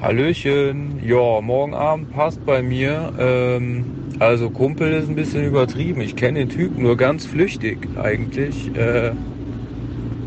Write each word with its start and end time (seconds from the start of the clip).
Hallöchen. 0.00 0.98
Ja, 1.00 1.40
morgen 1.40 1.74
Abend 1.74 2.10
passt 2.10 2.44
bei 2.44 2.62
mir. 2.62 3.12
Ähm, 3.18 3.88
also 4.18 4.50
Kumpel 4.50 4.92
ist 4.92 5.08
ein 5.08 5.14
bisschen 5.14 5.44
übertrieben. 5.46 6.00
Ich 6.00 6.16
kenne 6.16 6.40
den 6.40 6.48
Typen 6.48 6.82
nur 6.82 6.96
ganz 6.96 7.26
flüchtig 7.26 7.88
eigentlich. 7.96 8.74
Äh, 8.74 9.14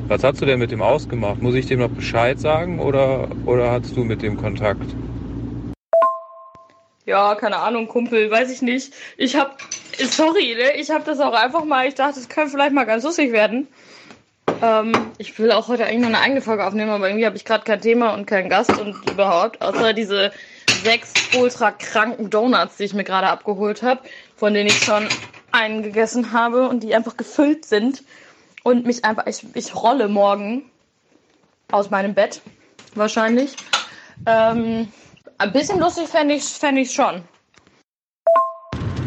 was 0.08 0.24
hast 0.24 0.42
du 0.42 0.46
denn 0.46 0.60
mit 0.60 0.72
dem 0.72 0.82
ausgemacht? 0.82 1.42
Muss 1.42 1.56
ich 1.56 1.68
dem 1.68 1.80
noch 1.80 1.90
Bescheid 1.92 2.40
sagen 2.40 2.80
oder, 2.80 3.30
oder 3.46 3.72
hast 3.72 3.96
du 3.96 4.04
mit 4.04 4.22
dem 4.22 4.36
Kontakt? 4.38 4.98
Ja, 7.06 7.36
keine 7.36 7.58
Ahnung, 7.58 7.88
Kumpel, 7.88 8.32
weiß 8.32 8.52
ich 8.52 8.62
nicht. 8.64 8.94
Ich 9.18 9.36
hab, 9.36 9.62
sorry, 9.98 10.56
ne? 10.56 10.76
Ich 10.78 10.90
hab 10.90 11.06
das 11.06 11.20
auch 11.20 11.34
einfach 11.34 11.64
mal, 11.66 11.88
ich 11.88 11.96
dachte, 11.96 12.20
es 12.20 12.30
könnte 12.30 12.52
vielleicht 12.52 12.74
mal 12.74 12.86
ganz 12.86 13.04
lustig 13.04 13.32
werden. 13.32 13.68
Ähm, 14.66 15.12
ich 15.20 15.38
will 15.38 15.52
auch 15.52 15.68
heute 15.68 15.86
eigentlich 15.86 16.00
noch 16.00 16.08
eine 16.08 16.20
eigene 16.20 16.42
Folge 16.42 16.66
aufnehmen, 16.66 16.90
aber 16.90 17.08
irgendwie 17.08 17.26
habe 17.28 17.36
ich 17.36 17.46
gerade 17.46 17.64
kein 17.64 17.82
Thema 17.82 18.16
und 18.16 18.26
keinen 18.26 18.50
Gast 18.50 18.76
und 18.80 18.96
überhaupt, 19.12 19.62
außer 19.62 19.94
diese 19.94 20.32
sechs 20.84 21.14
ultra 21.38 21.72
kranken 21.72 22.32
Donuts, 22.32 22.78
die 22.78 22.86
ich 22.86 22.94
mir 22.96 23.04
gerade 23.04 23.28
abgeholt 23.28 23.84
habe, 23.84 24.02
von 24.36 24.56
denen 24.56 24.68
ich 24.68 24.84
schon 24.84 25.08
einen 25.52 25.84
gegessen 25.84 26.32
habe 26.32 26.68
und 26.68 26.82
die 26.82 26.96
einfach 26.96 27.16
gefüllt 27.16 27.66
sind 27.66 28.04
und 28.64 28.88
mich 28.88 29.06
einfach, 29.06 29.28
ich, 29.28 29.46
ich 29.54 29.76
rolle 29.76 30.08
morgen 30.08 30.64
aus 31.72 31.92
meinem 31.92 32.16
Bett, 32.16 32.42
wahrscheinlich. 32.96 33.56
Ähm, 34.26 34.88
ein 35.38 35.52
bisschen 35.52 35.80
lustig 35.80 36.08
fände 36.08 36.34
ich 36.34 36.44
es 36.44 36.58
fänd 36.58 36.92
schon. 36.92 37.22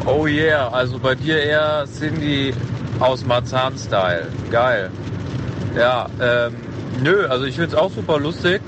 Oh 0.06 0.26
yeah, 0.26 0.68
also 0.68 1.00
bei 1.00 1.16
dir 1.16 1.42
eher 1.42 1.84
Cindy 1.86 2.54
aus 3.00 3.24
Marzahn-Style. 3.24 4.28
Geil. 4.50 4.90
Ja, 5.78 6.06
ähm, 6.20 6.56
nö, 7.04 7.24
also 7.28 7.44
ich 7.44 7.54
finde 7.54 7.68
es 7.68 7.74
auch 7.76 7.92
super 7.92 8.18
lustig. 8.18 8.60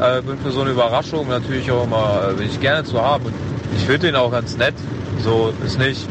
Äh, 0.00 0.22
bin 0.22 0.38
für 0.38 0.50
so 0.50 0.62
eine 0.62 0.70
Überraschung 0.70 1.28
natürlich 1.28 1.70
auch 1.70 1.84
immer, 1.84 2.30
äh, 2.30 2.32
bin 2.32 2.46
ich 2.46 2.58
gerne 2.58 2.84
zu 2.84 3.02
haben. 3.02 3.26
Und 3.26 3.34
ich 3.76 3.84
finde 3.84 4.06
den 4.06 4.16
auch 4.16 4.30
ganz 4.30 4.56
nett. 4.56 4.74
So 5.18 5.52
ist 5.62 5.78
nicht. 5.78 6.08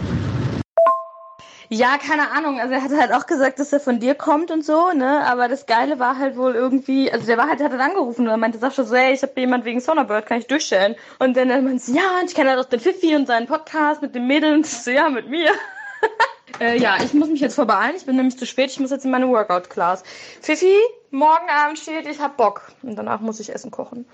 Ja, 1.70 1.98
keine 1.98 2.30
Ahnung. 2.30 2.59
Also 2.59 2.72
er 2.72 2.84
hat 2.84 2.92
halt 2.92 3.14
auch 3.14 3.26
gesagt, 3.26 3.58
dass 3.58 3.74
er 3.74 3.80
von 3.80 4.00
dir 4.00 4.14
kommt 4.14 4.52
und 4.52 4.64
so, 4.64 4.92
ne? 4.92 5.26
Aber 5.26 5.48
das 5.48 5.66
Geile 5.66 5.98
war 5.98 6.20
halt 6.20 6.38
wohl 6.38 6.54
irgendwie, 6.54 7.12
also 7.12 7.26
der 7.26 7.40
war 7.40 7.48
halt, 7.48 7.59
der 7.59 7.66
hat 7.66 7.74
dann 7.74 7.81
angerufen 7.81 8.28
und 8.28 8.31
er 8.31 8.38
meinte, 8.38 8.59
sag 8.59 8.74
schon 8.74 8.86
so, 8.86 8.94
ey, 8.94 9.12
ich 9.12 9.24
habe 9.24 9.34
jemand 9.38 9.66
wegen 9.66 9.80
Sonnerbird, 9.80 10.28
kann 10.28 10.38
ich 10.38 10.46
durchstellen? 10.46 10.96
Und 11.18 11.36
dann 11.36 11.48
meinte 11.48 11.80
sie, 11.80 11.96
ja, 11.96 12.22
ich 12.24 12.36
kenne 12.36 12.52
halt 12.52 12.59
auch 12.59 12.70
den 12.70 12.80
Fifi 12.80 13.16
und 13.16 13.26
seinen 13.26 13.48
Podcast 13.48 14.04
mit 14.04 14.14
dem 14.14 14.28
Mädel 14.28 14.54
und 14.54 14.68
so, 14.68 14.92
ja, 14.92 15.09
mit 15.09 15.28
mir. 15.30 15.50
äh, 16.59 16.80
ja, 16.80 16.98
ich 17.04 17.14
muss 17.14 17.30
mich 17.30 17.42
jetzt 17.42 17.56
vorbeeilen. 17.56 17.96
Ich 17.96 18.06
bin 18.06 18.16
nämlich 18.16 18.38
zu 18.38 18.46
spät. 18.46 18.72
Ich 18.72 18.80
muss 18.80 18.92
jetzt 18.92 19.06
in 19.06 19.12
meine 19.12 19.28
Workout-Class. 19.28 20.04
Fifi, 20.42 20.76
morgen 21.12 21.50
Abend 21.50 21.80
steht, 21.80 22.06
ich 22.08 22.20
hab 22.20 22.38
Bock. 22.38 22.72
Und 22.82 22.96
danach 22.96 23.20
muss 23.20 23.40
ich 23.40 23.54
Essen 23.54 23.72
kochen. 23.72 24.06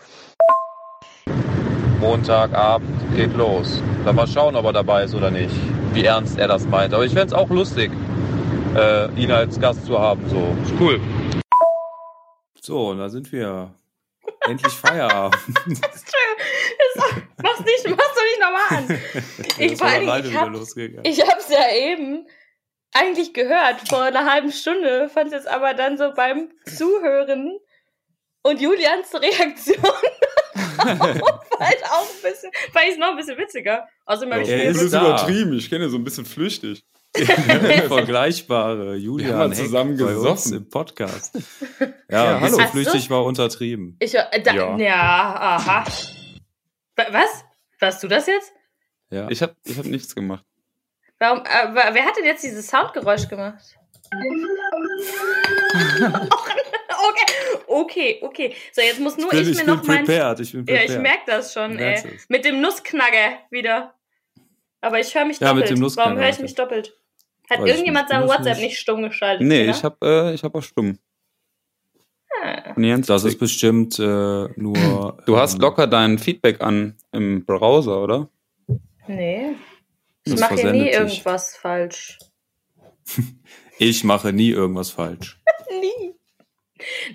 Montagabend 1.99 3.15
geht 3.15 3.35
los. 3.35 3.81
Dann 4.05 4.15
mal 4.15 4.27
schauen, 4.27 4.55
ob 4.55 4.65
er 4.65 4.73
dabei 4.73 5.03
ist 5.03 5.13
oder 5.13 5.31
nicht. 5.31 5.53
Wie 5.93 6.05
ernst 6.05 6.37
er 6.39 6.47
das 6.47 6.65
meint. 6.65 6.93
Aber 6.93 7.05
ich 7.05 7.13
fände 7.13 7.27
es 7.27 7.33
auch 7.33 7.49
lustig, 7.49 7.91
äh, 8.75 9.11
ihn 9.21 9.31
als 9.31 9.59
Gast 9.59 9.85
zu 9.85 9.99
haben. 9.99 10.21
So, 10.29 10.55
ist 10.63 10.73
cool. 10.79 11.01
So, 12.61 12.93
da 12.93 13.09
sind 13.09 13.31
wir. 13.31 13.73
Endlich 14.47 14.73
Feierabend. 14.73 15.37
mach's 17.41 17.59
nicht, 17.59 17.97
machst 17.97 18.15
du 18.15 18.23
nicht 18.23 18.39
nochmal 18.39 18.77
an. 18.77 19.01
Ich, 19.59 19.77
vor 19.77 19.87
allem, 19.87 20.25
ich, 20.25 20.35
hab, 20.35 20.53
ich 21.03 21.21
hab's 21.21 21.49
ja 21.49 21.69
eben 21.73 22.25
eigentlich 22.93 23.33
gehört, 23.33 23.87
vor 23.89 24.03
einer 24.03 24.31
halben 24.31 24.51
Stunde, 24.51 25.09
fand 25.09 25.33
es 25.33 25.45
aber 25.45 25.73
dann 25.73 25.97
so 25.97 26.13
beim 26.15 26.49
Zuhören 26.65 27.59
und 28.41 28.61
Julians 28.61 29.13
Reaktion 29.13 29.83
halt 30.79 31.83
auch 31.83 32.07
ein 32.07 32.21
bisschen, 32.23 32.51
fand 32.71 32.85
ich 32.85 32.91
es 32.91 32.97
noch 32.97 33.09
ein 33.09 33.17
bisschen 33.17 33.37
witziger. 33.37 33.87
Außerdem 34.05 34.33
habe 34.33 34.43
ich 34.43 34.49
er 34.49 34.69
ist 34.69 34.81
übertrieben, 34.81 35.53
ich 35.57 35.69
kenne 35.69 35.89
so 35.89 35.97
ein 35.97 36.03
bisschen 36.03 36.25
flüchtig. 36.25 36.83
Vergleichbare 37.87 38.95
Julian 38.95 39.51
Heck 39.51 39.65
zusammen 39.65 39.99
uns 39.99 40.51
im 40.51 40.69
Podcast. 40.69 41.35
Ja, 42.07 42.33
ja 42.33 42.39
hallo. 42.39 42.57
So 42.57 42.67
flüchtig 42.67 43.09
war 43.09 43.25
untertrieben. 43.25 43.97
Ich, 43.99 44.13
äh, 44.13 44.41
da, 44.43 44.53
ja. 44.53 44.77
ja, 44.77 45.35
aha. 45.35 45.85
Was? 47.11 47.45
Warst 47.79 48.03
du 48.03 48.07
das 48.07 48.27
jetzt? 48.27 48.51
Ja. 49.09 49.27
Ich 49.29 49.41
habe 49.41 49.55
ich 49.63 49.77
hab 49.77 49.85
nichts 49.85 50.13
gemacht. 50.13 50.45
Warum, 51.17 51.39
äh, 51.39 51.93
wer 51.93 52.05
hat 52.05 52.17
denn 52.17 52.25
jetzt 52.25 52.43
dieses 52.43 52.67
Soundgeräusch 52.67 53.27
gemacht? 53.27 53.63
okay, 56.97 57.25
okay, 57.67 58.19
okay. 58.21 58.55
So, 58.71 58.81
jetzt 58.81 58.99
muss 58.99 59.17
nur 59.17 59.31
ich, 59.33 59.39
bin, 59.41 59.51
ich 59.51 59.57
mir 59.57 59.65
noch 59.65 59.83
mein. 59.83 60.05
Prepared, 60.05 60.39
ich 60.39 60.51
bin 60.51 60.65
prepared. 60.65 60.89
Ja, 60.89 60.95
ich 60.95 61.01
merke 61.01 61.23
das 61.27 61.53
schon, 61.53 61.77
ey. 61.77 62.01
Mit 62.27 62.45
dem 62.45 62.61
Nussknagge 62.61 63.37
wieder. 63.51 63.93
Aber 64.81 64.99
ich 64.99 65.13
höre 65.13 65.25
mich 65.25 65.39
ja, 65.39 65.49
doppelt. 65.49 65.69
Mit 65.71 65.79
dem 65.79 65.95
Warum 65.97 66.17
höre 66.17 66.29
ich 66.29 66.39
mich 66.39 66.55
doppelt? 66.55 66.95
Hat 67.49 67.61
Weiß 67.61 67.69
irgendjemand 67.69 68.09
sein 68.09 68.27
WhatsApp 68.27 68.57
nicht. 68.57 68.69
nicht 68.69 68.79
stumm 68.79 69.03
geschaltet? 69.03 69.45
Nee, 69.45 69.63
oder? 69.63 69.71
ich 69.71 69.83
habe 69.83 70.33
äh, 70.33 70.37
hab 70.37 70.55
auch 70.55 70.63
stumm. 70.63 70.99
Das 73.05 73.23
ist 73.23 73.39
bestimmt 73.39 73.99
äh, 73.99 74.03
nur. 74.55 75.17
Du 75.25 75.37
hast 75.37 75.55
ähm, 75.55 75.61
locker 75.61 75.87
dein 75.87 76.17
Feedback 76.17 76.61
an 76.61 76.95
im 77.11 77.45
Browser, 77.45 78.01
oder? 78.03 78.29
Nee. 79.07 79.55
Ich 80.23 80.39
mache 80.39 80.55
hier 80.55 80.71
nie 80.71 80.89
irgendwas 80.89 81.55
falsch. 81.55 82.19
ich 83.79 84.03
mache 84.03 84.31
nie 84.31 84.51
irgendwas 84.51 84.91
falsch. 84.91 85.41
nie. 85.81 86.15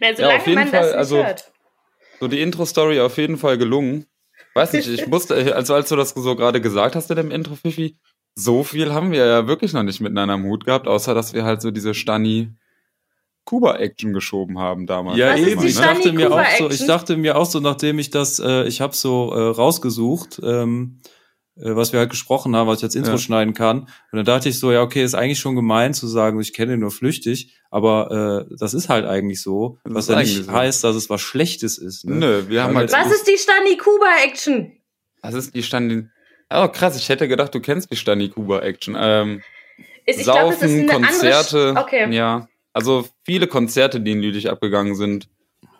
Na, 0.00 0.14
solange 0.14 0.34
ja, 0.34 0.40
auf 0.40 0.46
jeden 0.46 0.58
man 0.58 0.68
Fall, 0.68 0.80
das 0.80 0.88
nicht 0.88 0.98
also, 0.98 1.16
hört. 1.24 1.52
So 2.20 2.28
die 2.28 2.40
Intro-Story 2.40 3.00
auf 3.00 3.16
jeden 3.16 3.38
Fall 3.38 3.58
gelungen. 3.58 4.06
Weiß 4.54 4.72
nicht, 4.72 4.88
ich 4.88 5.06
musste, 5.08 5.54
also 5.54 5.74
als 5.74 5.88
du 5.88 5.96
das 5.96 6.10
so 6.10 6.36
gerade 6.36 6.60
gesagt 6.60 6.96
hast 6.96 7.10
in 7.10 7.16
dem 7.16 7.30
Intro, 7.30 7.54
Fifi, 7.54 7.98
so 8.34 8.64
viel 8.64 8.92
haben 8.92 9.12
wir 9.12 9.24
ja 9.24 9.46
wirklich 9.46 9.72
noch 9.72 9.82
nicht 9.82 10.00
miteinander 10.00 10.34
am 10.34 10.44
Hut 10.44 10.64
gehabt, 10.64 10.88
außer 10.88 11.14
dass 11.14 11.34
wir 11.34 11.44
halt 11.44 11.62
so 11.62 11.70
diese 11.70 11.94
Stani 11.94 12.52
Kuba-Action 13.44 14.12
geschoben 14.12 14.58
haben 14.58 14.86
damals. 14.86 15.18
Ja, 15.18 15.36
eben. 15.36 15.64
Ich 15.66 15.76
dachte, 15.76 16.12
mir 16.12 16.32
auch 16.32 16.44
so, 16.58 16.70
ich 16.70 16.86
dachte 16.86 17.16
mir 17.16 17.36
auch 17.36 17.46
so, 17.46 17.60
nachdem 17.60 17.98
ich 17.98 18.10
das, 18.10 18.38
äh, 18.38 18.64
ich 18.64 18.80
habe 18.80 18.94
so 18.94 19.32
äh, 19.32 19.50
rausgesucht, 19.50 20.40
ähm, 20.42 21.00
äh, 21.56 21.76
was 21.76 21.92
wir 21.92 22.00
halt 22.00 22.10
gesprochen 22.10 22.56
haben, 22.56 22.66
was 22.66 22.78
ich 22.78 22.84
als 22.84 22.94
Intro 22.94 23.12
ja. 23.12 23.18
schneiden 23.18 23.54
kann. 23.54 23.80
Und 23.80 23.88
dann 24.12 24.24
dachte 24.24 24.48
ich 24.48 24.58
so, 24.58 24.72
ja, 24.72 24.82
okay, 24.82 25.04
ist 25.04 25.14
eigentlich 25.14 25.38
schon 25.38 25.54
gemein 25.54 25.94
zu 25.94 26.06
sagen, 26.06 26.40
ich 26.40 26.52
kenne 26.52 26.74
ihn 26.74 26.80
nur 26.80 26.90
flüchtig, 26.90 27.54
aber 27.70 28.46
äh, 28.50 28.56
das 28.58 28.74
ist 28.74 28.88
halt 28.88 29.04
eigentlich 29.04 29.42
so, 29.42 29.78
das 29.84 29.94
was 29.94 30.08
ja 30.08 30.16
nicht 30.16 30.46
so. 30.46 30.52
heißt, 30.52 30.82
dass 30.82 30.96
es 30.96 31.10
was 31.10 31.20
Schlechtes 31.20 31.78
ist. 31.78 32.06
Ne? 32.06 32.16
Nö, 32.16 32.44
wir 32.48 32.64
haben 32.64 32.76
halt. 32.76 32.92
Was 32.92 33.12
ist 33.12 33.28
die 33.28 33.38
Stani 33.38 33.76
Kuba 33.76 34.06
Action? 34.24 34.72
Was 35.22 35.34
ist 35.34 35.54
die 35.54 35.62
Stani? 35.62 36.06
Oh 36.50 36.68
krass, 36.68 36.96
ich 36.96 37.08
hätte 37.08 37.28
gedacht, 37.28 37.54
du 37.54 37.60
kennst 37.60 37.90
die 37.90 37.96
Stani 37.96 38.30
Kuba 38.30 38.60
Action. 38.60 38.96
Ähm, 38.98 39.42
ist, 40.06 40.20
ich 40.20 40.24
Saufen, 40.26 40.86
glaub, 40.86 41.00
ist 41.02 41.08
Konzerte, 41.08 41.68
andere... 41.68 41.84
okay. 41.84 42.14
ja, 42.14 42.48
also 42.74 43.06
viele 43.24 43.46
Konzerte, 43.46 44.00
die 44.00 44.12
in 44.12 44.20
Lüdich 44.20 44.50
abgegangen 44.50 44.94
sind. 44.96 45.28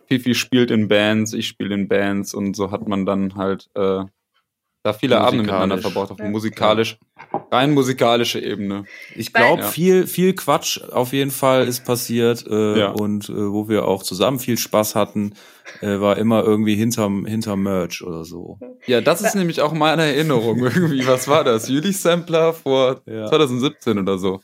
Fifi 0.06 0.34
spielt 0.34 0.70
in 0.70 0.88
Bands, 0.88 1.32
ich 1.32 1.48
spiele 1.48 1.74
in 1.74 1.88
Bands 1.88 2.34
und 2.34 2.56
so 2.56 2.70
hat 2.70 2.88
man 2.88 3.04
dann 3.04 3.34
halt 3.36 3.68
äh, 3.74 4.04
da 4.84 4.92
viele 4.92 5.18
Abende 5.18 5.44
miteinander 5.44 5.78
verbracht 5.78 6.10
auf 6.10 6.18
ja. 6.18 6.28
musikalisch, 6.28 6.98
rein 7.50 7.72
musikalische 7.72 8.38
Ebene. 8.38 8.84
Ich 9.16 9.32
glaube, 9.32 9.62
ja. 9.62 9.68
viel, 9.68 10.06
viel 10.06 10.34
Quatsch 10.34 10.78
auf 10.92 11.14
jeden 11.14 11.30
Fall 11.30 11.66
ist 11.66 11.86
passiert 11.86 12.46
äh, 12.46 12.78
ja. 12.78 12.90
und 12.90 13.30
äh, 13.30 13.50
wo 13.50 13.66
wir 13.66 13.88
auch 13.88 14.02
zusammen 14.02 14.38
viel 14.38 14.58
Spaß 14.58 14.94
hatten, 14.94 15.32
äh, 15.80 16.00
war 16.00 16.18
immer 16.18 16.44
irgendwie 16.44 16.74
hinterm, 16.74 17.24
hinterm 17.24 17.62
Merch 17.62 18.02
oder 18.02 18.24
so. 18.24 18.58
Ja, 18.86 19.00
das 19.00 19.22
ist 19.22 19.34
nämlich 19.34 19.62
auch 19.62 19.72
meine 19.72 20.02
Erinnerung 20.02 20.58
irgendwie. 20.62 21.06
Was 21.06 21.28
war 21.28 21.44
das? 21.44 21.66
Juli 21.68 21.92
Sampler 21.92 22.52
vor 22.52 23.02
2017 23.06 23.98
oder 23.98 24.18
so. 24.18 24.42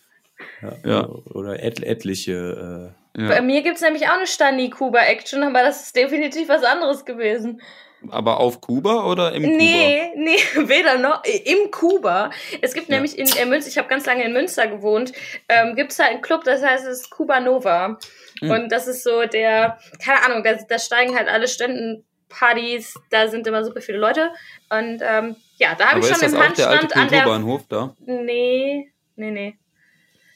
Ja. 0.84 1.08
Oder 1.08 1.62
et 1.62 1.82
etliche. 1.82 2.92
Äh, 3.16 3.28
Bei 3.28 3.40
mir 3.40 3.62
gibt's 3.62 3.80
nämlich 3.80 4.08
auch 4.08 4.16
eine 4.16 4.26
Stani 4.26 4.70
Kuba 4.70 5.00
Action, 5.00 5.42
aber 5.42 5.62
das 5.62 5.82
ist 5.82 5.96
definitiv 5.96 6.48
was 6.48 6.62
anderes 6.62 7.04
gewesen. 7.04 7.60
Aber 8.08 8.40
auf 8.40 8.60
Kuba 8.60 9.04
oder 9.04 9.32
im 9.32 9.42
nee, 9.42 9.48
Kuba? 9.48 9.58
Nee, 9.58 10.12
nee, 10.16 10.38
weder 10.68 10.98
noch. 10.98 11.22
Im 11.24 11.70
Kuba. 11.70 12.30
Es 12.62 12.72
gibt 12.72 12.88
ja. 12.88 12.94
nämlich 12.94 13.18
in 13.18 13.28
äh, 13.28 13.44
Münster, 13.44 13.70
ich 13.70 13.78
habe 13.78 13.88
ganz 13.88 14.06
lange 14.06 14.24
in 14.24 14.32
Münster 14.32 14.66
gewohnt, 14.66 15.12
ähm, 15.48 15.74
gibt 15.74 15.92
es 15.92 15.98
halt 15.98 16.12
einen 16.12 16.22
Club, 16.22 16.44
das 16.44 16.62
heißt 16.62 16.86
es 16.86 17.00
ist 17.00 17.10
Kuba 17.10 17.40
Nova. 17.40 17.98
Mhm. 18.40 18.50
Und 18.50 18.72
das 18.72 18.86
ist 18.86 19.02
so 19.02 19.24
der, 19.26 19.78
keine 20.02 20.24
Ahnung, 20.24 20.42
da, 20.42 20.54
da 20.54 20.78
steigen 20.78 21.14
halt 21.14 21.28
alle 21.28 21.46
Ständenpartys, 21.46 22.94
da 23.10 23.28
sind 23.28 23.46
immer 23.46 23.64
super 23.64 23.82
viele 23.82 23.98
Leute. 23.98 24.30
Und 24.70 25.02
ähm, 25.02 25.36
ja, 25.56 25.74
da 25.74 25.90
habe 25.90 26.00
ich 26.00 26.06
schon 26.06 26.22
im 26.22 26.38
Handstand 26.38 26.96
an 26.96 27.08
der. 27.08 27.26
Da? 27.68 27.94
Nee, 28.06 28.90
nee, 29.16 29.30
nee. 29.30 29.58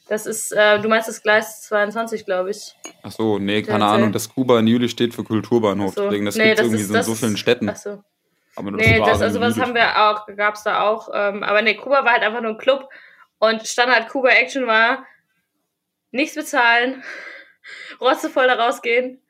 Das 0.07 0.27
ist, 0.27 0.51
äh, 0.51 0.79
du 0.79 0.87
meinst 0.87 1.07
das 1.07 1.23
Gleis 1.23 1.63
22, 1.63 2.25
glaube 2.25 2.51
ich. 2.51 2.75
Ach 3.01 3.11
so, 3.11 3.39
nee, 3.39 3.63
keine 3.63 3.85
Ahnung. 3.85 4.11
Das 4.11 4.29
Kuba 4.29 4.59
in 4.59 4.67
Juli 4.67 4.87
steht 4.87 5.15
für 5.15 5.23
Kulturbahnhof. 5.23 5.95
So. 5.95 6.03
Deswegen, 6.03 6.25
das 6.25 6.35
nee, 6.35 6.49
gibt 6.49 6.59
es 6.59 6.65
irgendwie 6.65 6.81
ist, 6.83 6.89
so 6.89 6.95
in 6.95 7.03
so 7.03 7.15
vielen 7.15 7.37
Städten. 7.37 7.69
Ach 7.69 7.75
so. 7.75 8.03
Aber 8.55 8.71
das 8.71 8.81
nee, 8.81 8.99
das, 8.99 9.21
also 9.21 9.41
was 9.41 9.59
haben 9.59 9.73
wir 9.73 10.09
auch, 10.09 10.27
gab 10.37 10.55
es 10.55 10.63
da 10.63 10.83
auch. 10.83 11.09
Ähm, 11.13 11.43
aber 11.43 11.61
nee, 11.61 11.75
Kuba 11.75 12.05
war 12.05 12.13
halt 12.13 12.23
einfach 12.23 12.41
nur 12.41 12.51
ein 12.51 12.57
Club. 12.57 12.87
Und 13.39 13.67
Standard 13.67 14.07
Kuba 14.09 14.29
Action 14.29 14.65
war 14.67 15.05
nichts 16.11 16.35
bezahlen, 16.35 17.03
rotzevoll 17.99 18.47
da 18.47 18.53
rausgehen 18.53 19.21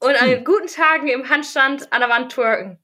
und 0.00 0.20
an 0.20 0.28
den 0.28 0.44
guten 0.44 0.66
Tagen 0.66 1.08
im 1.08 1.28
Handstand 1.28 1.92
an 1.92 2.00
der 2.00 2.10
Wand 2.10 2.32
twerken. 2.32 2.78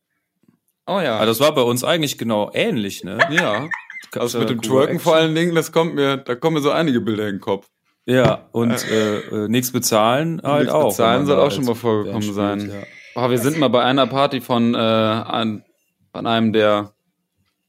Oh 0.86 1.00
ja. 1.00 1.16
Aber 1.16 1.26
das 1.26 1.40
war 1.40 1.52
bei 1.54 1.62
uns 1.62 1.82
eigentlich 1.82 2.16
genau 2.16 2.50
ähnlich, 2.54 3.04
ne? 3.04 3.18
Ja. 3.30 3.68
Also 4.16 4.38
mit 4.38 4.50
dem 4.50 4.62
Twerken 4.62 5.00
vor 5.00 5.16
allen 5.16 5.34
Dingen, 5.34 5.54
das 5.54 5.72
kommt 5.72 5.94
mir, 5.94 6.16
da 6.16 6.34
kommen 6.34 6.54
mir 6.54 6.62
so 6.62 6.70
einige 6.70 7.00
Bilder 7.00 7.28
in 7.28 7.36
den 7.36 7.40
Kopf. 7.40 7.68
Ja, 8.06 8.48
und 8.52 8.72
äh, 8.88 9.18
äh, 9.18 9.48
nichts 9.48 9.72
bezahlen 9.72 10.40
halt 10.42 10.64
nix 10.64 10.72
auch. 10.72 10.84
Nichts 10.84 10.96
bezahlen 10.96 11.26
soll 11.26 11.40
auch 11.40 11.50
schon 11.50 11.64
mal 11.64 11.74
vorgekommen 11.74 12.22
spielt, 12.22 12.36
sein. 12.36 12.70
Ja. 12.70 12.86
Oh, 13.16 13.30
wir 13.30 13.38
sind 13.38 13.58
mal 13.58 13.68
bei 13.68 13.82
einer 13.82 14.06
Party 14.06 14.40
von, 14.40 14.74
äh, 14.74 14.78
an, 14.78 15.64
von 16.12 16.26
einem 16.26 16.52
der, 16.52 16.92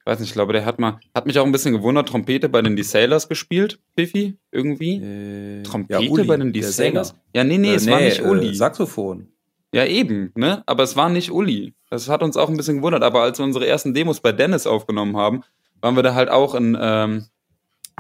weiß 0.06 0.20
nicht, 0.20 0.30
ich 0.30 0.34
glaube, 0.34 0.54
der 0.54 0.64
hat 0.64 0.78
mal, 0.78 1.00
hat 1.16 1.26
mich 1.26 1.40
auch 1.40 1.46
ein 1.46 1.52
bisschen 1.52 1.74
gewundert, 1.74 2.10
Trompete 2.10 2.50
bei 2.50 2.62
den 2.62 2.76
D-Sailors 2.76 3.30
gespielt, 3.30 3.80
Biffy, 3.96 4.38
irgendwie. 4.52 4.98
Äh, 4.98 5.64
Trompete 5.64 6.04
ja, 6.04 6.10
Uli, 6.10 6.24
bei 6.26 6.38
den 6.38 6.54
D-Sailors? 6.54 7.16
Ja, 7.34 7.44
nee, 7.44 7.58
nee, 7.58 7.72
äh, 7.72 7.76
es 7.76 7.86
nee, 7.86 7.92
war 7.94 8.02
nicht 8.02 8.22
Uli. 8.22 8.50
Äh, 8.50 8.54
Saxophon. 8.54 9.32
Ja, 9.74 9.86
eben, 9.86 10.32
ne? 10.36 10.64
Aber 10.66 10.84
es 10.84 10.96
war 10.96 11.10
nicht 11.10 11.32
Uli. 11.32 11.74
Das 11.90 12.10
hat 12.10 12.24
uns 12.24 12.38
auch 12.38 12.50
ein 12.50 12.58
bisschen 12.58 12.78
gewundert. 12.78 13.04
Aber 13.04 13.22
als 13.22 13.38
wir 13.38 13.46
unsere 13.46 13.68
ersten 13.68 13.94
Demos 13.94 14.22
bei 14.22 14.32
Dennis 14.32 14.66
aufgenommen 14.66 15.18
haben, 15.18 15.44
waren 15.82 15.96
wir 15.96 16.04
da 16.04 16.14
halt 16.14 16.30
auch 16.30 16.56
in, 16.56 16.78
ähm, 16.80 17.28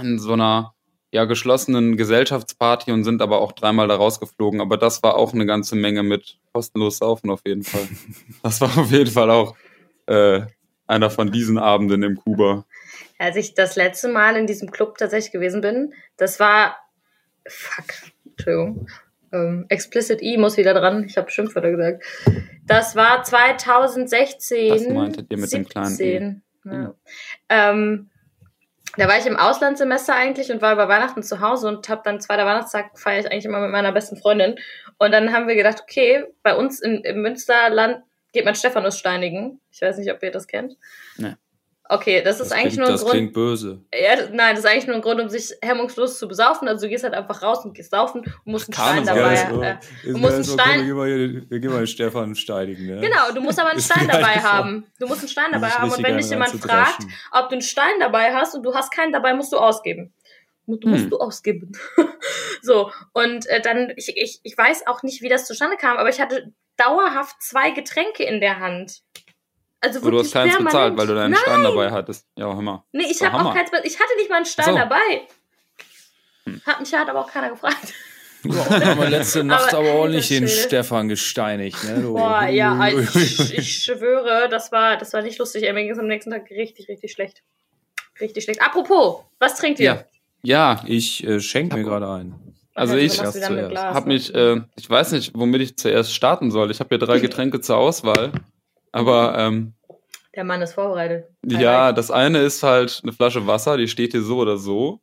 in 0.01 0.19
so 0.19 0.33
einer 0.33 0.73
ja, 1.11 1.25
geschlossenen 1.25 1.97
Gesellschaftsparty 1.97 2.91
und 2.91 3.03
sind 3.03 3.21
aber 3.21 3.39
auch 3.41 3.53
dreimal 3.53 3.87
da 3.87 3.95
rausgeflogen. 3.95 4.61
Aber 4.61 4.77
das 4.77 5.03
war 5.03 5.15
auch 5.15 5.33
eine 5.33 5.45
ganze 5.45 5.75
Menge 5.75 6.03
mit 6.03 6.37
kostenlos 6.53 6.97
Saufen 6.97 7.29
auf 7.29 7.41
jeden 7.45 7.63
Fall. 7.63 7.87
das 8.43 8.61
war 8.61 8.77
auf 8.77 8.91
jeden 8.91 9.11
Fall 9.11 9.31
auch 9.31 9.55
äh, 10.07 10.41
einer 10.85 11.09
von 11.09 11.31
diesen 11.31 11.57
Abenden 11.57 12.03
im 12.03 12.17
Kuba. 12.17 12.65
Als 13.19 13.35
ich 13.35 13.53
das 13.53 13.75
letzte 13.75 14.09
Mal 14.09 14.35
in 14.35 14.47
diesem 14.47 14.69
Club 14.69 14.97
tatsächlich 14.97 15.31
gewesen 15.31 15.61
bin, 15.61 15.93
das 16.17 16.39
war. 16.39 16.77
Fuck, 17.47 18.11
Entschuldigung. 18.25 18.87
Ähm, 19.31 19.65
Explicit 19.69 20.21
E 20.21 20.37
muss 20.37 20.57
wieder 20.57 20.73
dran. 20.73 21.03
Ich 21.05 21.17
habe 21.17 21.31
Schimpfwörter 21.31 21.71
gesagt. 21.71 22.03
Das 22.65 22.95
war 22.95 23.23
2016. 23.23 24.71
Was 24.71 24.87
meintet 24.89 25.31
ihr 25.31 25.37
mit 25.37 25.49
17. 25.49 25.63
dem 25.63 25.69
kleinen 25.69 25.99
E? 25.99 26.41
Ja. 26.73 26.93
Ähm, 27.49 28.09
da 28.97 29.07
war 29.07 29.17
ich 29.17 29.25
im 29.25 29.37
Auslandssemester 29.37 30.15
eigentlich 30.15 30.51
und 30.51 30.61
war 30.61 30.73
über 30.73 30.87
Weihnachten 30.87 31.21
zu 31.21 31.39
Hause 31.39 31.67
und 31.67 31.87
habe 31.87 32.01
dann 32.03 32.19
zweiter 32.19 32.45
Weihnachtstag 32.45 32.97
feiere 32.97 33.19
ich 33.19 33.31
eigentlich 33.31 33.45
immer 33.45 33.59
mit 33.59 33.71
meiner 33.71 33.91
besten 33.91 34.17
Freundin. 34.17 34.55
Und 34.97 35.11
dann 35.11 35.33
haben 35.33 35.47
wir 35.47 35.55
gedacht, 35.55 35.79
okay, 35.81 36.25
bei 36.41 36.55
uns 36.55 36.79
in, 36.79 37.03
im 37.03 37.21
Münsterland 37.21 38.03
geht 38.33 38.45
man 38.45 38.55
Stephanus 38.55 38.97
steinigen. 38.97 39.59
Ich 39.71 39.81
weiß 39.81 39.97
nicht, 39.97 40.11
ob 40.11 40.23
ihr 40.23 40.31
das 40.31 40.47
kennt. 40.47 40.77
Nee. 41.17 41.35
Okay, 41.89 42.21
das 42.21 42.39
ist 42.39 42.51
das 42.51 42.51
eigentlich 42.51 42.73
klingt, 42.73 42.77
nur 42.79 42.87
ein 42.87 42.91
das 42.93 43.01
Grund. 43.01 43.13
Das 43.13 43.17
klingt 43.17 43.33
böse. 43.33 43.81
Ja, 43.93 44.15
nein, 44.31 44.55
das 44.55 44.59
ist 44.59 44.65
eigentlich 44.65 44.87
nur 44.87 44.95
ein 44.97 45.01
Grund, 45.01 45.21
um 45.21 45.29
sich 45.29 45.53
hemmungslos 45.61 46.19
zu 46.19 46.27
besaufen. 46.27 46.67
Also 46.67 46.85
du 46.85 46.89
gehst 46.89 47.03
halt 47.03 47.13
einfach 47.13 47.41
raus 47.41 47.63
und 47.63 47.73
gehst 47.73 47.91
saufen 47.91 48.21
und 48.21 48.51
musst 48.51 48.67
einen 48.67 48.73
Stein 48.73 49.05
dabei. 49.05 49.35
Ja, 49.35 49.71
äh, 49.71 49.77
du 50.03 50.17
musst 50.17 50.35
einen 50.35 50.43
Stein. 50.43 50.85
Wir 50.85 51.59
gehen 51.59 51.71
mal, 51.71 51.79
den 51.79 51.87
Stefan 51.87 52.35
steinigen. 52.35 52.87
Ne? 52.87 52.99
Genau, 52.99 53.31
du 53.33 53.41
musst 53.41 53.59
aber 53.59 53.69
einen 53.69 53.81
Stein 53.81 54.07
dabei 54.07 54.35
haben. 54.41 54.85
Du 54.99 55.07
musst 55.07 55.21
einen 55.21 55.29
Stein 55.29 55.51
dabei 55.51 55.69
haben 55.69 55.91
und 55.91 56.03
wenn 56.03 56.17
dich 56.17 56.29
jemand 56.29 56.51
fragt, 56.51 57.03
ob 57.31 57.49
du 57.49 57.53
einen 57.53 57.61
Stein 57.61 57.99
dabei 57.99 58.33
hast 58.33 58.53
und 58.55 58.63
du 58.63 58.73
hast 58.73 58.91
keinen 58.91 59.13
dabei, 59.13 59.33
musst 59.33 59.53
du 59.53 59.57
ausgeben. 59.57 60.13
Du 60.65 60.89
musst 60.89 61.03
hm. 61.03 61.11
du 61.11 61.17
ausgeben. 61.19 61.71
so, 62.61 62.91
und 63.13 63.45
äh, 63.47 63.61
dann, 63.61 63.93
ich, 63.95 64.17
ich, 64.17 64.41
ich 64.43 64.57
weiß 64.57 64.85
auch 64.87 65.01
nicht, 65.01 65.21
wie 65.21 65.29
das 65.29 65.45
zustande 65.45 65.77
kam, 65.77 65.95
aber 65.95 66.09
ich 66.09 66.19
hatte 66.19 66.51
dauerhaft 66.75 67.41
zwei 67.41 67.71
Getränke 67.71 68.23
in 68.23 68.41
der 68.41 68.59
Hand. 68.59 69.01
Also 69.79 69.99
Aber 69.99 70.11
du 70.11 70.19
hast 70.19 70.33
keins 70.33 70.53
permanent. 70.53 70.65
bezahlt, 70.65 70.97
weil 70.97 71.07
du 71.07 71.15
deinen 71.15 71.31
Nein. 71.31 71.41
Stein 71.41 71.63
dabei 71.63 71.91
hattest. 71.91 72.25
Ja, 72.35 72.47
Hammer. 72.47 72.85
Nee, 72.91 73.05
ich 73.09 73.21
habe 73.21 73.37
auch 73.37 73.53
keins 73.53 73.69
Ich 73.83 73.99
hatte 73.99 74.15
nicht 74.17 74.29
mal 74.29 74.37
einen 74.37 74.45
Stein 74.45 74.65
so. 74.65 74.75
dabei. 74.75 75.27
Hm. 76.45 76.61
Hat 76.65 76.79
mich 76.79 76.93
hat 76.93 77.09
aber 77.09 77.19
auch 77.19 77.31
keiner 77.31 77.49
gefragt. 77.49 77.93
Ja, 78.43 78.85
haben 78.85 79.01
wir 79.01 79.09
letzte 79.09 79.43
Nacht 79.43 79.73
aber, 79.73 79.89
aber 79.89 79.99
ordentlich 79.99 80.29
den 80.29 80.47
Stefan 80.47 81.09
gesteinigt. 81.09 81.83
Ne? 81.83 82.01
Boah, 82.01 82.45
ja, 82.45 82.75
also 82.75 83.19
ich, 83.19 83.57
ich, 83.57 83.83
schwöre, 83.83 84.47
das 84.49 84.71
war, 84.71 84.97
das 84.97 85.13
war 85.13 85.21
nicht 85.21 85.37
lustig. 85.39 85.63
Mir 85.63 85.73
ging 85.73 85.91
es 85.91 85.99
am 85.99 86.07
nächsten 86.07 86.31
Tag 86.31 86.49
richtig, 86.49 86.87
richtig 86.87 87.11
schlecht. 87.11 87.43
Richtig 88.19 88.43
schlecht. 88.43 88.61
Apropos, 88.61 89.23
was 89.39 89.55
trinkt 89.55 89.79
ihr? 89.79 90.05
Ja, 90.43 90.77
ja 90.77 90.83
ich 90.87 91.25
äh, 91.25 91.39
schenke 91.39 91.77
mir 91.77 91.83
gerade 91.83 92.09
ein. 92.09 92.35
Also 92.73 92.95
ich 92.95 93.19
habe 93.19 94.07
mich, 94.07 94.33
äh, 94.35 94.61
ich 94.75 94.87
weiß 94.87 95.11
nicht, 95.13 95.31
womit 95.33 95.61
ich 95.61 95.77
zuerst 95.77 96.13
starten 96.13 96.51
soll. 96.51 96.69
Ich 96.69 96.79
habe 96.79 96.89
hier 96.89 96.99
drei 96.99 97.19
Getränke 97.27 97.59
zur 97.59 97.77
Auswahl. 97.77 98.31
Aber 98.91 99.37
ähm, 99.37 99.73
der 100.35 100.43
Mann 100.43 100.61
ist 100.61 100.73
vorbereitet. 100.73 101.25
Ja, 101.45 101.91
das 101.91 102.11
eine 102.11 102.39
ist 102.39 102.61
halt 102.61 102.99
eine 103.03 103.11
Flasche 103.11 103.47
Wasser, 103.47 103.75
die 103.75 103.87
steht 103.87 104.11
hier 104.11 104.21
so 104.21 104.37
oder 104.37 104.57
so. 104.57 105.01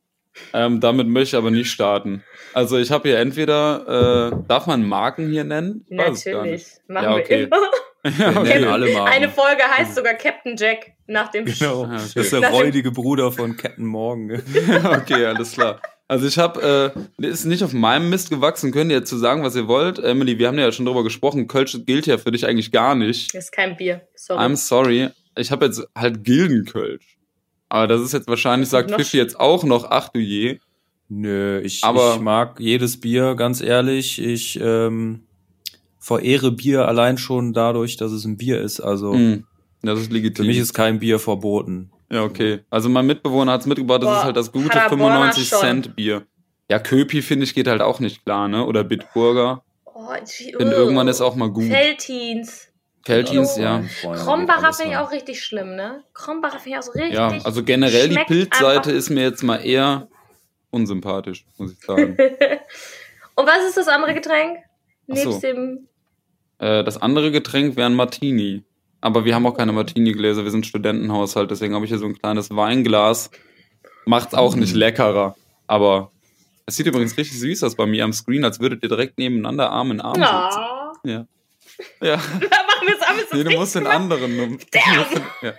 Ähm, 0.53 0.79
damit 0.79 1.07
möchte 1.07 1.35
ich 1.35 1.41
aber 1.41 1.51
nicht 1.51 1.69
starten. 1.69 2.23
Also 2.53 2.77
ich 2.77 2.91
habe 2.91 3.09
hier 3.09 3.19
entweder, 3.19 4.31
äh, 4.31 4.47
darf 4.47 4.67
man 4.67 4.87
Marken 4.87 5.29
hier 5.29 5.43
nennen? 5.43 5.85
Ich 5.89 5.97
Natürlich, 5.97 6.67
machen 6.87 7.03
ja, 7.03 7.15
okay. 7.15 7.49
wir 8.03 8.17
immer. 8.17 8.33
Ja, 8.33 8.39
okay. 8.39 8.65
alle 8.65 8.93
Marken. 8.93 9.11
Eine 9.11 9.29
Folge 9.29 9.63
heißt 9.63 9.95
sogar 9.95 10.13
Captain 10.13 10.55
Jack 10.55 10.91
nach 11.07 11.29
dem 11.31 11.45
Genau, 11.45 11.83
okay. 11.83 11.93
das 11.95 12.15
ist 12.15 12.33
der 12.33 12.49
räudige 12.51 12.91
Bruder 12.91 13.31
von 13.31 13.57
Captain 13.57 13.85
Morgan. 13.85 14.41
okay, 14.85 15.25
alles 15.25 15.53
klar. 15.53 15.81
Also 16.07 16.27
ich 16.27 16.37
habe, 16.37 16.93
äh, 17.19 17.25
ist 17.25 17.45
nicht 17.45 17.63
auf 17.63 17.73
meinem 17.73 18.09
Mist 18.09 18.29
gewachsen, 18.29 18.71
könnt 18.71 18.91
ihr 18.91 18.97
jetzt 18.97 19.09
zu 19.09 19.17
sagen, 19.17 19.43
was 19.43 19.55
ihr 19.55 19.67
wollt. 19.67 19.97
Emily, 19.97 20.37
wir 20.37 20.47
haben 20.47 20.59
ja 20.59 20.71
schon 20.71 20.85
drüber 20.85 21.03
gesprochen, 21.03 21.47
Kölsch 21.47 21.77
gilt 21.85 22.05
ja 22.05 22.19
für 22.19 22.31
dich 22.31 22.45
eigentlich 22.45 22.71
gar 22.71 22.93
nicht. 22.93 23.33
Das 23.33 23.45
ist 23.45 23.51
kein 23.51 23.75
Bier, 23.75 24.07
sorry. 24.15 24.39
I'm 24.41 24.55
sorry. 24.55 25.09
Ich 25.35 25.51
habe 25.51 25.65
jetzt 25.65 25.83
halt 25.95 26.23
Gildenkölsch. 26.23 27.17
Aber 27.69 27.87
das 27.87 28.01
ist 28.01 28.13
jetzt 28.13 28.27
wahrscheinlich, 28.27 28.69
sagt 28.69 28.91
Fifi 28.91 29.17
jetzt 29.17 29.39
auch 29.39 29.63
noch, 29.63 29.89
ach 29.89 30.09
du 30.09 30.19
je. 30.19 30.59
Nö, 31.09 31.59
ich, 31.61 31.83
Aber 31.83 32.15
ich 32.15 32.21
mag 32.21 32.59
jedes 32.59 32.99
Bier, 32.99 33.35
ganz 33.35 33.61
ehrlich. 33.61 34.21
Ich 34.21 34.59
ähm, 34.61 35.23
verehre 35.99 36.51
Bier 36.51 36.87
allein 36.87 37.17
schon 37.17 37.53
dadurch, 37.53 37.97
dass 37.97 38.11
es 38.11 38.25
ein 38.25 38.37
Bier 38.37 38.61
ist. 38.61 38.79
Also 38.79 39.13
mm, 39.13 39.43
das 39.81 39.99
ist 39.99 40.11
legitim. 40.11 40.45
Für 40.45 40.47
mich 40.47 40.57
ist 40.57 40.73
kein 40.73 40.99
Bier 40.99 41.19
verboten. 41.19 41.91
Ja, 42.11 42.23
okay. 42.23 42.61
Also 42.69 42.89
mein 42.89 43.05
Mitbewohner 43.05 43.53
hat 43.53 43.61
es 43.61 43.67
mitgebracht, 43.67 44.03
das 44.03 44.09
Boah, 44.09 44.17
ist 44.17 44.23
halt 44.23 44.37
das 44.37 44.51
gute 44.51 44.79
95 44.79 45.49
Cent 45.49 45.95
Bier. 45.95 46.25
Ja, 46.69 46.79
Köpi, 46.79 47.21
finde 47.21 47.45
ich, 47.45 47.53
geht 47.53 47.67
halt 47.67 47.81
auch 47.81 47.99
nicht 47.99 48.25
klar, 48.25 48.47
ne? 48.47 48.65
Oder 48.65 48.83
Bitburger. 48.83 49.63
Oh, 49.85 50.13
Denn 50.59 50.71
irgendwann 50.71 51.07
ist 51.07 51.21
auch 51.21 51.35
mal 51.35 51.49
gut. 51.49 51.65
Feltins. 51.65 52.69
Feltins, 53.05 53.55
ja. 53.55 53.83
Krombacher 54.01 54.73
finde 54.73 54.93
ich 54.93 54.97
auch 54.97 55.11
richtig 55.11 55.43
schlimm, 55.43 55.75
ne? 55.75 56.03
Krombacher 56.13 56.59
finde 56.59 56.69
ich 56.69 56.77
auch 56.79 56.83
so 56.83 56.91
richtig. 56.93 57.13
Ja, 57.13 57.37
also 57.43 57.63
generell 57.63 58.09
die 58.09 58.17
Pilzseite 58.17 58.91
ist 58.91 59.11
mir 59.11 59.21
jetzt 59.21 59.43
mal 59.43 59.57
eher 59.57 60.07
unsympathisch, 60.71 61.45
muss 61.57 61.73
ich 61.73 61.79
sagen. 61.79 62.17
Und 63.35 63.45
was 63.45 63.67
ist 63.67 63.77
das 63.77 63.87
andere 63.87 64.15
Getränk? 64.15 64.57
Nebst 65.07 65.23
so. 65.23 65.39
dem. 65.39 65.87
Äh, 66.57 66.83
das 66.83 66.99
andere 66.99 67.31
Getränk 67.31 67.75
wäre 67.75 67.87
ein 67.87 67.95
Martini. 67.95 68.63
Aber 69.05 69.23
wir 69.23 69.35
haben 69.35 69.45
auch 69.45 69.55
keine 69.55 69.71
Martini-Gläser, 69.71 70.45
wir 70.45 70.49
sind 70.49 70.65
Studentenhaushalt, 70.65 71.51
deswegen 71.51 71.75
habe 71.75 71.85
ich 71.85 71.89
hier 71.89 71.99
so 71.99 72.07
ein 72.07 72.17
kleines 72.17 72.49
Weinglas. 72.49 73.29
Macht's 74.07 74.33
auch 74.33 74.55
nicht 74.55 74.73
leckerer, 74.73 75.35
aber 75.67 76.11
es 76.65 76.75
sieht 76.75 76.87
übrigens 76.87 77.15
richtig 77.15 77.39
süß 77.39 77.63
aus 77.65 77.75
bei 77.75 77.85
mir 77.85 78.03
am 78.03 78.13
Screen, 78.13 78.43
als 78.43 78.59
würdet 78.59 78.81
ihr 78.81 78.89
direkt 78.89 79.19
nebeneinander 79.19 79.69
Arm 79.69 79.91
in 79.91 80.01
Arm 80.01 80.15
sitzen. 80.15 81.11
Ja. 81.11 81.27
Ja. 82.01 82.15
Da 82.49 82.57
machen 82.65 82.87
wir 82.87 82.95
es 82.95 83.01
ab. 83.03 83.15
Nee, 83.31 83.43
du 83.43 83.51
musst 83.51 83.75
den 83.75 83.85
anderen. 83.85 84.57
Du, 84.71 85.45
ja. 85.45 85.53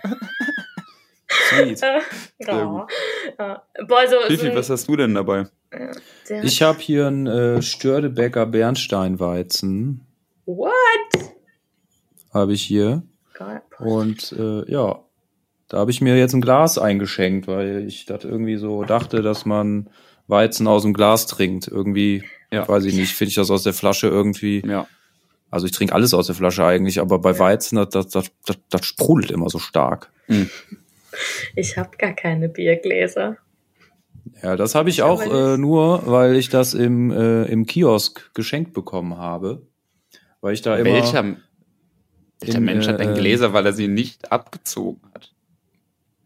Sweet. 1.49 1.79
ja. 1.79 2.87
ja. 3.39 3.63
Boah, 3.87 4.07
so, 4.09 4.17
Fifi, 4.27 4.47
so 4.47 4.55
was 4.55 4.69
hast 4.69 4.89
du 4.89 4.97
denn 4.97 5.13
dabei? 5.15 5.45
Ich 6.43 6.61
habe 6.61 6.79
hier 6.79 7.07
einen 7.07 7.27
äh, 7.27 7.61
Stördebecker 7.61 8.45
Bernsteinweizen. 8.45 10.05
What? 10.45 10.73
Habe 12.33 12.51
ich 12.51 12.63
hier. 12.63 13.03
Und 13.79 14.33
äh, 14.37 14.71
ja, 14.71 14.99
da 15.67 15.77
habe 15.77 15.91
ich 15.91 16.01
mir 16.01 16.17
jetzt 16.17 16.33
ein 16.33 16.41
Glas 16.41 16.77
eingeschenkt, 16.77 17.47
weil 17.47 17.85
ich 17.87 18.05
das 18.05 18.23
irgendwie 18.23 18.57
so 18.57 18.83
dachte, 18.83 19.21
dass 19.21 19.45
man 19.45 19.89
Weizen 20.27 20.67
aus 20.67 20.83
dem 20.83 20.93
Glas 20.93 21.27
trinkt. 21.27 21.67
Irgendwie, 21.67 22.23
ja. 22.51 22.67
weiß 22.67 22.85
ich 22.85 22.95
nicht, 22.95 23.13
finde 23.13 23.29
ich 23.29 23.35
das 23.35 23.51
aus 23.51 23.63
der 23.63 23.73
Flasche 23.73 24.07
irgendwie. 24.07 24.63
Ja. 24.65 24.87
Also 25.49 25.65
ich 25.65 25.71
trinke 25.71 25.93
alles 25.93 26.13
aus 26.13 26.27
der 26.27 26.35
Flasche 26.35 26.65
eigentlich, 26.65 26.99
aber 26.99 27.19
bei 27.19 27.37
Weizen, 27.39 27.77
das, 27.77 27.89
das, 27.89 28.31
das, 28.45 28.57
das 28.69 28.85
sprudelt 28.85 29.31
immer 29.31 29.49
so 29.49 29.59
stark. 29.59 30.11
Hm. 30.25 30.49
Ich 31.55 31.77
habe 31.77 31.97
gar 31.97 32.13
keine 32.13 32.49
Biergläser. 32.49 33.37
Ja, 34.43 34.55
das 34.55 34.75
habe 34.75 34.89
ich 34.89 35.01
auch 35.01 35.21
äh, 35.21 35.57
nur, 35.57 36.05
weil 36.05 36.35
ich 36.35 36.49
das 36.49 36.73
im, 36.73 37.11
äh, 37.11 37.45
im 37.45 37.65
Kiosk 37.65 38.33
geschenkt 38.33 38.73
bekommen 38.73 39.17
habe. 39.17 39.65
Weil 40.41 40.53
ich 40.53 40.61
da 40.61 40.75
immer. 40.75 40.91
Welcher, 40.91 41.37
welcher 42.39 42.59
Mensch 42.59 42.87
hat 42.87 42.99
denn 42.99 43.15
äh, 43.15 43.19
Gläser, 43.19 43.53
weil 43.53 43.65
er 43.65 43.73
sie 43.73 43.87
nicht 43.87 44.31
abgezogen 44.31 45.01
hat? 45.13 45.31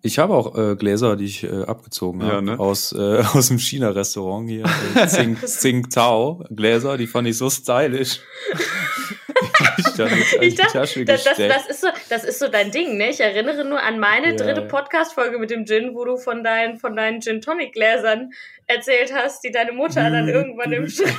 Ich 0.04 0.18
habe 0.18 0.34
auch 0.34 0.58
äh, 0.58 0.76
Gläser, 0.76 1.16
die 1.16 1.26
ich 1.26 1.44
äh, 1.44 1.64
abgezogen 1.64 2.24
habe 2.24 2.34
ja, 2.34 2.42
ne? 2.42 2.60
aus 2.60 2.92
äh, 2.92 3.24
aus 3.34 3.50
dem 3.50 3.60
China-Restaurant 3.60 4.50
hier. 4.50 4.64
Äh, 4.96 5.08
Tsing, 5.08 5.38
Tsing 5.38 5.90
Tao 5.90 6.44
Gläser, 6.50 6.98
die 6.98 7.08
fand 7.08 7.28
ich 7.28 7.38
so 7.38 7.50
stylisch. 7.50 8.20
ich, 9.78 10.42
ich 10.42 10.56
dachte, 10.56 11.06
das, 11.06 11.24
das, 11.24 11.38
das, 11.38 11.68
ist 11.68 11.82
so, 11.82 11.88
das 12.10 12.24
ist 12.24 12.40
so 12.40 12.48
dein 12.48 12.72
Ding, 12.72 12.98
ne? 12.98 13.10
Ich 13.10 13.20
erinnere 13.20 13.64
nur 13.64 13.82
an 13.82 14.00
meine 14.00 14.32
ja. 14.32 14.36
dritte 14.36 14.64
Podcast-Folge 14.64 15.40
mit 15.40 15.50
dem 15.50 15.66
Gin, 15.66 15.96
wo 15.96 16.04
du 16.04 16.18
von 16.18 16.44
deinen, 16.44 16.78
von 16.78 16.96
deinen 16.96 17.22
Gin 17.22 17.42
Tonic 17.42 17.74
Gläsern 17.74 18.32
erzählt 18.68 19.14
hast, 19.14 19.44
die 19.44 19.52
deine 19.52 19.72
Mutter 19.72 20.10
dann 20.10 20.28
irgendwann 20.28 20.74
im 20.74 20.90
Schrank 20.90 21.16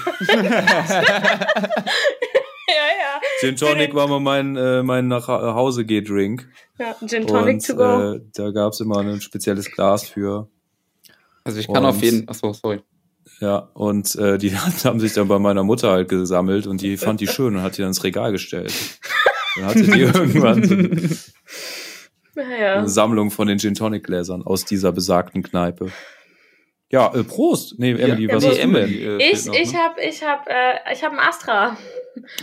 ja. 2.72 3.20
Gin 3.40 3.56
Tonic 3.56 3.94
war 3.94 4.08
mal 4.08 4.20
mein, 4.20 4.56
äh, 4.56 4.82
mein 4.82 5.08
nach 5.08 5.28
Hause 5.28 5.84
geh 5.84 6.00
Drink. 6.00 6.48
Ja, 6.78 6.94
Gin 7.06 7.26
Tonic 7.26 7.54
und, 7.54 7.66
to 7.66 7.76
go. 7.76 8.14
Äh, 8.14 8.20
da 8.34 8.50
gab's 8.50 8.80
immer 8.80 8.98
ein 8.98 9.20
spezielles 9.20 9.70
Glas 9.70 10.08
für. 10.08 10.48
Also 11.44 11.58
ich 11.58 11.66
kann 11.66 11.84
und, 11.84 11.90
auf 11.90 12.02
jeden, 12.02 12.28
achso, 12.28 12.52
sorry. 12.52 12.82
Ja, 13.40 13.70
und 13.74 14.14
äh, 14.16 14.38
die 14.38 14.56
haben 14.84 15.00
sich 15.00 15.12
dann 15.14 15.28
bei 15.28 15.38
meiner 15.38 15.64
Mutter 15.64 15.90
halt 15.90 16.08
gesammelt 16.08 16.66
und 16.66 16.80
die 16.80 16.96
fand 16.96 17.20
die 17.20 17.26
schön 17.26 17.56
und 17.56 17.62
hat 17.62 17.76
die 17.76 17.82
dann 17.82 17.88
ins 17.88 18.04
Regal 18.04 18.32
gestellt. 18.32 18.72
Dann 19.56 19.66
hatte 19.66 19.82
die 19.82 20.00
irgendwann 20.00 20.64
so 20.64 20.76
naja. 22.34 22.78
eine 22.78 22.88
Sammlung 22.88 23.30
von 23.30 23.48
den 23.48 23.58
Gin 23.58 23.74
Tonic 23.74 24.04
Gläsern 24.04 24.42
aus 24.42 24.64
dieser 24.64 24.92
besagten 24.92 25.42
Kneipe. 25.42 25.90
Ja, 26.92 27.10
äh, 27.14 27.24
Prost. 27.24 27.78
Nee, 27.78 27.92
Emily, 27.92 28.28
ja, 28.28 28.34
was 28.34 28.46
hast 28.46 28.62
du 28.62 28.70
denn? 28.70 28.74
Äh, 28.74 29.30
ich, 29.30 29.46
ich 29.46 29.72
ne? 29.72 29.78
habe 29.78 30.00
ich 30.02 30.22
hab, 30.22 30.46
äh, 30.46 30.92
ich 30.92 31.02
hab 31.02 31.12
ein 31.12 31.18
Astra. 31.18 31.76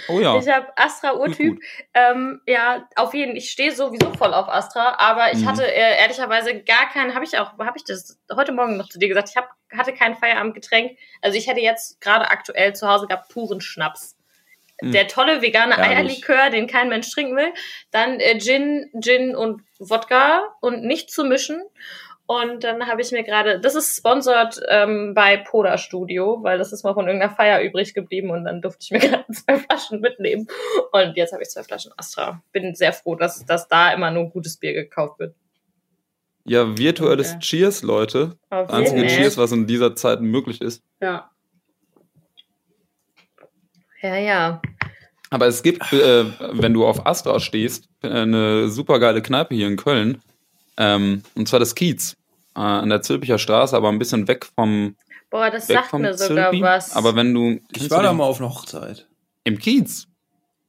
Oh 0.08 0.20
ja. 0.20 0.40
Ich 0.40 0.48
habe 0.48 0.68
Astra 0.76 1.14
Urtyp. 1.14 1.60
Ähm, 1.94 2.42
ja, 2.48 2.88
auf 2.96 3.14
jeden 3.14 3.36
Ich 3.36 3.52
stehe 3.52 3.72
sowieso 3.72 4.12
voll 4.14 4.34
auf 4.34 4.50
Astra, 4.50 4.96
aber 4.98 5.32
ich 5.32 5.40
mhm. 5.40 5.50
hatte 5.50 5.64
äh, 5.64 6.02
ehrlicherweise 6.02 6.64
gar 6.64 6.90
keinen, 6.92 7.14
habe 7.14 7.26
ich 7.26 7.38
auch, 7.38 7.58
habe 7.60 7.78
ich 7.78 7.84
das 7.84 8.20
heute 8.36 8.52
Morgen 8.52 8.78
noch 8.78 8.90
zu 8.90 8.98
dir 8.98 9.08
gesagt, 9.08 9.30
ich 9.30 9.38
hab, 9.38 9.50
hatte 9.72 9.94
kein 9.94 10.16
Feierabendgetränk. 10.16 10.98
Also 11.22 11.38
ich 11.38 11.48
hätte 11.48 11.62
jetzt 11.62 12.02
gerade 12.02 12.32
aktuell 12.32 12.74
zu 12.74 12.88
Hause 12.88 13.06
gehabt 13.06 13.32
puren 13.32 13.62
Schnaps. 13.62 14.18
Mhm. 14.82 14.94
Der 14.94 15.08
tolle 15.08 15.44
vegane 15.44 15.78
Ehrlich. 15.78 15.90
Eierlikör, 15.90 16.50
den 16.50 16.66
kein 16.66 16.90
Mensch 16.90 17.12
trinken 17.12 17.36
will. 17.36 17.54
Dann 17.92 18.20
äh, 18.20 18.40
Gin, 18.40 18.90
Gin 19.00 19.36
und 19.36 19.62
Wodka 19.78 20.56
und 20.62 20.84
nicht 20.84 21.12
zu 21.12 21.24
mischen. 21.24 21.62
Und 22.30 22.64
dann 22.64 22.86
habe 22.86 23.02
ich 23.02 23.12
mir 23.12 23.24
gerade, 23.24 23.60
das 23.60 23.74
ist 23.74 23.98
sponsored 23.98 24.62
ähm, 24.70 25.16
bei 25.16 25.38
Poda 25.38 25.80
Studio, 25.80 26.38
weil 26.44 26.60
das 26.60 26.72
ist 26.72 26.84
mal 26.84 26.94
von 26.94 27.08
irgendeiner 27.08 27.34
Feier 27.34 27.60
übrig 27.64 27.96
geblieben 27.96 28.30
und 28.30 28.44
dann 28.46 28.62
durfte 28.62 28.84
ich 28.84 28.92
mir 28.92 29.00
gerade 29.10 29.26
zwei 29.34 29.58
Flaschen 29.58 30.00
mitnehmen. 30.00 30.46
Und 30.92 31.18
jetzt 31.18 31.34
habe 31.34 31.42
ich 31.42 31.50
zwei 31.50 31.64
Flaschen 31.64 31.92
Astra. 31.98 32.44
Bin 32.52 32.76
sehr 32.76 32.94
froh, 32.94 33.16
dass, 33.16 33.44
dass 33.48 33.68
da 33.68 33.92
immer 33.94 34.12
nur 34.12 34.30
gutes 34.30 34.58
Bier 34.58 34.74
gekauft 34.74 35.18
wird. 35.18 35.34
Ja, 36.46 36.78
virtuelles 36.78 37.32
okay. 37.32 37.40
Cheers, 37.40 37.82
Leute. 37.82 38.38
Auf 38.52 38.70
Einzige 38.70 39.08
Cheers, 39.08 39.36
was 39.40 39.52
in 39.52 39.66
dieser 39.66 39.96
Zeit 39.96 40.22
möglich 40.22 40.62
ist. 40.62 40.84
Ja. 41.02 41.32
Ja, 44.04 44.18
ja. 44.18 44.62
Aber 45.32 45.48
es 45.48 45.64
gibt, 45.64 45.92
äh, 45.94 46.26
wenn 46.54 46.76
du 46.76 46.86
auf 46.86 47.08
Astra 47.08 47.40
stehst, 47.40 47.90
eine 48.04 48.70
super 48.70 49.00
geile 49.00 49.24
Kneipe 49.24 49.56
hier 49.56 49.66
in 49.66 49.78
Köln. 49.78 50.22
Ähm, 50.78 51.24
und 51.34 51.50
zwar 51.50 51.60
das 51.60 51.74
Kiez 51.74 52.19
äh, 52.56 52.60
an 52.60 52.90
der 52.90 53.02
Zülpicher 53.02 53.38
Straße, 53.38 53.76
aber 53.76 53.90
ein 53.90 54.00
bisschen 54.00 54.28
weg 54.28 54.48
vom. 54.56 54.96
Boah, 55.30 55.50
das 55.52 55.68
sagt 55.68 55.94
mir 55.94 56.14
sogar 56.18 56.52
Zülpi. 56.52 56.64
was. 56.64 56.96
Aber 56.96 57.16
wenn 57.16 57.34
du. 57.34 57.60
Ich 57.72 57.90
war 57.92 58.04
da 58.04 58.14
mal 58.14 58.26
auf 58.26 58.40
einer 58.40 58.50
Hochzeit. 58.50 59.08
Im 59.44 59.58
Kiez? 59.58 60.08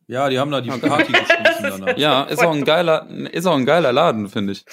Ja, 0.06 0.28
die 0.28 0.38
haben 0.38 0.50
da 0.50 0.60
die 0.60 0.70
Party 0.70 1.12
geschmissen 1.12 1.62
danach. 1.62 1.96
Ja, 1.96 2.24
ist 2.24 2.42
auch 2.42 2.52
ein 2.52 2.64
geiler, 2.64 3.06
ist 3.32 3.46
auch 3.46 3.56
ein 3.56 3.64
geiler 3.64 3.92
Laden, 3.92 4.28
finde 4.28 4.52
ich. 4.52 4.64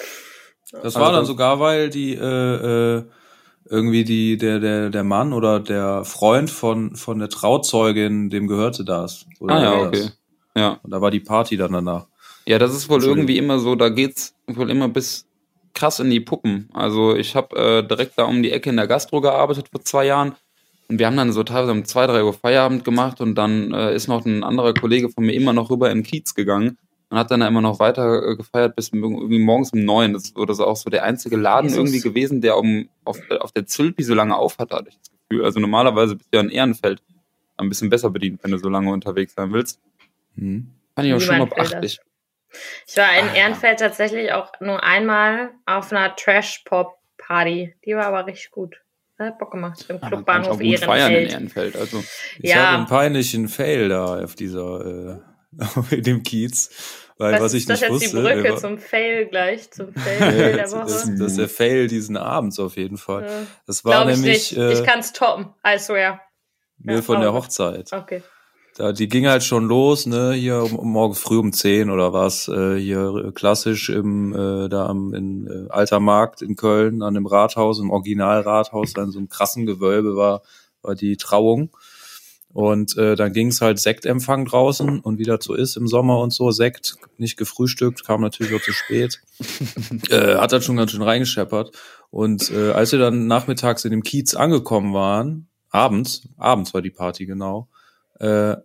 Das 0.72 0.82
also 0.82 1.00
war 1.00 1.12
dann 1.12 1.24
sogar, 1.24 1.60
weil 1.60 1.90
die 1.90 2.14
äh, 2.14 2.96
äh, 2.96 3.04
irgendwie 3.70 4.04
die 4.04 4.36
der 4.36 4.58
der 4.58 4.90
der 4.90 5.04
Mann 5.04 5.32
oder 5.32 5.60
der 5.60 6.04
Freund 6.04 6.50
von 6.50 6.96
von 6.96 7.20
der 7.20 7.28
Trauzeugin, 7.28 8.30
dem 8.30 8.48
gehörte 8.48 8.84
das. 8.84 9.26
Oder 9.38 9.54
ah 9.54 9.62
ja, 9.62 9.72
okay. 9.74 10.02
Das. 10.02 10.18
Ja. 10.56 10.80
Und 10.82 10.90
da 10.90 11.00
war 11.00 11.12
die 11.12 11.20
Party 11.20 11.56
dann 11.56 11.72
danach. 11.72 12.06
Ja, 12.44 12.58
das 12.58 12.74
ist 12.74 12.88
wohl 12.88 13.04
irgendwie 13.04 13.38
immer 13.38 13.58
so, 13.60 13.76
da 13.76 13.90
geht's 13.90 14.34
wohl 14.46 14.70
immer 14.70 14.88
bis 14.88 15.27
krass 15.78 16.00
in 16.00 16.10
die 16.10 16.20
Puppen. 16.20 16.68
Also 16.72 17.14
ich 17.14 17.36
habe 17.36 17.56
äh, 17.56 17.86
direkt 17.86 18.18
da 18.18 18.24
um 18.24 18.42
die 18.42 18.50
Ecke 18.50 18.70
in 18.70 18.76
der 18.76 18.88
Gastro 18.88 19.20
gearbeitet 19.20 19.68
vor 19.70 19.80
zwei 19.82 20.06
Jahren. 20.06 20.34
Und 20.88 20.98
wir 20.98 21.06
haben 21.06 21.16
dann 21.16 21.32
so 21.32 21.44
teilweise 21.44 21.72
um 21.72 21.84
zwei, 21.84 22.06
drei 22.06 22.24
Uhr 22.24 22.32
Feierabend 22.32 22.84
gemacht 22.84 23.20
und 23.20 23.36
dann 23.36 23.72
äh, 23.72 23.94
ist 23.94 24.08
noch 24.08 24.24
ein 24.24 24.42
anderer 24.42 24.74
Kollege 24.74 25.08
von 25.08 25.24
mir 25.24 25.34
immer 25.34 25.52
noch 25.52 25.70
rüber 25.70 25.90
in 25.90 26.02
Kiez 26.02 26.34
gegangen 26.34 26.78
und 27.10 27.18
hat 27.18 27.30
dann 27.30 27.42
immer 27.42 27.60
noch 27.60 27.78
weiter 27.78 28.26
äh, 28.26 28.36
gefeiert 28.36 28.74
bis 28.74 28.90
irgendwie 28.92 29.38
morgens 29.38 29.72
um 29.72 29.84
neun. 29.84 30.14
Das 30.14 30.34
wurde 30.34 30.54
so 30.54 30.66
auch 30.66 30.76
so 30.76 30.90
der 30.90 31.04
einzige 31.04 31.36
Laden 31.36 31.68
Jesus. 31.68 31.78
irgendwie 31.78 32.00
gewesen, 32.00 32.40
der 32.40 32.56
um, 32.56 32.88
auf, 33.04 33.20
auf 33.38 33.52
der 33.52 33.66
Zülpi 33.66 34.02
so 34.02 34.14
lange 34.14 34.34
auf 34.36 34.58
hat, 34.58 34.72
hatte 34.72 34.88
ich 34.88 34.96
das 34.96 35.10
Gefühl. 35.28 35.44
Also 35.44 35.60
normalerweise 35.60 36.16
bist 36.16 36.28
du 36.32 36.38
ja 36.38 36.42
in 36.42 36.50
Ehrenfeld 36.50 37.02
ein 37.56 37.68
bisschen 37.68 37.90
besser 37.90 38.10
bedient, 38.10 38.42
wenn 38.42 38.50
du 38.50 38.58
so 38.58 38.68
lange 38.68 38.90
unterwegs 38.90 39.34
sein 39.34 39.52
willst. 39.52 39.78
Hm. 40.36 40.70
Fand 40.94 41.06
ich 41.06 41.14
auch 41.14 41.20
schon 41.20 41.38
mal 41.38 41.46
beachtlich. 41.46 42.00
Ich 42.86 42.96
war 42.96 43.18
in 43.18 43.28
ah, 43.28 43.34
Ehrenfeld 43.34 43.80
tatsächlich 43.80 44.32
auch 44.32 44.52
nur 44.60 44.82
einmal 44.82 45.50
auf 45.66 45.92
einer 45.92 46.14
Trash-Pop-Party. 46.16 47.74
Die 47.84 47.94
war 47.94 48.06
aber 48.06 48.26
richtig 48.26 48.50
gut. 48.50 48.80
Hat 49.18 49.38
Bock 49.38 49.50
gemacht. 49.50 49.84
Im 49.88 49.98
ah, 50.00 50.08
Clubbahnhof 50.08 50.60
Ehrenfeld. 50.60 51.24
in 51.24 51.30
Ehrenfeld. 51.30 51.76
Also. 51.76 52.04
Ich 52.38 52.50
ja. 52.50 52.56
hatte 52.56 52.76
einen 52.76 52.86
peinlichen 52.86 53.48
Fail 53.48 53.88
da 53.88 54.22
auf 54.22 54.34
dieser, 54.34 55.20
äh, 55.90 55.90
in 55.96 56.02
dem 56.02 56.22
Kiez. 56.22 57.04
Weil, 57.18 57.32
was, 57.34 57.40
was 57.40 57.54
ich 57.54 57.66
nicht 57.66 57.82
wusste. 57.88 57.92
Das 57.92 58.02
ist 58.02 58.12
die 58.12 58.16
Brücke 58.16 58.50
war, 58.50 58.56
zum 58.58 58.78
Fail 58.78 59.26
gleich, 59.26 59.70
zum 59.72 59.92
Fail 59.94 60.52
der 60.52 60.70
Woche. 60.70 60.82
Das, 60.82 61.04
das 61.04 61.20
ist 61.20 61.38
der 61.38 61.48
Fail 61.48 61.88
diesen 61.88 62.16
Abends 62.16 62.60
auf 62.60 62.76
jeden 62.76 62.96
Fall. 62.96 63.24
Ja. 63.24 63.46
Das 63.66 63.84
war 63.84 64.04
Glaub 64.04 64.16
nämlich. 64.16 64.52
Ich, 64.52 64.56
nicht. 64.56 64.72
ich 64.72 64.80
äh, 64.80 64.84
kann's 64.84 65.12
toppen, 65.12 65.52
I 65.66 65.78
swear. 65.78 66.20
Nee, 66.78 66.94
ja, 66.94 67.02
von 67.02 67.20
der 67.20 67.32
Hochzeit. 67.32 67.92
Okay. 67.92 68.22
Da, 68.78 68.92
die 68.92 69.08
ging 69.08 69.26
halt 69.26 69.42
schon 69.42 69.66
los, 69.66 70.06
ne, 70.06 70.34
hier 70.34 70.62
um, 70.62 70.76
um 70.76 70.92
morgens 70.92 71.18
früh 71.18 71.36
um 71.36 71.52
zehn 71.52 71.90
oder 71.90 72.12
was, 72.12 72.46
äh, 72.46 72.76
hier 72.78 73.32
klassisch 73.34 73.88
im, 73.88 74.32
äh, 74.32 74.68
da 74.68 74.86
am 74.86 75.14
in 75.14 75.48
äh, 75.48 75.68
Alter 75.68 75.98
Markt 75.98 76.42
in 76.42 76.54
Köln 76.54 77.02
an 77.02 77.14
dem 77.14 77.26
Rathaus, 77.26 77.80
im 77.80 77.90
Originalrathaus, 77.90 78.92
in 78.96 79.10
so 79.10 79.18
einem 79.18 79.28
krassen 79.28 79.66
Gewölbe 79.66 80.14
war, 80.14 80.42
war 80.82 80.94
die 80.94 81.16
Trauung. 81.16 81.70
Und 82.52 82.96
äh, 82.96 83.16
dann 83.16 83.32
ging 83.32 83.48
es 83.48 83.60
halt 83.60 83.80
Sektempfang 83.80 84.44
draußen 84.44 85.00
und 85.00 85.18
wie 85.18 85.24
das 85.24 85.44
so 85.44 85.54
ist 85.54 85.76
im 85.76 85.88
Sommer 85.88 86.20
und 86.20 86.32
so, 86.32 86.52
Sekt, 86.52 86.94
nicht 87.16 87.36
gefrühstückt, 87.36 88.04
kam 88.06 88.20
natürlich 88.20 88.54
auch 88.54 88.62
zu 88.62 88.72
spät. 88.72 89.20
äh, 90.10 90.36
hat 90.36 90.52
dann 90.52 90.62
schon 90.62 90.76
ganz 90.76 90.92
schön 90.92 91.02
reingescheppert. 91.02 91.72
Und 92.10 92.52
äh, 92.52 92.70
als 92.70 92.92
wir 92.92 93.00
dann 93.00 93.26
nachmittags 93.26 93.84
in 93.84 93.90
dem 93.90 94.04
Kiez 94.04 94.34
angekommen 94.34 94.94
waren, 94.94 95.48
abends, 95.68 96.28
abends 96.36 96.72
war 96.74 96.80
die 96.80 96.90
Party 96.90 97.26
genau, 97.26 97.66
äh, 98.20 98.56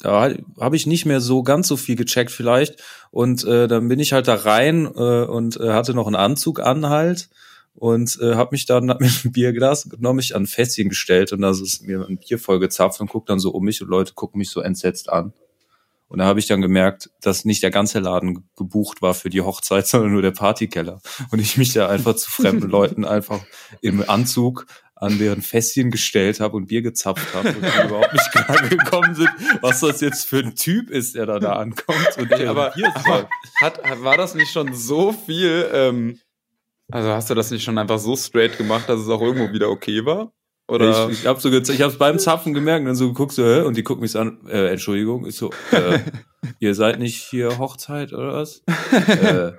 da 0.00 0.30
habe 0.60 0.76
ich 0.76 0.86
nicht 0.86 1.06
mehr 1.06 1.20
so 1.20 1.42
ganz 1.42 1.68
so 1.68 1.76
viel 1.76 1.96
gecheckt 1.96 2.30
vielleicht. 2.30 2.82
Und 3.10 3.44
äh, 3.44 3.68
dann 3.68 3.88
bin 3.88 4.00
ich 4.00 4.12
halt 4.12 4.28
da 4.28 4.34
rein 4.34 4.86
äh, 4.86 5.24
und 5.24 5.58
äh, 5.58 5.72
hatte 5.72 5.94
noch 5.94 6.06
einen 6.06 6.16
Anzug 6.16 6.60
an 6.60 6.88
halt 6.88 7.28
und 7.74 8.18
äh, 8.20 8.34
habe 8.34 8.50
mich 8.52 8.66
dann 8.66 8.86
mit 9.00 9.00
einem 9.00 9.32
Bierglas 9.32 9.88
genommen, 9.88 10.16
mich 10.16 10.34
an 10.34 10.42
ein 10.42 10.46
Fässchen 10.46 10.88
gestellt 10.88 11.32
und 11.32 11.42
da 11.42 11.50
ist 11.50 11.82
mir 11.82 12.06
ein 12.06 12.18
Bier 12.18 12.38
voll 12.38 12.58
gezapft 12.58 13.00
und 13.00 13.08
guck 13.08 13.26
dann 13.26 13.38
so 13.38 13.50
um 13.50 13.64
mich 13.64 13.82
und 13.82 13.88
Leute 13.88 14.14
gucken 14.14 14.38
mich 14.38 14.50
so 14.50 14.60
entsetzt 14.60 15.10
an. 15.10 15.32
Und 16.08 16.18
da 16.18 16.26
habe 16.26 16.38
ich 16.38 16.46
dann 16.46 16.60
gemerkt, 16.60 17.10
dass 17.22 17.44
nicht 17.44 17.62
der 17.62 17.72
ganze 17.72 17.98
Laden 17.98 18.48
gebucht 18.56 19.02
war 19.02 19.14
für 19.14 19.30
die 19.30 19.40
Hochzeit, 19.40 19.86
sondern 19.88 20.12
nur 20.12 20.22
der 20.22 20.30
Partykeller. 20.30 21.00
Und 21.30 21.40
ich 21.40 21.56
mich 21.56 21.72
da 21.72 21.88
einfach 21.88 22.14
zu 22.14 22.30
fremden 22.30 22.68
Leuten 22.70 23.04
einfach 23.04 23.40
im 23.80 24.08
Anzug 24.08 24.66
an 25.04 25.18
deren 25.18 25.42
Fässchen 25.42 25.90
gestellt 25.90 26.40
habe 26.40 26.56
und 26.56 26.66
Bier 26.66 26.82
gezapft 26.82 27.34
habe 27.34 27.48
und 27.48 27.62
die 27.62 27.86
überhaupt 27.86 28.12
nicht 28.12 28.32
klar 28.32 28.68
gekommen 28.68 29.14
sind, 29.14 29.30
was 29.60 29.80
das 29.80 30.00
jetzt 30.00 30.26
für 30.26 30.38
ein 30.38 30.54
Typ 30.54 30.90
ist, 30.90 31.14
der 31.14 31.26
da 31.26 31.38
da 31.38 31.54
ankommt 31.54 32.18
und 32.18 32.30
der 32.30 32.50
aber, 32.50 32.74
aber 32.94 33.28
hat, 33.60 33.80
war 34.02 34.16
das 34.16 34.34
nicht 34.34 34.50
schon 34.50 34.74
so 34.74 35.12
viel, 35.12 35.68
ähm, 35.72 36.20
also 36.90 37.10
hast 37.10 37.30
du 37.30 37.34
das 37.34 37.50
nicht 37.50 37.64
schon 37.64 37.78
einfach 37.78 37.98
so 37.98 38.16
straight 38.16 38.58
gemacht, 38.58 38.88
dass 38.88 39.00
es 39.00 39.08
auch 39.08 39.20
irgendwo 39.20 39.52
wieder 39.52 39.68
okay 39.68 40.04
war? 40.04 40.32
Oder? 40.66 41.10
Ich, 41.10 41.20
ich 41.20 41.26
habe 41.26 41.40
so 41.40 41.50
ich 41.50 41.82
hab's 41.82 41.98
beim 41.98 42.18
Zapfen 42.18 42.54
gemerkt 42.54 42.80
und 42.80 42.86
dann 42.86 42.96
so 42.96 43.08
geguckt 43.08 43.32
so, 43.32 43.44
hä? 43.44 43.60
und 43.62 43.76
die 43.76 43.82
gucken 43.82 44.02
mich 44.02 44.16
an, 44.16 44.46
äh, 44.48 44.70
Entschuldigung, 44.70 45.26
ich 45.26 45.36
so, 45.36 45.50
äh, 45.72 45.98
ihr 46.58 46.74
seid 46.74 46.98
nicht 46.98 47.22
hier 47.22 47.58
Hochzeit 47.58 48.12
oder 48.12 48.34
was? 48.34 48.62
äh, 48.90 49.52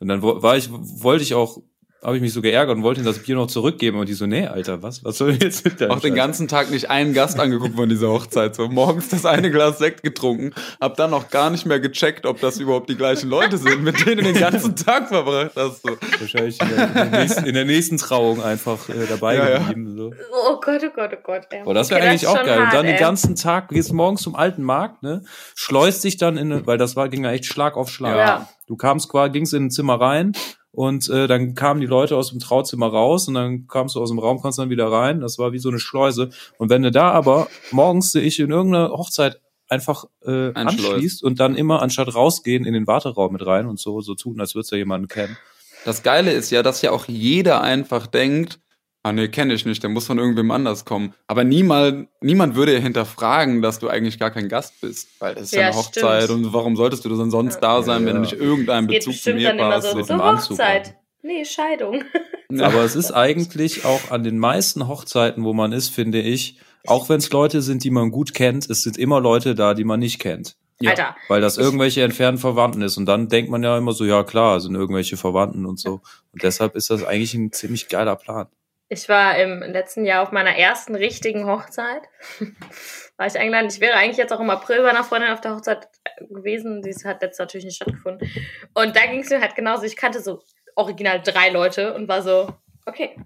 und 0.00 0.08
dann 0.08 0.22
war 0.22 0.56
ich, 0.56 0.70
wollte 0.70 1.22
ich 1.22 1.34
auch 1.34 1.62
habe 2.04 2.16
ich 2.16 2.22
mich 2.22 2.34
so 2.34 2.42
geärgert 2.42 2.76
und 2.76 2.82
wollte 2.82 3.00
ihm 3.00 3.06
das 3.06 3.18
Bier 3.18 3.34
noch 3.34 3.46
zurückgeben 3.46 3.98
und 3.98 4.08
die 4.08 4.12
so, 4.12 4.26
nee, 4.26 4.46
Alter, 4.46 4.82
was, 4.82 5.02
was 5.04 5.16
soll 5.16 5.32
jetzt 5.40 5.64
mit 5.64 5.80
der 5.80 5.90
Auch 5.90 6.00
den 6.00 6.14
ganzen 6.14 6.48
Tag 6.48 6.70
nicht 6.70 6.90
einen 6.90 7.14
Gast 7.14 7.40
angeguckt 7.40 7.76
von 7.76 7.88
dieser 7.88 8.08
Hochzeit. 8.08 8.54
So 8.54 8.68
morgens 8.68 9.08
das 9.08 9.24
eine 9.24 9.50
Glas 9.50 9.78
Sekt 9.78 10.02
getrunken, 10.02 10.52
hab 10.80 10.96
dann 10.96 11.14
auch 11.14 11.30
gar 11.30 11.48
nicht 11.48 11.64
mehr 11.64 11.80
gecheckt, 11.80 12.26
ob 12.26 12.40
das 12.40 12.58
überhaupt 12.58 12.90
die 12.90 12.96
gleichen 12.96 13.30
Leute 13.30 13.56
sind, 13.56 13.82
mit 13.82 14.04
denen 14.04 14.18
du 14.18 14.24
den 14.24 14.38
ganzen 14.38 14.76
Tag 14.84 15.08
verbracht 15.08 15.52
hast. 15.56 15.82
So. 15.82 15.96
Wahrscheinlich 16.20 16.60
in 16.60 16.68
der, 16.68 16.88
in 16.88 16.94
der, 16.94 17.20
nächsten, 17.20 17.46
in 17.46 17.54
der 17.54 17.64
nächsten 17.64 17.96
Trauung 17.96 18.42
einfach 18.42 18.88
äh, 18.90 19.06
dabei 19.08 19.36
ja, 19.36 19.58
geblieben. 19.58 19.96
So. 19.96 20.12
Oh 20.30 20.60
Gott, 20.60 20.82
oh 20.84 20.90
Gott, 20.94 21.10
oh 21.14 21.22
Gott. 21.22 21.42
Boah, 21.64 21.72
das 21.72 21.88
wäre 21.88 22.00
okay, 22.00 22.10
eigentlich 22.10 22.26
auch 22.26 22.34
geil. 22.34 22.50
Hart, 22.50 22.64
und 22.64 22.74
dann 22.74 22.84
ey. 22.84 22.92
den 22.92 23.00
ganzen 23.00 23.34
Tag, 23.34 23.70
gehst 23.70 23.92
morgens 23.94 24.20
zum 24.20 24.36
alten 24.36 24.62
Markt, 24.62 25.02
ne, 25.02 25.22
schleust 25.54 26.04
dich 26.04 26.18
dann 26.18 26.36
in, 26.36 26.66
weil 26.66 26.76
das 26.76 26.96
war, 26.96 27.08
ging 27.08 27.24
ja 27.24 27.32
echt 27.32 27.46
Schlag 27.46 27.76
auf 27.76 27.88
Schlag. 27.88 28.16
Ja. 28.16 28.48
Du 28.66 28.76
kamst 28.76 29.08
quasi, 29.08 29.32
gingst 29.32 29.54
in 29.54 29.64
ein 29.64 29.70
Zimmer 29.70 30.00
rein 30.00 30.32
und 30.74 31.08
äh, 31.08 31.28
dann 31.28 31.54
kamen 31.54 31.80
die 31.80 31.86
Leute 31.86 32.16
aus 32.16 32.30
dem 32.30 32.40
Trauzimmer 32.40 32.88
raus 32.88 33.28
und 33.28 33.34
dann 33.34 33.68
kamst 33.68 33.94
du 33.94 34.00
aus 34.00 34.10
dem 34.10 34.18
Raum, 34.18 34.40
kommst 34.40 34.58
dann 34.58 34.70
wieder 34.70 34.90
rein. 34.90 35.20
Das 35.20 35.38
war 35.38 35.52
wie 35.52 35.60
so 35.60 35.68
eine 35.68 35.78
Schleuse. 35.78 36.30
Und 36.58 36.68
wenn 36.68 36.82
du 36.82 36.90
da 36.90 37.12
aber 37.12 37.46
morgens 37.70 38.10
sehe 38.10 38.22
ich 38.22 38.40
in 38.40 38.50
irgendeiner 38.50 38.90
Hochzeit 38.90 39.40
einfach 39.68 40.04
äh, 40.26 40.52
anschließt 40.52 41.22
und 41.22 41.38
dann 41.38 41.54
immer 41.54 41.80
anstatt 41.80 42.14
rausgehen 42.14 42.64
in 42.64 42.74
den 42.74 42.88
Warteraum 42.88 43.32
mit 43.32 43.46
rein 43.46 43.66
und 43.66 43.78
so 43.78 44.00
so 44.00 44.14
tun, 44.14 44.40
als 44.40 44.56
würdest 44.56 44.72
du 44.72 44.76
ja 44.76 44.80
jemanden 44.80 45.06
kennen. 45.06 45.36
Das 45.84 46.02
Geile 46.02 46.32
ist 46.32 46.50
ja, 46.50 46.62
dass 46.62 46.82
ja 46.82 46.90
auch 46.90 47.06
jeder 47.06 47.60
einfach 47.60 48.06
denkt, 48.08 48.58
Ah 49.06 49.12
nee, 49.12 49.28
kenne 49.28 49.52
ich 49.52 49.66
nicht, 49.66 49.82
der 49.82 49.90
muss 49.90 50.06
von 50.06 50.18
irgendwem 50.18 50.50
anders 50.50 50.86
kommen. 50.86 51.12
Aber 51.26 51.44
niemand, 51.44 52.08
niemand 52.22 52.54
würde 52.54 52.72
ja 52.72 52.78
hinterfragen, 52.78 53.60
dass 53.60 53.78
du 53.78 53.88
eigentlich 53.88 54.18
gar 54.18 54.30
kein 54.30 54.48
Gast 54.48 54.80
bist, 54.80 55.08
weil 55.18 55.34
das 55.34 55.44
ist 55.44 55.52
ja, 55.52 55.60
ja 55.60 55.66
eine 55.68 55.76
Hochzeit 55.76 56.24
stimmt. 56.24 56.46
und 56.46 56.52
warum 56.54 56.74
solltest 56.74 57.04
du 57.04 57.10
denn 57.10 57.30
sonst 57.30 57.58
da 57.58 57.82
sein, 57.82 58.00
ja. 58.00 58.06
wenn 58.08 58.14
du 58.14 58.20
nicht 58.22 58.32
irgendeinen 58.32 58.86
Bezug 58.86 59.14
zu 59.14 59.34
mir 59.34 59.54
hast? 59.58 59.90
So, 59.90 60.02
so 60.02 60.18
Hochzeit. 60.18 60.96
Nee, 61.20 61.44
Scheidung. 61.44 62.02
Aber 62.58 62.82
es 62.82 62.96
ist 62.96 63.10
eigentlich 63.10 63.84
auch 63.84 64.10
an 64.10 64.24
den 64.24 64.38
meisten 64.38 64.88
Hochzeiten, 64.88 65.44
wo 65.44 65.52
man 65.52 65.72
ist, 65.72 65.90
finde 65.90 66.22
ich, 66.22 66.58
auch 66.86 67.10
wenn 67.10 67.18
es 67.18 67.30
Leute 67.30 67.60
sind, 67.60 67.84
die 67.84 67.90
man 67.90 68.10
gut 68.10 68.32
kennt, 68.32 68.70
es 68.70 68.82
sind 68.84 68.96
immer 68.96 69.20
Leute 69.20 69.54
da, 69.54 69.74
die 69.74 69.84
man 69.84 70.00
nicht 70.00 70.18
kennt. 70.18 70.56
Ja, 70.80 70.92
Alter. 70.92 71.16
Weil 71.28 71.42
das 71.42 71.58
irgendwelche 71.58 72.02
entfernten 72.02 72.40
Verwandten 72.40 72.80
ist. 72.80 72.96
Und 72.96 73.04
dann 73.04 73.28
denkt 73.28 73.50
man 73.50 73.62
ja 73.62 73.76
immer 73.76 73.92
so, 73.92 74.06
ja 74.06 74.24
klar, 74.24 74.60
sind 74.60 74.74
irgendwelche 74.74 75.18
Verwandten 75.18 75.66
und 75.66 75.78
so. 75.78 76.00
Und 76.32 76.42
deshalb 76.42 76.74
ist 76.74 76.88
das 76.88 77.04
eigentlich 77.04 77.34
ein 77.34 77.52
ziemlich 77.52 77.88
geiler 77.88 78.16
Plan. 78.16 78.48
Ich 78.88 79.08
war 79.08 79.38
im 79.38 79.60
letzten 79.60 80.04
Jahr 80.04 80.22
auf 80.22 80.30
meiner 80.30 80.56
ersten 80.56 80.94
richtigen 80.94 81.46
Hochzeit. 81.46 82.02
war 83.16 83.26
ich 83.26 83.38
eingeladen. 83.38 83.68
Ich 83.68 83.80
wäre 83.80 83.96
eigentlich 83.96 84.18
jetzt 84.18 84.32
auch 84.32 84.40
im 84.40 84.50
April 84.50 84.82
bei 84.82 84.90
einer 84.90 85.04
Freundin 85.04 85.32
auf 85.32 85.40
der 85.40 85.54
Hochzeit 85.56 85.88
gewesen. 86.20 86.82
Die 86.82 86.92
hat 87.04 87.22
jetzt 87.22 87.38
natürlich 87.38 87.64
nicht 87.64 87.76
stattgefunden. 87.76 88.30
Und 88.74 88.94
da 88.94 89.06
ging 89.06 89.20
es 89.20 89.30
mir 89.30 89.40
halt 89.40 89.54
genauso. 89.54 89.84
Ich 89.84 89.96
kannte 89.96 90.20
so 90.20 90.42
original 90.76 91.20
drei 91.22 91.50
Leute 91.50 91.94
und 91.94 92.08
war 92.08 92.22
so, 92.22 92.48
okay. 92.84 93.16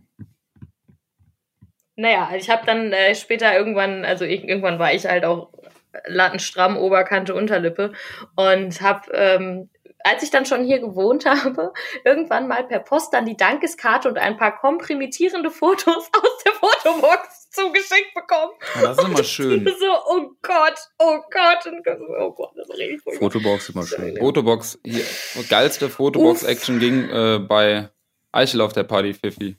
Naja, 1.97 2.31
ich 2.37 2.49
habe 2.49 2.65
dann 2.65 2.93
äh, 2.93 3.15
später 3.17 3.57
irgendwann, 3.57 4.05
also 4.05 4.25
ich, 4.25 4.45
irgendwann 4.45 4.79
war 4.79 4.93
ich 4.93 5.07
halt 5.07 5.25
auch 5.25 5.53
lattenstramm, 6.07 6.77
Oberkante, 6.77 7.35
Unterlippe 7.35 7.93
und 8.37 8.81
habe 8.81 9.11
ähm, 9.13 9.71
als 10.09 10.23
ich 10.23 10.31
dann 10.31 10.47
schon 10.47 10.65
hier 10.65 10.79
gewohnt 10.79 11.27
habe, 11.27 11.73
irgendwann 12.05 12.49
mal 12.49 12.65
per 12.65 12.81
Post 12.81 13.13
dann 13.13 13.27
die 13.27 13.37
Dankeskarte 13.37 14.09
und 14.09 14.19
ein 14.19 14.37
paar 14.37 14.59
komprimitierende 14.59 15.51
Fotos 15.51 15.87
aus 16.13 16.45
der 16.45 16.53
Fotobox 16.53 17.51
zugeschickt 17.51 18.15
bekommen. 18.15 18.53
Ja, 18.77 18.83
das 18.83 18.99
ist 18.99 19.05
immer 19.05 19.25
schön. 19.25 19.67
So, 19.67 19.87
oh 20.07 20.31
Gott, 20.43 20.79
oh 20.99 21.19
Gott, 21.31 21.73
oh 22.21 22.31
Gott, 22.33 22.51
das 22.57 22.69
ist 22.69 22.79
richtig 22.79 23.19
Fotobox 23.19 23.69
immer 23.71 23.87
schön. 23.87 24.17
Fotobox, 24.17 24.79
hier, 24.85 25.05
geilste 25.49 25.89
Fotobox-Action 25.89 26.79
ging 26.79 27.09
äh, 27.11 27.39
bei 27.39 27.91
Eichel 28.33 28.61
auf 28.61 28.73
der 28.73 28.85
Party, 28.85 29.15
Fifi. 29.15 29.57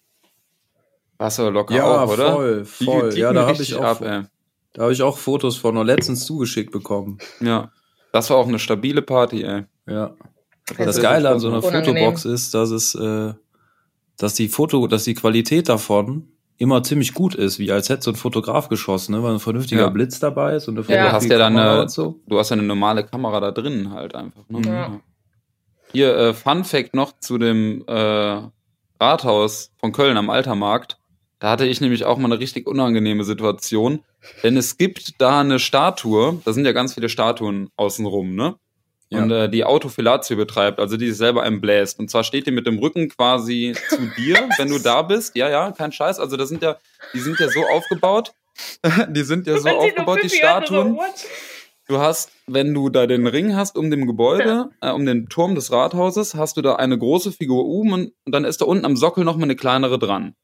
Warst 1.18 1.40
du 1.40 1.50
locker 1.50 1.76
ja, 1.76 2.04
auch, 2.04 2.10
oder? 2.12 2.34
voll, 2.34 2.66
voll. 2.66 3.10
Die, 3.10 3.16
die 3.16 3.22
ja, 3.22 3.34
da 3.34 3.46
habe 3.46 3.62
ich 3.62 3.76
auch, 3.76 3.84
ab, 3.84 4.00
da 4.00 4.82
habe 4.82 4.94
ich 4.94 5.02
auch 5.02 5.18
Fotos 5.18 5.58
von 5.58 5.76
nur 5.76 5.84
letztens 5.84 6.26
zugeschickt 6.26 6.72
bekommen. 6.72 7.18
Ja, 7.42 7.72
das 8.14 8.30
war 8.30 8.38
auch 8.38 8.48
eine 8.48 8.60
stabile 8.60 9.02
Party, 9.02 9.44
ey. 9.44 9.66
Ja. 9.86 10.16
Das 10.78 11.02
Geile 11.02 11.30
an 11.30 11.40
so 11.40 11.50
einer 11.50 11.62
Fotobox 11.62 12.26
ist, 12.26 12.54
dass 12.54 12.72
es, 12.72 12.96
äh, 12.96 13.34
dass 14.18 14.34
die 14.34 14.50
Foto, 14.50 14.88
dass 14.88 15.04
die 15.04 15.14
Qualität 15.14 15.70
davon 15.70 16.28
immer 16.58 16.84
ziemlich 16.84 17.14
gut 17.14 17.36
ist, 17.36 17.58
wie 17.58 17.72
als 17.72 17.90
hätte 17.90 18.04
so 18.04 18.12
ein 18.12 18.16
Fotograf 18.16 18.68
geschossen, 18.68 19.14
ne? 19.16 19.24
weil 19.24 19.34
ein 19.34 19.40
vernünftiger 19.40 19.84
ja. 19.84 19.90
Blitz 19.90 20.20
dabei 20.20 20.56
ist 20.56 20.68
und 20.68 20.78
eine 20.78 20.96
ja. 20.96 21.08
Du 21.08 21.14
hast 21.14 21.26
ja 21.26 21.38
dann 21.38 21.58
eine, 21.58 21.88
so. 21.88 22.20
du 22.28 22.38
hast 22.38 22.50
ja 22.50 22.58
eine 22.58 22.64
normale 22.64 23.06
Kamera 23.06 23.40
da 23.40 23.52
drin 23.52 23.92
halt 23.92 24.14
einfach. 24.14 24.44
Ne? 24.50 24.62
Ja. 24.68 25.00
Hier 25.94 26.16
äh, 26.16 26.34
Fun 26.34 26.66
Fact 26.66 26.94
noch 26.94 27.18
zu 27.20 27.38
dem 27.38 27.84
äh, 27.88 28.42
Rathaus 29.00 29.72
von 29.80 29.94
Köln 29.94 30.18
am 30.18 30.30
Altermarkt. 30.30 30.98
Da 31.40 31.52
hatte 31.52 31.66
ich 31.66 31.80
nämlich 31.80 32.04
auch 32.04 32.18
mal 32.18 32.26
eine 32.26 32.40
richtig 32.40 32.68
unangenehme 32.68 33.24
Situation, 33.24 34.04
denn 34.44 34.58
es 34.58 34.78
gibt 34.78 35.22
da 35.22 35.40
eine 35.40 35.60
Statue, 35.60 36.42
da 36.44 36.52
sind 36.52 36.66
ja 36.66 36.74
ganz 36.74 36.94
viele 36.94 37.08
Statuen 37.08 37.70
außenrum, 37.78 38.36
ne? 38.36 38.56
Ja. 39.10 39.24
und 39.24 39.32
äh, 39.32 39.50
die 39.50 39.64
Autofilatio 39.64 40.38
betreibt, 40.38 40.80
also 40.80 40.98
die 40.98 41.08
sich 41.08 41.18
selber 41.18 41.44
einem 41.44 41.62
bläst. 41.62 42.00
Und 42.00 42.10
zwar 42.10 42.24
steht 42.24 42.48
die 42.48 42.52
mit 42.52 42.68
dem 42.68 42.80
Rücken 42.80 43.10
quasi 43.10 43.76
zu 43.90 43.98
dir, 44.18 44.48
wenn 44.58 44.70
du 44.70 44.80
da 44.80 45.02
bist. 45.02 45.36
Ja, 45.36 45.50
ja, 45.50 45.72
kein 45.72 45.92
Scheiß. 45.92 46.20
Also 46.20 46.38
das 46.38 46.50
sind 46.50 46.62
ja, 46.62 46.78
die 47.14 47.20
sind 47.20 47.40
ja 47.40 47.50
so 47.50 47.66
aufgebaut. 47.66 48.34
die 49.10 49.24
sind 49.24 49.48
ja 49.48 49.58
so 49.58 49.70
aufgebaut, 49.70 50.20
die 50.24 50.30
Statuen. 50.30 51.00
Du 51.88 51.98
hast, 51.98 52.32
wenn 52.46 52.76
du 52.76 52.90
da 52.90 53.08
den 53.08 53.26
Ring 53.26 53.56
hast 53.56 53.76
um 53.76 53.90
dem 53.90 54.06
Gebäude, 54.06 54.70
äh, 54.80 54.92
um 54.92 55.08
den 55.08 55.28
Turm 55.28 55.56
des 55.56 55.72
Rathauses, 55.72 56.36
hast 56.36 56.58
du 56.58 56.62
da 56.62 56.76
eine 56.76 56.98
große 56.98 57.32
Figur 57.32 57.66
oben 57.66 57.94
und, 57.94 58.14
und 58.26 58.32
dann 58.36 58.46
ist 58.46 58.62
da 58.62 58.66
unten 58.66 58.86
am 58.86 58.96
Sockel 58.96 59.24
noch 59.24 59.38
mal 59.38 59.44
eine 59.44 59.56
kleinere 59.56 59.98
dran. 59.98 60.36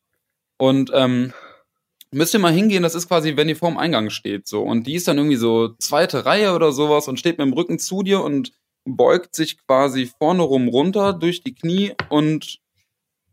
Und 0.57 0.89
ähm, 0.93 1.33
müsst 2.11 2.33
ihr 2.33 2.39
mal 2.39 2.53
hingehen, 2.53 2.83
das 2.83 2.95
ist 2.95 3.07
quasi, 3.07 3.35
wenn 3.35 3.47
die 3.47 3.55
vorm 3.55 3.77
Eingang 3.77 4.09
steht, 4.09 4.47
so. 4.47 4.61
Und 4.61 4.87
die 4.87 4.95
ist 4.95 5.07
dann 5.07 5.17
irgendwie 5.17 5.35
so 5.35 5.69
zweite 5.79 6.25
Reihe 6.25 6.53
oder 6.53 6.71
sowas 6.71 7.07
und 7.07 7.19
steht 7.19 7.37
mit 7.37 7.47
dem 7.47 7.53
Rücken 7.53 7.79
zu 7.79 8.03
dir 8.03 8.23
und 8.23 8.51
beugt 8.85 9.35
sich 9.35 9.57
quasi 9.65 10.09
vorne 10.19 10.43
rum 10.43 10.67
runter 10.67 11.13
durch 11.13 11.43
die 11.43 11.55
Knie 11.55 11.93
und 12.09 12.59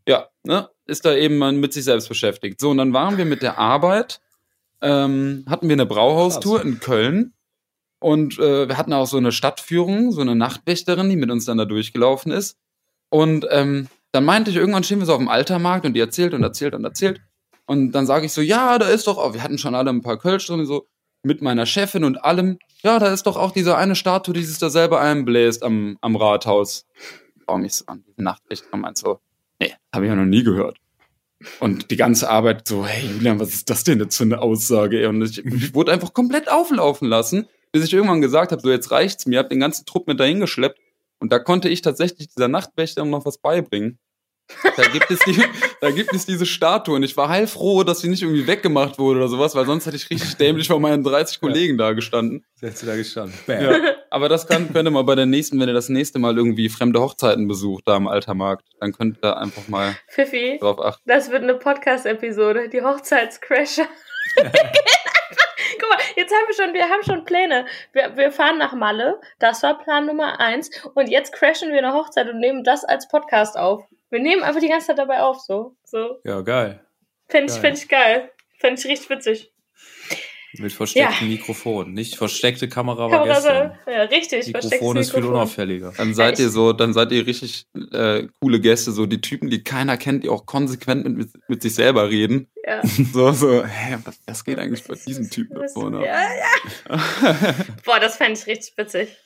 ja, 0.07 0.27
ne, 0.43 0.69
ist 0.85 1.05
da 1.05 1.15
eben 1.15 1.37
mit 1.59 1.73
sich 1.73 1.85
selbst 1.85 2.09
beschäftigt. 2.09 2.59
So, 2.59 2.71
und 2.71 2.77
dann 2.77 2.93
waren 2.93 3.17
wir 3.17 3.25
mit 3.25 3.41
der 3.41 3.57
Arbeit, 3.57 4.19
ähm, 4.81 5.45
hatten 5.47 5.69
wir 5.69 5.75
eine 5.75 5.85
Brauhaustour 5.85 6.61
in 6.61 6.79
Köln 6.79 7.33
und 7.99 8.37
äh, 8.37 8.67
wir 8.67 8.77
hatten 8.77 8.91
auch 8.91 9.07
so 9.07 9.17
eine 9.17 9.31
Stadtführung, 9.31 10.11
so 10.11 10.21
eine 10.21 10.35
Nachtwächterin, 10.35 11.09
die 11.09 11.15
mit 11.15 11.31
uns 11.31 11.45
dann 11.45 11.57
da 11.57 11.65
durchgelaufen 11.65 12.31
ist. 12.31 12.57
Und 13.09 13.47
ähm, 13.49 13.87
dann 14.11 14.25
meinte 14.25 14.51
ich, 14.51 14.57
irgendwann 14.57 14.83
stehen 14.83 14.99
wir 14.99 15.05
so 15.05 15.13
auf 15.13 15.19
dem 15.19 15.29
Altermarkt 15.29 15.85
und 15.85 15.93
die 15.93 15.99
erzählt 15.99 16.33
und 16.33 16.43
erzählt 16.43 16.73
und 16.73 16.83
erzählt. 16.83 17.21
Und 17.65 17.91
dann 17.93 18.05
sage 18.05 18.25
ich 18.25 18.33
so, 18.33 18.41
ja, 18.41 18.77
da 18.77 18.87
ist 18.87 19.07
doch, 19.07 19.17
auch, 19.17 19.33
wir 19.33 19.43
hatten 19.43 19.57
schon 19.57 19.75
alle 19.75 19.89
ein 19.89 20.01
paar 20.01 20.17
Kölsch 20.17 20.47
drin, 20.47 20.65
so 20.65 20.87
mit 21.23 21.41
meiner 21.41 21.65
Chefin 21.65 22.03
und 22.03 22.23
allem. 22.23 22.59
Ja, 22.83 22.99
da 22.99 23.13
ist 23.13 23.23
doch 23.23 23.37
auch 23.37 23.51
diese 23.51 23.77
eine 23.77 23.95
Statue, 23.95 24.33
die 24.33 24.43
sich 24.43 24.57
da 24.57 24.69
selber 24.69 24.99
einbläst 24.99 25.63
am, 25.63 25.97
am 26.01 26.15
Rathaus. 26.15 26.85
Warum 27.45 27.61
mich 27.61 27.75
so 27.75 27.85
an, 27.87 28.03
diese 28.07 28.21
Nacht 28.21 28.41
und 28.71 28.81
meint 28.81 28.97
so, 28.97 29.19
nee, 29.59 29.73
habe 29.93 30.05
ich 30.05 30.09
ja 30.09 30.15
noch 30.15 30.25
nie 30.25 30.43
gehört. 30.43 30.77
Und 31.59 31.91
die 31.91 31.97
ganze 31.97 32.29
Arbeit 32.29 32.67
so, 32.67 32.85
hey 32.85 33.07
Julian, 33.07 33.39
was 33.39 33.53
ist 33.53 33.69
das 33.69 33.83
denn 33.83 33.99
jetzt 33.99 34.17
für 34.17 34.23
eine 34.23 34.41
Aussage? 34.41 35.07
Und 35.09 35.21
ich, 35.21 35.45
ich 35.45 35.73
wurde 35.73 35.91
einfach 35.91 36.13
komplett 36.13 36.49
auflaufen 36.49 37.07
lassen, 37.07 37.47
bis 37.71 37.83
ich 37.85 37.93
irgendwann 37.93 38.21
gesagt 38.21 38.51
habe, 38.51 38.61
so 38.61 38.69
jetzt 38.69 38.91
reicht's 38.91 39.25
mir, 39.25 39.39
hab 39.39 39.49
den 39.49 39.59
ganzen 39.59 39.85
Trupp 39.85 40.07
mit 40.07 40.19
dahin 40.19 40.39
geschleppt. 40.39 40.79
Und 41.19 41.31
da 41.31 41.39
konnte 41.39 41.69
ich 41.69 41.81
tatsächlich 41.81 42.29
dieser 42.29 42.47
Nachtwächter 42.47 43.05
noch 43.05 43.25
was 43.25 43.37
beibringen. 43.37 43.97
Da 44.75 44.83
gibt 44.87 45.11
es 45.11 45.19
die, 45.19 45.41
da 45.81 45.91
gibt 45.91 46.13
es 46.13 46.25
diese 46.25 46.45
Statue 46.45 46.95
und 46.95 47.03
ich 47.03 47.15
war 47.17 47.29
heilfroh, 47.29 47.83
dass 47.83 47.99
sie 47.99 48.09
nicht 48.09 48.21
irgendwie 48.21 48.47
weggemacht 48.47 48.97
wurde 48.97 49.19
oder 49.19 49.27
sowas, 49.27 49.55
weil 49.55 49.65
sonst 49.65 49.85
hätte 49.85 49.97
ich 49.97 50.09
richtig 50.09 50.35
dämlich 50.35 50.67
vor 50.67 50.79
meinen 50.79 51.03
30 51.03 51.39
Kollegen 51.39 51.77
ja. 51.77 51.87
da 51.87 51.93
gestanden. 51.93 52.45
Hättest 52.59 52.83
du 52.83 52.87
da 52.87 52.95
gestanden. 52.95 53.33
Ja. 53.47 53.79
Aber 54.09 54.29
das 54.29 54.47
kann, 54.47 54.71
könnt 54.71 54.87
ihr 54.87 54.91
mal 54.91 55.03
bei 55.03 55.15
der 55.15 55.25
nächsten, 55.25 55.59
wenn 55.59 55.67
ihr 55.67 55.73
das 55.73 55.89
nächste 55.89 56.19
Mal 56.19 56.37
irgendwie 56.37 56.69
fremde 56.69 57.01
Hochzeiten 57.01 57.47
besucht, 57.47 57.83
da 57.87 57.97
im 57.97 58.07
Altermarkt, 58.07 58.63
dann 58.79 58.93
könnt 58.93 59.17
ihr 59.17 59.21
da 59.21 59.33
einfach 59.33 59.67
mal 59.67 59.95
Fifi, 60.07 60.57
drauf 60.59 60.79
achten. 60.79 61.01
Das 61.05 61.31
wird 61.31 61.43
eine 61.43 61.55
Podcast-Episode, 61.55 62.69
die 62.69 62.81
Hochzeitscrasher. 62.81 63.87
Guck 64.35 65.89
mal, 65.89 65.97
jetzt 66.15 66.33
haben 66.33 66.47
wir 66.47 66.55
schon, 66.55 66.73
wir 66.73 66.89
haben 66.89 67.03
schon 67.03 67.25
Pläne. 67.25 67.65
Wir, 67.91 68.15
wir 68.15 68.31
fahren 68.31 68.57
nach 68.57 68.73
Malle, 68.73 69.19
das 69.39 69.63
war 69.63 69.77
Plan 69.77 70.05
Nummer 70.05 70.39
eins. 70.39 70.69
Und 70.93 71.09
jetzt 71.09 71.33
crashen 71.33 71.71
wir 71.71 71.79
eine 71.79 71.93
Hochzeit 71.93 72.29
und 72.29 72.39
nehmen 72.39 72.63
das 72.63 72.85
als 72.85 73.07
Podcast 73.07 73.57
auf. 73.57 73.83
Wir 74.13 74.19
nehmen 74.19 74.43
einfach 74.43 74.61
die 74.61 74.67
ganze 74.67 74.85
Zeit 74.85 74.99
dabei 74.99 75.21
auf, 75.21 75.39
so. 75.39 75.75
so. 75.83 76.19
Ja, 76.23 76.41
geil. 76.41 76.85
Fände 77.29 77.51
ich, 77.51 77.59
fänd 77.59 77.79
ich 77.79 77.89
geil. 77.89 78.29
Fände 78.59 78.79
ich 78.79 78.85
richtig 78.85 79.09
witzig. 79.09 79.51
Mit 80.59 80.71
verstecktem 80.71 81.29
ja. 81.29 81.33
Mikrofon. 81.33 81.93
Nicht 81.93 82.15
versteckte 82.15 82.69
Kamera 82.69 83.09
war 83.09 83.25
Kamera 83.25 83.33
gestern. 83.33 83.77
Ja, 83.87 84.03
richtig. 84.03 84.45
Mikrofon 84.45 84.97
ist 84.97 85.15
viel 85.15 85.23
unauffälliger. 85.23 85.93
Dann 85.97 86.13
seid 86.13 86.37
ihr 86.37 86.49
so, 86.49 86.73
dann 86.73 86.93
seid 86.93 87.11
ihr 87.11 87.25
richtig 87.25 87.65
äh, 87.91 88.27
coole 88.39 88.59
Gäste, 88.59 88.91
so 88.91 89.07
die 89.07 89.19
Typen, 89.19 89.49
die 89.49 89.63
keiner 89.63 89.97
kennt, 89.97 90.23
die 90.23 90.29
auch 90.29 90.45
konsequent 90.45 91.05
mit, 91.17 91.31
mit 91.47 91.63
sich 91.63 91.73
selber 91.73 92.11
reden. 92.11 92.51
Ja. 92.67 92.83
So, 93.13 93.31
so, 93.31 93.65
hä, 93.65 93.97
was, 94.03 94.19
was 94.27 94.45
geht 94.45 94.59
eigentlich 94.59 94.83
bei 94.83 94.93
diesem 94.93 95.27
Typen 95.27 95.59
da 95.59 95.67
vorne? 95.69 96.05
Ja, 96.05 96.21
ja. 96.21 96.99
Boah, 97.83 97.99
das 97.99 98.17
fände 98.17 98.39
ich 98.39 98.45
richtig 98.45 98.77
witzig. 98.77 99.17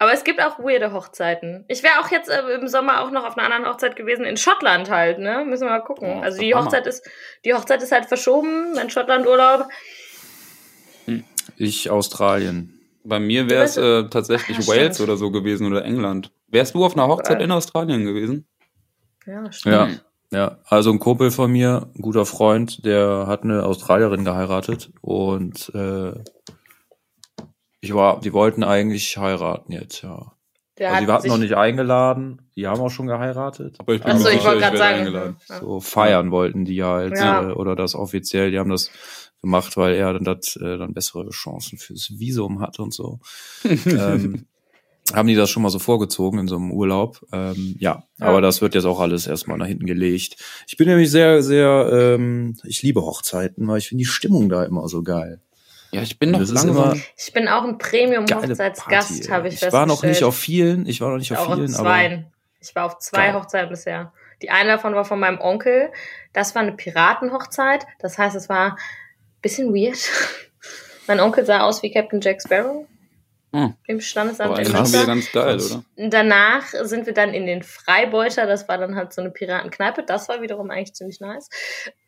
Aber 0.00 0.14
es 0.14 0.24
gibt 0.24 0.40
auch 0.40 0.58
weirde 0.58 0.94
Hochzeiten. 0.94 1.66
Ich 1.68 1.82
wäre 1.82 2.00
auch 2.00 2.10
jetzt 2.10 2.30
äh, 2.30 2.40
im 2.54 2.66
Sommer 2.68 3.02
auch 3.02 3.10
noch 3.10 3.26
auf 3.26 3.36
einer 3.36 3.46
anderen 3.52 3.70
Hochzeit 3.70 3.96
gewesen, 3.96 4.24
in 4.24 4.38
Schottland 4.38 4.88
halt, 4.88 5.18
ne? 5.18 5.44
Müssen 5.46 5.64
wir 5.64 5.72
mal 5.72 5.80
gucken. 5.80 6.08
Oh, 6.08 6.20
also 6.22 6.40
die 6.40 6.54
Hochzeit 6.54 6.86
ist, 6.86 7.06
die 7.44 7.52
Hochzeit 7.52 7.82
ist 7.82 7.92
halt 7.92 8.06
verschoben, 8.06 8.72
mein 8.74 8.88
Schottland-Urlaub. 8.88 9.68
Hm. 11.04 11.22
Ich 11.58 11.90
Australien. 11.90 12.80
Bei 13.04 13.20
mir 13.20 13.50
wäre 13.50 13.64
es 13.64 13.76
äh, 13.76 14.08
tatsächlich 14.08 14.56
ja, 14.60 14.66
Wales 14.68 14.96
stimmt. 14.96 15.10
oder 15.10 15.18
so 15.18 15.30
gewesen 15.30 15.66
oder 15.66 15.84
England. 15.84 16.32
Wärst 16.48 16.74
du 16.74 16.82
auf 16.82 16.94
einer 16.94 17.06
Hochzeit 17.06 17.42
in 17.42 17.50
Australien 17.50 18.06
gewesen? 18.06 18.46
Ja, 19.26 19.52
stimmt. 19.52 19.74
Ja. 19.74 19.88
Ja, 20.32 20.58
also 20.64 20.92
ein 20.92 21.00
Kumpel 21.00 21.30
von 21.30 21.50
mir, 21.50 21.90
ein 21.94 22.02
guter 22.02 22.24
Freund, 22.24 22.86
der 22.86 23.26
hat 23.26 23.42
eine 23.42 23.64
Australierin 23.64 24.24
geheiratet 24.24 24.92
und 25.00 25.72
äh, 25.74 26.12
ich 27.80 27.94
war, 27.94 28.20
die 28.20 28.32
wollten 28.32 28.62
eigentlich 28.62 29.16
heiraten 29.16 29.72
jetzt, 29.72 30.02
ja. 30.02 30.32
Der 30.78 30.94
also 30.94 31.06
die 31.06 31.12
hatten 31.12 31.28
noch 31.28 31.38
nicht 31.38 31.54
eingeladen, 31.54 32.50
die 32.56 32.66
haben 32.66 32.80
auch 32.80 32.90
schon 32.90 33.06
geheiratet. 33.06 33.76
Aber 33.78 33.92
ich 33.92 34.02
bin 34.02 34.12
Achso, 34.12 34.28
ich 34.28 34.42
wollte 34.42 34.60
gerade 34.60 34.78
sagen. 34.78 34.98
Eingeladen. 35.00 35.36
So 35.60 35.80
feiern 35.80 36.30
wollten 36.30 36.64
die 36.64 36.82
halt 36.82 37.18
ja. 37.18 37.50
äh, 37.50 37.52
oder 37.52 37.76
das 37.76 37.94
offiziell, 37.94 38.50
die 38.50 38.58
haben 38.58 38.70
das 38.70 38.90
gemacht, 39.42 39.76
weil 39.76 39.94
er 39.94 40.14
dann, 40.14 40.24
dat, 40.24 40.56
äh, 40.56 40.78
dann 40.78 40.94
bessere 40.94 41.28
Chancen 41.30 41.78
fürs 41.78 42.18
Visum 42.18 42.60
hat 42.60 42.78
und 42.78 42.94
so. 42.94 43.20
ähm, 43.64 44.46
haben 45.12 45.28
die 45.28 45.34
das 45.34 45.50
schon 45.50 45.62
mal 45.62 45.70
so 45.70 45.78
vorgezogen 45.78 46.38
in 46.38 46.48
so 46.48 46.56
einem 46.56 46.72
Urlaub. 46.72 47.26
Ähm, 47.32 47.76
ja, 47.78 48.04
ja, 48.18 48.26
aber 48.26 48.40
das 48.40 48.62
wird 48.62 48.74
jetzt 48.74 48.84
auch 48.84 49.00
alles 49.00 49.26
erstmal 49.26 49.58
nach 49.58 49.66
hinten 49.66 49.86
gelegt. 49.86 50.36
Ich 50.66 50.76
bin 50.76 50.88
nämlich 50.88 51.10
sehr, 51.10 51.42
sehr, 51.42 51.90
ähm, 51.92 52.56
ich 52.64 52.82
liebe 52.82 53.02
Hochzeiten, 53.02 53.66
weil 53.66 53.78
ich 53.78 53.88
finde 53.88 54.02
die 54.02 54.10
Stimmung 54.10 54.48
da 54.48 54.64
immer 54.64 54.88
so 54.88 55.02
geil. 55.02 55.42
Ja, 55.92 56.02
ich 56.02 56.18
bin 56.18 56.30
noch 56.30 56.38
langsam. 56.40 57.02
Ich 57.16 57.32
bin 57.32 57.48
auch 57.48 57.64
ein 57.64 57.78
Premium-Hochzeitsgast, 57.78 59.30
habe 59.30 59.48
ich 59.48 59.62
Ich 59.62 59.72
war 59.72 59.86
noch 59.86 60.02
nicht 60.02 60.22
auf 60.22 60.36
vielen, 60.36 60.86
ich 60.86 61.00
war 61.00 61.10
noch 61.10 61.18
nicht 61.18 61.32
auf 61.32 61.38
auch 61.48 61.54
vielen, 61.54 61.74
auf 61.74 61.80
aber. 61.80 62.24
Ich 62.60 62.74
war 62.74 62.84
auf 62.84 62.98
zwei 62.98 63.26
geil. 63.28 63.34
Hochzeiten 63.34 63.70
bisher. 63.70 64.12
Die 64.42 64.50
eine 64.50 64.70
davon 64.70 64.94
war 64.94 65.04
von 65.04 65.18
meinem 65.18 65.40
Onkel. 65.40 65.90
Das 66.32 66.54
war 66.54 66.62
eine 66.62 66.72
Piratenhochzeit. 66.72 67.86
Das 67.98 68.18
heißt, 68.18 68.36
es 68.36 68.48
war 68.48 68.72
ein 68.72 68.76
bisschen 69.42 69.74
weird. 69.74 69.98
mein 71.06 71.20
Onkel 71.20 71.44
sah 71.44 71.60
aus 71.60 71.82
wie 71.82 71.90
Captain 71.90 72.20
Jack 72.20 72.42
Sparrow. 72.42 72.86
Hm. 73.52 73.74
Im 73.88 74.00
Standesamt 74.00 74.58
in 74.58 74.72
Das 74.72 74.92
wieder 74.92 75.06
ganz 75.06 75.32
geil, 75.32 75.60
oder? 75.60 75.82
Danach 75.96 76.66
sind 76.68 77.06
wir 77.06 77.14
dann 77.14 77.34
in 77.34 77.46
den 77.46 77.62
Freibeuter. 77.62 78.46
Das 78.46 78.68
war 78.68 78.78
dann 78.78 78.94
halt 78.94 79.12
so 79.12 79.20
eine 79.20 79.30
Piratenkneipe. 79.30 80.04
Das 80.04 80.28
war 80.28 80.40
wiederum 80.40 80.70
eigentlich 80.70 80.94
ziemlich 80.94 81.20
nice. 81.20 81.48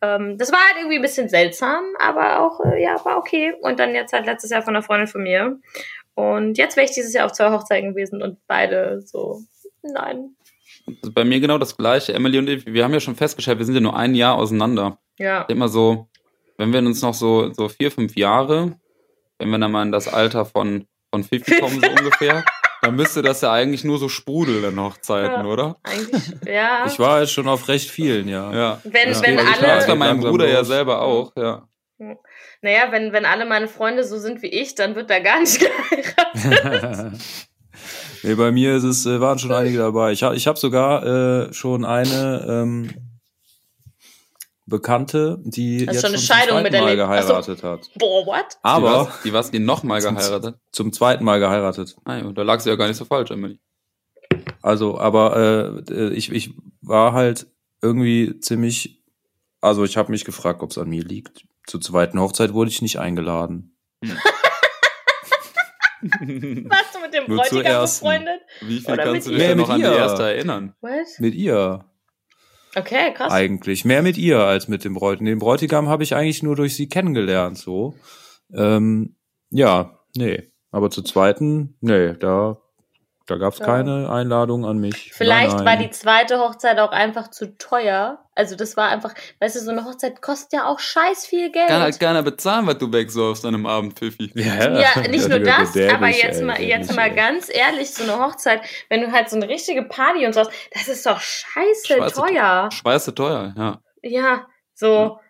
Ähm, 0.01 0.39
das 0.39 0.53
war 0.53 0.61
halt 0.61 0.77
irgendwie 0.79 0.97
ein 0.97 1.03
bisschen 1.03 1.29
seltsam, 1.29 1.85
aber 1.99 2.41
auch, 2.41 2.65
äh, 2.65 2.81
ja, 2.83 3.05
war 3.05 3.19
okay. 3.19 3.55
Und 3.61 3.81
dann 3.81 3.95
jetzt 3.95 4.13
halt 4.13 4.27
letztes 4.27 4.51
Jahr 4.51 4.63
von 4.63 4.77
einer 4.77 4.85
Freundin 4.85 5.09
von 5.09 5.23
mir. 5.23 5.59
Und 6.15 6.59
jetzt 6.59 6.77
wäre 6.77 6.85
ich 6.85 6.93
dieses 6.93 7.13
Jahr 7.13 7.27
auf 7.27 7.33
zwei 7.33 7.51
Hochzeiten 7.51 7.91
gewesen 7.91 8.23
und 8.23 8.39
beide 8.47 9.01
so, 9.01 9.41
nein. 9.83 10.37
Also 10.87 11.13
bei 11.13 11.25
mir 11.25 11.41
genau 11.41 11.59
das 11.59 11.77
gleiche. 11.77 12.15
Emily 12.15 12.39
und 12.39 12.49
ich, 12.49 12.67
wir 12.67 12.85
haben 12.85 12.93
ja 12.93 13.01
schon 13.01 13.17
festgestellt, 13.17 13.59
wir 13.59 13.67
sind 13.67 13.75
ja 13.75 13.81
nur 13.81 13.97
ein 13.97 14.15
Jahr 14.15 14.37
auseinander. 14.37 14.99
Ja. 15.19 15.43
Immer 15.43 15.69
so, 15.69 16.09
wenn 16.57 16.73
wir 16.73 16.81
uns 16.81 17.03
noch 17.03 17.15
so, 17.15 17.53
so 17.53 17.69
vier, 17.69 17.91
fünf 17.91 18.17
Jahre, 18.17 18.79
wenn 19.39 19.51
wir 19.51 19.59
dann 19.59 19.73
mal 19.73 19.83
in 19.83 19.93
das 19.93 20.07
Alter 20.07 20.45
von 20.45 20.87
von 21.13 21.25
Fifi 21.25 21.61
kommen 21.61 21.81
so 21.81 21.89
ungefähr. 21.99 22.45
Dann 22.81 22.97
müsste 22.97 23.23
das 23.23 23.43
ja 23.43 23.53
eigentlich 23.53 23.85
nur 23.85 23.99
so 23.99 24.09
sprudeln 24.09 24.65
in 24.65 24.81
Hochzeiten, 24.81 25.45
ja, 25.45 25.45
oder? 25.45 25.77
Eigentlich, 25.85 26.23
ja. 26.47 26.85
Ich 26.87 26.99
war 26.99 27.21
jetzt 27.21 27.33
schon 27.33 27.47
auf 27.47 27.69
recht 27.69 27.89
vielen, 27.91 28.29
ja. 28.29 28.53
ja. 28.53 28.81
Wenn, 28.83 29.13
ja. 29.13 29.23
wenn 29.23 29.35
ich 29.39 29.47
alle. 29.47 29.67
Das 29.67 29.87
bei 29.87 29.95
meinem 29.95 30.21
Bruder 30.21 30.49
ja 30.49 30.65
selber 30.65 31.03
auch, 31.03 31.33
ja. 31.37 31.69
Naja, 32.63 32.91
wenn, 32.91 33.13
wenn 33.13 33.25
alle 33.25 33.45
meine 33.45 33.69
Freunde 33.69 34.03
so 34.03 34.19
sind 34.19 34.43
wie 34.43 34.49
ich, 34.49 34.75
dann 34.75 34.97
wird 34.97 35.11
da 35.11 35.21
gar 35.21 35.39
nicht 35.39 35.61
geheiratet. 35.61 37.21
nee, 38.25 38.35
bei 38.35 38.51
mir 38.51 38.75
ist 38.75 38.83
es, 38.83 39.07
äh, 39.07 39.21
waren 39.21 39.39
schon 39.39 39.53
einige 39.53 39.79
dabei. 39.79 40.11
Ich, 40.11 40.23
ich 40.23 40.47
habe 40.49 40.59
sogar 40.59 41.07
äh, 41.07 41.53
schon 41.53 41.85
eine 41.85 42.45
ähm, 42.49 43.12
Bekannte, 44.73 45.39
die 45.45 45.87
Hast 45.87 45.97
jetzt 45.97 46.01
schon 46.01 46.15
eine 46.15 46.19
schon 46.19 46.35
Scheidung 46.35 46.57
zum 46.57 46.65
zweiten 46.65 46.85
Mal 46.85 46.97
geheiratet 46.97 47.59
so. 47.59 47.69
hat. 47.69 47.91
Boah, 47.99 48.27
what? 48.27 48.47
Aber 48.63 49.13
die, 49.23 49.29
die 49.29 49.35
was, 49.35 49.51
die 49.51 49.59
nochmal 49.59 50.01
geheiratet? 50.01 50.57
Zum 50.73 50.95
zweiten 50.95 51.25
Mal 51.25 51.41
geheiratet. 51.41 51.95
Ah, 52.05 52.17
ja, 52.17 52.33
da 52.33 52.43
lag 52.43 52.61
sie 52.61 52.71
ja 52.71 52.77
gar 52.77 52.89
nicht 52.89 52.97
so 52.97 53.05
falsch, 53.05 53.31
Emily. 53.31 53.59
Also, 54.63 54.99
aber 54.99 55.83
äh, 55.91 56.15
ich, 56.15 56.33
ich 56.33 56.55
war 56.81 57.13
halt 57.13 57.49
irgendwie 57.83 58.41
ziemlich, 58.41 59.03
also 59.61 59.85
ich 59.85 59.99
habe 59.99 60.11
mich 60.11 60.25
gefragt, 60.25 60.63
ob 60.63 60.71
es 60.71 60.79
an 60.79 60.89
mir 60.89 61.05
liegt. 61.05 61.45
Zur 61.67 61.83
zweiten 61.83 62.19
Hochzeit 62.19 62.55
wurde 62.55 62.71
ich 62.71 62.81
nicht 62.81 62.99
eingeladen. 62.99 63.77
Hm. 64.03 64.17
Warst 66.71 66.95
du 66.95 67.01
mit 67.01 67.13
dem 67.13 67.27
Bräutigam 67.27 67.83
befreundet? 67.83 68.41
Wie 68.63 68.81
viel 68.81 68.95
Oder 68.95 69.05
kannst 69.05 69.27
du 69.27 69.33
dich 69.33 69.39
denn 69.39 69.59
noch 69.59 69.69
an 69.69 69.83
die 69.83 69.87
erste 69.87 70.23
erinnern? 70.23 70.75
What? 70.81 71.07
Mit 71.19 71.35
ihr. 71.35 71.85
Okay, 72.75 73.13
krass. 73.15 73.33
Eigentlich. 73.33 73.85
Mehr 73.85 74.03
mit 74.03 74.17
ihr 74.17 74.39
als 74.41 74.69
mit 74.69 74.85
dem 74.85 74.95
Bräutigam. 74.95 75.27
Den 75.27 75.39
Bräutigam 75.39 75.89
habe 75.89 76.03
ich 76.03 76.15
eigentlich 76.15 76.43
nur 76.43 76.57
durch 76.57 76.75
sie 76.75 76.89
kennengelernt, 76.89 77.59
so. 77.59 77.95
Ähm, 78.55 79.17
ja, 79.51 79.99
nee. 80.17 80.51
Aber 80.71 80.91
zur 80.91 81.05
zweiten, 81.05 81.77
nee, 81.81 82.15
da 82.15 82.62
da 83.33 83.39
gab 83.39 83.55
es 83.55 83.61
ja. 83.61 83.65
keine 83.65 84.11
Einladung 84.11 84.67
an 84.67 84.79
mich. 84.79 85.11
Vielleicht 85.15 85.57
nein, 85.57 85.65
nein. 85.65 85.67
war 85.67 85.83
die 85.83 85.91
zweite 85.91 86.39
Hochzeit 86.39 86.79
auch 86.79 86.93
einfach 86.93 87.29
zu 87.31 87.57
teuer. 87.57 88.19
Also 88.35 88.57
das 88.57 88.77
war 88.77 88.91
einfach, 88.91 89.15
weißt 89.41 89.57
du, 89.57 89.61
so 89.61 89.71
eine 89.71 89.87
Hochzeit 89.87 90.21
kostet 90.21 90.53
ja 90.53 90.67
auch 90.67 90.79
scheiß 90.79 91.25
viel 91.27 91.51
Geld. 91.51 91.69
Kann 91.69 91.81
halt 91.81 91.99
keiner 91.99 92.23
bezahlen, 92.23 92.67
was 92.67 92.77
du 92.77 92.93
wegsäufst 92.93 93.47
an 93.47 93.55
einem 93.55 93.65
Abend, 93.65 93.99
Pfiffi. 93.99 94.31
Ja, 94.35 94.79
ja 94.79 95.09
nicht 95.09 95.29
nur 95.31 95.39
das, 95.39 95.71
aber 95.71 96.09
jetzt 96.09 96.41
ey, 96.41 96.45
mal, 96.45 96.61
jetzt 96.61 96.95
mal 96.95 97.09
ey. 97.09 97.17
ganz 97.17 97.49
ehrlich, 97.51 97.95
so 97.95 98.03
eine 98.03 98.23
Hochzeit, 98.23 98.61
wenn 98.91 99.01
du 99.01 99.11
halt 99.13 99.31
so 99.31 99.37
eine 99.37 99.49
richtige 99.49 99.83
Party 99.83 100.27
und 100.27 100.35
so 100.35 100.41
hast, 100.41 100.51
das 100.73 100.89
ist 100.89 101.07
doch 101.07 101.19
scheiße 101.19 101.95
Schweiße, 101.95 102.15
teuer. 102.15 102.69
Scheiße 102.71 103.15
teuer, 103.15 103.55
ja. 103.57 103.81
Ja, 104.03 104.47
so. 104.75 104.87
Ja 104.87 105.21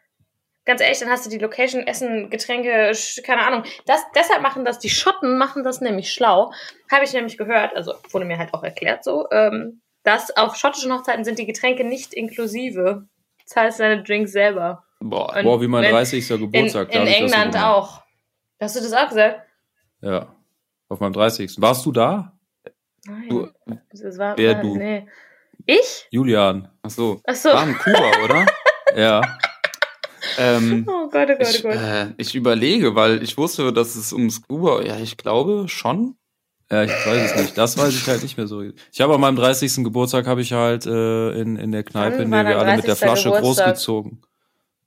ganz 0.65 0.81
ehrlich, 0.81 0.99
dann 0.99 1.11
hast 1.11 1.27
du 1.27 1.31
die 1.31 1.39
Location, 1.39 1.87
Essen, 1.87 2.31
Getränke, 2.31 2.93
keine 3.25 3.47
Ahnung. 3.47 3.65
Das, 3.87 4.01
deshalb 4.15 4.43
machen 4.43 4.65
das, 4.65 4.79
die 4.79 4.91
Schotten 4.91 5.39
machen 5.39 5.65
das 5.65 5.81
nämlich 5.81 6.13
schlau. 6.13 6.53
Habe 6.91 7.05
ich 7.05 7.13
nämlich 7.13 7.37
gehört, 7.39 7.75
also 7.75 7.95
wurde 8.11 8.25
mir 8.25 8.39
halt 8.39 8.55
auch 8.55 8.63
erklärt 8.63 9.05
so, 9.05 9.27
ähm, 9.31 9.81
dass 10.03 10.37
auf 10.37 10.57
schottischen 10.57 10.93
Hochzeiten 10.93 11.25
sind 11.25 11.39
die 11.39 11.47
Getränke 11.47 11.85
nicht 11.85 12.15
inklusive. 12.15 13.07
Zahlst 13.47 13.81
deine 13.81 14.03
Drinks 14.03 14.33
selber. 14.33 14.85
Boah, 15.01 15.35
Boah 15.43 15.61
wie 15.61 15.69
mein 15.69 15.91
30. 15.91 16.27
Geburtstag. 16.29 16.95
In, 16.95 17.03
in 17.03 17.07
England 17.09 17.55
so 17.55 17.61
auch. 17.61 18.03
Hast 18.61 18.77
du 18.77 18.81
das 18.81 18.93
auch 18.93 19.09
gesagt? 19.09 19.41
Ja. 20.01 20.35
Auf 20.89 21.01
meinem 21.01 21.13
30. 21.13 21.61
Warst 21.61 21.85
du 21.85 21.93
da? 21.93 22.39
Nein. 23.05 23.29
Du, 23.29 23.49
das 23.91 24.19
war, 24.19 24.39
wer 24.39 24.55
war, 24.55 24.63
du? 24.63 24.77
Nee. 24.77 25.09
Ich? 25.67 26.07
Julian. 26.11 26.71
Ach 26.83 26.91
so. 26.91 27.21
Ach 27.25 27.35
so. 27.35 27.49
War 27.49 27.67
in 27.67 27.77
Kuba, 27.77 28.11
oder? 28.25 28.47
ja. 28.97 29.39
Ähm, 30.39 30.87
oh 30.89 31.09
Gott, 31.09 31.29
oh 31.31 31.37
Gott, 31.39 31.49
ich, 31.55 31.65
oh 31.65 31.69
Gott. 31.69 31.77
Äh, 31.77 32.07
ich 32.17 32.35
überlege, 32.35 32.95
weil 32.95 33.23
ich 33.23 33.37
wusste, 33.37 33.73
dass 33.73 33.97
es 33.97 34.13
ums 34.13 34.37
Scuba, 34.37 34.83
ja, 34.83 34.99
ich 34.99 35.17
glaube 35.17 35.69
schon. 35.69 36.17
Ja, 36.71 36.85
ich 36.85 36.91
weiß 36.91 37.33
es 37.33 37.37
nicht. 37.41 37.59
Das 37.59 37.77
weiß 37.77 37.95
ich 37.95 38.07
halt 38.07 38.23
nicht 38.23 38.39
mehr 38.39 38.47
so. 38.47 38.63
Ich 38.63 39.01
habe 39.01 39.15
an 39.15 39.21
meinem 39.21 39.37
30. 39.37 39.85
Geburtstag 39.85 40.27
habe 40.27 40.41
ich 40.41 40.53
halt 40.55 40.87
äh, 40.87 41.33
in, 41.33 41.57
in 41.57 41.71
der 41.71 41.83
Kneipe, 41.83 42.23
in 42.23 42.31
der 42.31 42.47
wir 42.47 42.59
alle 42.59 42.77
mit 42.77 42.87
der 42.87 42.97
Flasche 42.97 43.31
Geburtstag? 43.31 43.67
großgezogen. 43.75 44.23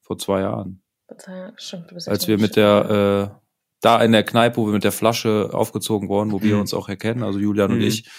Vor 0.02 0.18
zwei 0.18 0.42
Jahren. 0.42 0.82
Stimmt, 1.58 1.92
du 1.92 1.96
bist 1.96 2.10
Als 2.10 2.28
wir 2.28 2.40
mit 2.40 2.56
der, 2.56 3.32
äh, 3.32 3.40
da 3.82 4.02
in 4.04 4.12
der 4.14 4.24
Kneipe, 4.24 4.58
wo 4.58 4.66
wir 4.66 4.74
mit 4.74 4.84
der 4.84 4.92
Flasche 4.92 5.50
aufgezogen 5.54 6.10
wurden, 6.10 6.32
wo 6.32 6.42
wir 6.42 6.58
uns 6.58 6.74
auch 6.74 6.90
erkennen, 6.90 7.22
also 7.22 7.38
Julian 7.38 7.70
Mhm. 7.70 7.78
und 7.78 7.84
ich, 7.84 8.10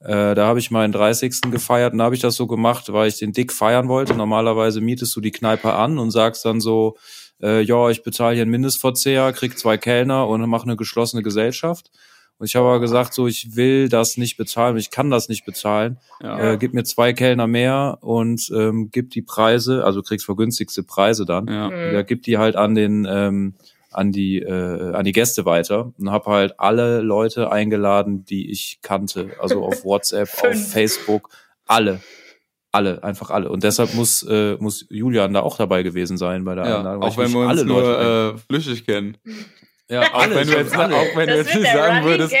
äh, 0.00 0.34
da 0.34 0.46
habe 0.46 0.58
ich 0.58 0.70
meinen 0.70 0.92
30. 0.92 1.50
gefeiert 1.50 1.92
und 1.92 1.98
da 1.98 2.04
habe 2.04 2.14
ich 2.14 2.20
das 2.20 2.36
so 2.36 2.46
gemacht, 2.46 2.92
weil 2.92 3.08
ich 3.08 3.18
den 3.18 3.32
Dick 3.32 3.52
feiern 3.52 3.88
wollte. 3.88 4.14
Normalerweise 4.14 4.80
mietest 4.80 5.16
du 5.16 5.20
die 5.20 5.30
Kneipe 5.30 5.72
an 5.72 5.98
und 5.98 6.10
sagst 6.10 6.44
dann 6.44 6.60
so, 6.60 6.96
äh, 7.42 7.62
ja, 7.62 7.88
ich 7.90 8.02
bezahle 8.02 8.34
hier 8.34 8.42
einen 8.42 8.50
Mindestverzehr, 8.50 9.32
krieg 9.32 9.58
zwei 9.58 9.78
Kellner 9.78 10.28
und 10.28 10.46
mache 10.48 10.64
eine 10.64 10.76
geschlossene 10.76 11.22
Gesellschaft. 11.22 11.90
Und 12.38 12.46
ich 12.46 12.54
habe 12.54 12.66
aber 12.66 12.80
gesagt, 12.80 13.14
so, 13.14 13.26
ich 13.26 13.56
will 13.56 13.88
das 13.88 14.18
nicht 14.18 14.36
bezahlen, 14.36 14.76
ich 14.76 14.90
kann 14.90 15.10
das 15.10 15.30
nicht 15.30 15.46
bezahlen. 15.46 15.98
Ja. 16.22 16.52
Äh, 16.52 16.58
gib 16.58 16.74
mir 16.74 16.84
zwei 16.84 17.14
Kellner 17.14 17.46
mehr 17.46 17.98
und 18.02 18.50
ähm, 18.54 18.90
gib 18.92 19.10
die 19.10 19.22
Preise, 19.22 19.84
also 19.84 20.02
du 20.02 20.06
kriegst 20.06 20.26
vergünstigste 20.26 20.82
Preise 20.82 21.24
dann. 21.24 21.46
ja. 21.48 21.70
Mhm. 21.70 21.94
Ja, 21.94 22.02
gib 22.02 22.22
die 22.24 22.36
halt 22.36 22.56
an 22.56 22.74
den 22.74 23.06
ähm, 23.08 23.54
an 23.96 24.12
die 24.12 24.38
äh, 24.40 24.92
an 24.94 25.04
die 25.04 25.12
Gäste 25.12 25.44
weiter 25.44 25.92
und 25.98 26.10
habe 26.10 26.30
halt 26.30 26.54
alle 26.58 27.00
Leute 27.00 27.50
eingeladen, 27.50 28.24
die 28.24 28.50
ich 28.50 28.80
kannte, 28.82 29.30
also 29.40 29.64
auf 29.64 29.84
WhatsApp, 29.84 30.28
auf. 30.42 30.68
Facebook, 30.70 31.30
alle, 31.66 32.00
alle, 32.72 33.02
einfach 33.02 33.30
alle. 33.30 33.50
Und 33.50 33.64
deshalb 33.64 33.94
muss 33.94 34.22
äh, 34.22 34.56
muss 34.58 34.86
Julian 34.90 35.32
da 35.32 35.40
auch 35.40 35.56
dabei 35.56 35.82
gewesen 35.82 36.18
sein 36.18 36.44
bei 36.44 36.54
der 36.54 36.66
ja. 36.66 36.78
Einladung. 36.78 37.02
Auch 37.02 37.16
wenn 37.16 37.32
wir 37.32 37.40
uns 37.40 37.50
alle 37.50 37.62
Leute 37.62 37.88
nur 37.88 38.34
äh, 38.34 38.38
flüchig 38.38 38.86
kennen. 38.86 39.16
ja, 39.88 40.12
Auch 40.12 40.28
wenn 40.28 40.46
du 40.46 40.56
jetzt, 40.56 40.76
alle. 40.76 40.94
auch 40.94 41.16
wenn 41.16 41.28
du 41.28 41.36
das 41.36 41.46
jetzt 41.46 41.54
wird 41.54 41.62
nicht 41.62 41.72
sagen 41.72 42.04
würdest, 42.04 42.34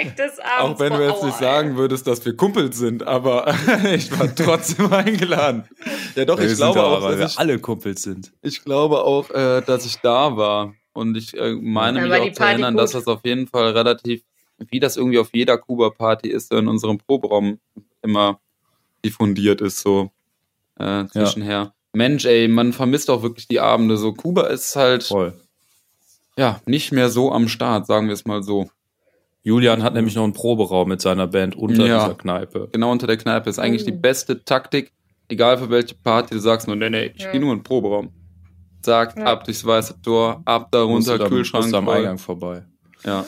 auch 0.58 0.78
wenn 0.78 0.92
du 0.92 1.06
jetzt 1.06 1.22
nicht 1.22 1.38
sagen 1.38 1.76
würdest, 1.76 2.06
dass 2.06 2.24
wir 2.24 2.36
Kumpel 2.36 2.72
sind, 2.72 3.06
aber 3.06 3.54
ich 3.94 4.10
war 4.18 4.34
trotzdem 4.34 4.92
eingeladen. 4.92 5.64
Ja, 6.16 6.24
doch, 6.24 6.38
Wir 6.38 6.50
ich 6.50 6.56
glaube 6.56 6.78
da, 6.80 6.84
auch, 6.84 7.02
weil 7.02 7.16
wir 7.16 7.22
dass 7.22 7.32
ich, 7.32 7.38
alle 7.38 7.58
Kumpels 7.58 8.02
sind. 8.02 8.32
ich 8.42 8.64
glaube 8.64 9.02
auch, 9.02 9.30
äh, 9.30 9.62
dass 9.62 9.86
ich 9.86 9.96
da 10.00 10.36
war. 10.36 10.74
Und 10.96 11.16
ich 11.16 11.36
äh, 11.36 11.52
meine 11.54 12.00
Dann 12.00 12.08
mich 12.08 12.20
die 12.22 12.30
auch 12.30 12.34
zu 12.34 12.42
erinnern, 12.44 12.74
gut. 12.74 12.82
dass 12.82 12.92
das 12.92 13.06
auf 13.06 13.20
jeden 13.24 13.46
Fall 13.46 13.72
relativ, 13.72 14.22
wie 14.58 14.80
das 14.80 14.96
irgendwie 14.96 15.18
auf 15.18 15.30
jeder 15.34 15.58
Kuba-Party 15.58 16.28
ist, 16.28 16.48
so 16.48 16.56
in 16.56 16.68
unserem 16.68 16.98
Proberaum 16.98 17.58
immer 18.02 18.40
diffundiert 19.04 19.60
ist, 19.60 19.80
so 19.80 20.10
äh, 20.78 21.04
zwischenher. 21.06 21.74
Mensch, 21.92 22.24
ey, 22.24 22.48
man 22.48 22.72
vermisst 22.72 23.10
auch 23.10 23.22
wirklich 23.22 23.46
die 23.48 23.60
Abende. 23.60 23.96
So, 23.96 24.12
Kuba 24.12 24.46
ist 24.48 24.74
halt 24.76 25.04
Voll. 25.04 25.34
ja 26.36 26.60
nicht 26.66 26.92
mehr 26.92 27.08
so 27.10 27.32
am 27.32 27.48
Start, 27.48 27.86
sagen 27.86 28.06
wir 28.08 28.14
es 28.14 28.24
mal 28.26 28.42
so. 28.42 28.68
Julian 29.42 29.82
hat 29.82 29.94
nämlich 29.94 30.14
noch 30.16 30.24
einen 30.24 30.32
Proberaum 30.32 30.88
mit 30.88 31.00
seiner 31.00 31.26
Band 31.26 31.54
unter 31.56 31.86
Ja. 31.86 31.98
dieser 32.04 32.14
Kneipe. 32.16 32.68
Genau 32.72 32.90
unter 32.90 33.06
der 33.06 33.16
Kneipe 33.16 33.48
ist 33.48 33.58
eigentlich 33.58 33.84
die 33.84 33.92
Mhm. 33.92 34.00
beste 34.00 34.44
Taktik, 34.44 34.92
egal 35.28 35.56
für 35.58 35.70
welche 35.70 35.94
Party, 35.94 36.34
du 36.34 36.40
sagst 36.40 36.66
nur, 36.66 36.76
nee, 36.76 36.90
nee, 36.90 37.12
ich 37.14 37.22
Ja. 37.22 37.30
gehe 37.30 37.40
nur 37.40 37.52
in 37.52 37.58
den 37.60 37.64
Proberaum. 37.64 38.10
Sagt, 38.86 39.18
Ja. 39.18 39.24
ab 39.26 39.44
durchs 39.44 39.64
weiße 39.66 40.00
Tor, 40.00 40.40
ab 40.46 40.68
da 40.70 40.82
runter, 40.82 41.18
Kühlschrank. 41.28 41.64
musst 41.64 41.74
am. 41.74 41.88
Eingang 41.88 42.16
vorbei. 42.18 42.64
Ja. 43.04 43.20
Ah, 43.20 43.24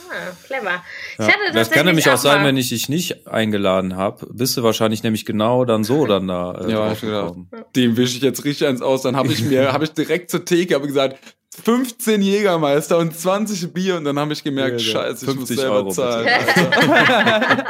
clever. 0.46 0.70
Ja. 0.70 0.82
Ich 1.18 1.26
hatte 1.26 1.52
Das 1.52 1.70
kann 1.70 1.84
nämlich 1.86 2.08
auch 2.10 2.16
sein, 2.16 2.44
wenn 2.44 2.56
ich 2.56 2.70
dich 2.70 2.88
nicht 2.88 3.28
eingeladen 3.28 3.96
habe, 3.96 4.26
bist 4.32 4.56
du 4.56 4.62
wahrscheinlich 4.62 5.02
nämlich 5.02 5.24
genau 5.26 5.64
dann 5.64 5.84
so 5.84 6.06
dann 6.06 6.26
da 6.26 6.52
äh, 6.62 6.70
Ja, 6.72 6.90
ich 6.92 7.00
gedacht. 7.00 7.34
Dem 7.76 7.96
wische 7.96 8.16
ich 8.16 8.22
jetzt 8.22 8.44
richtig 8.44 8.66
eins 8.66 8.80
aus. 8.82 9.02
Dann 9.02 9.14
habe 9.16 9.32
ich 9.32 9.42
mir, 9.44 9.72
habe 9.74 9.84
ich 9.84 9.92
direkt 9.92 10.30
zur 10.30 10.44
Theke 10.44 10.74
habe 10.74 10.86
gesagt, 10.86 11.18
15 11.64 12.22
Jägermeister 12.22 12.98
und 12.98 13.16
20 13.16 13.72
Bier 13.72 13.96
und 13.96 14.04
dann 14.04 14.18
habe 14.18 14.32
ich 14.32 14.42
gemerkt, 14.44 14.80
Ja, 14.80 14.86
ja. 14.86 14.92
scheiße, 14.92 15.24
ich 15.26 15.34
muss 15.34 15.48
50 15.48 15.56
selber 15.58 15.74
Euro, 15.76 15.90
zahlen. 15.90 16.28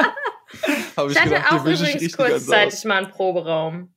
Ich, 0.51 1.12
ich 1.12 1.20
hatte 1.20 1.29
gedacht, 1.29 1.53
auch 1.53 1.64
übrigens 1.64 2.16
kurzzeitig 2.16 2.85
mal 2.85 2.98
einen 3.05 3.11
Proberaum. 3.11 3.90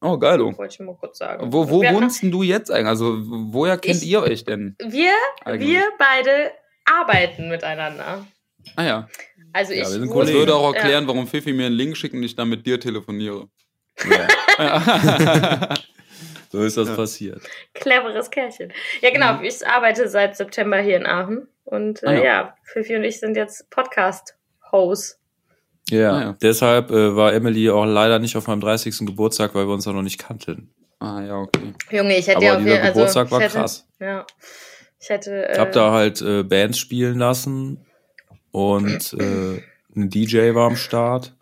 Oh, 0.00 0.18
geil. 0.18 0.40
Wollte 0.40 0.66
ich 0.68 0.80
mal 0.80 0.94
kurz 0.94 1.18
sagen. 1.18 1.52
Wo, 1.52 1.70
wo 1.70 1.82
wohnst 1.82 2.22
denn 2.22 2.30
du 2.30 2.42
jetzt 2.42 2.70
eigentlich? 2.70 2.88
Also, 2.88 3.16
woher 3.18 3.78
kennt 3.78 4.02
ich, 4.02 4.08
ihr 4.08 4.22
euch 4.22 4.44
denn? 4.44 4.76
Wir, 4.78 5.12
wir 5.44 5.82
beide 5.98 6.52
arbeiten 6.84 7.48
miteinander. 7.48 8.26
Ah 8.74 8.84
ja. 8.84 9.08
Also 9.52 9.72
ich. 9.72 9.78
Ja, 9.78 9.84
wir 9.84 9.90
sind 9.90 10.14
das 10.14 10.32
würde 10.32 10.54
auch 10.54 10.74
erklären, 10.74 11.04
ja. 11.04 11.08
warum 11.08 11.26
Fifi 11.26 11.52
mir 11.52 11.66
einen 11.66 11.74
Link 11.74 11.96
schickt 11.96 12.14
und 12.14 12.22
ich 12.22 12.34
dann 12.34 12.48
mit 12.48 12.66
dir 12.66 12.78
telefoniere. 12.78 13.48
Ja. 14.58 15.74
so 16.52 16.62
ist 16.62 16.76
das 16.76 16.94
passiert. 16.94 17.40
Cleveres 17.74 18.30
Kerlchen. 18.30 18.72
Ja, 19.00 19.10
genau. 19.10 19.34
Mhm. 19.34 19.44
Ich 19.44 19.66
arbeite 19.66 20.08
seit 20.08 20.36
September 20.36 20.78
hier 20.78 20.96
in 20.96 21.06
Aachen. 21.06 21.48
Und 21.64 22.02
äh, 22.02 22.06
ah, 22.06 22.22
ja. 22.22 22.56
Fifi 22.64 22.96
und 22.96 23.04
ich 23.04 23.18
sind 23.18 23.36
jetzt 23.36 23.70
Podcast-Hosts. 23.70 25.18
Ja, 25.90 26.12
ah, 26.12 26.20
ja. 26.20 26.36
deshalb 26.42 26.90
äh, 26.90 27.14
war 27.14 27.32
Emily 27.32 27.70
auch 27.70 27.84
leider 27.84 28.18
nicht 28.18 28.36
auf 28.36 28.48
meinem 28.48 28.60
30. 28.60 28.98
Geburtstag, 29.06 29.54
weil 29.54 29.66
wir 29.66 29.74
uns 29.74 29.84
da 29.84 29.92
noch 29.92 30.02
nicht 30.02 30.18
kannten. 30.18 30.70
Ah, 30.98 31.22
ja, 31.22 31.36
okay. 31.38 31.74
Junge, 31.90 32.16
ich 32.16 32.26
hätte 32.26 32.38
Aber 32.38 32.46
ja 32.46 32.56
auf 32.56 32.60
jeden 32.60 32.80
also, 32.80 32.92
Geburtstag 32.92 33.30
war 33.30 33.40
hätte, 33.40 33.58
krass. 33.58 33.86
Ja. 34.00 34.26
Ich 35.00 35.08
hätte. 35.08 35.48
Äh, 35.48 35.58
hab 35.58 35.72
da 35.72 35.92
halt 35.92 36.20
äh, 36.22 36.42
Bands 36.42 36.78
spielen 36.78 37.18
lassen 37.18 37.86
und 38.50 39.12
äh, 39.12 39.62
ein 39.94 40.10
DJ 40.10 40.54
war 40.54 40.66
am 40.66 40.76
Start. 40.76 41.34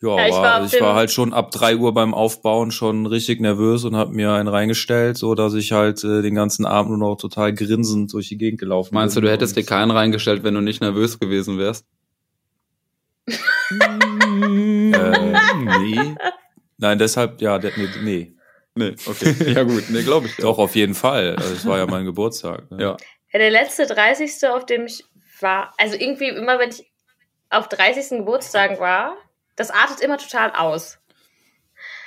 Ja, 0.00 0.16
ja 0.16 0.26
ich, 0.26 0.32
war, 0.32 0.42
war 0.42 0.64
ich 0.64 0.80
war 0.80 0.94
halt 0.96 1.12
schon 1.12 1.32
ab 1.32 1.52
drei 1.52 1.76
Uhr 1.76 1.94
beim 1.94 2.14
Aufbauen 2.14 2.72
schon 2.72 3.06
richtig 3.06 3.40
nervös 3.40 3.84
und 3.84 3.94
hab 3.94 4.10
mir 4.10 4.32
einen 4.32 4.48
reingestellt, 4.48 5.16
so 5.16 5.36
dass 5.36 5.54
ich 5.54 5.70
halt 5.70 6.02
äh, 6.02 6.22
den 6.22 6.34
ganzen 6.34 6.66
Abend 6.66 6.90
nur 6.90 6.98
noch 6.98 7.16
total 7.16 7.54
grinsend 7.54 8.12
durch 8.12 8.28
die 8.28 8.38
Gegend 8.38 8.58
gelaufen 8.58 8.94
Meinst 8.94 8.94
bin. 8.94 9.00
Meinst 9.02 9.16
du, 9.16 9.20
du 9.20 9.30
hättest 9.30 9.56
dir 9.56 9.64
keinen 9.64 9.92
reingestellt, 9.92 10.42
wenn 10.42 10.54
du 10.54 10.60
nicht 10.60 10.80
nervös 10.80 11.20
gewesen 11.20 11.58
wärst? 11.58 11.86
Äh, 13.80 15.78
nee. 15.78 16.14
Nein, 16.78 16.98
deshalb, 16.98 17.40
ja, 17.40 17.58
nee. 17.58 17.88
nee. 18.02 18.34
Nee, 18.74 18.94
okay. 19.06 19.34
Ja 19.54 19.62
gut, 19.64 19.84
nee, 19.90 20.02
glaube 20.02 20.26
ich. 20.26 20.36
Doch, 20.36 20.58
auf 20.58 20.74
jeden 20.74 20.94
Fall. 20.94 21.36
Also, 21.36 21.54
es 21.54 21.66
war 21.66 21.78
ja 21.78 21.86
mein 21.86 22.04
Geburtstag. 22.04 22.70
Ne? 22.70 22.82
Ja. 22.82 22.96
ja. 23.32 23.38
Der 23.38 23.50
letzte 23.50 23.86
30. 23.86 24.48
auf 24.48 24.66
dem 24.66 24.86
ich 24.86 25.04
war, 25.40 25.74
also 25.78 25.96
irgendwie 25.96 26.28
immer, 26.28 26.58
wenn 26.58 26.70
ich 26.70 26.90
auf 27.50 27.68
30. 27.68 28.18
Geburtstagen 28.18 28.78
war, 28.78 29.16
das 29.56 29.70
artet 29.70 30.00
immer 30.00 30.18
total 30.18 30.52
aus. 30.52 30.98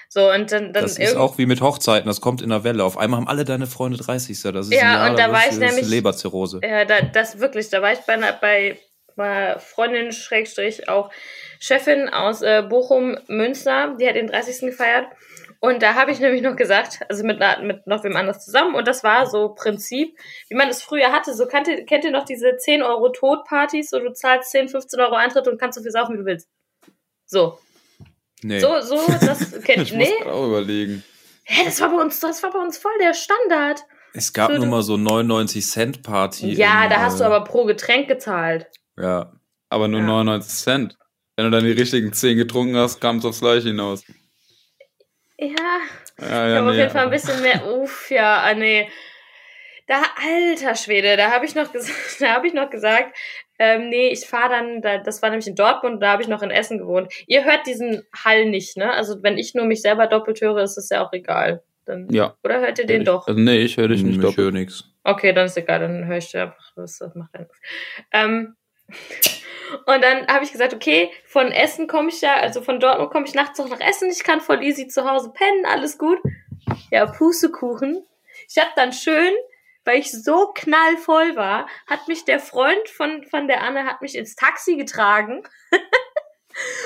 So, 0.09 0.31
und 0.31 0.51
dann, 0.51 0.71
dann 0.71 0.83
das 0.83 0.97
ist 0.97 1.17
auch 1.17 1.37
wie 1.37 1.45
mit 1.45 1.61
Hochzeiten, 1.61 2.07
das 2.07 2.21
kommt 2.21 2.41
in 2.41 2.49
der 2.49 2.63
Welle. 2.63 2.83
Auf 2.83 2.97
einmal 2.97 3.19
haben 3.19 3.27
alle 3.27 3.43
deine 3.43 3.67
Freunde 3.67 3.97
30. 3.97 4.41
Das 4.43 4.67
ist 4.67 4.73
ja, 4.73 4.79
Jahr, 4.79 5.09
und 5.09 5.19
da 5.19 5.31
war 5.31 5.47
ich 5.49 5.57
nämlich 5.57 5.87
Leberzirrhose. 5.87 6.61
Ja, 6.63 6.85
da, 6.85 7.01
das 7.01 7.39
wirklich, 7.39 7.69
da 7.69 7.81
war 7.81 7.91
ich 7.91 7.99
bei, 7.99 8.17
bei, 8.39 8.79
bei 9.15 9.59
Freundin 9.59 10.13
Schrägstrich 10.13 10.87
auch 10.87 11.11
Chefin 11.59 12.09
aus 12.09 12.41
äh, 12.41 12.63
Bochum 12.67 13.17
Münster, 13.27 13.95
die 13.99 14.07
hat 14.07 14.15
den 14.15 14.27
30. 14.27 14.61
gefeiert 14.61 15.07
und 15.65 15.81
da 15.81 15.95
habe 15.95 16.11
ich 16.11 16.19
nämlich 16.19 16.43
noch 16.43 16.55
gesagt, 16.55 16.99
also 17.09 17.23
mit, 17.23 17.39
mit 17.63 17.87
noch 17.87 18.03
wem 18.03 18.15
anders 18.15 18.45
zusammen, 18.45 18.75
und 18.75 18.87
das 18.87 19.03
war 19.03 19.25
so 19.25 19.49
Prinzip, 19.49 20.15
wie 20.47 20.55
man 20.55 20.69
es 20.69 20.83
früher 20.83 21.11
hatte. 21.11 21.33
So 21.33 21.47
kennt 21.47 21.67
ihr, 21.67 21.85
kennt 21.85 22.03
ihr 22.03 22.11
noch 22.11 22.25
diese 22.25 22.55
10 22.55 22.83
Euro 22.83 23.09
Todpartys, 23.09 23.89
so 23.89 23.99
du 23.99 24.13
zahlst 24.13 24.51
10, 24.51 24.69
15 24.69 24.99
Euro 24.99 25.15
Eintritt 25.15 25.47
und 25.47 25.59
kannst 25.59 25.77
so 25.77 25.81
viel 25.81 25.91
saufen, 25.91 26.13
wie 26.13 26.19
du 26.19 26.25
willst. 26.25 26.47
So. 27.25 27.57
Nee. 28.43 28.59
So, 28.59 28.79
so, 28.81 28.95
das 29.21 29.59
kennt 29.63 29.83
ich 29.83 29.93
nee? 29.93 30.13
muss 30.19 30.27
auch 30.33 30.45
überlegen. 30.45 31.03
Hä, 31.45 31.65
das 31.65 31.81
war 31.81 31.89
bei 31.89 32.01
uns, 32.01 32.19
das 32.19 32.43
war 32.43 32.51
bei 32.51 32.59
uns 32.59 32.77
voll 32.77 32.97
der 32.99 33.15
Standard. 33.15 33.81
Es 34.13 34.33
gab 34.33 34.51
so, 34.51 34.57
nur 34.57 34.67
mal 34.67 34.83
so 34.83 34.97
99 34.97 35.65
Cent 35.65 36.03
Party. 36.03 36.53
Ja, 36.53 36.83
in, 36.83 36.89
da 36.91 37.01
hast 37.01 37.19
du 37.19 37.23
äh, 37.23 37.27
aber 37.27 37.43
pro 37.43 37.65
Getränk 37.65 38.07
gezahlt. 38.07 38.67
Ja. 38.97 39.33
Aber 39.69 39.87
nur 39.87 40.01
ja. 40.01 40.05
99 40.05 40.53
Cent. 40.53 40.97
Wenn 41.35 41.45
du 41.45 41.51
dann 41.51 41.65
die 41.65 41.71
richtigen 41.71 42.13
10 42.13 42.37
getrunken 42.37 42.77
hast, 42.77 43.01
kam 43.01 43.17
es 43.17 43.25
aufs 43.25 43.41
gleiche 43.41 43.67
hinaus. 43.67 44.03
Ja, 45.37 45.47
ja, 46.19 46.27
ja 46.27 46.49
ich 46.49 46.55
habe 46.55 46.65
nee, 46.65 46.71
auf 46.71 46.75
jeden 46.75 46.89
Fall 46.91 47.03
ein 47.05 47.09
bisschen 47.09 47.41
mehr. 47.41 47.67
Uff, 47.77 48.09
ja, 48.09 48.41
ah, 48.41 48.53
nee. 48.53 48.89
Da, 49.87 50.01
alter 50.23 50.75
Schwede, 50.75 51.15
da 51.15 51.31
habe 51.31 51.45
ich 51.45 51.53
noch 51.53 51.71
gesagt, 51.71 51.95
da 52.19 52.33
habe 52.33 52.47
ich 52.47 52.53
noch 52.53 52.69
gesagt, 52.69 53.15
ähm, 53.59 53.89
nee, 53.89 54.09
ich 54.09 54.25
fahre 54.25 54.49
dann, 54.49 54.81
da, 54.81 54.97
das 54.97 55.21
war 55.21 55.29
nämlich 55.29 55.47
in 55.47 55.55
Dortmund, 55.55 56.01
da 56.01 56.13
habe 56.13 56.21
ich 56.21 56.27
noch 56.27 56.41
in 56.41 56.51
Essen 56.51 56.77
gewohnt. 56.77 57.13
Ihr 57.27 57.45
hört 57.45 57.67
diesen 57.67 58.03
Hall 58.13 58.45
nicht, 58.49 58.77
ne? 58.77 58.91
Also 58.91 59.21
wenn 59.21 59.37
ich 59.37 59.53
nur 59.53 59.65
mich 59.65 59.81
selber 59.81 60.07
doppelt 60.07 60.41
höre, 60.41 60.63
ist 60.63 60.77
es 60.77 60.89
ja 60.89 61.05
auch 61.05 61.13
egal. 61.13 61.63
Dann, 61.85 62.09
ja. 62.09 62.35
Oder 62.43 62.61
hört 62.61 62.79
ihr 62.79 62.87
den 62.87 63.01
ich, 63.01 63.07
doch? 63.07 63.27
Also 63.27 63.39
nee, 63.39 63.59
ich 63.59 63.77
höre 63.77 63.89
dich 63.89 64.01
nicht 64.01 64.15
ich 64.15 64.21
doppelt. 64.21 64.39
Ich 64.39 64.43
höre 64.43 64.51
nichts. 64.51 64.85
Okay, 65.03 65.33
dann 65.33 65.45
ist 65.45 65.57
egal, 65.57 65.81
dann 65.81 66.07
höre 66.07 66.17
ich 66.17 66.31
dir 66.31 66.43
einfach, 66.43 66.71
das, 66.75 66.97
das 66.97 67.13
macht 67.13 67.29
ja 67.33 67.41
nichts. 67.41 67.59
Ähm, 68.11 68.55
und 69.85 70.03
dann 70.03 70.27
habe 70.27 70.43
ich 70.43 70.51
gesagt, 70.51 70.73
okay, 70.73 71.11
von 71.25 71.51
Essen 71.51 71.87
komme 71.87 72.09
ich 72.09 72.21
ja, 72.21 72.35
also 72.35 72.61
von 72.61 72.79
Dortmund 72.79 73.11
komme 73.11 73.25
ich 73.25 73.33
nachts 73.33 73.59
noch 73.59 73.69
nach 73.69 73.79
Essen. 73.79 74.09
Ich 74.09 74.23
kann 74.23 74.41
voll 74.41 74.63
easy 74.63 74.87
zu 74.87 75.09
Hause 75.09 75.31
pennen, 75.33 75.65
alles 75.65 75.97
gut. 75.97 76.19
Ja, 76.91 77.05
Pustekuchen. 77.05 78.05
Ich 78.49 78.57
habe 78.57 78.71
dann 78.75 78.93
schön, 78.93 79.33
weil 79.85 79.99
ich 79.99 80.11
so 80.11 80.51
knallvoll 80.53 81.35
war, 81.35 81.67
hat 81.87 82.07
mich 82.07 82.25
der 82.25 82.39
Freund 82.39 82.89
von, 82.89 83.23
von 83.23 83.47
der 83.47 83.61
Anne 83.63 83.85
hat 83.85 84.01
mich 84.01 84.15
ins 84.15 84.35
Taxi 84.35 84.75
getragen. 84.75 85.43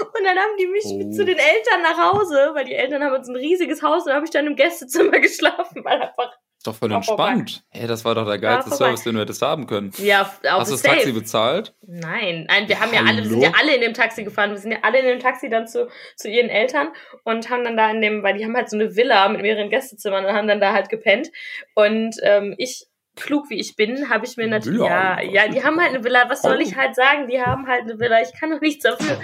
Und 0.01 0.23
dann 0.23 0.37
haben 0.37 0.57
die 0.57 0.67
mich 0.67 0.85
oh. 0.85 0.97
mit 0.97 1.13
zu 1.13 1.23
den 1.23 1.37
Eltern 1.37 1.81
nach 1.83 2.13
Hause, 2.13 2.51
weil 2.53 2.65
die 2.65 2.73
Eltern 2.73 3.03
haben 3.03 3.15
uns 3.15 3.27
ein 3.27 3.35
riesiges 3.35 3.83
Haus 3.83 4.05
und 4.05 4.13
habe 4.13 4.25
ich 4.25 4.31
dann 4.31 4.47
im 4.47 4.55
Gästezimmer 4.55 5.19
geschlafen, 5.19 5.85
weil 5.85 6.01
einfach 6.01 6.35
ist 6.60 6.67
doch 6.67 6.76
voll 6.76 6.91
entspannt. 6.91 7.63
Hey, 7.69 7.88
das 7.88 8.04
war 8.04 8.15
doch 8.15 8.26
der 8.26 8.38
geilste 8.38 8.72
Service, 8.72 9.04
den 9.04 9.15
du 9.15 9.22
hättest 9.22 9.41
haben 9.41 9.65
können. 9.65 9.93
Ja, 9.98 10.24
auf 10.24 10.41
Hast 10.43 10.67
du 10.69 10.74
das 10.74 10.82
safe. 10.82 10.95
Taxi 10.95 11.13
bezahlt? 11.13 11.74
Nein, 11.88 12.48
nein, 12.50 12.67
wir 12.67 12.82
haben 12.82 12.93
ja 12.93 13.00
alle, 13.00 13.24
wir 13.24 13.30
sind 13.30 13.41
ja 13.41 13.54
alle 13.58 13.76
in 13.76 13.80
dem 13.80 13.93
Taxi 13.93 14.26
gefahren. 14.26 14.52
Wir 14.52 14.58
sind 14.58 14.74
ja 14.74 14.80
alle 14.82 15.00
in 15.00 15.06
dem 15.06 15.19
Taxi 15.19 15.48
dann 15.48 15.67
zu, 15.67 15.88
zu 16.17 16.28
ihren 16.28 16.50
Eltern 16.50 16.89
und 17.24 17.50
haben 17.50 17.63
dann 17.63 17.78
da 17.78 17.89
in 17.89 18.02
dem, 18.02 18.24
weil 18.24 18.38
die 18.38 18.43
haben 18.43 18.58
halt 18.58 18.69
so 18.69 18.76
eine 18.76 18.93
Villa 18.98 19.30
mit 19.30 19.41
mehreren 19.41 19.69
Gästezimmern 19.69 20.26
und 20.26 20.34
haben 20.34 20.50
dann 20.50 20.60
da 20.60 20.74
halt 20.74 20.89
gepennt. 20.89 21.30
Und 21.76 22.17
ähm, 22.24 22.56
ich 22.58 22.88
klug 23.15 23.50
wie 23.50 23.58
ich 23.58 23.78
bin, 23.78 24.10
habe 24.10 24.26
ich 24.26 24.36
mir 24.36 24.48
natürlich, 24.48 24.82
ja, 24.82 25.22
ja, 25.22 25.48
die 25.48 25.63
haben 25.63 25.80
halt 25.80 25.93
eine 25.93 26.04
Villa. 26.04 26.30
Was 26.30 26.41
soll 26.41 26.60
ich 26.60 26.76
halt 26.76 26.93
sagen? 26.93 27.28
Die 27.28 27.41
haben 27.41 27.67
halt 27.67 27.84
eine 27.84 27.98
Villa. 28.02 28.22
Ich 28.22 28.38
kann 28.38 28.50
doch 28.50 28.60
nichts 28.60 28.84
dafür. 28.84 29.17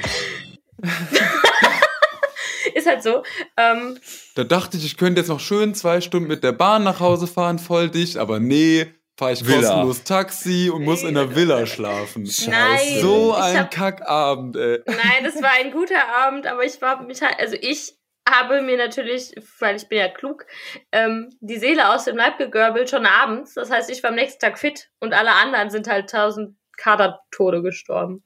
ist 2.76 2.88
halt 2.88 3.02
so. 3.02 3.24
Ähm, 3.58 3.98
da 4.36 4.44
dachte 4.44 4.78
ich, 4.78 4.86
ich 4.86 4.98
könnte 4.98 5.22
jetzt 5.22 5.30
noch 5.30 5.40
schön 5.40 5.74
zwei 5.74 6.02
Stunden 6.02 6.28
mit 6.28 6.44
der 6.44 6.52
Bahn 6.52 6.84
nach 6.84 7.00
Hause 7.00 7.26
fahren, 7.26 7.58
voll 7.58 7.90
dicht, 7.90 8.18
aber 8.18 8.40
nee, 8.40 8.94
fahre 9.18 9.34
ich 9.34 9.48
Villa. 9.48 9.62
kostenlos 9.62 10.04
Taxi 10.04 10.70
und 10.70 10.84
muss 10.84 11.04
in 11.04 11.16
der 11.16 11.36
Villa 11.36 11.66
schlafen. 11.66 12.30
Nein, 12.48 13.00
so 13.02 13.34
ein 13.34 13.60
hab, 13.60 13.72
Kackabend, 13.72 14.58
ey. 14.58 14.82
Nein, 14.86 15.24
das 15.24 15.42
war 15.42 15.52
ein 15.58 15.72
guter 15.72 16.08
Abend, 16.16 16.48
aber 16.48 16.64
ich 16.64 16.82
war 16.82 17.02
mich 17.04 17.22
halt, 17.22 17.40
also 17.40 17.56
ich 17.60 17.98
habe 18.30 18.62
mir 18.62 18.78
natürlich, 18.78 19.34
weil 19.60 19.76
ich 19.76 19.88
bin 19.88 20.00
ja 20.00 20.10
klug, 20.10 20.46
ähm, 20.92 21.30
die 21.40 21.58
Seele 21.58 21.94
aus 21.94 22.06
dem 22.06 22.18
Leib 22.18 22.38
gegörbelt 22.38 22.90
schon 22.90 23.06
abends. 23.06 23.54
Das 23.54 23.70
heißt, 23.70 23.90
ich 23.90 24.02
war 24.04 24.10
am 24.10 24.16
nächsten 24.16 24.40
Tag 24.40 24.60
fit 24.60 24.90
und 25.00 25.14
alle 25.14 25.32
anderen 25.32 25.70
sind 25.70 25.88
halt 25.88 26.10
tausend 26.10 26.58
Kadertode 26.78 27.62
gestorben. 27.62 28.26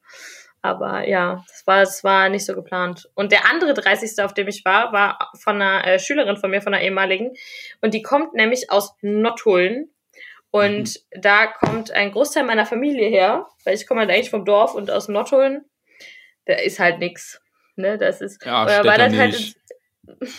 Aber 0.62 1.08
ja, 1.08 1.42
das 1.48 1.66
war, 1.66 1.80
das 1.80 2.04
war 2.04 2.28
nicht 2.28 2.44
so 2.44 2.54
geplant. 2.54 3.08
Und 3.14 3.32
der 3.32 3.48
andere 3.48 3.72
30. 3.72 4.22
auf 4.22 4.34
dem 4.34 4.48
ich 4.48 4.64
war, 4.64 4.92
war 4.92 5.30
von 5.42 5.60
einer 5.60 5.86
äh, 5.86 5.98
Schülerin 5.98 6.36
von 6.36 6.50
mir, 6.50 6.60
von 6.60 6.74
einer 6.74 6.82
ehemaligen. 6.82 7.32
Und 7.80 7.94
die 7.94 8.02
kommt 8.02 8.34
nämlich 8.34 8.70
aus 8.70 8.94
Nottuln. 9.00 9.88
Und 10.50 11.00
mhm. 11.14 11.20
da 11.20 11.46
kommt 11.46 11.92
ein 11.92 12.12
Großteil 12.12 12.44
meiner 12.44 12.66
Familie 12.66 13.08
her, 13.08 13.46
weil 13.64 13.74
ich 13.74 13.86
komme 13.86 14.00
halt 14.00 14.10
eigentlich 14.10 14.30
vom 14.30 14.44
Dorf 14.44 14.74
und 14.74 14.90
aus 14.90 15.08
Nottuln. 15.08 15.64
Da 16.44 16.54
ist 16.54 16.78
halt 16.78 16.98
nix. 16.98 17.40
Ne, 17.76 17.96
das 17.96 18.20
ist, 18.20 18.44
ja, 18.44 18.64
oder 18.64 18.84
war 18.84 18.98
das, 18.98 19.16
halt 19.16 19.54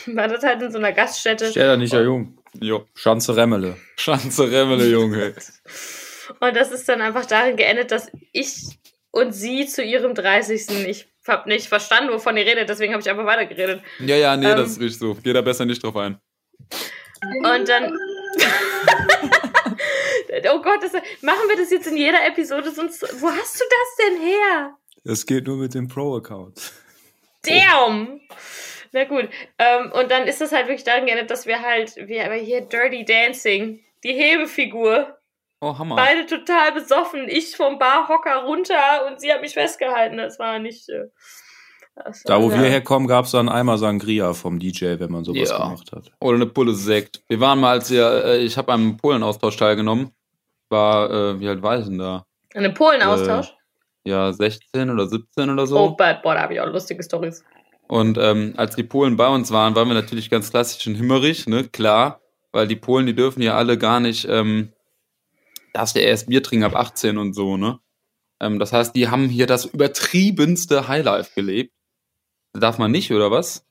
in, 0.05 0.15
war 0.15 0.27
das 0.27 0.43
halt 0.43 0.61
in 0.61 0.71
so 0.71 0.77
einer 0.77 0.91
Gaststätte. 0.91 1.49
Städter 1.49 1.77
nicht, 1.77 1.93
ja, 1.93 2.01
Jung. 2.01 2.37
Jo. 2.59 2.85
Schanze 2.93 3.35
Remmele. 3.35 3.77
Schanze 3.95 4.51
Remmele, 4.51 4.87
Junge. 4.87 5.33
und 6.39 6.55
das 6.55 6.71
ist 6.71 6.87
dann 6.89 7.01
einfach 7.01 7.25
darin 7.25 7.55
geendet, 7.55 7.91
dass 7.91 8.11
ich 8.33 8.80
und 9.11 9.33
sie 9.33 9.67
zu 9.67 9.83
ihrem 9.83 10.15
30. 10.15 10.87
Ich 10.87 11.07
habe 11.27 11.49
nicht 11.49 11.67
verstanden, 11.67 12.11
wovon 12.11 12.37
ihr 12.37 12.45
redet, 12.45 12.69
deswegen 12.69 12.93
habe 12.93 13.01
ich 13.01 13.09
einfach 13.09 13.25
weitergeredet. 13.25 13.81
Ja, 13.99 14.15
ja, 14.15 14.35
nee, 14.35 14.49
ähm, 14.49 14.57
das 14.57 14.71
ist 14.71 14.79
richtig 14.79 14.99
so. 14.99 15.15
Geh 15.21 15.33
da 15.33 15.41
besser 15.41 15.65
nicht 15.65 15.83
drauf 15.83 15.95
ein. 15.97 16.19
Und 17.21 17.69
dann. 17.69 17.93
oh 20.51 20.61
Gott, 20.61 20.81
das, 20.81 20.93
machen 21.21 21.49
wir 21.49 21.57
das 21.57 21.69
jetzt 21.71 21.87
in 21.87 21.97
jeder 21.97 22.25
Episode, 22.25 22.71
sonst. 22.71 23.01
Wo 23.21 23.29
hast 23.29 23.59
du 23.59 23.65
das 23.69 23.95
denn 24.05 24.21
her? 24.21 24.77
Das 25.03 25.25
geht 25.25 25.47
nur 25.47 25.57
mit 25.57 25.73
dem 25.73 25.87
Pro-Account. 25.87 26.71
Damn! 27.43 28.21
Na 28.91 29.03
gut. 29.05 29.29
Ähm, 29.57 29.91
und 29.93 30.11
dann 30.11 30.27
ist 30.27 30.41
das 30.41 30.51
halt 30.51 30.67
wirklich 30.67 30.83
daran 30.83 31.05
geändert, 31.05 31.31
dass 31.31 31.45
wir 31.45 31.61
halt, 31.61 31.95
wir 31.95 32.25
aber 32.25 32.35
hier 32.35 32.61
Dirty 32.61 33.05
Dancing, 33.05 33.83
die 34.03 34.13
Hebefigur, 34.13 35.17
Oh, 35.61 35.77
Hammer. 35.77 35.95
Beide 35.95 36.25
total 36.25 36.73
besoffen. 36.73 37.27
Ich 37.29 37.55
vom 37.55 37.77
Barhocker 37.77 38.43
runter 38.43 39.07
und 39.07 39.21
sie 39.21 39.31
hat 39.31 39.41
mich 39.41 39.53
festgehalten. 39.53 40.17
Das 40.17 40.39
war 40.39 40.59
nicht. 40.59 40.89
Äh, 40.89 41.05
das 41.95 42.23
da, 42.23 42.41
wo 42.41 42.49
ja. 42.49 42.61
wir 42.61 42.69
herkommen, 42.69 43.07
gab 43.07 43.25
es 43.25 43.31
dann 43.31 43.47
einmal 43.47 43.77
Sangria 43.77 44.33
vom 44.33 44.59
DJ, 44.59 44.99
wenn 44.99 45.11
man 45.11 45.23
sowas 45.23 45.49
ja. 45.49 45.63
gemacht 45.63 45.91
hat. 45.91 46.11
Oder 46.19 46.35
eine 46.35 46.45
Pulle 46.47 46.73
Sekt. 46.73 47.21
Wir 47.27 47.39
waren 47.39 47.59
mal, 47.59 47.71
als 47.71 47.91
wir, 47.91 48.25
äh, 48.25 48.37
ich 48.39 48.57
habe 48.57 48.71
am 48.73 48.97
Polen-Austausch 48.97 49.57
teilgenommen. 49.57 50.11
War, 50.69 51.11
äh, 51.11 51.39
wie 51.39 51.47
alt 51.47 51.61
war 51.61 51.77
ich 51.77 51.85
denn 51.85 51.99
da? 51.99 52.25
An 52.53 52.65
einem 52.65 52.73
Polen-Austausch? 52.73 53.53
ja 54.03 54.31
16 54.31 54.89
oder 54.89 55.07
17 55.07 55.49
oder 55.49 55.67
so. 55.67 55.77
Oh, 55.77 55.89
boah, 55.91 56.19
da 56.23 56.41
habe 56.41 56.53
ich 56.53 56.59
auch 56.59 56.67
lustige 56.67 57.03
Stories. 57.03 57.43
Und 57.87 58.17
ähm, 58.17 58.53
als 58.57 58.75
die 58.75 58.83
Polen 58.83 59.17
bei 59.17 59.27
uns 59.27 59.51
waren, 59.51 59.75
waren 59.75 59.87
wir 59.87 59.95
natürlich 59.95 60.29
ganz 60.29 60.49
klassisch 60.49 60.87
in 60.87 60.95
Himmerich, 60.95 61.47
ne, 61.47 61.65
klar, 61.65 62.21
weil 62.51 62.67
die 62.67 62.75
Polen, 62.75 63.05
die 63.05 63.15
dürfen 63.15 63.41
ja 63.41 63.55
alle 63.55 63.77
gar 63.77 63.99
nicht, 63.99 64.27
ähm, 64.29 64.71
darfst 65.73 65.95
ja 65.95 66.01
erst 66.01 66.27
Bier 66.27 66.43
trinken 66.43 66.65
ab 66.65 66.75
18 66.75 67.17
und 67.17 67.33
so, 67.33 67.57
ne. 67.57 67.79
Ähm, 68.39 68.59
das 68.59 68.73
heißt, 68.73 68.95
die 68.95 69.07
haben 69.09 69.29
hier 69.29 69.47
das 69.47 69.65
übertriebenste 69.65 70.87
Highlife 70.87 71.31
gelebt. 71.35 71.73
Darf 72.53 72.77
man 72.77 72.91
nicht, 72.91 73.11
oder 73.11 73.31
was? 73.31 73.65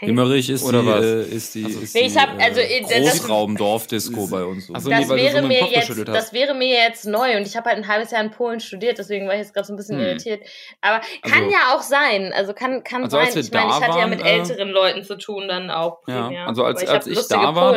Himmerich 0.00 0.50
ist 0.50 0.62
Oder 0.62 0.82
die, 0.82 0.86
was? 0.88 1.04
äh, 1.04 1.22
ist 1.22 1.54
die, 1.54 1.64
Also, 1.64 1.80
ist 1.80 1.94
nee, 1.94 2.00
ich 2.02 2.12
die 2.12 2.18
hab- 2.20 2.38
also, 2.38 2.60
äh, 2.60 2.64
äh, 2.64 2.82
das- 2.82 3.20
Großraumdorfdisco 3.20 4.26
bei 4.26 4.44
uns. 4.44 4.66
So. 4.66 4.74
Das 4.74 4.84
nee, 4.84 4.90
wäre 5.08 5.40
so 5.40 5.46
mir 5.48 5.64
jetzt, 5.70 6.08
das 6.08 6.32
wäre 6.34 6.54
mir 6.54 6.68
jetzt 6.68 7.06
neu 7.06 7.34
und 7.38 7.46
ich 7.46 7.56
habe 7.56 7.70
halt 7.70 7.78
ein 7.78 7.88
halbes 7.88 8.10
Jahr 8.10 8.22
in 8.22 8.30
Polen 8.30 8.60
studiert, 8.60 8.98
deswegen 8.98 9.26
war 9.26 9.32
ich 9.34 9.40
jetzt 9.40 9.54
gerade 9.54 9.66
so 9.66 9.72
ein 9.72 9.76
bisschen 9.76 9.96
Hm. 9.98 10.04
irritiert. 10.04 10.42
Aber 10.82 11.00
kann 11.22 11.44
Also- 11.44 11.50
ja 11.50 11.74
auch 11.74 11.80
sein, 11.80 12.34
also 12.34 12.52
kann, 12.52 12.84
kann 12.84 13.04
Also, 13.04 13.16
sein. 13.16 13.28
Ich 13.28 13.50
meine, 13.50 13.68
ich 13.68 13.74
hatte 13.74 13.86
ja 13.86 13.94
waren, 14.02 14.10
mit 14.10 14.20
äh, 14.20 14.24
älteren 14.38 14.68
Leuten 14.68 15.02
zu 15.02 15.16
tun 15.16 15.48
dann 15.48 15.70
auch. 15.70 16.02
Ja, 16.06 16.26
primär. 16.26 16.46
also 16.46 16.64
als- 16.64 16.82
Aber 16.82 16.92
als 16.92 17.06
ich 17.06 17.26
da 17.28 17.54
war, 17.54 17.72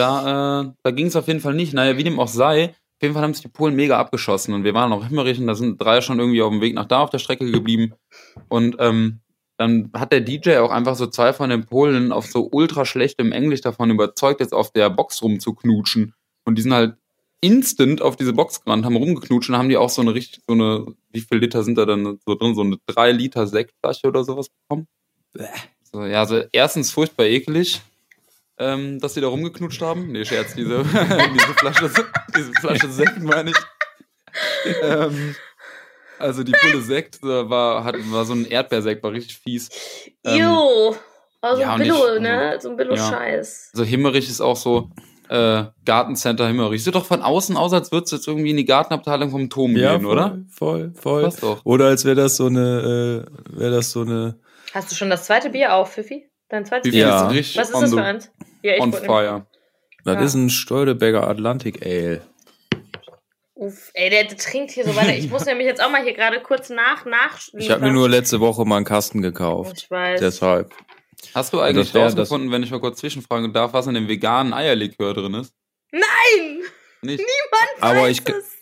da- 0.00 0.62
äh, 0.62 0.72
da 0.82 0.90
ging 0.90 1.06
es 1.06 1.16
auf 1.16 1.28
jeden 1.28 1.40
Fall 1.40 1.54
nicht. 1.54 1.72
Naja, 1.74 1.96
wie 1.96 2.04
dem 2.04 2.18
auch 2.18 2.28
sei, 2.28 2.70
auf 2.70 3.02
jeden 3.02 3.14
Fall 3.14 3.22
haben 3.22 3.34
sich 3.34 3.42
die 3.42 3.48
Polen 3.48 3.76
mega 3.76 3.98
abgeschossen 3.98 4.52
und 4.54 4.64
wir 4.64 4.74
waren 4.74 4.90
noch 4.90 5.06
Himmerich 5.06 5.38
und 5.38 5.46
da 5.46 5.54
sind 5.54 5.80
drei 5.80 6.00
schon 6.00 6.18
irgendwie 6.18 6.42
auf 6.42 6.50
dem 6.50 6.60
Weg 6.60 6.74
nach 6.74 6.86
da 6.86 7.00
auf 7.00 7.10
der 7.10 7.18
Strecke 7.18 7.50
geblieben. 7.50 7.94
Und 8.48 8.76
ähm, 8.78 9.20
dann 9.56 9.90
hat 9.94 10.12
der 10.12 10.20
DJ 10.20 10.56
auch 10.58 10.70
einfach 10.70 10.96
so 10.96 11.06
zwei 11.06 11.32
von 11.32 11.50
den 11.50 11.64
Polen 11.66 12.12
auf 12.12 12.26
so 12.26 12.48
ultra 12.50 12.84
schlechtem 12.84 13.32
Englisch 13.32 13.60
davon 13.60 13.90
überzeugt, 13.90 14.40
jetzt 14.40 14.54
auf 14.54 14.70
der 14.72 14.90
Box 14.90 15.22
rumzuknutschen. 15.22 16.14
Und 16.44 16.56
die 16.58 16.62
sind 16.62 16.72
halt 16.74 16.96
instant 17.42 18.02
auf 18.02 18.16
diese 18.16 18.32
Box 18.34 18.62
gerannt, 18.64 18.84
haben 18.84 18.96
rumgeknutscht 18.96 19.48
und 19.50 19.56
haben 19.56 19.68
die 19.70 19.76
auch 19.78 19.88
so 19.90 20.02
eine 20.02 20.14
richtig, 20.14 20.42
so 20.46 20.52
eine, 20.54 20.86
wie 21.10 21.20
viel 21.20 21.38
Liter 21.38 21.62
sind 21.62 21.78
da 21.78 21.86
dann 21.86 22.18
so 22.26 22.34
drin? 22.34 22.54
So 22.54 22.62
eine 22.62 22.76
3 22.86 23.12
Liter 23.12 23.46
Sektflasche 23.46 24.08
oder 24.08 24.24
sowas 24.24 24.48
bekommen. 24.50 24.86
So, 25.82 26.04
ja, 26.04 26.20
also 26.20 26.42
erstens 26.52 26.90
furchtbar 26.92 27.26
eklig, 27.26 27.80
ähm, 28.60 29.00
dass 29.00 29.14
die 29.14 29.20
da 29.20 29.28
rumgeknutscht 29.28 29.80
haben. 29.82 30.12
Nee, 30.12 30.24
Scherz, 30.24 30.54
diese, 30.54 30.84
diese 31.34 31.54
Flasche, 31.56 31.90
diese 32.36 32.52
Flasche 32.60 32.88
Sekt 32.90 33.20
meine 33.22 33.50
ich. 33.50 33.56
ähm, 34.82 35.34
also 36.18 36.44
die 36.44 36.52
Pulle 36.52 36.82
Sekt 36.82 37.22
war, 37.22 37.82
hat, 37.84 37.96
war 38.12 38.24
so 38.24 38.34
ein 38.34 38.44
Erdbeersekt, 38.44 39.02
war 39.02 39.12
richtig 39.12 39.38
fies. 39.38 39.70
Ähm, 40.24 40.40
Jo, 40.42 40.96
also 41.40 41.62
ja, 41.62 41.68
ein 41.74 41.80
und 41.80 41.86
ich- 41.86 41.92
Billo, 41.92 42.20
ne? 42.20 42.58
So 42.60 42.68
ein 42.68 42.72
ja. 42.78 42.84
Billo-Scheiß. 42.84 43.70
Also 43.72 43.84
Himmerich 43.84 44.28
ist 44.28 44.40
auch 44.42 44.56
so, 44.56 44.90
äh, 45.30 45.64
Gartencenter 45.86 46.46
Himmerich. 46.46 46.84
Sieht 46.84 46.94
doch 46.94 47.06
von 47.06 47.22
außen 47.22 47.56
aus, 47.56 47.72
als 47.72 47.90
würdest 47.92 48.12
du 48.12 48.16
jetzt 48.16 48.28
irgendwie 48.28 48.50
in 48.50 48.56
die 48.58 48.64
Gartenabteilung 48.66 49.30
vom 49.30 49.48
Turm 49.48 49.76
ja, 49.76 49.92
gehen, 49.92 50.02
voll, 50.02 50.12
oder? 50.12 50.38
Voll, 50.50 50.92
voll. 50.94 51.22
Passt 51.22 51.42
doch. 51.42 51.60
Oder 51.64 51.86
als 51.86 52.04
wäre 52.04 52.16
das 52.16 52.36
so 52.36 52.46
eine, 52.46 53.26
äh, 53.56 53.58
wäre 53.58 53.70
das 53.76 53.92
so 53.92 54.02
eine. 54.02 54.38
Hast 54.74 54.90
du 54.90 54.96
schon 54.96 55.08
das 55.08 55.24
zweite 55.24 55.50
Bier 55.50 55.74
auf, 55.74 55.92
Pfiffi? 55.92 56.28
Dein 56.48 56.66
zweites 56.66 56.90
Bier? 56.90 57.06
Ja. 57.06 57.26
ist 57.28 57.32
richtig 57.34 57.56
Was 57.58 57.70
ist 57.70 57.80
das 57.80 57.94
für 57.94 58.02
eins? 58.02 58.30
Ja, 58.62 58.74
ich 58.74 58.80
on 58.80 58.92
fire? 58.92 59.46
Das 60.04 60.14
Ja. 60.16 60.20
ist 60.22 60.34
ein 60.34 60.50
Stoldeberger 60.50 61.26
Atlantic 61.28 61.84
Ale. 61.84 62.22
Uff, 63.54 63.90
ey, 63.92 64.08
der, 64.08 64.24
der 64.24 64.36
trinkt 64.38 64.70
hier 64.70 64.84
so 64.84 64.96
weiter. 64.96 65.14
Ich 65.14 65.28
muss 65.30 65.44
nämlich 65.46 65.66
jetzt 65.66 65.82
auch 65.84 65.90
mal 65.90 66.02
hier 66.02 66.14
gerade 66.14 66.40
kurz 66.40 66.70
nach, 66.70 67.04
nach. 67.04 67.38
Ich 67.52 67.70
habe 67.70 67.82
mir 67.84 67.92
nur 67.92 68.08
letzte 68.08 68.40
Woche 68.40 68.64
mal 68.64 68.76
einen 68.76 68.86
Kasten 68.86 69.20
gekauft. 69.20 69.82
Ich 69.82 69.90
weiß. 69.90 70.20
Deshalb. 70.20 70.72
Hast 71.34 71.52
du 71.52 71.60
eigentlich 71.60 71.94
rausgefunden, 71.94 72.50
wenn 72.50 72.62
ich 72.62 72.70
mal 72.70 72.80
kurz 72.80 73.00
zwischenfragen 73.00 73.52
darf, 73.52 73.74
was 73.74 73.86
in 73.86 73.94
dem 73.94 74.08
veganen 74.08 74.54
Eierlikör 74.54 75.12
drin 75.12 75.34
ist? 75.34 75.54
Nein! 75.92 76.60
Nicht? 77.02 77.22
Aber 77.80 78.00
weiß 78.02 78.20
ich 78.20 78.28
es. 78.28 78.58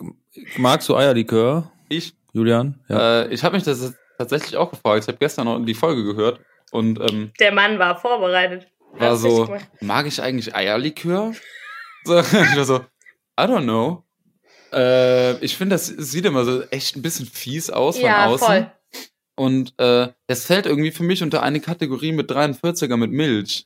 magst 0.57 0.89
du 0.89 0.95
Eierlikör, 0.97 1.71
Ich? 1.87 2.13
Julian? 2.33 2.79
Ja. 2.89 3.21
Äh, 3.23 3.33
ich 3.33 3.43
habe 3.43 3.55
mich 3.55 3.63
das 3.63 3.93
tatsächlich 4.17 4.57
auch 4.57 4.69
gefragt. 4.69 5.03
Ich 5.03 5.07
habe 5.07 5.17
gestern 5.17 5.45
noch 5.45 5.59
die 5.65 5.73
Folge 5.73 6.03
gehört 6.03 6.39
und 6.71 6.99
ähm, 6.99 7.31
Der 7.39 7.53
Mann 7.53 7.79
war 7.79 7.97
vorbereitet. 7.99 8.67
War 8.93 9.15
so, 9.15 9.55
mag 9.81 10.05
ich 10.07 10.21
eigentlich 10.21 10.55
Eierlikör? 10.55 11.33
So, 12.05 12.19
ich 12.19 12.33
war 12.55 12.65
so, 12.65 12.77
I 13.39 13.43
don't 13.43 13.63
know. 13.63 14.03
Äh, 14.71 15.37
ich 15.43 15.57
finde, 15.57 15.75
das 15.75 15.87
sieht 15.87 16.25
immer 16.25 16.45
so 16.45 16.61
echt 16.69 16.95
ein 16.95 17.01
bisschen 17.01 17.25
fies 17.25 17.69
aus 17.69 17.97
von 17.97 18.05
Ja, 18.05 18.25
außen. 18.27 18.45
voll. 18.47 18.71
Und 19.35 19.73
äh, 19.79 20.09
das 20.27 20.45
fällt 20.45 20.65
irgendwie 20.65 20.91
für 20.91 21.03
mich 21.03 21.23
unter 21.23 21.41
eine 21.43 21.59
Kategorie 21.61 22.11
mit 22.11 22.29
43er 22.29 22.97
mit 22.97 23.11
Milch. 23.11 23.65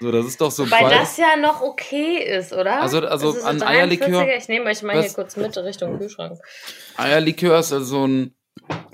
So, 0.00 0.10
das 0.10 0.26
ist 0.26 0.40
doch 0.40 0.50
so 0.50 0.70
Weil 0.70 0.90
das 0.90 1.16
ja 1.18 1.36
noch 1.36 1.60
okay 1.62 2.16
ist, 2.24 2.52
oder? 2.52 2.80
Also- 2.80 3.00
also 3.06 3.32
ist 3.32 3.44
an 3.44 3.58
43er. 3.60 3.66
Eierlikör- 3.66 4.36
Ich 4.36 4.48
nehme 4.48 4.70
euch 4.70 4.82
mal 4.82 5.00
hier 5.00 5.10
kurz 5.12 5.36
mit 5.36 5.56
Richtung 5.58 5.98
Kühlschrank. 5.98 6.38
Eierlikör 6.96 7.58
ist 7.58 7.72
also 7.72 7.84
so 7.84 8.06
ein, 8.06 8.34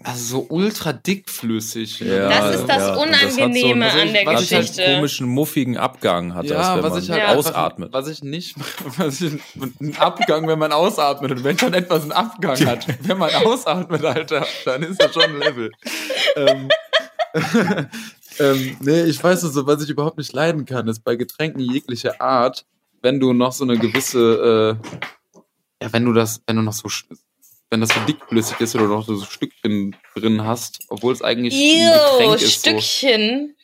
also 0.02 0.20
so 0.40 0.46
ultra 0.50 0.92
dickflüssig. 0.92 2.00
Ja, 2.00 2.28
Das 2.28 2.60
ist 2.60 2.66
das 2.68 2.76
ja. 2.78 2.94
Und 2.94 3.10
das 3.10 3.20
so 3.34 3.42
Unangenehme 3.42 3.90
an 3.90 4.12
der 4.12 4.26
was 4.26 4.34
Was 4.34 4.42
ich 4.42 4.54
halt 4.54 4.66
Geschichte. 4.68 4.94
komischen, 4.94 5.26
muffigen 5.28 5.76
Abgang 5.76 6.34
hat 6.34 6.48
das, 6.48 6.76
wenn 6.76 6.82
was 6.82 6.92
man 6.92 7.02
ich 7.02 7.10
halt 7.10 7.22
Ja. 7.22 7.34
ausatmet. 7.34 7.92
Was 7.92 8.08
ich 8.08 8.22
nicht, 8.22 8.54
was 8.98 9.20
ich, 9.20 9.32
ein 9.80 9.96
Abgang, 9.98 10.46
wenn 10.46 10.58
man 10.58 10.72
ausatmet. 10.72 11.30
Und 11.32 11.44
wenn 11.44 11.58
schon 11.58 11.74
etwas 11.74 12.02
einen 12.02 12.12
Abgang 12.12 12.64
hat, 12.66 12.86
wenn 13.06 13.18
man 13.18 13.34
ausatmet, 13.34 14.04
Alter, 14.04 14.46
dann 14.64 14.82
ist 14.82 15.02
das 15.02 15.12
schon 15.12 15.24
ein 15.24 15.38
Level. 15.38 15.72
ähm, 16.36 16.68
ähm, 18.38 18.76
nee, 18.80 19.02
ich 19.04 19.22
weiß 19.22 19.40
so, 19.42 19.66
was 19.66 19.82
ich 19.82 19.90
überhaupt 19.90 20.18
nicht 20.18 20.32
leiden 20.32 20.64
kann, 20.64 20.88
ist 20.88 21.04
bei 21.04 21.16
Getränken 21.16 21.60
jeglicher 21.60 22.20
Art, 22.20 22.64
wenn 23.02 23.20
du 23.20 23.32
noch 23.32 23.52
so 23.52 23.64
eine 23.64 23.78
gewisse, 23.78 24.78
äh, 24.80 25.82
ja, 25.82 25.92
wenn 25.92 26.04
du 26.04 26.12
das, 26.12 26.40
wenn 26.46 26.56
du 26.56 26.62
noch 26.62 26.72
so, 26.72 26.88
wenn 27.70 27.80
das 27.80 27.90
so 27.90 28.00
dickflüssig 28.00 28.60
ist 28.60 28.74
oder 28.76 28.86
noch 28.86 29.04
so 29.04 29.20
Stückchen 29.24 29.96
drin 30.14 30.44
hast, 30.44 30.80
obwohl 30.88 31.12
es 31.12 31.22
eigentlich 31.22 31.54
ein 31.54 31.60
Ew, 31.60 32.10
Getränk 32.10 32.42
ist. 32.42 32.62
So. 32.62 32.70
Stückchen. 32.70 33.55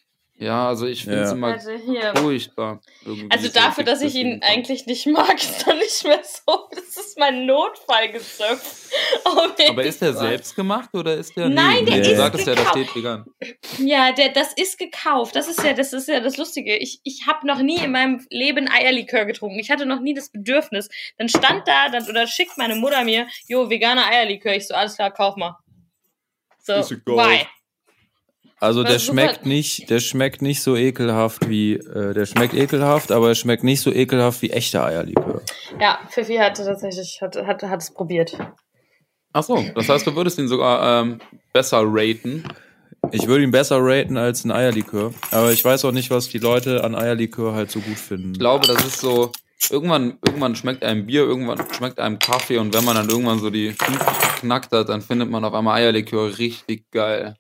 Ja, 0.43 0.67
also 0.69 0.87
ich 0.87 1.05
finde 1.05 1.21
es 1.23 1.29
Ja. 1.31 1.37
immer 1.37 1.47
Also 1.53 1.71
hier. 1.71 2.13
furchtbar. 2.17 2.81
irgendwie 3.05 3.31
Also 3.31 3.47
so 3.47 3.53
dafür, 3.55 3.85
dass 3.85 4.03
ich 4.03 4.15
ihn 4.17 4.41
eigentlich 4.43 4.87
nicht 4.87 5.07
mag, 5.07 5.35
ist 5.37 5.67
er 5.67 5.75
nicht 5.75 6.05
mehr 6.05 6.21
so. 6.25 6.69
Das 6.75 6.97
ist 6.97 7.17
mein 7.19 7.47
Notfallgezöpf. 7.47 8.91
Jeden 8.91 9.69
Aber 9.71 9.85
ist 9.85 10.03
der 10.03 10.15
selbst 10.15 10.57
gemacht 10.57 10.91
oder 10.95 11.15
ist 11.15 11.37
der? 11.37 11.49
Nein, 11.49 11.87
der 11.87 12.01
du 12.03 12.11
ist 12.11 12.17
sagtest 12.17 12.47
ja, 12.47 12.55
da 12.57 12.63
gekauft. 12.63 12.79
steht 12.91 12.97
vegan. 12.97 13.25
Ja, 13.79 14.13
der, 14.13 14.31
das 14.31 14.53
ist 14.55 14.79
gekauft. 14.79 15.37
Das 15.37 15.47
ist 15.47 15.63
ja, 15.63 15.75
das 15.75 15.93
ist 15.93 16.09
ja 16.09 16.19
das 16.21 16.37
Lustige. 16.37 16.77
Ich, 16.77 17.01
ich 17.05 17.27
habe 17.29 17.47
noch 17.47 17.61
nie 17.63 17.77
in 17.77 17.93
meinem 17.93 18.27
Leben 18.31 18.69
Eierlikör 18.69 19.25
getrunken. 19.27 19.59
Ich 19.61 19.71
hatte 19.71 19.87
noch 19.87 20.01
nie 20.01 20.15
das 20.15 20.31
Bedürfnis. 20.31 20.89
Dann 21.19 21.29
stand 21.29 21.69
da, 21.69 21.89
dann, 21.89 22.09
oder 22.09 22.27
schickt 22.27 22.59
meine 22.59 22.75
Mutter 22.75 23.05
mir, 23.05 23.29
jo, 23.47 23.71
veganer 23.71 24.07
Eierlikör. 24.07 24.55
Ich 24.55 24.67
so, 24.67 24.75
alles 24.75 24.97
klar, 24.97 25.13
kauf 25.13 25.37
mal. 25.37 25.57
So, 26.59 26.75
Ist 26.75 26.91
egal. 26.93 27.17
why? 27.17 27.47
Also 28.63 28.85
der 28.85 29.01
schmeckt 29.01 29.45
nicht, 29.45 29.91
der 29.91 29.99
schmeckt 29.99 30.41
nicht 30.41 30.63
so 30.63 30.77
ekelhaft 30.77 31.49
wie, 31.49 31.75
äh, 31.75 32.15
der 32.15 32.27
schmeckt 32.27 32.55
ekelhaft, 32.55 33.11
aber 33.11 33.31
er 33.31 33.35
schmeckt 33.35 33.65
nicht 33.65 33.81
so 33.81 33.91
ekelhaft 33.93 34.41
wie 34.41 34.51
echter 34.51 34.85
Eierlikör. 34.85 35.43
Ja, 35.81 35.99
Pfiffi 36.09 36.37
hatte 36.37 36.65
tatsächlich, 36.65 37.19
hat, 37.21 37.35
hat, 37.45 37.61
hat 37.65 37.83
es 37.83 37.93
probiert. 37.93 38.39
Ach 39.33 39.43
so, 39.43 39.65
das 39.75 39.89
heißt, 39.89 40.07
du 40.07 40.15
würdest 40.15 40.39
ihn 40.39 40.47
sogar 40.47 41.03
ähm, 41.03 41.19
besser 41.53 41.83
raten. 41.85 42.45
Ich 43.11 43.27
würde 43.27 43.43
ihn 43.43 43.51
besser 43.51 43.79
raten 43.81 44.17
als 44.17 44.45
ein 44.45 44.53
Eierlikör, 44.53 45.13
aber 45.33 45.51
ich 45.51 45.65
weiß 45.65 45.85
auch 45.85 45.93
nicht, 45.93 46.11
was 46.11 46.29
die 46.29 46.39
Leute 46.39 46.85
an 46.85 46.95
Eierlikör 46.95 47.55
halt 47.55 47.73
so 47.73 47.81
gut 47.81 47.99
finden. 47.99 48.31
Ich 48.35 48.39
glaube, 48.39 48.69
das 48.69 48.87
ist 48.87 49.01
so, 49.01 49.33
irgendwann, 49.71 50.19
irgendwann 50.25 50.55
schmeckt 50.55 50.85
einem 50.85 51.07
Bier, 51.07 51.23
irgendwann 51.23 51.59
schmeckt 51.73 51.99
einem 51.99 52.21
Kaffee 52.21 52.59
und 52.59 52.73
wenn 52.73 52.85
man 52.85 52.95
dann 52.95 53.09
irgendwann 53.09 53.41
so 53.41 53.51
die 53.51 53.73
50 53.73 53.99
geknackt 54.35 54.71
hat, 54.71 54.89
dann 54.89 55.03
findet 55.03 55.31
man 55.31 55.45
auf 55.45 55.53
einmal 55.53 55.81
Eierlikör 55.81 56.39
richtig 56.39 56.89
geil. 56.93 57.37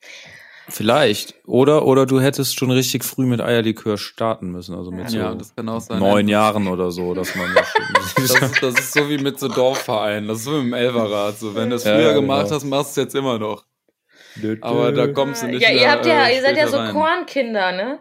Vielleicht. 0.73 1.35
Oder, 1.47 1.85
oder 1.87 2.07
du 2.07 2.21
hättest 2.21 2.59
schon 2.59 2.71
richtig 2.71 3.05
früh 3.05 3.27
mit 3.27 3.41
Eierlikör 3.43 3.99
starten 3.99 4.51
müssen, 4.51 4.75
also 4.75 4.91
mit 4.91 5.11
so 5.11 5.19
Ja, 5.19 5.35
das 5.35 5.55
kann 5.55 5.69
auch 5.69 5.81
sein. 5.81 5.99
neun 5.99 6.29
Jahren 6.29 6.67
oder 6.67 6.91
so, 6.91 7.13
dass 7.13 7.35
man 7.35 7.55
das 7.55 7.73
Das 8.17 8.51
ist, 8.51 8.63
das 8.63 8.75
ist 8.81 8.93
so 8.95 9.09
wie 9.11 9.19
mit 9.19 9.39
so 9.39 9.49
Dorfvereinen, 9.49 10.29
das 10.29 10.39
ist 10.39 10.45
so 10.45 10.53
wie 10.53 10.67
im 10.67 10.73
Elferrad. 10.73 11.39
So, 11.39 11.55
wenn 11.55 11.69
du 11.71 11.77
es 11.77 11.83
früher 11.83 12.01
ja, 12.01 12.13
gemacht 12.15 12.45
genau. 12.45 12.55
hast, 12.57 12.65
machst 12.65 12.97
du 12.97 13.01
es 13.03 13.05
jetzt 13.07 13.15
immer 13.15 13.39
noch. 13.39 13.65
Aber 14.63 14.93
da 14.93 15.09
kommst 15.09 15.43
du 15.43 15.49
nicht 15.49 15.61
Ja, 15.63 15.71
ihr 15.71 15.81
mehr, 15.81 15.91
habt 15.93 16.07
ja, 16.07 16.27
äh, 16.27 16.37
ihr 16.37 16.43
seid 16.43 16.57
ja 16.57 16.67
so 16.67 16.79
rein. 16.79 16.93
Kornkinder, 16.93 17.73
ne? 17.73 17.99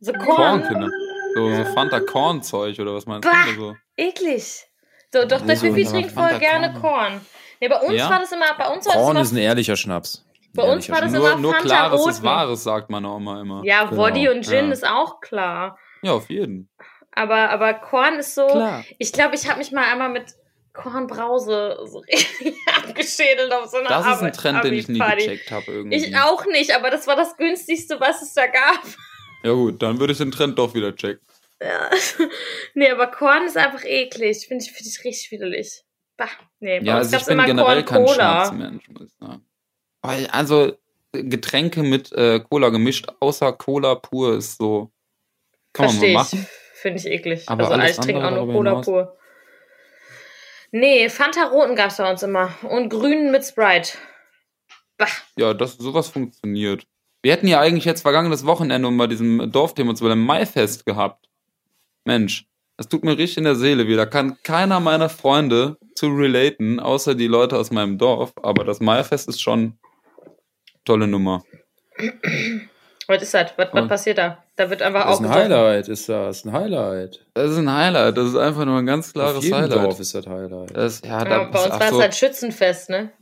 So 0.00 0.12
Korn. 0.12 0.62
Kornkinder. 0.62 0.90
So, 1.34 1.50
so 1.52 1.64
Fanta 1.74 1.98
Korn-Zeug 1.98 2.78
oder 2.78 2.94
was 2.94 3.06
meinst 3.06 3.26
du? 3.26 3.30
Oder 3.30 3.54
so? 3.58 3.76
Eklig. 3.96 4.64
So, 5.12 5.24
doch, 5.24 5.40
der 5.40 5.56
so, 5.56 5.66
Pfiffi 5.66 5.82
aber 5.86 5.90
trinkt 5.90 6.12
voll 6.12 6.38
gerne 6.38 6.72
Korn. 6.74 6.82
Korn. 6.82 7.20
Nee, 7.60 7.68
bei 7.68 7.80
uns 7.80 7.94
Ja? 7.94 8.10
war 8.10 8.20
das 8.20 8.30
immer, 8.30 8.54
bei 8.56 8.68
uns 8.68 8.86
war 8.86 8.94
Korn 8.94 9.16
das 9.16 9.28
ist 9.28 9.32
immer, 9.32 9.40
ein 9.40 9.44
ehrlicher 9.44 9.76
Schnaps. 9.76 10.23
Bei 10.54 10.62
Ein 10.64 10.70
uns 10.70 10.88
war 10.88 11.00
das. 11.00 11.12
Nur, 11.12 11.30
immer 11.32 11.40
nur 11.40 11.52
Fanta 11.52 11.66
Klares 11.68 12.00
Rot 12.00 12.10
ist 12.10 12.22
Wahres, 12.22 12.62
sagt 12.64 12.90
man 12.90 13.04
auch 13.04 13.16
immer. 13.16 13.40
immer. 13.40 13.62
ja, 13.64 13.84
Genau, 13.84 13.96
Woddy 14.02 14.28
und 14.28 14.44
Gin 14.44 14.66
ja. 14.66 14.72
ist 14.72 14.86
auch 14.86 15.20
klar. 15.20 15.78
Ja, 16.02 16.12
auf 16.12 16.30
jeden. 16.30 16.68
Aber, 17.12 17.50
aber 17.50 17.74
Korn 17.74 18.14
ist 18.16 18.34
so, 18.34 18.46
Klar. 18.46 18.84
ich 18.98 19.12
glaube, 19.12 19.34
ich 19.36 19.48
habe 19.48 19.58
mich 19.58 19.70
mal 19.72 19.84
einmal 19.84 20.10
mit 20.10 20.34
Kornbrause 20.72 21.78
so 21.84 21.98
richtig 21.98 22.54
abgeschädelt 22.76 23.52
auf 23.52 23.66
so 23.66 23.78
einer 23.78 23.88
Das 23.88 24.00
ist 24.00 24.06
ein 24.06 24.12
Arbeit- 24.18 24.36
Trend, 24.36 24.64
den 24.64 24.74
ich 24.74 24.88
nie 24.88 24.98
gecheckt 24.98 25.50
habe 25.50 25.64
irgendwie. 25.70 25.96
Ich 25.96 26.16
auch 26.16 26.44
nicht, 26.46 26.74
aber 26.74 26.90
das 26.90 27.06
war 27.06 27.16
das 27.16 27.36
günstigste, 27.36 28.00
was 28.00 28.22
es 28.22 28.34
da 28.34 28.46
gab. 28.46 28.80
Ja 29.42 29.52
gut, 29.52 29.82
dann 29.82 29.98
würde 30.00 30.12
ich 30.12 30.18
den 30.18 30.30
Trend 30.32 30.58
doch 30.58 30.74
wieder 30.74 30.94
checken. 30.94 31.24
Ja. 31.62 31.88
nee, 32.74 32.90
aber 32.90 33.06
Korn 33.08 33.44
ist 33.46 33.56
einfach 33.56 33.84
eklig. 33.84 34.46
Finde 34.48 34.64
ich, 34.64 34.72
finde 34.72 34.88
ich 34.90 35.04
richtig 35.04 35.30
widerlich. 35.30 35.84
Bah, 36.16 36.28
nee, 36.60 36.80
ja, 36.82 36.96
also 36.96 37.16
ich 37.16 37.24
bin 37.24 37.38
generell 37.44 37.84
kein 37.84 38.06
Schnaps-Mensch, 38.06 38.88
muss 38.88 39.02
ich 39.08 39.14
sagen. 39.18 39.44
Also 40.04 40.76
Getränke 41.12 41.82
mit 41.82 42.12
äh, 42.12 42.40
Cola 42.40 42.68
gemischt, 42.68 43.06
außer 43.20 43.52
Cola 43.52 43.94
pur 43.94 44.36
ist 44.36 44.58
so. 44.58 44.90
Kann 45.72 45.88
Versteh 45.88 46.12
man 46.12 46.14
mal 46.14 46.22
machen. 46.22 46.46
Finde 46.74 46.98
ich 46.98 47.06
eklig. 47.06 47.48
Aber 47.48 47.70
also 47.70 47.86
ich 47.86 47.96
trinke 47.96 48.26
auch 48.26 48.30
nur 48.30 48.52
Cola 48.52 48.70
hinaus. 48.70 48.86
pur. 48.86 49.16
Nee, 50.72 51.08
Fanta 51.08 51.44
Roten 51.44 51.76
gab 51.76 51.90
es 51.90 51.96
bei 51.96 52.10
uns 52.10 52.22
immer. 52.22 52.52
Und 52.62 52.88
Grünen 52.88 53.30
mit 53.30 53.44
Sprite. 53.44 53.96
Bah. 54.98 55.06
Ja, 55.36 55.54
das, 55.54 55.76
sowas 55.76 56.08
funktioniert. 56.08 56.84
Wir 57.22 57.32
hätten 57.32 57.46
ja 57.46 57.60
eigentlich 57.60 57.84
jetzt 57.84 58.02
vergangenes 58.02 58.44
Wochenende, 58.44 58.88
um 58.88 58.98
bei 58.98 59.06
diesem 59.06 59.50
Dorfthema 59.50 59.94
zu 59.94 60.04
bleiben, 60.04 60.26
Maifest 60.26 60.84
gehabt. 60.84 61.28
Mensch, 62.04 62.46
das 62.76 62.88
tut 62.88 63.04
mir 63.04 63.16
richtig 63.16 63.38
in 63.38 63.44
der 63.44 63.54
Seele 63.54 63.86
wieder. 63.86 64.06
Kann 64.06 64.36
keiner 64.42 64.80
meiner 64.80 65.08
Freunde 65.08 65.78
zu 65.94 66.08
relaten, 66.08 66.80
außer 66.80 67.14
die 67.14 67.28
Leute 67.28 67.56
aus 67.56 67.70
meinem 67.70 67.96
Dorf. 67.96 68.32
Aber 68.42 68.64
das 68.64 68.80
Maifest 68.80 69.28
ist 69.28 69.40
schon 69.40 69.78
tolle 70.84 71.06
Nummer. 71.06 71.42
Was 73.06 73.22
ist 73.22 73.34
das? 73.34 73.52
Was, 73.56 73.68
was 73.72 73.88
passiert 73.88 74.18
da? 74.18 74.42
Da 74.56 74.70
wird 74.70 74.82
einfach 74.82 75.06
auch. 75.06 75.10
Das 75.10 75.20
ist 75.20 75.26
ein 75.26 75.34
Highlight, 75.34 75.88
ist 75.88 76.08
das. 76.08 76.44
Ein 76.44 76.52
Highlight. 76.52 77.26
Das 77.34 77.50
ist 77.50 77.58
ein 77.58 77.72
Highlight. 77.72 78.16
Das 78.16 78.28
ist 78.28 78.36
einfach 78.36 78.64
nur 78.64 78.78
ein 78.78 78.86
ganz 78.86 79.12
klares 79.12 79.38
Auf 79.38 79.44
jedem 79.44 79.58
Highlight. 79.58 79.84
Dorf 79.84 80.00
ist 80.00 80.14
das 80.14 80.26
Highlight. 80.26 80.76
Das, 80.76 81.02
ja, 81.04 81.18
ja, 81.18 81.24
da, 81.24 81.44
bei 81.44 81.64
uns 81.64 81.70
war 81.70 81.82
es 81.82 81.90
so 81.90 82.00
halt 82.00 82.14
Schützenfest, 82.14 82.90
ne? 82.90 83.12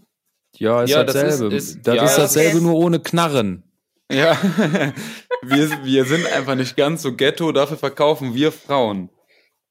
Ja, 0.56 0.82
ist 0.82 0.90
ja, 0.90 1.02
dasselbe. 1.02 1.50
Das 1.50 1.64
ist, 1.64 1.76
ist, 1.76 1.86
das 1.86 1.96
ja, 1.96 2.04
ist 2.04 2.18
dasselbe, 2.18 2.60
nur 2.60 2.74
ohne 2.74 3.00
Knarren. 3.00 3.64
Ja, 4.10 4.36
wir, 5.42 5.84
wir 5.84 6.04
sind 6.04 6.30
einfach 6.32 6.54
nicht 6.54 6.76
ganz 6.76 7.02
so 7.02 7.14
ghetto, 7.14 7.50
dafür 7.50 7.78
verkaufen 7.78 8.34
wir 8.34 8.52
Frauen. 8.52 9.08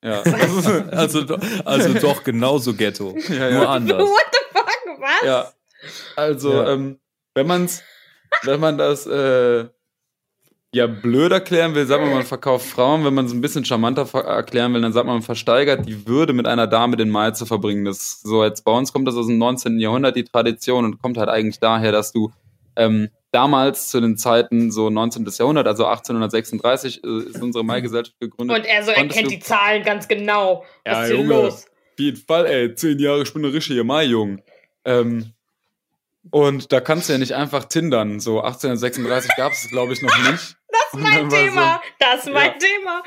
Ja. 0.04 0.22
also, 0.92 1.24
also 1.64 1.94
doch 1.94 2.24
genauso 2.24 2.74
ghetto, 2.74 3.16
ja, 3.30 3.50
ja. 3.50 3.52
nur 3.52 3.70
anders. 3.70 4.02
What 4.10 4.26
the 4.32 4.39
fuck, 4.52 5.00
was? 5.00 5.28
Ja, 5.28 5.52
also 6.16 6.64
ähm, 6.66 7.00
wenn 7.34 7.47
man's, 7.47 7.84
wenn 8.43 8.59
man 8.59 8.77
das 8.77 9.05
äh, 9.07 9.65
ja 10.73 10.88
blöd 10.88 11.32
erklären 11.32 11.75
will, 11.75 11.86
sagt 11.86 12.01
man, 12.01 12.13
man 12.13 12.23
verkauft 12.23 12.65
Frauen. 12.65 13.03
Wenn 13.03 13.13
man 13.13 13.25
es 13.25 13.34
ein 13.34 13.41
bisschen 13.41 13.65
charmanter 13.65 14.07
erklären 14.23 14.73
will, 14.73 14.82
dann 14.82 14.93
sagt 14.93 15.05
man, 15.05 15.15
man 15.15 15.23
versteigert 15.23 15.86
die 15.86 16.07
Würde, 16.07 16.34
mit 16.34 16.47
einer 16.47 16.67
Dame 16.67 16.97
den 16.97 17.09
Mai 17.09 17.32
zu 17.32 17.45
verbringen. 17.45 17.86
Das 17.86 18.21
so 18.21 18.43
jetzt 18.43 18.63
bei 18.63 18.71
uns 18.71 18.93
kommt 18.93 19.07
das 19.07 19.15
aus 19.15 19.27
dem 19.27 19.38
19. 19.38 19.79
Jahrhundert 19.79 20.15
die 20.15 20.23
Tradition 20.23 20.86
und 20.86 21.01
kommt 21.01 21.17
halt 21.17 21.29
eigentlich 21.29 21.59
daher, 21.59 21.91
dass 21.91 22.11
du 22.11 22.32
ähm, 22.77 23.09
damals 23.32 23.89
zu 23.89 23.99
den 23.99 24.17
Zeiten 24.17 24.71
so 24.71 24.89
19. 24.89 25.25
Jahrhundert, 25.38 25.67
also 25.67 25.86
1836 25.86 27.03
äh, 27.03 27.07
ist 27.29 27.41
unsere 27.41 27.63
Mai-Gesellschaft 27.63 28.19
gegründet. 28.19 28.57
Und 28.57 28.65
er 28.65 28.84
so 28.84 28.91
erkennt 28.91 29.32
die 29.32 29.39
Zahlen 29.39 29.84
ganz 29.84 30.07
genau. 30.07 30.63
Was 30.86 30.93
ja, 30.93 31.01
ist 31.01 31.07
hier 31.09 31.17
Junge, 31.17 31.34
los? 31.34 31.65
Auf 31.65 31.99
jeden 31.99 32.17
Fall, 32.17 32.45
ey, 32.45 32.75
zehn 32.75 32.99
Jahre, 32.99 33.23
ich 33.23 33.34
bin 33.34 33.43
ein 33.43 33.51
richtiger 33.51 33.84
Mai-Jung. 33.84 34.41
Ähm, 34.86 35.34
und 36.30 36.72
da 36.72 36.80
kannst 36.80 37.09
du 37.09 37.13
ja 37.13 37.19
nicht 37.19 37.34
einfach 37.34 37.65
tindern. 37.65 38.19
So 38.19 38.41
1836 38.41 39.32
gab 39.36 39.51
es, 39.53 39.67
glaube 39.69 39.93
ich, 39.93 40.01
noch 40.01 40.15
nicht. 40.32 40.55
das 40.69 40.93
ist 40.93 40.99
mein 40.99 41.30
Thema. 41.30 41.74
So, 41.74 41.89
das 41.99 42.26
ist 42.26 42.34
mein 42.34 42.51
ja. 42.51 42.57
Thema. 42.57 43.03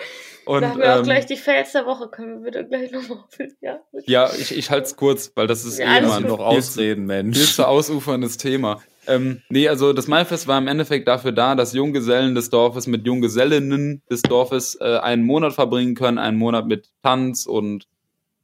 Und, 0.47 0.61
da 0.61 0.69
haben 0.71 0.79
wir 0.79 0.85
ähm, 0.87 1.01
auch 1.01 1.03
gleich 1.05 1.27
die 1.27 1.37
Fails 1.37 1.73
der 1.73 1.87
Woche. 1.87 2.09
Können 2.09 2.45
wir 2.45 2.51
bitte 2.51 2.67
gleich 2.67 2.91
nochmal. 2.91 3.25
Ja, 3.61 3.81
ja 4.05 4.31
ich, 4.39 4.57
ich 4.57 4.71
halte 4.71 4.87
es 4.87 4.97
kurz, 4.97 5.33
weil 5.35 5.47
das 5.47 5.65
ist 5.65 5.79
ja, 5.79 5.95
eh 5.95 5.99
immer 5.99 6.21
noch 6.21 6.39
ausreden, 6.39 7.07
Mensch. 7.07 7.39
Viel 7.39 7.47
zu 7.47 7.67
ausuferndes 7.67 8.37
Thema. 8.37 8.83
Ähm, 9.07 9.43
nee, 9.49 9.69
also 9.69 9.93
das 9.93 10.09
Maifest 10.09 10.47
war 10.47 10.59
im 10.59 10.67
Endeffekt 10.67 11.09
dafür 11.09 11.33
da, 11.33 11.55
dass 11.55 11.73
Junggesellen 11.73 12.35
des 12.35 12.51
Dorfes 12.51 12.87
mit 12.87 13.07
Junggesellinnen 13.07 14.03
des 14.11 14.23
Dorfes 14.23 14.79
äh, 14.81 14.99
einen 14.99 15.25
Monat 15.25 15.55
verbringen 15.55 15.95
können, 15.95 16.19
einen 16.19 16.39
Monat 16.39 16.67
mit 16.67 16.89
Tanz 17.03 17.47
und 17.47 17.87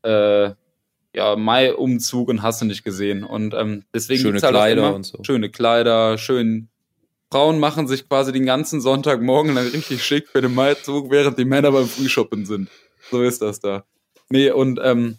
äh, 0.02 0.50
ja, 1.14 1.36
Mai-Umzug 1.36 2.28
und 2.28 2.42
hast 2.42 2.60
du 2.60 2.66
nicht 2.66 2.84
gesehen. 2.84 3.24
Und 3.24 3.54
ähm, 3.54 3.84
deswegen 3.94 4.20
schöne 4.20 4.40
halt 4.40 4.52
Kleider 4.52 4.94
und 4.94 5.04
so. 5.04 5.18
Schöne 5.24 5.50
Kleider, 5.50 6.18
schön. 6.18 6.68
Frauen 7.32 7.58
machen 7.60 7.86
sich 7.86 8.08
quasi 8.08 8.32
den 8.32 8.46
ganzen 8.46 8.80
Sonntagmorgen 8.80 9.54
dann 9.54 9.68
richtig 9.68 10.04
schick 10.04 10.28
für 10.28 10.40
den 10.40 10.54
Maizug, 10.54 11.10
während 11.10 11.38
die 11.38 11.44
Männer 11.44 11.70
beim 11.70 11.86
Frühshoppen 11.86 12.44
sind. 12.44 12.68
So 13.10 13.22
ist 13.22 13.40
das 13.42 13.60
da. 13.60 13.84
Nee, 14.28 14.50
und 14.50 14.80
ähm, 14.82 15.18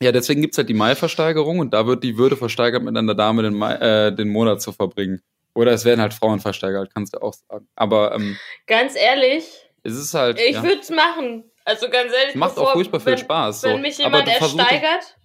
ja, 0.00 0.12
deswegen 0.12 0.40
gibt's 0.40 0.58
halt 0.58 0.68
die 0.68 0.74
Mai-Versteigerung 0.74 1.60
und 1.60 1.72
da 1.72 1.86
wird 1.86 2.02
die 2.02 2.18
Würde 2.18 2.36
versteigert, 2.36 2.82
mit 2.82 2.96
einer 2.96 3.14
Dame 3.14 3.42
den, 3.42 3.54
Mai, 3.54 3.74
äh, 3.74 4.14
den 4.14 4.28
Monat 4.28 4.60
zu 4.60 4.72
verbringen. 4.72 5.22
Oder 5.54 5.72
es 5.72 5.84
werden 5.84 6.00
halt 6.00 6.14
Frauen 6.14 6.40
versteigert, 6.40 6.92
kannst 6.94 7.14
du 7.14 7.22
auch 7.22 7.34
sagen. 7.34 7.68
Aber 7.76 8.14
ähm, 8.14 8.36
ganz 8.66 8.96
ehrlich, 8.96 9.44
es 9.82 9.96
ist 9.96 10.14
halt. 10.14 10.40
Ich 10.40 10.54
ja. 10.54 10.62
würde 10.62 10.80
es 10.80 10.90
machen. 10.90 11.44
Also 11.64 11.88
ganz 11.88 12.12
ehrlich, 12.12 12.34
macht 12.34 12.54
bevor, 12.54 12.70
auch 12.70 12.72
furchtbar 12.72 13.00
viel 13.00 13.12
wenn, 13.12 13.18
Spaß. 13.18 13.62
Wenn 13.62 13.80
mich 13.82 13.98
jemand 13.98 14.28
ersteigert. 14.28 15.16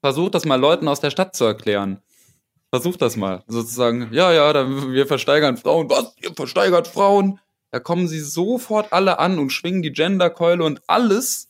Versuch 0.00 0.30
das 0.30 0.44
mal 0.44 0.60
Leuten 0.60 0.88
aus 0.88 1.00
der 1.00 1.10
Stadt 1.10 1.34
zu 1.34 1.44
erklären. 1.44 2.02
Versuch 2.70 2.96
das 2.96 3.16
mal. 3.16 3.42
Sozusagen, 3.46 4.08
ja, 4.12 4.32
ja, 4.32 4.52
dann, 4.52 4.92
wir 4.92 5.06
versteigern 5.06 5.56
Frauen. 5.56 5.88
Was? 5.88 6.14
Ihr 6.20 6.34
versteigert 6.34 6.88
Frauen? 6.88 7.40
Da 7.70 7.80
kommen 7.80 8.08
sie 8.08 8.20
sofort 8.20 8.92
alle 8.92 9.18
an 9.18 9.38
und 9.38 9.50
schwingen 9.50 9.82
die 9.82 9.92
Genderkeule 9.92 10.64
und 10.64 10.80
alles. 10.86 11.45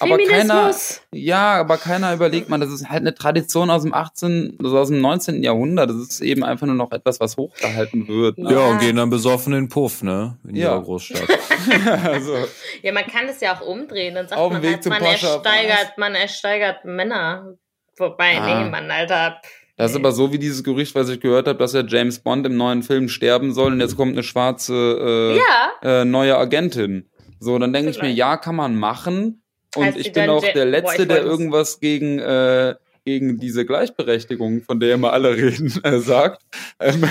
Aber 0.00 0.18
keiner, 0.18 0.74
ja, 1.12 1.60
aber 1.60 1.76
keiner 1.76 2.14
überlegt 2.14 2.48
mal, 2.48 2.58
das 2.58 2.70
ist 2.70 2.88
halt 2.88 3.02
eine 3.02 3.14
Tradition 3.14 3.70
aus 3.70 3.82
dem 3.82 3.92
18., 3.92 4.56
also 4.62 4.78
aus 4.78 4.88
dem 4.88 5.00
19. 5.00 5.42
Jahrhundert. 5.42 5.90
Das 5.90 5.96
ist 5.96 6.20
eben 6.20 6.42
einfach 6.42 6.66
nur 6.66 6.74
noch 6.74 6.90
etwas, 6.92 7.20
was 7.20 7.36
hochgehalten 7.36 8.08
wird. 8.08 8.38
Ne? 8.38 8.50
Ja, 8.50 8.66
und 8.68 8.78
gehen 8.78 8.96
dann 8.96 9.10
besoffen 9.10 9.52
in 9.52 9.64
den 9.64 9.68
Puff, 9.68 10.02
ne? 10.02 10.38
In 10.48 10.56
ja. 10.56 10.70
ihrer 10.70 10.82
Großstadt. 10.82 11.28
also, 12.04 12.34
ja, 12.82 12.92
man 12.92 13.06
kann 13.06 13.26
das 13.26 13.40
ja 13.40 13.54
auch 13.54 13.60
umdrehen. 13.60 14.14
Dann 14.14 14.26
sagt 14.26 14.40
man 14.40 14.62
halt, 14.62 14.86
man 14.86 15.02
ersteigert, 15.02 15.98
man 15.98 16.14
ersteigert 16.14 16.84
Männer. 16.84 17.54
Wobei, 17.98 18.38
ah. 18.38 18.64
nee, 18.64 18.70
Mann, 18.70 18.90
Alter. 18.90 19.40
Das 19.76 19.92
ist 19.92 19.96
aber 19.96 20.12
so 20.12 20.32
wie 20.32 20.38
dieses 20.38 20.62
Gerücht, 20.62 20.94
was 20.94 21.08
ich 21.08 21.20
gehört 21.20 21.46
habe, 21.46 21.58
dass 21.58 21.72
ja 21.72 21.82
James 21.86 22.18
Bond 22.18 22.46
im 22.46 22.56
neuen 22.56 22.82
Film 22.82 23.08
sterben 23.08 23.54
soll 23.54 23.72
und 23.72 23.80
jetzt 23.80 23.96
kommt 23.96 24.12
eine 24.12 24.22
schwarze 24.22 24.74
äh, 24.74 25.36
ja. 25.38 26.00
äh, 26.00 26.04
neue 26.04 26.36
Agentin. 26.36 27.08
So, 27.38 27.58
dann 27.58 27.72
denke 27.72 27.90
ich 27.90 28.02
mir, 28.02 28.10
ja, 28.10 28.36
kann 28.36 28.56
man 28.56 28.76
machen. 28.76 29.42
Und 29.76 29.84
heißt 29.84 29.98
ich 29.98 30.12
bin 30.12 30.28
auch 30.30 30.44
der 30.44 30.64
Letzte, 30.64 31.06
Boah, 31.06 31.14
der 31.14 31.22
irgendwas 31.22 31.80
gegen, 31.80 32.18
äh, 32.18 32.74
gegen 33.04 33.38
diese 33.38 33.64
Gleichberechtigung, 33.64 34.62
von 34.62 34.80
der 34.80 34.94
immer 34.94 35.12
alle 35.12 35.30
reden, 35.36 35.72
äh, 35.84 35.98
sagt. 35.98 36.42
Ähm, 36.78 37.08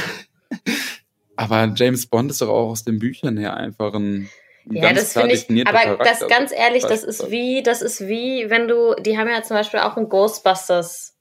aber 1.36 1.72
James 1.76 2.06
Bond 2.08 2.32
ist 2.32 2.42
doch 2.42 2.50
auch 2.50 2.70
aus 2.70 2.84
den 2.84 3.00
Büchern 3.00 3.38
her 3.38 3.56
einfach 3.56 3.94
ein 3.94 4.30
ja, 4.72 4.94
das 4.94 5.14
finde 5.14 5.34
ich, 5.34 5.68
aber 5.68 5.80
Charakter. 5.80 6.04
das 6.04 6.28
ganz 6.28 6.52
ehrlich, 6.52 6.84
das 6.84 7.04
ist 7.04 7.32
wie, 7.32 7.64
das 7.64 7.82
ist 7.82 8.08
wie, 8.08 8.50
wenn 8.50 8.68
du, 8.68 8.94
die 9.00 9.18
haben 9.18 9.28
ja 9.28 9.42
zum 9.42 9.58
Beispiel 9.58 9.80
auch 9.80 9.98
einen 9.98 10.10
Ghostbusters 10.10 11.18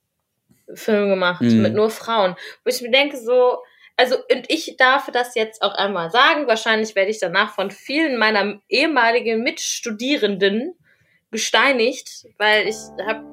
Film 0.73 1.09
gemacht 1.09 1.41
mhm. 1.41 1.63
mit 1.63 1.73
nur 1.73 1.89
Frauen, 1.89 2.35
wo 2.63 2.69
ich 2.69 2.81
mir 2.81 2.91
denke 2.91 3.17
so, 3.17 3.57
also 3.97 4.17
und 4.31 4.45
ich 4.49 4.75
darf 4.77 5.09
das 5.11 5.35
jetzt 5.35 5.61
auch 5.61 5.73
einmal 5.73 6.11
sagen, 6.11 6.47
wahrscheinlich 6.47 6.95
werde 6.95 7.11
ich 7.11 7.19
danach 7.19 7.55
von 7.55 7.71
vielen 7.71 8.17
meiner 8.17 8.61
ehemaligen 8.69 9.41
Mitstudierenden 9.41 10.75
gesteinigt, 11.31 12.25
weil 12.37 12.67
ich 12.67 12.75
habe 13.07 13.23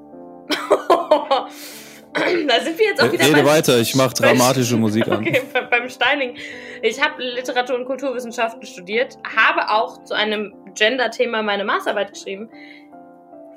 da 2.49 2.61
sind 2.61 2.79
wir 2.79 2.87
jetzt 2.87 3.03
auch 3.03 3.13
wieder 3.13 3.27
Rede 3.27 3.45
weiter, 3.45 3.79
ich 3.79 3.95
mache 3.95 4.15
dramatische 4.15 4.77
Musik 4.77 5.07
an. 5.09 5.19
Okay, 5.19 5.43
beim 5.71 5.89
Steining. 5.89 6.37
Ich 6.83 7.03
habe 7.03 7.23
Literatur 7.23 7.77
und 7.77 7.85
Kulturwissenschaften 7.85 8.63
studiert, 8.65 9.17
habe 9.37 9.71
auch 9.71 10.03
zu 10.05 10.15
einem 10.15 10.55
Gender-Thema 10.75 11.43
meine 11.43 11.65
Masterarbeit 11.65 12.13
geschrieben. 12.13 12.51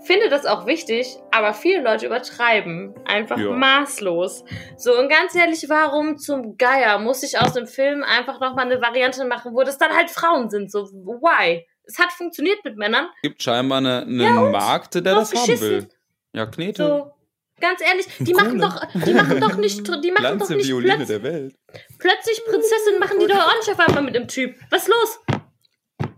Finde 0.02 0.30
das 0.30 0.46
auch 0.46 0.66
wichtig, 0.66 1.18
aber 1.32 1.54
viele 1.54 1.84
Leute 1.84 2.06
übertreiben. 2.06 2.96
Einfach 3.06 3.38
ja. 3.38 3.52
maßlos. 3.52 4.46
So, 4.78 4.98
und 4.98 5.10
ganz 5.10 5.36
ehrlich, 5.36 5.66
warum 5.68 6.18
zum 6.18 6.58
Geier 6.58 7.00
muss 7.00 7.22
ich 7.22 7.38
aus 7.38 7.54
dem 7.54 7.68
Film 7.68 8.04
einfach 8.04 8.40
nochmal 8.40 8.66
eine 8.66 8.82
Variante 8.82 9.26
machen, 9.26 9.54
wo 9.54 9.64
das 9.64 9.78
dann 9.78 9.96
halt 9.96 10.10
Frauen 10.10 10.50
sind? 10.50 10.72
So, 10.72 10.86
why? 10.86 11.66
Es 11.90 11.98
hat 11.98 12.12
funktioniert 12.12 12.64
mit 12.64 12.78
Männern. 12.78 13.10
Gibt 13.24 13.42
scheinbar 13.42 13.80
eine, 13.80 14.02
einen 14.04 14.20
ja, 14.20 14.34
Markt, 14.34 14.94
der 14.94 15.02
das 15.02 15.34
haben 15.34 15.60
will. 15.60 15.90
Ja, 16.34 16.46
Knete. 16.46 16.86
So, 16.86 17.12
ganz 17.60 17.82
ehrlich, 17.82 18.06
die 18.20 18.34
machen 18.36 18.60
doch, 18.60 18.80
die 18.94 19.14
machen 19.14 19.42
doch 19.42 19.56
nicht, 19.56 19.88
die 20.04 20.12
machen 20.12 20.38
doch 20.38 20.50
nicht 20.50 20.68
Violine 20.68 21.04
der 21.04 21.24
Welt. 21.24 21.56
Plötzlich 21.98 22.46
Prinzessin 22.46 23.00
machen 23.00 23.18
die 23.20 23.26
doch 23.26 23.40
auch 23.40 23.56
nicht 23.56 23.72
auf 23.72 23.80
einmal 23.80 24.04
mit 24.04 24.14
dem 24.14 24.28
Typ. 24.28 24.56
Was 24.70 24.84
ist 24.84 24.90
los? 24.90 25.20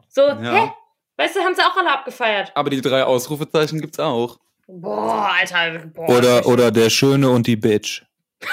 So, 0.10 0.28
ja. 0.28 0.42
hä? 0.42 0.74
Weißt 1.16 1.38
du, 1.38 1.40
haben 1.40 1.56
sie 1.56 1.62
auch 1.62 1.78
alle 1.78 1.94
abgefeiert. 1.94 2.52
Aber 2.54 2.70
die 2.70 2.82
drei 2.82 3.06
Ausrufezeichen 3.06 3.80
gibt's 3.80 4.00
auch. 4.00 4.40
Boah, 4.68 5.32
Alter. 5.40 5.86
Boah, 5.86 6.10
oder, 6.10 6.46
oder 6.48 6.72
der 6.72 6.90
Schöne 6.90 7.30
und 7.30 7.48
die 7.48 7.56
Bitch. 7.56 8.04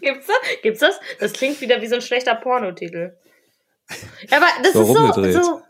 Gibt's 0.00 0.26
das? 0.26 0.36
Gibt's 0.62 0.80
das? 0.80 1.00
Das 1.18 1.32
klingt 1.32 1.60
wieder 1.62 1.80
wie 1.80 1.86
so 1.86 1.94
ein 1.94 2.02
schlechter 2.02 2.34
Pornotitel. 2.34 3.16
Aber 4.30 4.46
das 4.62 4.74
warum 4.74 5.24
ist 5.24 5.34
so, 5.34 5.42
so. 5.42 5.62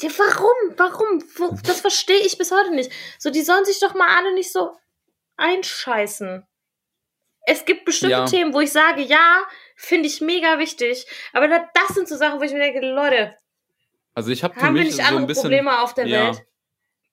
Ja, 0.00 0.10
warum? 0.16 0.74
Warum? 0.76 1.62
Das 1.62 1.80
verstehe 1.80 2.20
ich 2.20 2.38
bis 2.38 2.50
heute 2.50 2.74
nicht. 2.74 2.90
So, 3.18 3.30
die 3.30 3.42
sollen 3.42 3.64
sich 3.64 3.78
doch 3.80 3.94
mal 3.94 4.08
alle 4.16 4.34
nicht 4.34 4.52
so 4.52 4.72
einscheißen. 5.36 6.46
Es 7.46 7.64
gibt 7.64 7.84
bestimmte 7.84 8.16
ja. 8.16 8.26
Themen, 8.26 8.52
wo 8.52 8.60
ich 8.60 8.72
sage, 8.72 9.02
ja, 9.02 9.42
finde 9.76 10.08
ich 10.08 10.20
mega 10.20 10.58
wichtig. 10.58 11.06
Aber 11.32 11.48
das 11.48 11.94
sind 11.94 12.08
so 12.08 12.16
Sachen, 12.16 12.40
wo 12.40 12.44
ich 12.44 12.52
mir 12.52 12.60
denke, 12.60 12.80
Leute, 12.80 13.34
also 14.14 14.30
ich 14.30 14.42
habe 14.42 14.54
haben 14.56 14.74
wir 14.74 14.84
nicht 14.84 14.96
so 14.96 15.02
andere 15.02 15.26
bisschen, 15.26 15.42
Probleme 15.44 15.80
auf 15.80 15.94
der 15.94 16.06
ja. 16.06 16.26
Welt? 16.26 16.42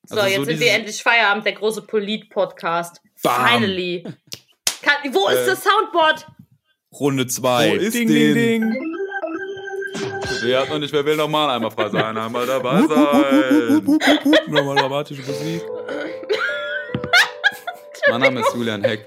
So, 0.04 0.16
also 0.16 0.28
jetzt 0.28 0.38
so 0.38 0.44
sind 0.46 0.60
wir 0.60 0.72
endlich 0.72 1.02
Feierabend, 1.02 1.46
der 1.46 1.54
große 1.54 1.84
Polit-Podcast. 1.84 3.02
Finally. 3.16 4.04
Kann, 4.82 5.14
wo 5.14 5.28
ist 5.28 5.40
äh, 5.40 5.46
das 5.48 5.64
Soundboard? 5.64 6.28
Runde 6.92 7.28
2. 7.28 7.72
Wo 7.72 7.76
ist 7.76 7.94
ding, 7.94 8.08
ding, 8.08 8.34
ding. 8.34 8.97
Wer 10.42 10.62
hat 10.62 10.70
noch 10.70 10.80
nicht, 10.80 10.94
wer 10.94 11.06
will 11.06 11.16
nochmal 11.16 11.50
einmal 11.50 11.72
frei 11.72 11.90
sein, 11.90 12.18
einmal 12.18 12.46
dabei 12.46 12.82
sein. 12.82 13.84
Nochmal 14.48 14.76
dramatische 14.76 15.22
Musik. 15.22 15.64
mein 18.10 18.22
Name 18.22 18.40
ist 18.42 18.54
Julian 18.54 18.84
Heck. 18.84 19.06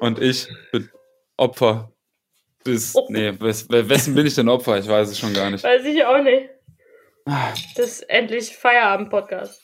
Und 0.00 0.20
ich 0.20 0.48
bin 0.70 0.90
Opfer. 1.36 1.92
Bis, 2.64 2.94
oh. 2.94 3.06
nee, 3.08 3.32
wes, 3.40 3.68
wessen 3.68 4.14
bin 4.14 4.26
ich 4.26 4.34
denn 4.34 4.48
Opfer? 4.48 4.78
Ich 4.78 4.88
weiß 4.88 5.08
es 5.10 5.18
schon 5.18 5.34
gar 5.34 5.50
nicht. 5.50 5.64
Weiß 5.64 5.84
ich 5.84 6.04
auch 6.04 6.22
nicht. 6.22 6.48
Das 7.76 7.86
ist 7.86 8.02
endlich 8.02 8.56
Feierabend-Podcast. 8.56 9.62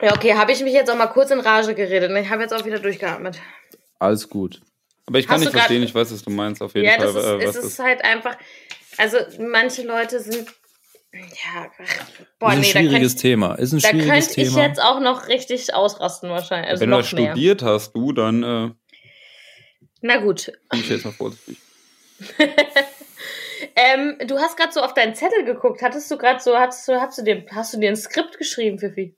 Ja, 0.00 0.14
okay, 0.14 0.34
habe 0.34 0.52
ich 0.52 0.62
mich 0.62 0.72
jetzt 0.72 0.90
auch 0.90 0.96
mal 0.96 1.06
kurz 1.06 1.30
in 1.30 1.40
Rage 1.40 1.74
geredet. 1.74 2.10
Ich 2.16 2.30
habe 2.30 2.42
jetzt 2.42 2.52
auch 2.52 2.64
wieder 2.64 2.80
durchgeatmet. 2.80 3.40
Alles 4.00 4.28
gut. 4.28 4.60
Aber 5.06 5.18
ich 5.18 5.26
kann 5.26 5.36
Hast 5.36 5.46
nicht 5.46 5.52
verstehen, 5.52 5.82
ich 5.82 5.94
weiß, 5.94 6.12
was 6.12 6.22
du 6.22 6.30
meinst, 6.30 6.62
auf 6.62 6.74
jeden 6.74 6.86
ja, 6.86 6.92
Fall. 6.92 7.14
Ja, 7.14 7.38
äh, 7.38 7.44
es 7.44 7.56
ist 7.56 7.78
halt 7.78 8.04
einfach, 8.04 8.36
also 8.98 9.18
manche 9.38 9.82
Leute 9.82 10.20
sind, 10.20 10.48
ja, 11.12 11.70
boah, 12.38 12.48
ist 12.48 12.54
ein 12.54 12.60
nee, 12.60 12.66
schwieriges 12.66 13.16
Thema. 13.16 13.54
Ist 13.56 13.72
ein 13.72 13.80
da 13.80 13.88
schwieriges 13.88 14.28
Thema. 14.28 14.46
Da 14.46 14.54
könnte 14.54 14.60
ich 14.60 14.68
jetzt 14.68 14.82
auch 14.82 15.00
noch 15.00 15.28
richtig 15.28 15.74
ausrasten 15.74 16.30
wahrscheinlich. 16.30 16.70
Also 16.70 16.80
Wenn 16.80 16.90
du 16.90 16.96
das 16.96 17.08
studiert 17.08 17.62
hast, 17.62 17.92
du, 17.92 18.12
dann, 18.12 18.42
äh, 18.42 18.70
Na 20.00 20.16
gut. 20.18 20.52
Bin 20.70 20.80
ich 20.80 20.88
jetzt 20.88 21.04
mal 21.04 21.12
vorsichtig. 21.12 21.58
ähm, 23.76 24.16
du 24.26 24.38
hast 24.38 24.56
gerade 24.56 24.72
so 24.72 24.80
auf 24.80 24.94
deinen 24.94 25.14
Zettel 25.14 25.44
geguckt. 25.44 25.82
Hattest 25.82 26.10
du 26.10 26.16
gerade 26.16 26.40
so, 26.40 26.56
hast 26.56 26.86
du, 26.88 27.00
hast 27.00 27.18
du 27.18 27.22
dir, 27.22 27.44
hast 27.50 27.74
du 27.74 27.78
dir 27.78 27.90
ein 27.90 27.96
Skript 27.96 28.38
geschrieben, 28.38 28.78
Fifi? 28.78 29.14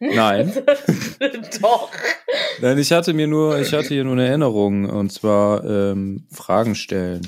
Nein. 0.00 0.52
Doch. 1.60 1.90
Nein, 2.60 2.78
ich 2.78 2.90
hatte 2.90 3.12
mir 3.12 3.26
nur, 3.26 3.58
ich 3.58 3.72
hatte 3.72 3.88
hier 3.88 4.04
nur 4.04 4.14
eine 4.14 4.26
Erinnerung 4.26 4.88
und 4.88 5.12
zwar 5.12 5.62
ähm, 5.64 6.26
Fragen 6.32 6.74
stellen. 6.74 7.20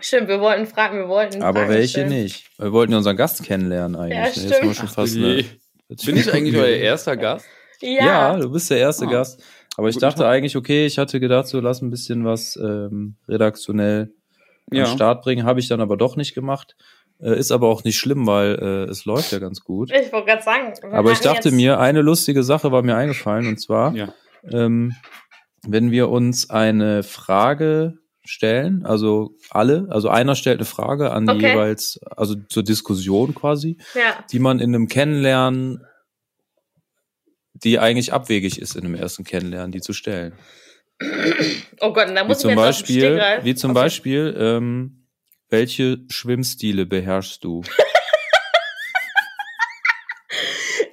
Stimmt, 0.00 0.28
wir 0.28 0.40
wollten 0.40 0.66
Fragen, 0.66 0.98
wir 0.98 1.08
wollten. 1.08 1.42
Aber 1.42 1.60
Fragen 1.60 1.72
welche 1.72 1.88
stellen. 1.88 2.08
nicht? 2.08 2.46
Wir 2.58 2.72
wollten 2.72 2.92
ja 2.92 2.98
unseren 2.98 3.16
Gast 3.16 3.44
kennenlernen 3.44 3.96
eigentlich. 3.96 4.44
Ja, 4.44 4.56
stimmt. 4.56 4.76
schon 4.76 4.88
fast 4.88 5.16
eine, 5.16 5.44
Bin 5.88 6.16
ich 6.16 6.32
eigentlich 6.32 6.56
euer 6.56 6.76
erster 6.76 7.16
Gast? 7.16 7.46
Ja. 7.80 8.06
ja, 8.06 8.36
du 8.36 8.50
bist 8.50 8.70
der 8.70 8.78
erste 8.78 9.06
oh. 9.06 9.10
Gast. 9.10 9.42
Aber 9.76 9.88
ich 9.88 9.96
dachte 9.96 10.26
eigentlich, 10.26 10.56
okay, 10.56 10.86
ich 10.86 10.98
hatte 10.98 11.18
gedacht, 11.18 11.48
so 11.48 11.58
lass 11.60 11.82
ein 11.82 11.90
bisschen 11.90 12.24
was 12.24 12.56
ähm, 12.56 13.16
redaktionell 13.28 14.12
ja. 14.70 14.84
an 14.84 14.90
den 14.90 14.96
Start 14.96 15.22
bringen. 15.22 15.44
Habe 15.44 15.60
ich 15.60 15.68
dann 15.68 15.80
aber 15.80 15.96
doch 15.96 16.16
nicht 16.16 16.34
gemacht. 16.34 16.76
Äh, 17.22 17.38
ist 17.38 17.52
aber 17.52 17.68
auch 17.68 17.84
nicht 17.84 17.98
schlimm, 17.98 18.26
weil 18.26 18.56
äh, 18.56 18.90
es 18.90 19.04
läuft 19.04 19.32
ja 19.32 19.38
ganz 19.38 19.60
gut. 19.60 19.92
Ich 19.92 20.12
wollte 20.12 20.26
gerade 20.26 20.42
sagen. 20.42 20.72
Aber 20.92 21.12
ich 21.12 21.20
dachte 21.20 21.52
mir, 21.52 21.78
eine 21.78 22.02
lustige 22.02 22.42
Sache 22.42 22.72
war 22.72 22.82
mir 22.82 22.96
eingefallen 22.96 23.46
und 23.46 23.58
zwar, 23.58 23.94
ja. 23.94 24.12
ähm, 24.50 24.94
wenn 25.64 25.92
wir 25.92 26.08
uns 26.08 26.50
eine 26.50 27.04
Frage 27.04 27.94
stellen, 28.24 28.84
also 28.84 29.36
alle, 29.50 29.86
also 29.90 30.08
einer 30.08 30.34
stellt 30.34 30.58
eine 30.58 30.64
Frage 30.64 31.12
an 31.12 31.28
okay. 31.28 31.52
jeweils, 31.52 32.00
also 32.16 32.34
zur 32.48 32.64
Diskussion 32.64 33.34
quasi, 33.34 33.78
ja. 33.94 34.24
die 34.32 34.40
man 34.40 34.58
in 34.58 34.74
einem 34.74 34.88
Kennenlernen, 34.88 35.84
die 37.54 37.78
eigentlich 37.78 38.12
abwegig 38.12 38.60
ist 38.60 38.74
in 38.74 38.84
einem 38.84 38.96
ersten 38.96 39.22
Kennenlernen, 39.22 39.70
die 39.70 39.80
zu 39.80 39.92
stellen. 39.92 40.32
Oh 41.80 41.92
Gott, 41.92 42.08
da 42.14 42.24
muss 42.24 42.38
wie 42.38 42.40
zum 42.40 42.54
Beispiel, 42.56 43.22
wie 43.42 43.54
zum 43.54 43.72
okay. 43.72 43.80
Beispiel, 43.80 44.36
ähm, 44.38 45.01
welche 45.52 45.98
Schwimmstile 46.08 46.86
beherrschst 46.86 47.44
du? 47.44 47.60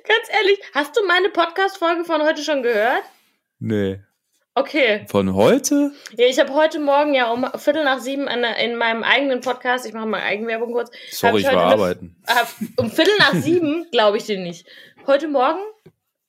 Ganz 0.06 0.30
ehrlich, 0.30 0.60
hast 0.74 0.96
du 0.98 1.06
meine 1.08 1.30
Podcast-Folge 1.30 2.04
von 2.04 2.22
heute 2.22 2.44
schon 2.44 2.62
gehört? 2.62 3.04
Nee. 3.60 4.02
Okay. 4.56 5.06
Von 5.08 5.34
heute? 5.34 5.94
Ja, 6.18 6.26
ich 6.26 6.38
habe 6.40 6.54
heute 6.54 6.80
Morgen 6.80 7.14
ja 7.14 7.32
um 7.32 7.48
Viertel 7.56 7.86
nach 7.86 8.00
sieben 8.00 8.28
in, 8.28 8.44
in 8.44 8.76
meinem 8.76 9.04
eigenen 9.04 9.40
Podcast, 9.40 9.86
ich 9.86 9.94
mache 9.94 10.08
mal 10.08 10.22
Eigenwerbung 10.22 10.74
kurz. 10.74 10.92
Sorry, 11.10 11.40
ich, 11.40 11.48
ich 11.48 11.54
war 11.54 11.72
arbeiten. 11.72 12.18
Hab, 12.28 12.54
um 12.76 12.92
Viertel 12.92 13.14
nach 13.18 13.36
sieben, 13.36 13.88
glaube 13.92 14.18
ich 14.18 14.26
dir 14.26 14.40
nicht. 14.40 14.68
Heute 15.08 15.30
Morgen 15.30 15.62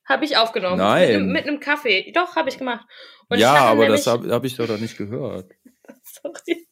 habe 0.05 0.23
ich 0.23 0.37
aufgenommen. 0.37 0.77
Nein. 0.77 1.25
Mit, 1.25 1.33
mit 1.33 1.47
einem 1.47 1.59
Kaffee. 1.59 2.13
Doch, 2.13 2.37
habe 2.37 2.47
ich 2.47 2.57
gemacht. 2.57 2.85
Und 3.27 3.39
ja, 3.39 3.55
aber 3.55 3.83
nämlich, 3.83 4.05
das 4.05 4.07
habe 4.07 4.33
hab 4.33 4.45
ich 4.45 4.55
doch 4.55 4.77
nicht 4.77 4.97
gehört. 4.97 5.51
Sorry. 6.03 6.70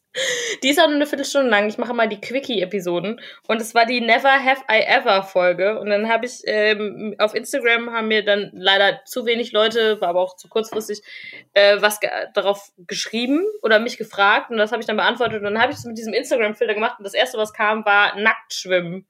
Die 0.62 0.70
ist 0.70 0.80
auch 0.80 0.86
nur 0.86 0.96
eine 0.96 1.06
Viertelstunde 1.06 1.48
lang. 1.48 1.68
Ich 1.68 1.78
mache 1.78 1.94
mal 1.94 2.08
die 2.08 2.20
Quickie-Episoden. 2.20 3.20
Und 3.46 3.60
es 3.60 3.74
war 3.74 3.86
die 3.86 4.00
Never 4.00 4.44
Have 4.44 4.62
I 4.70 4.80
Ever 4.80 5.22
Folge. 5.22 5.78
Und 5.78 5.88
dann 5.90 6.08
habe 6.08 6.26
ich 6.26 6.42
ähm, 6.46 7.14
auf 7.18 7.34
Instagram 7.34 7.92
haben 7.92 8.08
mir 8.08 8.24
dann 8.24 8.50
leider 8.52 9.00
zu 9.04 9.24
wenig 9.24 9.52
Leute, 9.52 10.00
war 10.00 10.08
aber 10.08 10.20
auch 10.20 10.36
zu 10.36 10.48
kurzfristig, 10.48 11.02
äh, 11.54 11.80
was 11.80 12.00
ge 12.00 12.10
darauf 12.34 12.72
geschrieben 12.86 13.44
oder 13.62 13.78
mich 13.78 13.98
gefragt. 13.98 14.50
Und 14.50 14.58
das 14.58 14.72
habe 14.72 14.80
ich 14.80 14.86
dann 14.86 14.96
beantwortet. 14.96 15.38
Und 15.38 15.44
dann 15.44 15.62
habe 15.62 15.72
ich 15.72 15.78
es 15.78 15.84
mit 15.84 15.96
diesem 15.96 16.12
Instagram-Filter 16.12 16.74
gemacht. 16.74 16.98
Und 16.98 17.04
das 17.04 17.14
erste, 17.14 17.38
was 17.38 17.52
kam, 17.52 17.84
war 17.84 18.18
Nacktschwimmen. 18.18 19.06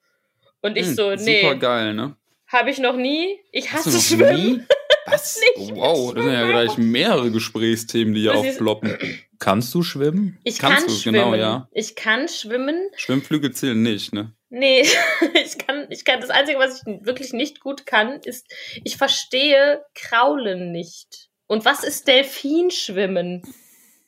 Und 0.60 0.76
ich 0.76 0.86
hm, 0.86 0.94
so, 0.94 1.14
nee. 1.14 1.40
Super 1.40 1.56
geil, 1.56 1.94
ne? 1.94 2.16
Habe 2.46 2.70
ich 2.70 2.78
noch 2.78 2.96
nie. 2.96 3.40
Ich 3.52 3.72
hasse 3.72 3.98
Schwimmen. 3.98 4.66
Was? 5.10 5.40
wow, 5.74 6.14
das 6.14 6.24
sind 6.24 6.32
ja 6.32 6.46
gleich 6.48 6.78
mehrere 6.78 7.30
Gesprächsthemen, 7.30 8.14
die 8.14 8.22
hier 8.22 8.34
aufploppen. 8.34 8.98
Kannst 9.38 9.74
du 9.74 9.82
schwimmen? 9.82 10.38
Ich 10.44 10.58
Kannst 10.58 10.78
kann 10.78 10.86
du, 10.88 10.92
schwimmen. 10.94 11.14
Genau, 11.14 11.34
ja. 11.34 11.68
Ich 11.72 11.96
kann 11.96 12.28
schwimmen. 12.28 12.76
Schwimmflügel 12.96 13.52
zählen 13.52 13.80
nicht, 13.82 14.12
ne? 14.12 14.34
Nee, 14.50 14.82
ich 15.44 15.58
kann, 15.58 15.86
ich 15.90 16.04
kann, 16.04 16.20
das 16.20 16.30
Einzige, 16.30 16.58
was 16.58 16.82
ich 16.82 17.06
wirklich 17.06 17.32
nicht 17.32 17.60
gut 17.60 17.86
kann, 17.86 18.20
ist, 18.20 18.46
ich 18.84 18.96
verstehe 18.96 19.84
Kraulen 19.94 20.72
nicht. 20.72 21.30
Und 21.46 21.64
was 21.64 21.84
ist 21.84 22.06
Delfinschwimmen? 22.08 23.42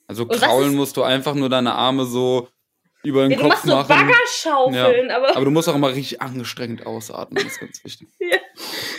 Also 0.06 0.26
Kraulen 0.26 0.74
musst 0.74 0.96
du 0.96 1.02
einfach 1.02 1.34
nur 1.34 1.48
deine 1.48 1.74
Arme 1.74 2.04
so 2.04 2.48
über 3.02 3.22
den 3.22 3.32
ja, 3.32 3.38
Kopf 3.38 3.64
machen. 3.64 3.68
Du 3.68 3.74
machst 3.74 3.88
so 3.88 3.94
Baggerschaufeln, 3.94 5.08
ja. 5.08 5.16
aber. 5.16 5.36
Aber 5.36 5.44
du 5.44 5.50
musst 5.50 5.68
auch 5.68 5.74
immer 5.74 5.90
richtig 5.90 6.20
angestrengt 6.20 6.86
ausatmen, 6.86 7.42
das 7.42 7.54
ist 7.54 7.60
ganz 7.60 7.84
wichtig. 7.84 8.08
ja. 8.18 8.38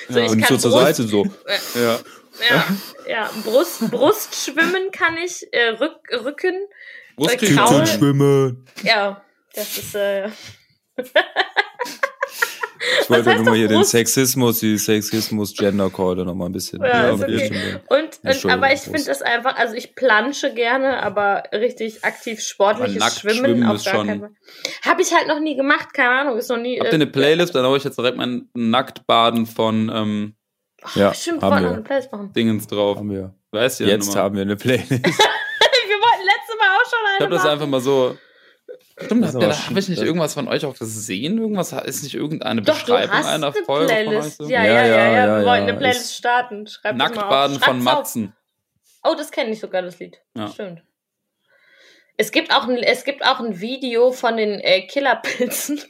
So, 0.10 0.20
ja. 0.20 0.30
Und 0.30 0.45
so 0.45 0.58
zur 0.58 0.72
Seite 0.72 1.04
so. 1.04 1.26
ja. 1.76 1.99
Ja, 2.49 2.66
ja. 3.08 3.30
Brust, 3.43 3.91
Brustschwimmen 3.91 4.91
kann 4.91 5.18
ich, 5.18 5.47
äh, 5.51 5.70
Rück, 5.70 5.99
Rücken. 6.24 6.56
Brustschwimmen. 7.16 8.66
Ja, 8.84 9.24
das 9.54 9.78
ist, 9.78 9.95
äh, 9.95 10.30
Ich 13.02 13.10
wollte 13.10 13.36
nur 13.36 13.46
mal 13.46 13.56
hier 13.56 13.68
den 13.68 13.84
Sexismus, 13.84 14.60
die 14.60 14.78
Sexismus-Gender-Code 14.78 16.26
noch 16.26 16.36
mal 16.36 16.46
ein 16.48 16.52
bisschen. 16.52 16.82
Ja, 16.82 17.08
ja 17.08 17.14
okay. 17.14 17.80
Und, 17.89 18.20
und 18.24 18.52
aber 18.52 18.74
ich 18.74 18.82
finde 18.82 19.04
das 19.04 19.22
einfach, 19.22 19.56
also 19.56 19.76
ich 19.76 19.96
plansche 19.96 20.54
gerne, 20.54 21.02
aber 21.02 21.44
richtig 21.54 22.04
aktiv 22.04 22.41
sportliches 22.41 23.20
Schwimmen, 23.20 23.39
Schwimmen 23.39 23.66
auf 23.66 23.84
gar 23.84 24.06
keinen 24.06 24.20
Fall. 24.20 24.30
Habe 24.84 25.02
ich 25.02 25.14
halt 25.14 25.28
noch 25.28 25.39
nie 25.39 25.56
gemacht, 25.56 25.94
keine 25.94 26.10
Ahnung, 26.10 26.38
ist 26.38 26.50
noch 26.50 26.58
nie. 26.58 26.80
Habt 26.80 26.89
ihr 26.89 26.94
eine 26.94 27.04
äh, 27.06 27.08
Playlist? 27.08 27.56
Dann 27.56 27.66
hau 27.66 27.76
ich 27.76 27.84
jetzt 27.84 27.98
direkt 27.98 28.18
mein 28.18 28.50
Nacktbaden 28.54 29.46
von 29.46 29.91
ähm, 29.94 30.36
oh, 30.84 30.89
ja, 30.96 31.10
bestimmt 31.10 31.41
haben 31.41 31.64
wir. 31.64 31.72
eine 31.72 31.82
Playlist 31.82 32.12
machen. 32.12 32.34
Dingens 32.34 32.68
drauf. 32.68 32.98
Haben 32.98 33.12
wir. 33.12 33.34
Weißt 33.52 33.80
du 33.80 33.84
ja 33.84 33.91
Jetzt 33.91 34.16
haben 34.16 34.36
wir 34.36 34.41
eine 34.41 34.56
Playlist. 34.56 34.89
wir 34.89 35.00
wollten 35.00 36.26
letztes 36.26 36.56
Mal 36.60 36.76
auch 36.76 36.89
schon 36.89 37.00
eine 37.06 37.18
Ich 37.18 37.22
habe 37.22 37.36
das 37.36 37.46
einfach 37.46 37.68
mal 37.68 37.82
so 37.82 38.18
Stimmt, 38.98 39.26
habt 39.26 39.36
ihr 39.36 39.48
da, 39.48 39.68
habe 39.68 39.80
ich 39.80 39.89
nicht 39.89 40.02
irgendwas 40.02 40.36
von 40.36 40.48
euch 40.48 40.66
auch 40.66 40.78
gesehen? 40.78 41.39
Irgendwas 41.39 41.72
ist 41.72 42.04
nicht 42.04 42.14
irgendeine 42.14 42.62
Doch, 42.62 42.76
Beschreibung 42.76 43.16
einer 43.16 43.48
eine 43.48 43.66
Folge 43.66 43.88
Playlist. 43.88 44.38
von 44.38 44.46
euch? 44.46 44.52
Ja, 44.52 44.64
ja, 44.64 44.74
ja, 44.74 44.86
ja, 44.86 45.12
ja, 45.12 45.39
Wir 45.39 45.46
wollten 45.46 45.64
eine 45.64 45.74
Playlist 45.74 46.16
starten. 46.16 46.68
Schreibt 46.68 46.98
Nacktbaden 46.98 47.60
von 47.60 47.82
Matzen. 47.82 48.36
Oh, 49.04 49.16
das 49.18 49.32
kenne 49.32 49.52
ich 49.52 49.60
sogar, 49.60 49.82
das 49.82 50.00
Lied. 50.00 50.22
Ja. 50.36 50.48
Stimmt. 50.48 50.84
Es 52.18 52.32
gibt 52.32 52.54
auch 52.56 52.68
ein, 52.68 52.78
es 52.78 53.04
gibt 53.04 53.26
auch 53.26 53.39
ein 53.39 53.60
Video 53.60 54.12
von 54.12 54.38
den 54.38 54.60
äh, 54.60 54.86
Killerpilzen. 54.86 55.82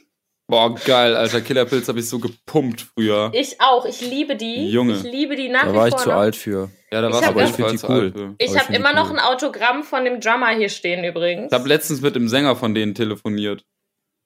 Boah, 0.46 0.74
geil, 0.74 1.16
Alter. 1.16 1.40
Killerpilz 1.40 1.88
habe 1.88 2.00
ich 2.00 2.08
so 2.08 2.18
gepumpt 2.18 2.82
früher. 2.94 3.30
Ich 3.32 3.60
auch. 3.60 3.86
Ich 3.86 4.02
liebe 4.02 4.36
die. 4.36 4.68
Junge. 4.68 4.94
Ich 4.94 5.02
liebe 5.02 5.36
die 5.36 5.48
nach 5.48 5.62
da 5.62 5.68
wie 5.68 5.72
vor. 5.72 5.74
Da 5.74 5.80
war 5.80 5.88
ich 5.88 5.96
zu 5.96 6.12
alt 6.12 6.36
für. 6.36 6.70
Ja, 6.92 7.00
da 7.00 7.10
war 7.10 7.24
aber 7.24 7.44
ich 7.44 7.50
finde 7.52 7.72
die 7.72 7.86
cool. 7.88 8.34
Ich, 8.38 8.50
ich 8.50 8.58
habe 8.58 8.74
immer 8.74 8.90
cool. 8.90 8.94
noch 8.94 9.10
ein 9.10 9.18
Autogramm 9.18 9.82
von 9.84 10.04
dem 10.04 10.20
Drummer 10.20 10.50
hier 10.50 10.68
stehen 10.68 11.02
übrigens. 11.02 11.50
Ich 11.50 11.58
habe 11.58 11.68
letztens 11.68 12.02
mit 12.02 12.14
dem 12.14 12.28
Sänger 12.28 12.56
von 12.56 12.74
denen 12.74 12.94
telefoniert. 12.94 13.64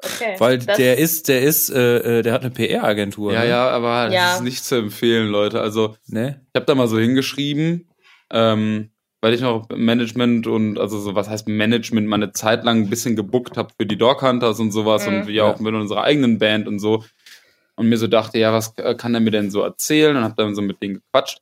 Okay, 0.01 0.37
Weil 0.39 0.59
der 0.59 0.99
ist, 0.99 1.29
der 1.29 1.43
ist, 1.43 1.71
äh, 1.71 2.19
äh 2.19 2.23
der 2.23 2.33
hat 2.33 2.43
eine 2.43 2.51
PR-Agentur. 2.51 3.33
Ja, 3.33 3.41
ne? 3.41 3.49
ja, 3.49 3.69
aber 3.69 4.13
ja. 4.13 4.27
das 4.27 4.35
ist 4.37 4.43
nicht 4.43 4.65
zu 4.65 4.77
empfehlen, 4.77 5.29
Leute. 5.29 5.61
Also, 5.61 5.97
ne? 6.07 6.41
ich 6.53 6.57
habe 6.57 6.67
da 6.67 6.75
mal 6.77 6.87
so 6.87 6.99
hingeschrieben, 6.99 7.91
ähm, 8.31 8.91
weil 9.21 9.35
ich 9.35 9.41
noch 9.41 9.69
Management 9.71 10.47
und, 10.47 10.79
also 10.79 10.99
so, 10.99 11.15
was 11.15 11.29
heißt 11.29 11.49
Management, 11.49 12.07
mal 12.07 12.17
eine 12.17 12.33
Zeit 12.33 12.65
lang 12.65 12.83
ein 12.83 12.91
bisschen 12.91 13.17
gebuckt 13.17 13.57
habe 13.57 13.71
für 13.79 13.87
die 13.87 13.99
Dog 13.99 14.23
Hunters 14.23 14.61
und 14.61 14.71
sowas 14.71 15.07
mhm. 15.07 15.15
und 15.15 15.27
wir 15.27 15.35
ja. 15.35 15.45
auch 15.45 15.59
mit 15.59 15.75
unserer 15.75 16.05
eigenen 16.05 16.39
Band 16.39 16.69
und 16.69 16.79
so. 16.79 17.05
Und 17.75 17.89
mir 17.89 17.99
so 17.99 18.09
dachte, 18.09 18.39
ja, 18.39 18.53
was 18.53 18.75
kann 18.75 19.15
er 19.15 19.21
mir 19.21 19.31
denn 19.31 19.51
so 19.51 19.63
erzählen? 19.63 20.17
Und 20.17 20.25
hab 20.25 20.37
dann 20.37 20.55
so 20.55 20.63
mit 20.63 20.83
denen 20.83 20.95
gequatscht. 20.95 21.41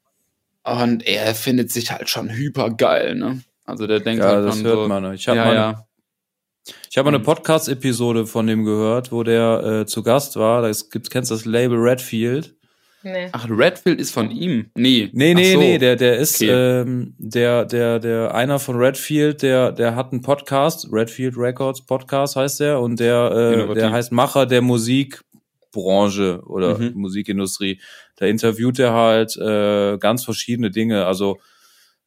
Und 0.65 1.07
er 1.07 1.35
findet 1.35 1.71
sich 1.71 1.91
halt 1.91 2.09
schon 2.09 2.29
hyper 2.29 2.71
geil, 2.71 3.15
ne? 3.15 3.41
Also 3.65 3.87
der 3.87 4.01
denkt 4.01 4.23
ja, 4.23 4.31
halt 4.31 4.47
das 4.47 4.63
hört 4.63 4.75
so, 4.75 4.89
man. 4.89 5.15
Ich 5.15 5.29
habe 5.29 5.39
ja, 5.39 5.45
mal, 5.45 5.55
ja. 5.55 5.87
Ich 6.91 6.99
habe 6.99 7.09
eine 7.09 7.21
Podcast-Episode 7.21 8.27
von 8.27 8.47
dem 8.47 8.65
gehört, 8.65 9.13
wo 9.13 9.23
der 9.23 9.63
äh, 9.63 9.87
zu 9.87 10.03
Gast 10.03 10.37
war. 10.37 10.63
Da 10.63 10.73
gibt, 10.91 11.11
kennst 11.11 11.31
du 11.31 11.35
das 11.35 11.45
Label 11.45 11.79
Redfield? 11.79 12.56
Nee. 13.07 13.29
Ach, 13.31 13.47
Redfield 13.49 14.01
ist 14.01 14.11
von 14.11 14.33
ihm? 14.33 14.71
Nee. 14.75 15.11
Nee, 15.13 15.35
nee, 15.35 15.53
so. 15.53 15.61
nee, 15.61 15.79
der, 15.79 15.95
der 15.95 16.17
ist, 16.17 16.43
okay. 16.43 16.81
ähm, 16.81 17.15
der, 17.19 17.65
der, 17.65 18.01
der, 18.01 18.35
einer 18.35 18.59
von 18.59 18.77
Redfield, 18.77 19.43
der, 19.43 19.71
der 19.71 19.95
hat 19.95 20.11
einen 20.11 20.23
Podcast, 20.23 20.89
Redfield 20.91 21.37
Records 21.37 21.87
Podcast 21.87 22.35
heißt 22.35 22.59
der, 22.59 22.81
und 22.81 22.99
der, 22.99 23.69
äh, 23.71 23.75
der 23.75 23.93
heißt 23.93 24.11
Macher 24.11 24.45
der 24.47 24.61
Musikbranche 24.61 26.43
oder 26.47 26.79
mhm. 26.79 26.95
Musikindustrie. 26.97 27.81
Da 28.17 28.27
interviewt 28.27 28.81
er 28.81 28.93
halt 28.93 29.37
äh, 29.37 29.99
ganz 29.99 30.25
verschiedene 30.25 30.73
Dinge, 30.73 31.07
also 31.07 31.39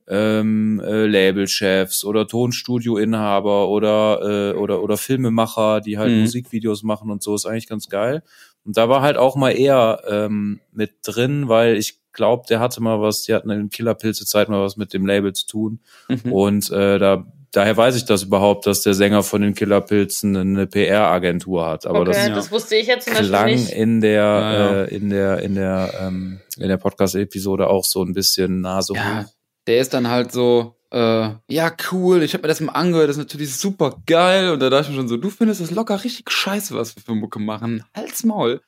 ähm, 0.10 0.82
äh, 0.84 1.06
Labelchefs 1.06 2.04
oder 2.04 2.28
Tonstudioinhaber 2.28 3.70
oder 3.70 4.54
äh, 4.54 4.58
oder 4.58 4.82
oder 4.84 4.98
Filmemacher, 4.98 5.80
die 5.80 5.98
halt 5.98 6.12
mhm. 6.12 6.22
Musikvideos 6.22 6.84
machen 6.84 7.10
und 7.10 7.24
so 7.24 7.36
ist 7.36 7.46
eigentlich 7.46 7.70
ganz 7.70 7.88
geil. 7.88 8.22
Und 8.70 8.78
da 8.78 8.88
war 8.88 9.02
halt 9.02 9.18
auch 9.18 9.36
mal 9.36 9.50
eher 9.50 10.04
ähm, 10.08 10.60
mit 10.72 10.92
drin, 11.02 11.50
weil 11.50 11.76
ich 11.76 12.02
glaube, 12.12 12.44
der 12.48 12.60
hatte 12.60 12.84
mal 12.84 13.02
was, 13.02 13.24
die 13.24 13.34
hatten 13.34 13.50
in 13.50 13.72
Killerpilze 13.72 14.28
Zeit 14.28 14.48
mal 14.48 14.62
was 14.62 14.78
mit 14.78 14.94
dem 14.94 15.08
Label 15.08 15.34
zu 15.34 15.48
tun 15.48 15.80
mhm. 16.08 16.32
und 16.32 16.70
äh, 16.70 17.00
da 17.00 17.26
daher 17.52 17.76
weiß 17.76 17.96
ich 17.96 18.06
das 18.06 18.22
überhaupt, 18.22 18.68
dass 18.68 18.84
der 18.84 18.94
Sänger 18.94 19.24
von 19.24 19.42
den 19.42 19.56
Killerpilzen 19.56 20.38
eine 20.38 20.68
PR-Agentur 20.68 21.66
hat. 21.66 21.88
Aber 21.88 22.02
okay, 22.02 22.12
das, 22.12 22.28
das 22.28 22.52
wusste 22.52 22.76
ich 22.76 22.86
jetzt 22.86 23.08
zum 23.08 23.16
klang 23.16 23.48
nicht. 23.48 23.72
in 23.72 24.02
der 24.02 24.12
ja, 24.12 24.54
ja. 24.54 24.84
Äh, 24.84 24.96
in 24.96 25.10
der 25.10 25.40
in 25.40 25.56
der 25.56 25.92
ähm, 26.00 26.40
in 26.60 26.68
der 26.68 26.78
Podcast-Episode 26.78 27.72
auch 27.72 27.86
so 27.86 28.04
ein 28.04 28.14
bisschen 28.14 28.62
nah 28.62 28.84
so. 28.84 28.94
Ja, 28.94 29.26
der 29.66 29.80
ist 29.80 29.96
dann 29.96 30.10
halt 30.10 30.32
so, 30.32 30.76
äh, 30.92 31.30
ja, 31.48 31.72
cool, 31.92 32.24
ich 32.24 32.34
habe 32.34 32.42
mir 32.44 32.48
das 32.48 32.62
mal 32.62 32.74
angehört, 32.74 33.10
das 33.10 33.18
ist 33.18 33.24
natürlich 33.24 33.56
super 33.56 33.96
geil. 34.06 34.50
Und 34.50 34.60
da 34.60 34.70
dachte 34.70 34.86
ich 34.86 34.90
mir 34.90 34.96
schon 34.96 35.08
so, 35.08 35.18
du 35.18 35.30
findest 35.30 35.62
das 35.62 35.72
locker 35.72 36.04
richtig 36.04 36.30
scheiße, 36.30 36.76
was 36.76 36.96
wir 36.96 37.04
für 37.04 37.14
Mucke 37.14 37.40
machen. 37.40 37.84
Halt's 37.96 38.24
Maul. 38.24 38.62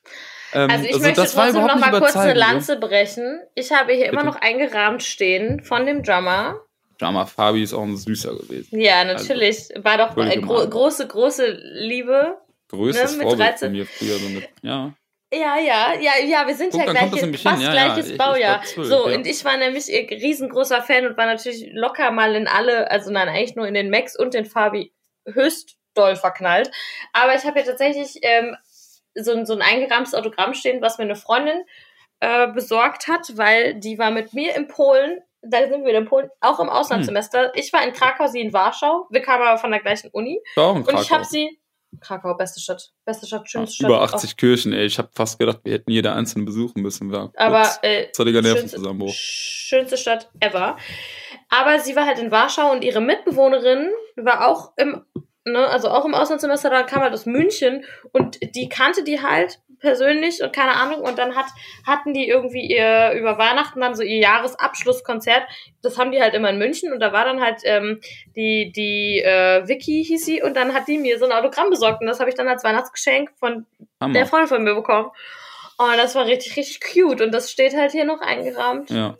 Ähm, 0.53 0.69
also 0.69 0.85
ich 0.85 0.93
also 0.93 1.05
möchte 1.05 1.21
trotzdem 1.21 1.65
noch 1.65 1.79
mal 1.79 1.99
kurz 1.99 2.15
eine 2.15 2.33
Lanze 2.33 2.77
brechen. 2.77 3.39
Ich 3.55 3.71
habe 3.71 3.93
hier 3.93 4.05
Bitte? 4.05 4.13
immer 4.13 4.23
noch 4.23 4.35
eingerahmt 4.35 5.01
stehen 5.01 5.63
von 5.63 5.85
dem 5.85 6.03
Drummer. 6.03 6.59
Drummer 6.99 7.25
Fabi 7.25 7.63
ist 7.63 7.73
auch 7.73 7.81
ein 7.83 7.97
Süßer 7.97 8.35
gewesen. 8.35 8.79
Ja, 8.79 9.03
natürlich. 9.03 9.69
Also, 9.71 9.83
War 9.83 9.97
doch 9.97 10.15
eine 10.15 10.39
gro 10.41 10.67
große, 10.67 11.07
große 11.07 11.47
Liebe. 11.73 12.37
Größtes 12.69 13.17
ne, 13.17 13.23
Vorbild 13.23 13.59
von 13.59 13.71
mir 13.71 13.85
früher. 13.85 14.17
So 14.17 14.29
mit, 14.29 14.49
ja. 14.61 14.93
Ja, 15.33 15.57
ja, 15.57 15.93
ja, 15.93 16.11
ja, 16.25 16.45
wir 16.45 16.55
sind 16.55 16.71
Guck, 16.71 16.85
ja 16.85 16.91
gleich, 16.91 17.39
fast 17.41 17.63
ja, 17.63 17.71
gleiches 17.71 18.11
ja, 18.11 18.17
Baujahr. 18.17 18.61
Ich, 18.63 18.77
ich 18.77 18.85
so, 18.85 19.07
ja. 19.07 19.15
und 19.15 19.25
ich 19.25 19.45
war 19.45 19.55
nämlich 19.55 19.87
riesengroßer 19.87 20.81
Fan 20.81 21.07
und 21.07 21.15
war 21.15 21.25
natürlich 21.25 21.69
locker 21.71 22.11
mal 22.11 22.35
in 22.35 22.47
alle, 22.47 22.91
also 22.91 23.11
nein, 23.11 23.29
eigentlich 23.29 23.55
nur 23.55 23.65
in 23.65 23.73
den 23.73 23.89
Max 23.89 24.17
und 24.17 24.33
den 24.33 24.45
Fabi 24.45 24.93
höchst 25.25 25.77
doll 25.93 26.17
verknallt. 26.17 26.69
Aber 27.13 27.33
ich 27.33 27.45
habe 27.45 27.59
ja 27.59 27.65
tatsächlich 27.65 28.19
ähm, 28.23 28.57
so, 29.15 29.45
so 29.45 29.53
ein 29.53 29.61
eingerahmtes 29.61 30.13
Autogramm 30.13 30.53
stehen, 30.53 30.81
was 30.81 30.97
mir 30.97 31.05
eine 31.05 31.15
Freundin 31.15 31.63
äh, 32.19 32.47
besorgt 32.47 33.07
hat, 33.07 33.37
weil 33.37 33.75
die 33.75 33.97
war 33.97 34.11
mit 34.11 34.33
mir 34.33 34.55
in 34.55 34.67
Polen 34.67 35.21
da 35.43 35.67
sind 35.67 35.85
wir 35.85 35.97
in 35.97 36.05
Polen, 36.05 36.29
auch 36.39 36.59
im 36.59 36.69
Auslandssemester. 36.69 37.45
Hm. 37.45 37.51
Ich 37.55 37.73
war 37.73 37.83
in 37.83 37.93
Krakau, 37.93 38.27
sie 38.27 38.41
in 38.41 38.53
Warschau. 38.53 39.07
Wir 39.09 39.21
kamen 39.21 39.43
aber 39.43 39.57
von 39.57 39.71
der 39.71 39.79
gleichen 39.79 40.09
Uni. 40.11 40.39
Ja, 40.55 40.67
und 40.67 40.91
ich 40.93 41.11
habe 41.11 41.25
sie, 41.25 41.59
Krakau, 41.99 42.33
beste 42.35 42.59
Stadt. 42.59 42.91
Beste 43.05 43.27
Stadt, 43.27 43.49
schönste 43.49 43.75
Stadt. 43.75 43.89
Über 43.89 44.01
80 44.01 44.31
auch. 44.31 44.37
Kirchen, 44.37 44.73
ey. 44.73 44.85
Ich 44.85 44.97
habe 44.97 45.09
fast 45.13 45.39
gedacht, 45.39 45.59
wir 45.63 45.73
hätten 45.73 45.91
jede 45.91 46.13
einzelne 46.13 46.45
besuchen 46.45 46.81
müssen. 46.81 47.13
Ja, 47.13 47.31
Aber, 47.35 47.69
äh, 47.81 48.07
Nervenzusammenbruch. 48.41 49.13
Schönste 49.13 49.97
Stadt 49.97 50.29
ever. 50.39 50.77
Aber 51.49 51.79
sie 51.79 51.95
war 51.95 52.05
halt 52.05 52.19
in 52.19 52.31
Warschau 52.31 52.71
und 52.71 52.83
ihre 52.83 53.01
Mitbewohnerin 53.01 53.89
war 54.15 54.47
auch 54.47 54.71
im, 54.77 55.05
ne, 55.45 55.67
also 55.67 55.89
auch 55.89 56.05
im 56.05 56.13
Auslandssemester, 56.13 56.69
da 56.69 56.83
kam 56.83 57.01
halt 57.01 57.13
aus 57.13 57.25
München 57.25 57.83
und 58.11 58.37
die 58.55 58.69
kannte 58.69 59.03
die 59.03 59.21
halt 59.21 59.59
persönlich 59.79 60.41
und 60.41 60.53
keine 60.53 60.75
Ahnung. 60.75 61.01
Und 61.01 61.17
dann 61.17 61.35
hat, 61.35 61.47
hatten 61.85 62.13
die 62.13 62.27
irgendwie 62.27 62.65
ihr 62.65 63.11
über 63.13 63.37
Weihnachten 63.37 63.81
dann 63.81 63.95
so 63.95 64.03
ihr 64.03 64.19
Jahresabschlusskonzert. 64.19 65.43
Das 65.81 65.97
haben 65.97 66.11
die 66.11 66.21
halt 66.21 66.35
immer 66.35 66.51
in 66.51 66.57
München 66.57 66.93
und 66.93 66.99
da 66.99 67.11
war 67.11 67.25
dann 67.25 67.41
halt 67.41 67.61
ähm, 67.63 67.99
die, 68.35 68.71
die 68.71 69.21
äh, 69.21 69.67
Vicky 69.67 70.03
hieß 70.05 70.23
sie 70.23 70.41
und 70.41 70.55
dann 70.55 70.73
hat 70.73 70.87
die 70.87 70.97
mir 70.97 71.17
so 71.19 71.25
ein 71.25 71.31
Autogramm 71.31 71.69
besorgt 71.69 72.01
und 72.01 72.07
das 72.07 72.19
habe 72.19 72.29
ich 72.29 72.35
dann 72.35 72.47
als 72.47 72.63
Weihnachtsgeschenk 72.63 73.31
von 73.39 73.65
Hammer. 73.99 74.13
der 74.13 74.25
Freundin 74.25 74.47
von 74.47 74.63
mir 74.63 74.75
bekommen. 74.75 75.09
Und 75.77 75.97
das 75.97 76.13
war 76.13 76.27
richtig, 76.27 76.55
richtig 76.57 76.79
cute 76.81 77.21
und 77.21 77.33
das 77.33 77.51
steht 77.51 77.75
halt 77.75 77.91
hier 77.91 78.05
noch 78.05 78.21
eingerahmt. 78.21 78.91
Ja. 78.91 79.15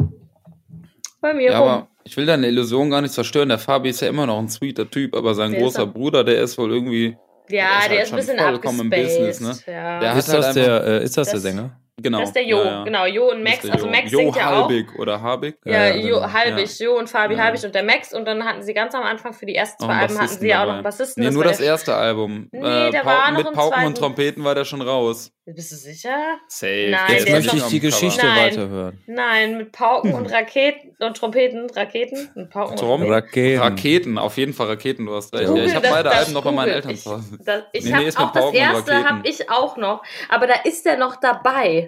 Bei 1.19 1.33
mir 1.33 1.51
ja, 1.51 1.59
rum. 1.59 1.69
Aber 1.69 1.87
ich 2.03 2.17
will 2.17 2.25
deine 2.25 2.47
Illusion 2.47 2.89
gar 2.89 3.01
nicht 3.01 3.13
zerstören. 3.13 3.49
Der 3.49 3.59
Fabi 3.59 3.89
ist 3.89 4.01
ja 4.01 4.09
immer 4.09 4.25
noch 4.25 4.39
ein 4.39 4.49
sweeter 4.49 4.89
Typ, 4.89 5.15
aber 5.15 5.33
sein 5.33 5.51
der 5.51 5.61
großer 5.61 5.85
Bruder, 5.85 6.23
der 6.23 6.41
ist 6.41 6.57
wohl 6.57 6.71
irgendwie 6.71 7.17
ja, 7.49 7.87
der 7.89 8.03
ist, 8.03 8.11
halt 8.11 8.21
ist 8.21 8.29
ein 8.29 8.35
bisschen 8.35 8.39
abgespaced. 8.39 8.89
Business, 9.29 9.67
ne? 9.67 9.73
ja. 9.73 9.99
der 9.99 10.15
ist, 10.15 10.29
das 10.29 10.45
halt 10.45 10.55
der, 10.55 10.83
äh, 10.83 11.03
ist 11.03 11.17
das, 11.17 11.31
das 11.31 11.41
der 11.41 11.51
Sänger? 11.51 11.81
Genau. 12.01 12.19
Das 12.19 12.29
ist 12.29 12.35
der 12.35 12.45
Jo, 12.45 12.57
ja, 12.57 12.65
ja. 12.65 12.83
genau. 12.83 13.05
Jo 13.05 13.31
und 13.31 13.43
Max. 13.43 13.69
Also 13.69 13.87
Max 13.87 14.11
jo 14.11 14.19
singt 14.19 14.35
ja 14.35 14.49
auch. 14.49 14.69
Halbig 14.69 14.97
oder 14.97 15.21
Habig. 15.21 15.57
Ja, 15.65 15.87
ja 15.87 15.95
Jo 15.95 16.15
genau. 16.15 16.33
Halbig, 16.33 16.79
Jo 16.79 16.97
und 16.97 17.09
Fabi 17.09 17.35
ja. 17.35 17.43
Halbig 17.43 17.63
und 17.63 17.75
der 17.75 17.83
Max. 17.83 18.13
Und 18.13 18.25
dann 18.25 18.43
hatten 18.43 18.63
sie 18.63 18.73
ganz 18.73 18.95
am 18.95 19.03
Anfang 19.03 19.33
für 19.33 19.45
die 19.45 19.55
ersten 19.55 19.83
zwei 19.83 19.93
Alben 19.93 20.17
hatten 20.17 20.27
sie 20.27 20.47
ja 20.47 20.63
auch 20.63 20.67
noch 20.67 20.73
einen 20.75 20.83
Bassisten. 20.83 21.23
Nee, 21.23 21.31
nur 21.31 21.43
das 21.43 21.59
erste 21.59 21.95
Album. 21.95 22.47
Nee, 22.51 22.59
äh, 22.59 22.91
der 22.91 23.05
war 23.05 23.31
noch 23.31 23.43
Mit 23.43 23.53
Pauken 23.53 23.85
und 23.85 23.97
Trompeten 23.97 24.43
war 24.43 24.55
der 24.55 24.65
schon 24.65 24.81
raus. 24.81 25.31
Bist 25.45 25.71
du 25.71 25.75
sicher? 25.75 26.37
Safe. 26.47 26.89
Nein, 26.91 27.13
Jetzt 27.13 27.29
möchte 27.29 27.57
ich 27.57 27.63
die 27.63 27.79
Geschichte 27.79 28.23
Nein. 28.23 28.45
weiterhören. 28.45 29.03
Nein, 29.07 29.57
mit 29.57 29.71
Pauken 29.71 30.13
und 30.13 30.27
Raketen 30.31 30.95
und 30.99 31.17
Trompeten, 31.17 31.67
Raketen 31.71 32.29
und 32.35 32.51
Pauken 32.51 32.77
Trom 32.77 33.01
und 33.01 33.09
Raketen. 33.09 33.59
Raketen, 33.59 34.17
auf 34.19 34.37
jeden 34.37 34.53
Fall 34.53 34.67
Raketen, 34.67 35.07
du 35.07 35.15
hast 35.15 35.33
recht. 35.33 35.47
Google, 35.47 35.65
ich 35.65 35.73
habe 35.73 35.87
beide 35.89 36.09
das 36.09 36.19
Alben 36.19 36.33
noch 36.33 36.43
bei 36.43 36.51
meinen 36.51 36.69
Eltern 36.69 36.95
zu 36.95 37.11
Hause. 37.11 37.39
Ich, 37.73 37.85
nee, 37.85 37.91
nee, 37.91 38.11
auch 38.15 38.31
das 38.31 38.53
erste 38.53 39.03
habe 39.03 39.27
ich 39.27 39.49
auch 39.49 39.77
noch, 39.77 40.03
aber 40.29 40.45
da 40.45 40.53
ist 40.63 40.85
der 40.85 40.97
noch 40.97 41.15
dabei. 41.15 41.87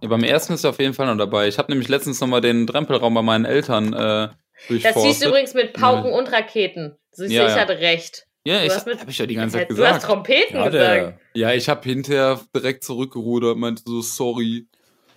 Ja, 0.00 0.08
beim 0.08 0.24
ersten 0.24 0.54
ist 0.54 0.64
er 0.64 0.70
auf 0.70 0.78
jeden 0.78 0.94
Fall 0.94 1.06
noch 1.06 1.18
dabei. 1.18 1.46
Ich 1.46 1.58
habe 1.58 1.70
nämlich 1.70 1.88
letztens 1.88 2.20
noch 2.22 2.28
mal 2.28 2.40
den 2.40 2.66
Drempelraum 2.66 3.12
bei 3.12 3.22
meinen 3.22 3.44
Eltern 3.44 3.92
äh, 3.92 4.28
durchforstet. 4.68 4.96
Das 4.96 5.02
siehst 5.02 5.22
du 5.22 5.28
übrigens 5.28 5.52
mit 5.52 5.74
Pauken 5.74 6.10
ja. 6.10 6.18
und 6.18 6.32
Raketen. 6.32 6.96
So, 7.12 7.24
ja, 7.24 7.46
ich 7.46 7.54
hatte 7.54 7.78
recht. 7.78 8.26
Ja, 8.46 8.62
ich 8.62 8.72
habe 8.74 8.96
ich 9.08 9.18
ja 9.18 9.26
die 9.26 9.34
ganze 9.34 9.56
Zeit 9.56 9.68
gesagt. 9.70 9.90
Du 9.90 9.94
hast 9.94 10.04
Trompeten 10.04 10.56
ja, 10.56 10.68
gesagt. 10.68 11.20
Ja, 11.32 11.52
ich 11.54 11.68
habe 11.68 11.82
hinterher 11.88 12.40
direkt 12.54 12.84
zurückgerudert 12.84 13.54
und 13.54 13.60
meinte 13.60 13.82
so, 13.86 14.02
sorry. 14.02 14.66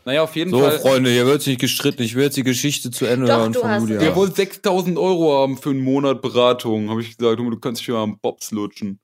Naja, 0.05 0.23
auf 0.23 0.37
jeden 0.37 0.49
so, 0.49 0.61
Fall. 0.61 0.71
So, 0.71 0.87
Freunde, 0.87 1.09
hier 1.09 1.25
wird 1.25 1.45
nicht 1.45 1.59
gestritten. 1.59 2.03
Ich 2.03 2.15
will 2.15 2.23
jetzt 2.23 2.37
die 2.37 2.43
Geschichte 2.43 2.89
zu 2.89 3.05
Ende 3.05 3.27
Doch, 3.27 3.39
hören 3.39 3.53
von 3.53 3.81
Julia. 3.81 3.99
Wir 3.99 4.15
wollen 4.15 4.33
6000 4.33 4.97
Euro 4.97 5.41
haben 5.41 5.57
für 5.57 5.71
einen 5.71 5.81
Monat 5.81 6.21
Beratung. 6.21 6.89
Habe 6.89 7.01
ich 7.01 7.17
gesagt, 7.17 7.37
du 7.37 7.59
kannst 7.59 7.81
dich 7.81 7.87
ja 7.87 7.95
am 7.95 8.17
Bobs 8.17 8.51
lutschen. 8.51 8.99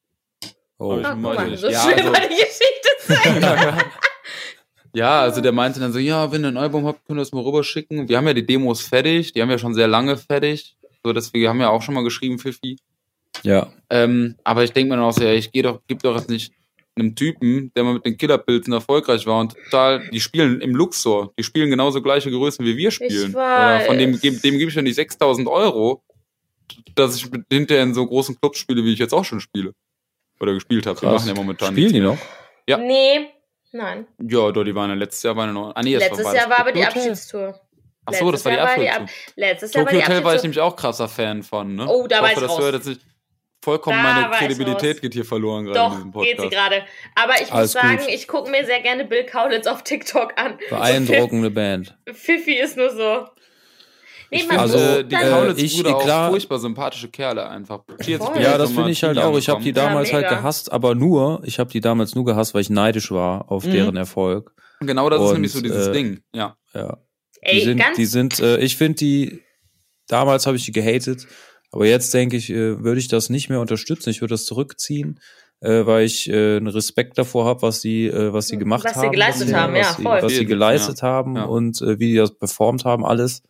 Oh, 0.77 0.97
ich 0.97 1.15
meine, 1.15 1.57
so 1.57 1.67
ja, 1.67 1.81
schön 1.81 1.93
also, 1.93 2.13
war 2.13 2.21
die 2.21 2.35
Geschichte 2.35 2.89
zu 3.05 3.29
Ende. 3.29 3.77
ja, 4.95 5.21
also 5.21 5.41
der 5.41 5.51
meinte 5.51 5.81
dann 5.81 5.91
so, 5.91 5.99
ja, 5.99 6.31
wenn 6.31 6.45
ihr 6.45 6.47
ein 6.47 6.57
Album 6.57 6.85
habt, 6.85 7.05
könnt 7.05 7.19
ihr 7.19 7.21
das 7.21 7.33
mal 7.33 7.43
rüberschicken. 7.43 8.07
Wir 8.07 8.15
haben 8.15 8.27
ja 8.27 8.33
die 8.33 8.45
Demos 8.45 8.81
fertig. 8.81 9.33
Die 9.33 9.41
haben 9.41 9.49
wir 9.49 9.55
ja 9.55 9.59
schon 9.59 9.73
sehr 9.73 9.89
lange 9.89 10.15
fertig. 10.15 10.77
So, 11.03 11.11
deswegen 11.11 11.49
haben 11.49 11.59
wir 11.59 11.69
auch 11.69 11.81
schon 11.81 11.95
mal 11.95 12.05
geschrieben, 12.05 12.39
Fifi. 12.39 12.77
Ja. 13.41 13.73
Ähm, 13.89 14.35
aber 14.43 14.63
ich 14.63 14.71
denke 14.71 14.89
mir 14.89 14.97
dann 14.97 15.05
auch 15.05 15.13
so, 15.13 15.23
ja, 15.23 15.33
ich 15.33 15.51
gehe 15.51 15.63
doch, 15.63 15.81
gib 15.87 16.03
doch 16.03 16.15
jetzt 16.15 16.29
nicht 16.29 16.53
einem 16.95 17.15
Typen, 17.15 17.71
der 17.75 17.83
mal 17.83 17.95
mit 17.95 18.05
den 18.05 18.17
Killerpilzen 18.17 18.73
erfolgreich 18.73 19.25
war 19.25 19.39
und 19.39 19.55
total, 19.65 20.07
die 20.11 20.19
spielen 20.19 20.61
im 20.61 20.75
Luxor, 20.75 21.33
die 21.37 21.43
spielen 21.43 21.69
genauso 21.69 22.01
gleiche 22.01 22.29
Größen 22.29 22.63
wie 22.65 22.77
wir 22.77 22.91
spielen. 22.91 23.29
Ich 23.29 23.33
weiß. 23.33 23.87
Von 23.87 23.97
dem, 23.97 24.19
dem, 24.19 24.39
gebe 24.39 24.65
ich 24.65 24.75
ja 24.75 24.81
nicht 24.81 24.95
6000 24.95 25.47
Euro, 25.47 26.03
dass 26.95 27.15
ich 27.15 27.29
mit, 27.31 27.45
hinterher 27.51 27.83
in 27.83 27.93
so 27.93 28.05
großen 28.05 28.39
Clubs 28.39 28.59
spiele, 28.59 28.83
wie 28.83 28.93
ich 28.93 28.99
jetzt 28.99 29.13
auch 29.13 29.25
schon 29.25 29.39
spiele. 29.39 29.73
Oder 30.39 30.53
gespielt 30.53 30.85
habe. 30.85 30.99
Die 30.99 31.05
machen 31.05 31.27
ja 31.27 31.33
momentan 31.33 31.73
Spielen 31.73 31.93
die 31.93 31.99
noch? 31.99 32.17
Ja. 32.67 32.77
Nee, 32.77 33.27
nein. 33.71 34.05
Ja, 34.21 34.51
doch, 34.51 34.63
die 34.63 34.75
waren 34.75 34.89
ja 34.89 34.95
letztes 34.95 35.23
Jahr 35.23 35.35
waren 35.35 35.49
ja 35.49 35.53
noch. 35.53 35.75
Ah, 35.75 35.81
nee, 35.81 35.95
letztes 35.95 36.25
war, 36.25 36.35
Jahr 36.35 36.49
war 36.49 36.59
aber 36.59 36.71
die 36.71 36.83
Abschiedstour. 36.83 37.59
Ach 38.05 38.13
so, 38.13 38.31
das 38.31 38.43
war 38.45 38.51
die 38.51 38.59
Abschiedstour. 38.59 39.07
Letztes 39.35 39.73
Jahr 39.73 39.85
war 39.85 39.91
die 39.91 40.01
Hotel 40.01 40.23
war 40.23 40.35
ich 40.35 40.43
nämlich 40.43 40.59
auch 40.59 40.75
krasser 40.75 41.07
Fan 41.07 41.43
von, 41.43 41.75
ne? 41.75 41.87
Oh, 41.87 42.07
da 42.07 42.17
ich 42.17 42.21
war 42.21 42.47
hoffe, 42.49 42.65
ich 42.65 42.71
das 42.71 42.87
raus. 42.87 42.97
Vollkommen 43.63 43.97
da 44.03 44.03
meine 44.03 44.29
Kredibilität 44.31 45.01
geht 45.01 45.13
hier 45.13 45.23
verloren 45.23 45.63
gerade 45.63 45.79
Doch, 45.79 45.91
in 45.91 45.95
diesem 45.95 46.11
Podcast. 46.11 46.37
geht 46.37 46.41
sie 46.41 46.49
gerade. 46.49 46.83
Aber 47.15 47.33
ich 47.41 47.49
Alles 47.49 47.73
muss 47.73 47.81
sagen, 47.81 47.97
gut. 47.99 48.09
ich 48.09 48.27
gucke 48.27 48.51
mir 48.51 48.65
sehr 48.65 48.81
gerne 48.81 49.05
Bill 49.05 49.25
Kaulitz 49.25 49.67
auf 49.67 49.83
TikTok 49.83 50.33
an. 50.35 50.57
Beeindruckende 50.69 51.49
Band. 51.49 51.97
Fifi 52.13 52.59
ist 52.59 52.75
nur 52.75 52.89
so. 52.89 53.25
Nee, 54.31 54.43
man 54.49 54.57
also, 54.57 54.77
so, 54.77 55.03
die 55.03 55.15
Kaulitz-Brüder 55.15 55.95
auch 55.95 56.29
furchtbar 56.31 56.59
sympathische 56.59 57.07
Kerle 57.07 57.47
einfach. 57.47 57.83
Ja, 58.05 58.57
das 58.57 58.71
finde 58.73 58.91
ich 58.91 59.01
halt 59.01 59.17
auch. 59.17 59.37
Ich 59.37 59.47
habe 59.47 59.63
die 59.63 59.71
damals 59.71 60.09
ja, 60.09 60.15
halt 60.15 60.27
gehasst, 60.27 60.69
aber 60.69 60.93
nur, 60.93 61.41
ich 61.45 61.57
habe 61.57 61.71
die 61.71 61.79
damals 61.79 62.15
nur 62.15 62.25
gehasst, 62.25 62.53
weil 62.53 62.61
ich 62.61 62.69
neidisch 62.69 63.11
war 63.11 63.49
auf 63.49 63.65
mhm. 63.65 63.71
deren 63.71 63.95
Erfolg. 63.95 64.53
Genau 64.81 65.09
das 65.09 65.21
Und, 65.21 65.27
ist 65.27 65.33
nämlich 65.33 65.51
so 65.53 65.61
dieses 65.61 65.87
äh, 65.87 65.91
Ding, 65.93 66.19
ja. 66.33 66.57
Ja. 66.73 66.97
Die 67.45 67.49
Ey, 67.49 67.61
sind, 67.61 67.83
die 67.95 68.05
sind, 68.05 68.39
äh, 68.41 68.57
ich 68.57 68.75
finde 68.75 68.95
die, 68.95 69.41
damals 70.07 70.47
habe 70.47 70.57
ich 70.57 70.65
die 70.65 70.73
gehatet, 70.73 71.27
aber 71.73 71.85
jetzt 71.87 72.13
denke 72.13 72.37
ich, 72.37 72.49
äh, 72.49 72.83
würde 72.83 72.99
ich 72.99 73.07
das 73.09 73.29
nicht 73.29 73.49
mehr 73.49 73.59
unterstützen. 73.59 74.09
Ich 74.11 74.21
würde 74.21 74.33
das 74.35 74.45
zurückziehen, 74.45 75.19
äh, 75.59 75.85
weil 75.85 76.05
ich 76.05 76.29
äh, 76.29 76.57
einen 76.57 76.67
Respekt 76.67 77.17
davor 77.17 77.45
habe, 77.45 77.61
was 77.63 77.81
sie, 77.81 78.07
äh, 78.07 78.31
was 78.31 78.47
sie 78.47 78.57
gemacht 78.57 78.85
was 78.85 78.95
haben. 78.95 79.01
Sie 79.07 79.11
geleistet 79.11 79.47
was 79.49 79.55
haben, 79.55 79.73
sie, 79.73 79.79
ja, 79.79 79.85
voll. 79.85 80.21
Was 80.21 80.31
sie 80.35 80.45
geleistet 80.45 81.01
ja. 81.01 81.07
haben 81.07 81.35
ja. 81.35 81.43
und 81.45 81.81
äh, 81.81 81.99
wie 81.99 82.11
die 82.11 82.15
das 82.17 82.33
performt 82.37 82.85
haben, 82.85 83.03
alles. 83.05 83.41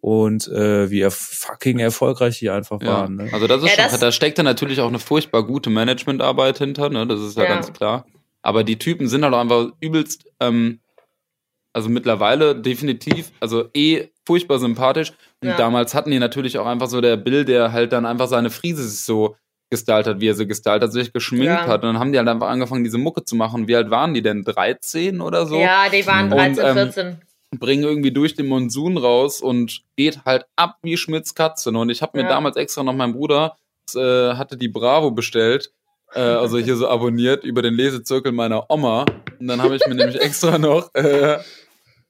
und 0.00 0.48
äh, 0.48 0.90
wie 0.90 1.00
er 1.00 1.12
fucking 1.12 1.78
erfolgreich 1.78 2.40
die 2.40 2.50
einfach 2.50 2.80
Ja. 2.82 2.88
waren. 2.88 3.14
Ne? 3.16 3.30
Also 3.32 3.46
das 3.46 3.62
ist 3.62 3.68
Ja, 3.76 3.82
schon, 3.84 3.92
das- 3.92 4.00
da 4.00 4.10
steckt 4.10 4.36
da 4.38 4.42
natürlich 4.42 4.80
auch 4.80 4.88
eine 4.88 4.98
furchtbar 4.98 5.44
gute 5.44 5.70
Managementarbeit 5.70 6.58
hinter, 6.58 6.88
ne? 6.90 7.06
Das 7.06 7.20
ist 7.20 7.36
ja, 7.36 7.44
Ja. 7.44 7.50
ganz 7.54 7.72
klar. 7.72 8.04
Aber 8.42 8.64
die 8.64 8.78
Typen 8.78 9.06
sind 9.08 9.22
halt 9.22 9.32
auch 9.32 9.38
einfach 9.38 9.68
übelst, 9.80 10.24
ähm, 10.40 10.80
also 11.72 11.88
mittlerweile 11.88 12.56
definitiv, 12.60 13.30
also 13.38 13.68
eh 13.74 14.08
furchtbar 14.26 14.58
sympathisch. 14.58 15.12
Und 15.42 15.48
Ja. 15.48 15.56
damals 15.56 15.92
hatten 15.94 16.10
die 16.10 16.18
natürlich 16.18 16.56
auch 16.58 16.66
einfach 16.66 16.88
so 16.88 17.00
der 17.00 17.16
Bill, 17.16 17.44
der 17.44 17.72
halt 17.72 17.92
dann 17.92 18.06
einfach 18.06 18.28
seine 18.28 18.48
Friese 18.50 18.82
sich 18.88 19.00
so 19.00 19.36
gestylt 19.70 20.06
hat, 20.06 20.20
wie 20.20 20.28
er 20.28 20.34
sie 20.34 20.46
gestylt 20.46 20.82
hat, 20.82 20.92
sich 20.92 21.12
geschminkt 21.12 21.46
Ja. 21.46 21.66
hat. 21.66 21.82
Und 21.82 21.88
dann 21.94 21.98
haben 21.98 22.12
die 22.12 22.18
halt 22.18 22.28
einfach 22.28 22.48
angefangen, 22.48 22.84
diese 22.84 22.98
Mucke 22.98 23.24
zu 23.24 23.34
machen. 23.36 23.66
Wie 23.68 23.74
alt 23.76 23.90
waren 23.90 24.14
die 24.14 24.22
denn? 24.22 24.44
13 24.44 25.20
oder 25.20 25.46
so? 25.46 25.60
Ja, 25.60 25.88
die 25.88 26.06
waren 26.06 26.26
Und, 26.26 26.38
13, 26.38 26.64
ähm, 26.66 26.74
14. 26.92 27.16
bringen 27.58 27.82
irgendwie 27.82 28.12
durch 28.12 28.34
den 28.34 28.46
Monsun 28.46 28.96
raus 28.98 29.40
und 29.40 29.82
geht 29.96 30.24
halt 30.24 30.44
ab 30.56 30.76
wie 30.82 30.96
Schmitz 30.96 31.34
Katze. 31.34 31.70
Und 31.70 31.90
ich 31.90 32.02
habe 32.02 32.16
mir 32.18 32.24
Ja. 32.24 32.28
damals 32.28 32.56
extra 32.56 32.82
noch 32.82 32.94
mein 32.94 33.12
Bruder 33.12 33.56
äh, 33.96 34.34
hatte 34.34 34.56
die 34.56 34.68
Bravo 34.68 35.10
bestellt, 35.10 35.72
äh, 36.14 36.20
also 36.20 36.56
hier 36.58 36.76
so 36.76 36.88
abonniert 36.88 37.42
über 37.44 37.62
den 37.62 37.74
Lesezirkel 37.74 38.30
meiner 38.32 38.70
Oma. 38.70 39.04
Und 39.40 39.48
dann 39.48 39.60
habe 39.60 39.74
ich 39.76 39.86
mir 39.86 39.94
nämlich 39.94 40.20
extra 40.20 40.56
noch 40.58 40.94
äh, 40.94 41.38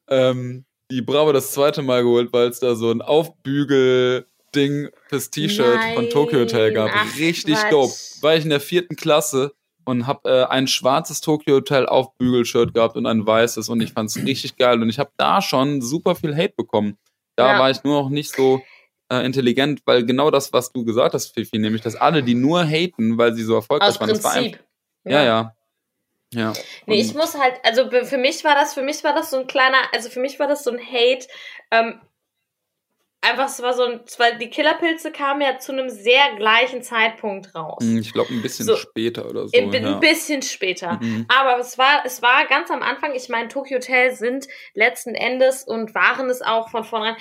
ähm, 0.08 0.64
die 0.92 1.02
Bravo 1.02 1.32
das 1.32 1.52
zweite 1.52 1.82
Mal 1.82 2.02
geholt, 2.02 2.32
weil 2.32 2.48
es 2.48 2.60
da 2.60 2.74
so 2.74 2.90
ein 2.90 3.00
Aufbügel-Ding 3.02 4.90
fürs 5.08 5.30
T-Shirt 5.30 5.80
von 5.94 6.08
Tokyo 6.10 6.40
Hotel 6.40 6.72
gab. 6.72 6.90
Ach, 6.94 7.18
Richtig 7.18 7.54
Quatsch. 7.54 7.70
dope. 7.72 7.92
War 8.22 8.36
ich 8.36 8.44
in 8.44 8.50
der 8.50 8.60
vierten 8.60 8.96
Klasse 8.96 9.54
und 9.84 10.06
habe 10.06 10.28
äh, 10.28 10.44
ein 10.44 10.66
schwarzes 10.68 11.20
Tokyo 11.20 11.56
Hotel 11.56 11.86
Aufbügel-Shirt 11.86 12.74
gehabt 12.74 12.96
und 12.96 13.06
ein 13.06 13.26
weißes 13.26 13.68
und 13.68 13.80
ich 13.80 13.92
fand's 13.92 14.16
richtig 14.16 14.56
geil 14.56 14.80
und 14.82 14.88
ich 14.88 14.98
habe 14.98 15.10
da 15.16 15.40
schon 15.42 15.80
super 15.80 16.14
viel 16.14 16.36
Hate 16.36 16.54
bekommen. 16.56 16.96
Da 17.36 17.52
Ja. 17.54 17.58
war 17.58 17.70
ich 17.70 17.82
nur 17.82 18.02
noch 18.02 18.10
nicht 18.10 18.34
so 18.34 18.62
äh, 19.10 19.24
intelligent, 19.24 19.80
weil 19.86 20.04
genau 20.04 20.30
das, 20.30 20.52
was 20.52 20.72
du 20.72 20.84
gesagt 20.84 21.14
hast, 21.14 21.34
Fifi, 21.34 21.58
nämlich, 21.58 21.82
dass 21.82 21.96
alle, 21.96 22.22
die 22.22 22.34
nur 22.34 22.62
haten, 22.64 23.18
weil 23.18 23.34
sie 23.34 23.42
so 23.42 23.54
erfolgreich 23.54 23.88
Aus 23.90 24.00
waren, 24.00 24.08
das 24.10 24.22
war 24.24 24.32
Prinzip. 24.34 24.52
einfach, 24.54 24.66
ja, 25.04 25.12
ja, 25.18 25.24
ja. 25.24 25.56
Nee, 26.86 27.00
ich 27.00 27.14
muss 27.14 27.38
halt, 27.38 27.54
also 27.62 27.90
für 27.90 28.18
mich 28.18 28.42
war 28.44 28.54
das, 28.54 28.74
für 28.74 28.82
mich 28.82 29.04
war 29.04 29.14
das 29.14 29.30
so 29.30 29.38
ein 29.38 29.46
kleiner, 29.46 29.78
also 29.92 30.08
für 30.10 30.20
mich 30.20 30.38
war 30.38 30.48
das 30.48 30.64
so 30.64 30.70
ein 30.70 30.78
Hate. 30.78 31.26
Ähm, 31.70 32.00
einfach, 33.20 33.46
es 33.48 33.62
war 33.62 33.74
so 33.74 33.84
ein, 33.84 34.00
es 34.06 34.18
war, 34.18 34.32
die 34.32 34.50
Killerpilze 34.50 35.12
kamen 35.12 35.40
ja 35.42 35.58
zu 35.58 35.72
einem 35.72 35.88
sehr 35.88 36.34
gleichen 36.36 36.82
Zeitpunkt 36.82 37.54
raus. 37.54 37.78
Hm, 37.82 37.98
Ich 37.98 38.12
glaube, 38.12 38.32
ein 38.34 38.42
bisschen 38.42 38.66
So. 38.66 38.76
später 38.76 39.28
oder 39.28 39.48
so. 39.48 39.56
Ein, 39.56 39.72
ja. 39.72 39.98
bisschen 39.98 40.42
später. 40.42 40.98
Mhm. 41.00 41.26
Aber 41.28 41.58
es 41.60 41.78
war, 41.78 42.02
es 42.04 42.20
war 42.22 42.46
ganz 42.46 42.70
am 42.70 42.82
Anfang, 42.82 43.14
ich 43.14 43.28
meine, 43.28 43.48
Tokyo 43.48 43.76
Hotel 43.76 44.14
sind 44.14 44.48
letzten 44.74 45.14
Endes 45.14 45.64
und 45.64 45.94
waren 45.94 46.28
es 46.30 46.42
auch 46.42 46.68
von 46.70 46.84
vornherein 46.84 47.16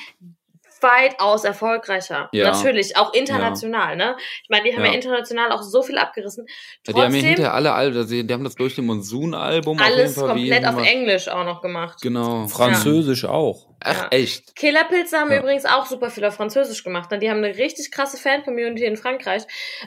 weitaus 0.82 1.44
erfolgreicher. 1.44 2.30
Ja. 2.32 2.52
Natürlich, 2.52 2.98
auch 2.98 3.14
international, 3.14 3.96
ne? 3.96 4.16
Ich 4.44 4.50
meine, 4.50 4.64
die 4.64 4.76
haben 4.76 4.84
ja. 4.84 4.92
Ja. 4.92 4.96
international 4.96 5.52
auch 5.52 5.62
so 5.62 5.82
viel 5.84 5.98
abgerissen. 5.98 6.46
Ja, 6.48 6.94
die 6.94 6.94
haben 6.94 6.98
ja 6.98 7.04
Trotzdem 7.04 7.28
hinterher 7.28 7.54
alle, 7.54 7.74
alle 7.74 8.06
die, 8.06 8.26
die 8.26 8.34
haben 8.34 8.44
das 8.44 8.56
durch 8.56 8.76
den 8.76 8.86
Monsun-Album 8.86 9.80
auf 9.80 9.86
jeden 9.86 10.00
alles 10.00 10.16
Fall 10.16 10.28
komplett 10.30 10.66
auf 10.66 10.86
Englisch 10.86 11.28
auch 11.30 11.46
noch 11.46 11.62
gemacht. 11.62 12.02
Genau. 12.02 12.48
Französisch 12.48 13.26
auch. 13.26 13.71
Ach, 13.84 14.04
Ja. 14.04 14.08
echt? 14.12 14.56
Killerpilze 14.56 15.18
haben 15.18 15.32
Ja. 15.32 15.40
übrigens 15.40 15.66
auch 15.66 15.86
super 15.86 16.10
viel 16.10 16.24
auf 16.26 16.36
Französisch 16.36 16.84
gemacht. 16.84 17.10
Ne? 17.12 17.20
Die 17.20 17.30
haben 17.30 17.44
eine 17.44 17.58
richtig 17.58 17.92
krasse 17.92 18.18
Fan-Community 18.18 18.86
in 18.86 18.96
Frankreich. 18.98 19.44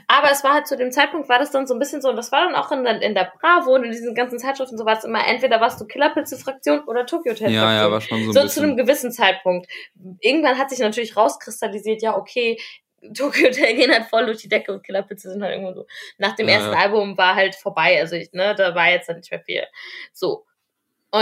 Aber 0.09 0.31
es 0.31 0.43
war 0.43 0.55
halt 0.55 0.67
zu 0.67 0.77
dem 0.77 0.91
Zeitpunkt, 0.93 1.29
war 1.29 1.39
das 1.39 1.51
dann 1.51 1.67
so 1.67 1.75
ein 1.75 1.79
bisschen 1.79 2.03
so, 2.03 2.09
und 2.09 2.17
das 2.17 2.33
war 2.33 2.45
dann 2.45 2.55
auch 2.55 2.73
in 2.73 2.85
der, 2.85 3.01
in 3.03 3.15
der 3.15 3.33
Bravo 3.41 3.75
und 3.75 3.85
in 3.85 3.93
diesen 3.93 4.15
ganzen 4.15 4.39
Zeitschriften 4.39 4.77
so 4.79 4.85
war 4.85 4.99
es 4.99 5.05
immer, 5.05 5.27
entweder 5.27 5.61
warst 5.61 5.81
du 5.81 5.87
Killerpilze-Fraktion 5.87 6.81
oder 6.85 7.07
Tokyo 7.07 7.33
Hotel-Fraktion. 7.33 7.53
Ja, 7.55 7.73
ja, 7.75 7.91
war 7.91 8.01
schon 8.01 8.23
so 8.25 8.31
ein 8.31 8.33
so 8.33 8.47
zu 8.49 8.61
einem 8.61 8.77
bisschen. 8.77 8.77
gewissen 8.87 9.13
Zeitpunkt. 9.13 9.69
Irgendwann 10.21 10.59
hat 10.59 10.71
sich 10.71 10.81
natürlich 10.81 11.17
rauskristallisiert, 11.17 12.03
ja, 12.03 12.17
okay, 12.17 12.59
Tokyo 13.15 13.49
Hotel 13.49 13.75
gehen 13.75 13.93
halt 13.93 14.07
voll 14.07 14.25
durch 14.27 14.39
die 14.39 14.49
Decke 14.49 14.73
und 14.73 14.83
Killerpilze 14.83 15.31
sind 15.31 15.43
halt 15.43 15.53
irgendwo 15.53 15.75
so. 15.75 15.87
Nach 16.19 16.35
dem 16.37 16.49
Ja, 16.49 16.55
ersten 16.55 16.73
ja. 16.73 16.79
Album 16.79 17.19
war 17.19 17.35
halt 17.35 17.55
vorbei, 17.55 18.01
also 18.01 18.17
ich, 18.17 18.33
ne, 18.33 18.55
da 18.57 18.75
war 18.75 18.91
jetzt 18.91 19.09
dann 19.09 19.17
nicht 19.19 19.31
mehr 19.31 19.41
viel. 19.41 19.63
So. 20.13 20.47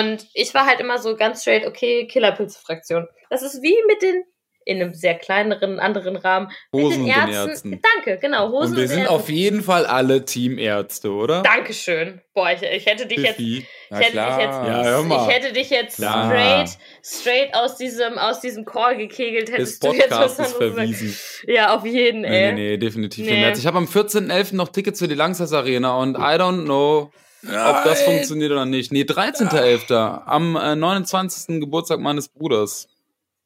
Und 0.00 0.26
ich 0.32 0.54
war 0.54 0.64
halt 0.66 0.80
immer 0.80 0.98
so 0.98 1.16
ganz 1.16 1.42
straight, 1.42 1.66
okay, 1.66 2.06
Killerpilze-Fraktion. 2.06 3.06
Das 3.30 3.42
ist 3.42 3.62
wie 3.62 3.76
mit 3.86 4.00
den, 4.00 4.24
in 4.64 4.80
einem 4.80 4.94
sehr 4.94 5.16
kleineren, 5.16 5.78
anderen 5.80 6.16
Rahmen, 6.16 6.48
Hosen 6.72 7.02
mit 7.04 7.14
und 7.16 7.24
den 7.24 7.34
Ärzten. 7.34 7.48
Ärzten. 7.50 7.80
Danke, 7.96 8.18
genau, 8.18 8.48
Hosen 8.50 8.70
Und 8.70 8.76
wir 8.76 8.82
und 8.84 8.88
sind 8.88 8.98
Ärzten. 9.00 9.14
auf 9.14 9.28
jeden 9.28 9.62
Fall 9.62 9.84
alle 9.86 10.24
Teamärzte, 10.24 11.10
oder? 11.10 11.42
Dankeschön. 11.42 12.22
Boah, 12.32 12.52
ich, 12.52 12.62
ich 12.62 12.86
hätte 12.86 13.06
dich 13.06 13.18
jetzt 13.18 13.36
Fifi. 13.36 13.66
ich 13.90 13.96
hätte, 13.96 14.12
dich 14.12 14.12
jetzt, 14.14 14.18
Ja, 14.66 14.82
hör 14.84 15.02
mal. 15.02 15.28
ich 15.28 15.34
hätte 15.36 15.52
dich 15.52 15.68
jetzt 15.68 15.96
Klar. 15.96 16.26
straight, 16.30 16.78
straight 17.04 17.54
aus 17.54 17.76
diesem, 17.76 18.16
aus 18.18 18.40
diesem 18.40 18.64
Call 18.64 18.96
gekegelt, 18.96 19.50
hättest 19.52 19.82
du 19.84 19.92
jetzt 19.92 20.10
was 20.10 20.38
anderes 20.38 20.58
gesagt. 20.58 20.74
verwiesen. 20.76 21.18
Ja, 21.48 21.76
auf 21.76 21.84
jeden, 21.84 22.22
Nee, 22.22 22.28
ey. 22.28 22.52
nee, 22.52 22.60
nee, 22.70 22.76
definitiv 22.78 23.26
Nee. 23.26 23.40
März. 23.40 23.58
Ich 23.58 23.66
habe 23.66 23.76
am 23.78 23.86
14.11. 23.86 24.54
noch 24.54 24.68
Tickets 24.68 25.00
für 25.00 25.08
die 25.08 25.16
Langsess 25.16 25.52
Arena 25.52 25.96
und 25.98 26.16
I 26.16 26.38
don't 26.38 26.64
know, 26.64 27.10
ob 27.44 27.84
das 27.84 28.02
funktioniert 28.02 28.52
oder 28.52 28.64
nicht. 28.66 28.92
Nee, 28.92 29.02
13.11. 29.02 29.94
Am 30.26 30.56
äh, 30.56 30.76
29. 30.76 31.60
Geburtstag 31.60 32.00
meines 32.00 32.28
Bruders. 32.28 32.88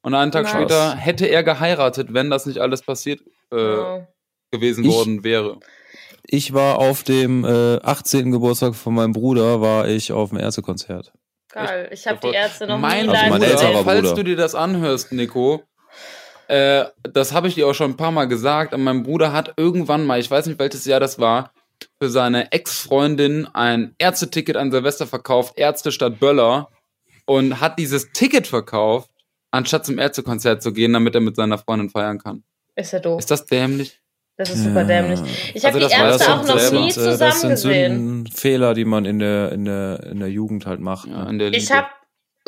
Und 0.01 0.13
einen 0.13 0.31
Tag 0.31 0.43
Nice. 0.43 0.53
später 0.53 0.95
hätte 0.95 1.25
er 1.25 1.43
geheiratet, 1.43 2.09
wenn 2.13 2.29
das 2.29 2.45
nicht 2.45 2.59
alles 2.59 2.81
passiert 2.81 3.21
äh, 3.51 3.57
Ja. 3.75 4.07
gewesen 4.51 4.85
Ich- 4.85 4.91
worden 4.93 5.23
wäre. 5.23 5.57
Ich 6.29 6.53
war 6.53 6.79
auf 6.79 7.03
dem 7.03 7.45
äh, 7.45 7.77
18. 7.81 8.31
Geburtstag 8.31 8.75
von 8.75 8.93
meinem 8.93 9.13
Bruder, 9.13 9.61
war 9.61 9.87
ich 9.87 10.11
auf 10.11 10.29
dem 10.29 10.39
Ärztekonzert. 10.39 11.13
Geil. 11.53 11.89
Ich 11.93 12.05
habe 12.05 12.19
die 12.21 12.33
Ärzte 12.35 12.67
noch 12.67 12.77
mein 12.77 13.05
nie 13.05 13.11
Also 13.13 13.29
mein 13.29 13.39
Bruder, 13.41 13.51
älterer 13.51 13.83
falls 13.85 14.01
Bruder. 14.01 14.15
du 14.15 14.23
dir 14.23 14.35
das 14.35 14.53
anhörst, 14.53 15.13
Nico, 15.13 15.63
äh, 16.49 16.83
das 17.03 17.31
habe 17.33 17.47
ich 17.47 17.55
dir 17.55 17.65
auch 17.67 17.73
schon 17.73 17.91
ein 17.91 17.97
paar 17.97 18.11
Mal 18.11 18.25
gesagt. 18.27 18.73
Und 18.73 18.83
mein 18.83 19.03
Bruder 19.03 19.31
hat 19.31 19.53
irgendwann 19.55 20.05
mal, 20.05 20.19
ich 20.19 20.29
weiß 20.29 20.45
nicht 20.47 20.59
welches 20.59 20.83
Jahr 20.85 20.99
das 20.99 21.17
war, 21.17 21.51
für 22.01 22.09
seine 22.09 22.51
Ex-Freundin 22.51 23.47
ein 23.47 23.95
Ärzteticket 23.97 24.57
an 24.57 24.71
Silvester 24.71 25.07
verkauft, 25.07 25.57
Ärzte 25.57 25.91
statt 25.91 26.19
Böller, 26.19 26.69
und 27.25 27.59
hat 27.59 27.77
dieses 27.77 28.11
Ticket 28.13 28.47
verkauft, 28.47 29.09
anstatt 29.51 29.85
zum 29.85 29.99
Ärztekonzert 29.99 30.61
zu 30.63 30.73
gehen, 30.73 30.93
damit 30.93 31.15
er 31.15 31.21
mit 31.21 31.35
seiner 31.35 31.57
Freundin 31.57 31.89
feiern 31.89 32.19
kann. 32.19 32.43
Ist 32.75 32.93
ja 32.93 32.99
doof. 32.99 33.19
Ist 33.19 33.31
das 33.31 33.45
dämlich? 33.45 33.99
Das 34.37 34.51
ist 34.51 34.63
super 34.63 34.83
dämlich. 34.83 35.19
Ich 35.55 35.65
habe 35.65 35.77
Also 35.77 35.87
die 35.87 35.93
das 35.95 36.21
Ärzte 36.21 36.33
auch 36.33 36.45
noch 36.45 36.59
selber. 36.59 36.79
nie 36.79 36.91
äh, 36.91 36.93
das 36.93 37.03
zusammen 37.03 37.31
sind 37.33 37.49
gesehen. 37.51 38.27
Fehler, 38.27 38.73
die 38.75 38.85
man 38.85 39.05
in 39.05 39.17
der, 39.17 39.51
in 39.51 39.65
der, 39.65 40.03
in 40.03 40.19
der 40.19 40.29
Jugend 40.29 40.67
halt 40.67 40.79
macht. 40.79 41.07
Ja, 41.07 41.23
ne? 41.23 41.29
in 41.31 41.39
der 41.39 41.49
Liebe. 41.49 41.63
Ich 41.63 41.71
habe, 41.71 41.87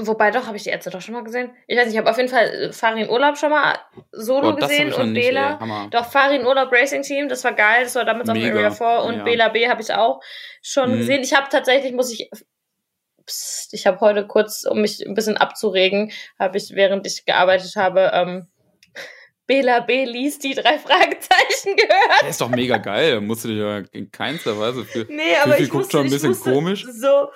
wobei 0.07 0.31
doch, 0.31 0.45
habe 0.47 0.57
ich 0.57 0.63
die 0.63 0.69
Ärzte 0.69 0.89
doch 0.89 1.01
schon 1.01 1.13
mal 1.13 1.23
gesehen. 1.23 1.51
Ich 1.67 1.77
weiß 1.77 1.85
nicht, 1.85 1.93
ich 1.93 1.99
habe 1.99 2.09
auf 2.09 2.17
jeden 2.17 2.29
Fall 2.29 2.45
äh, 2.47 2.71
Farin 2.73 3.09
Urlaub 3.09 3.37
schon 3.37 3.49
mal 3.51 3.77
solo 4.11 4.49
Oh, 4.49 4.55
gesehen 4.55 4.91
und 4.93 5.13
nicht, 5.13 5.27
Bela. 5.29 5.59
ey. 5.61 5.89
Doch, 5.91 6.05
Farin 6.11 6.45
Urlaub 6.45 6.71
Racing 6.71 7.01
Team, 7.03 7.29
das 7.29 7.43
war 7.43 7.53
geil, 7.53 7.83
das 7.83 7.95
war 7.95 8.05
damals 8.05 8.29
auf 8.29 8.35
Mega, 8.35 8.55
Area 8.55 8.71
4 8.71 9.03
und 9.05 9.17
ja. 9.17 9.23
Bela 9.23 9.49
B 9.49 9.67
habe 9.69 9.81
ich 9.81 9.93
auch 9.93 10.21
schon 10.61 10.93
Mhm. 10.93 10.97
gesehen. 10.99 11.21
Ich 11.23 11.33
habe 11.33 11.47
tatsächlich, 11.49 11.93
muss 11.93 12.11
ich, 12.11 12.29
psst, 13.25 13.73
ich 13.73 13.85
habe 13.87 13.99
heute 14.01 14.25
kurz, 14.27 14.65
um 14.65 14.81
mich 14.81 15.05
ein 15.05 15.13
bisschen 15.13 15.37
abzuregen, 15.37 16.11
habe 16.37 16.57
ich, 16.57 16.71
während 16.75 17.05
ich 17.07 17.25
gearbeitet 17.25 17.75
habe, 17.75 18.11
ähm, 18.13 18.47
Bela 19.47 19.79
B 19.79 20.05
liest 20.05 20.43
die 20.43 20.53
drei 20.53 20.77
Fragezeichen 20.77 21.75
gehört. 21.75 22.21
Der 22.21 22.29
ist 22.29 22.39
doch 22.41 22.49
mega 22.49 22.77
geil. 22.77 23.19
Musst 23.19 23.45
du 23.45 23.47
dich 23.47 23.57
ja 23.57 23.79
in 23.91 24.11
keinster 24.11 24.59
Weise 24.59 24.85
für. 24.85 25.05
Nee, 25.09 25.35
aber 25.41 25.53
Fifi 25.53 25.63
ich 25.63 25.73
musste, 25.73 25.91
schon 25.97 26.05
ein 26.05 26.11
bisschen 26.11 26.29
musste 26.29 26.53
komisch. 26.53 26.85
So, 26.91 27.29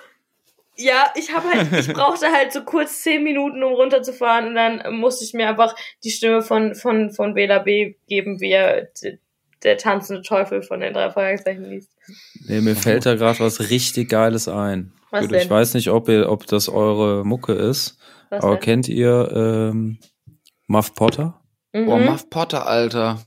ja, 0.76 1.12
ich 1.16 1.32
habe 1.32 1.48
halt, 1.48 1.72
ich 1.72 1.88
brauchte 1.94 2.30
halt 2.30 2.52
so 2.52 2.62
kurz 2.62 3.02
zehn 3.02 3.22
Minuten, 3.22 3.62
um 3.62 3.72
runterzufahren 3.72 4.48
und 4.48 4.54
dann 4.54 4.94
musste 4.94 5.24
ich 5.24 5.34
mir 5.34 5.48
einfach 5.48 5.74
die 6.02 6.10
Stimme 6.10 6.42
von 6.42 6.74
von 6.74 7.10
von 7.10 7.34
Bela 7.34 7.60
B 7.60 7.94
geben, 8.08 8.40
wie 8.40 8.50
er 8.50 8.88
der 9.62 9.78
tanzende 9.78 10.22
Teufel 10.22 10.62
von 10.62 10.80
den 10.80 10.92
drei 10.92 11.10
Fragezeichen 11.10 11.64
liest. 11.64 11.90
Nee, 12.46 12.60
mir 12.60 12.76
fällt 12.76 13.06
da 13.06 13.14
gerade 13.14 13.40
was 13.40 13.70
richtig 13.70 14.10
Geiles 14.10 14.46
ein. 14.46 14.92
Was 15.10 15.22
Gut, 15.22 15.32
denn? 15.32 15.42
Ich 15.42 15.50
weiß 15.50 15.74
nicht, 15.74 15.88
ob, 15.90 16.08
ihr, 16.08 16.28
ob 16.28 16.46
das 16.46 16.68
eure 16.68 17.24
Mucke 17.24 17.52
ist, 17.52 17.98
Was 18.30 18.42
aber 18.42 18.54
denn? 18.54 18.60
kennt 18.60 18.88
ihr 18.88 19.30
ähm, 19.34 19.98
Muff 20.66 20.94
Potter? 20.94 21.40
Mhm. 21.72 21.86
Boah, 21.86 21.98
Muff 21.98 22.28
Potter, 22.30 22.66
Alter. 22.66 23.20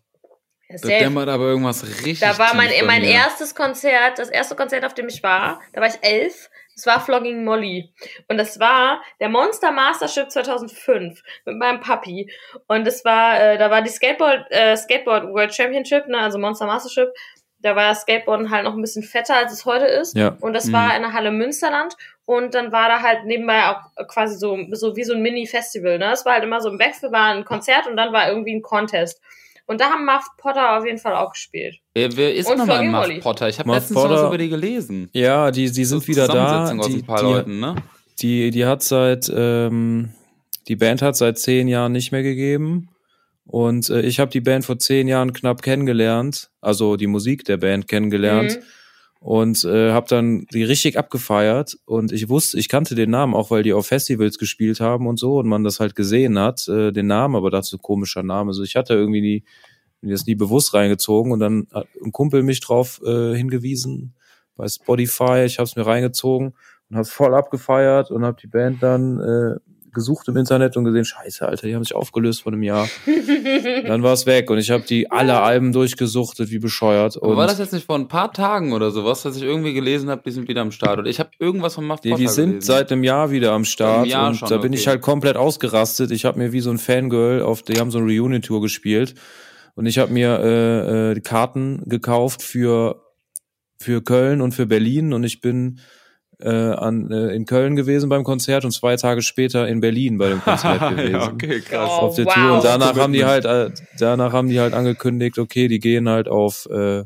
Da 0.69 0.77
Safe. 0.77 0.99
dämmert 0.99 1.29
aber 1.29 1.45
irgendwas 1.45 1.85
richtig. 1.87 2.19
Da 2.19 2.37
war 2.37 2.53
mein, 2.53 2.69
mein 2.85 3.03
erstes 3.03 3.55
Konzert, 3.55 4.19
das 4.19 4.27
erste 4.27 4.55
Konzert, 4.55 4.83
auf 4.83 4.93
dem 4.93 5.07
ich 5.07 5.23
war, 5.23 5.61
da 5.71 5.79
war 5.79 5.87
ich 5.87 5.97
elf. 6.01 6.49
Das 6.77 6.85
war 6.85 7.01
Flogging 7.01 7.43
Molly. 7.43 7.91
Und 8.27 8.37
das 8.37 8.59
war 8.59 9.01
der 9.19 9.29
Monster 9.29 9.71
Mastership 9.71 10.29
2005 10.31 11.23
mit 11.45 11.57
meinem 11.57 11.79
Papi. 11.79 12.31
Und 12.67 12.85
das 12.85 13.03
war, 13.03 13.41
äh, 13.41 13.57
da 13.57 13.71
war 13.71 13.81
die 13.81 13.89
Skateboard, 13.89 14.45
äh, 14.51 14.77
Skateboard 14.77 15.33
World 15.33 15.53
Championship, 15.53 16.07
ne, 16.07 16.19
also 16.19 16.37
Monster 16.37 16.67
Mastership. 16.67 17.09
Da 17.59 17.75
war 17.75 17.95
Skateboarden 17.95 18.51
halt 18.51 18.63
noch 18.63 18.75
ein 18.75 18.81
bisschen 18.81 19.01
fetter, 19.01 19.35
als 19.35 19.51
es 19.51 19.65
heute 19.65 19.85
ist. 19.85 20.15
Ja. 20.15 20.37
Und 20.39 20.53
das 20.53 20.65
Mhm. 20.65 20.73
war 20.73 20.95
in 20.95 21.01
der 21.01 21.13
Halle 21.13 21.31
Münsterland. 21.31 21.95
Und 22.25 22.53
dann 22.53 22.71
war 22.71 22.89
da 22.89 23.01
halt 23.01 23.25
nebenbei 23.25 23.65
auch 23.69 23.81
quasi 24.07 24.37
so, 24.37 24.59
so 24.73 24.95
wie 24.95 25.03
so 25.03 25.13
ein 25.13 25.21
Mini-Festival. 25.23 25.97
Ne? 25.97 26.11
Es 26.11 26.25
war 26.25 26.33
halt 26.33 26.43
immer 26.43 26.61
so 26.61 26.69
im 26.69 26.77
Wechsel, 26.77 27.11
war 27.11 27.33
ein 27.33 27.43
Konzert 27.45 27.87
und 27.87 27.97
dann 27.97 28.13
war 28.13 28.29
irgendwie 28.29 28.53
ein 28.53 28.61
Contest. 28.61 29.19
Und 29.67 29.81
da 29.81 29.89
haben 29.89 30.05
Muff 30.05 30.25
Potter 30.37 30.77
auf 30.77 30.85
jeden 30.85 30.97
Fall 30.97 31.13
auch 31.15 31.33
gespielt. 31.33 31.75
Wer, 31.93 32.15
wer 32.15 32.33
ist 32.33 32.49
Und 32.49 32.57
nochmal 32.57 32.83
Muff 32.85 33.01
Molly. 33.07 33.19
Potter? 33.19 33.49
Ich 33.49 33.59
habe 33.59 33.69
letztens 33.71 33.95
was 33.97 34.03
Potter- 34.07 34.27
über 34.27 34.37
die 34.37 34.49
gelesen. 34.49 35.09
Ja, 35.13 35.51
die, 35.51 35.69
die 35.71 35.85
sind 35.85 36.07
wieder 36.07 36.25
da. 36.27 36.65
Zusammensetzung 36.65 36.79
aus 36.79 36.87
Die, 36.87 36.93
ein 36.95 37.05
paar 37.05 37.17
die, 37.19 37.23
Leuten, 37.25 37.59
ne? 37.59 37.75
die, 38.19 38.49
die 38.51 38.65
hat 38.65 38.81
seit, 38.81 39.29
ähm, 39.35 40.13
die 40.67 40.75
Band 40.77 41.01
hat 41.01 41.15
seit 41.17 41.37
zehn 41.37 41.67
Jahren 41.67 41.91
nicht 41.91 42.11
mehr 42.11 42.23
gegeben. 42.23 42.89
Und 43.45 43.89
äh, 43.89 44.01
ich 44.01 44.19
habe 44.19 44.31
die 44.31 44.41
Band 44.41 44.65
vor 44.65 44.79
zehn 44.79 45.07
Jahren 45.07 45.31
knapp 45.33 45.61
kennengelernt, 45.61 46.49
also 46.61 46.95
die 46.97 47.07
Musik 47.07 47.43
der 47.45 47.57
Band 47.57 47.87
kennengelernt. 47.87 48.57
Mhm. 48.57 48.63
Und 49.19 49.63
äh, 49.65 49.91
habe 49.91 50.07
dann 50.07 50.45
die 50.53 50.63
richtig 50.63 50.97
abgefeiert 50.97 51.77
und 51.85 52.11
ich 52.11 52.29
wusste, 52.29 52.59
ich 52.59 52.69
kannte 52.69 52.93
den 52.93 53.09
Namen 53.09 53.33
auch, 53.33 53.49
weil 53.49 53.63
die 53.63 53.73
auf 53.73 53.87
Festivals 53.87 54.37
gespielt 54.37 54.79
haben 54.79 55.07
und 55.07 55.17
so 55.17 55.39
und 55.39 55.47
man 55.47 55.63
das 55.63 55.79
halt 55.79 55.95
gesehen 55.95 56.37
hat, 56.37 56.67
äh, 56.67 56.91
den 56.91 57.07
Namen, 57.07 57.35
aber 57.35 57.49
dazu 57.49 57.77
komischer 57.79 58.21
Name. 58.21 58.49
Also 58.49 58.63
ich 58.63 58.75
hatte 58.75 58.93
irgendwie 58.93 59.21
nie, 59.21 59.43
mir 60.01 60.11
das 60.11 60.27
nie 60.27 60.35
bewusst 60.35 60.73
reingezogen 60.73 61.31
und 61.31 61.39
dann 61.39 61.67
hat 61.73 61.87
ein 62.03 62.11
Kumpel 62.11 62.43
mich 62.43 62.59
drauf 62.59 63.01
äh, 63.03 63.35
hingewiesen 63.35 64.13
bei 64.55 64.67
Spotify. 64.67 65.43
Ich 65.45 65.57
habe 65.57 65.65
es 65.65 65.75
mir 65.75 65.85
reingezogen 65.85 66.53
und 66.89 66.95
habe 66.95 67.05
voll 67.05 67.33
abgefeiert 67.33 68.11
und 68.11 68.23
habe 68.23 68.37
die 68.39 68.47
Band 68.47 68.83
dann 68.83 69.19
äh, 69.19 69.59
gesucht 69.97 70.27
im 70.27 70.37
Internet 70.37 70.77
und 70.77 70.85
gesehen, 70.85 71.05
scheiße, 71.05 71.47
Alter, 71.47 71.65
die 71.65 71.75
haben 71.75 71.83
sich 71.83 71.95
aufgelöst 71.95 72.43
vor 72.43 72.53
einem 72.53 72.61
Jahr. 72.61 72.87
dann 73.87 74.03
war 74.03 74.13
es 74.13 74.27
weg 74.27 74.49
und 74.51 74.59
ich 74.59 74.69
habe 74.69 74.83
die 74.83 75.09
alle 75.09 75.41
Alben 75.41 75.73
durchgesuchtet, 75.73 76.51
wie 76.51 76.59
bescheuert. 76.59 77.17
Und 77.17 77.35
war 77.35 77.47
das 77.47 77.57
jetzt 77.57 77.73
nicht 77.73 77.87
vor 77.87 77.95
ein 77.95 78.07
paar 78.07 78.31
Tagen 78.31 78.73
oder 78.73 78.91
sowas, 78.91 79.23
dass 79.23 79.35
ich 79.35 79.43
irgendwie 79.43 79.73
gelesen 79.73 80.09
habe, 80.09 80.21
die 80.23 80.31
sind 80.31 80.47
wieder 80.47 80.61
am 80.61 80.71
Start? 80.71 80.99
Oder 80.99 81.09
ich 81.09 81.19
habe 81.19 81.31
irgendwas 81.39 81.73
von 81.75 81.85
Muff 81.85 82.01
Die, 82.01 82.13
die 82.13 82.27
sind 82.27 82.49
gelesen. 82.49 82.61
seit 82.61 82.91
einem 82.91 83.03
Jahr 83.03 83.31
wieder 83.31 83.51
am 83.53 83.65
Start 83.65 84.05
und 84.13 84.35
schon, 84.35 84.49
da 84.49 84.57
bin 84.57 84.71
okay. 84.71 84.79
ich 84.79 84.87
halt 84.87 85.01
komplett 85.01 85.35
ausgerastet. 85.35 86.11
Ich 86.11 86.25
habe 86.25 86.37
mir 86.37 86.53
wie 86.53 86.61
so 86.61 86.69
ein 86.69 86.77
Fangirl 86.77 87.41
auf, 87.41 87.63
die 87.63 87.79
haben 87.79 87.89
so 87.89 87.97
eine 87.97 88.07
Reunion-Tour 88.07 88.61
gespielt 88.61 89.15
und 89.73 89.87
ich 89.87 89.97
habe 89.97 90.13
mir 90.13 90.39
äh, 90.39 91.11
äh, 91.11 91.19
Karten 91.21 91.81
gekauft 91.85 92.43
für 92.43 93.01
für 93.79 94.03
Köln 94.03 94.41
und 94.41 94.53
für 94.53 94.65
Berlin 94.65 95.13
und 95.13 95.23
ich 95.23 95.41
bin 95.41 95.79
äh, 96.39 96.49
an, 96.49 97.11
äh, 97.11 97.33
in 97.33 97.45
Köln 97.45 97.75
gewesen 97.75 98.09
beim 98.09 98.23
Konzert 98.23 98.63
und 98.63 98.71
zwei 98.71 98.95
Tage 98.95 99.21
später 99.21 99.67
in 99.67 99.79
Berlin 99.79 100.17
bei 100.17 100.29
dem 100.29 100.41
Konzert 100.43 100.89
gewesen. 100.89 101.11
ja, 101.11 101.31
okay, 101.31 101.61
krass. 101.61 101.89
Oh, 101.89 102.05
auf 102.05 102.15
der 102.15 102.25
wow. 102.25 102.33
Tour. 102.33 102.55
Und 102.55 102.65
danach 102.65 102.95
haben 102.95 103.13
die 103.13 103.25
halt, 103.25 103.45
äh, 103.45 103.71
danach 103.97 104.33
haben 104.33 104.49
die 104.49 104.59
halt 104.59 104.73
angekündigt, 104.73 105.39
okay, 105.39 105.67
die 105.67 105.79
gehen 105.79 106.07
halt 106.09 106.27
auf, 106.27 106.67
äh, 106.69 107.03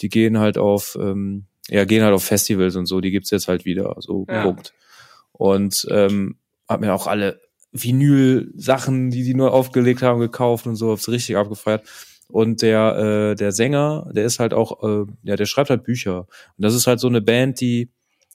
die 0.00 0.08
gehen 0.08 0.38
halt 0.38 0.58
auf, 0.58 0.96
ähm, 1.00 1.46
ja, 1.68 1.84
gehen 1.84 2.04
halt 2.04 2.14
auf 2.14 2.24
Festivals 2.24 2.76
und 2.76 2.86
so, 2.86 3.00
die 3.00 3.10
gibt's 3.10 3.30
jetzt 3.30 3.48
halt 3.48 3.64
wieder, 3.64 3.96
so 3.98 4.26
ja. 4.28 4.42
Punkt. 4.42 4.72
Und 5.32 5.86
ähm, 5.90 6.36
hab 6.68 6.80
mir 6.80 6.94
auch 6.94 7.06
alle 7.06 7.40
Vinyl-Sachen, 7.72 9.10
die 9.10 9.24
die 9.24 9.34
nur 9.34 9.52
aufgelegt 9.52 10.02
haben, 10.02 10.20
gekauft 10.20 10.66
und 10.66 10.76
so, 10.76 10.90
hab's 10.92 11.08
richtig 11.08 11.36
abgefeiert. 11.36 11.82
Und 12.28 12.62
der, 12.62 12.96
äh, 12.96 13.34
der 13.36 13.52
Sänger, 13.52 14.10
der 14.12 14.24
ist 14.24 14.40
halt 14.40 14.52
auch, 14.52 14.82
äh, 14.82 15.06
ja, 15.22 15.36
der 15.36 15.46
schreibt 15.46 15.70
halt 15.70 15.84
Bücher. 15.84 16.20
Und 16.20 16.64
das 16.64 16.74
ist 16.74 16.86
halt 16.86 16.98
so 16.98 17.06
eine 17.06 17.20
Band, 17.20 17.60
die 17.60 17.90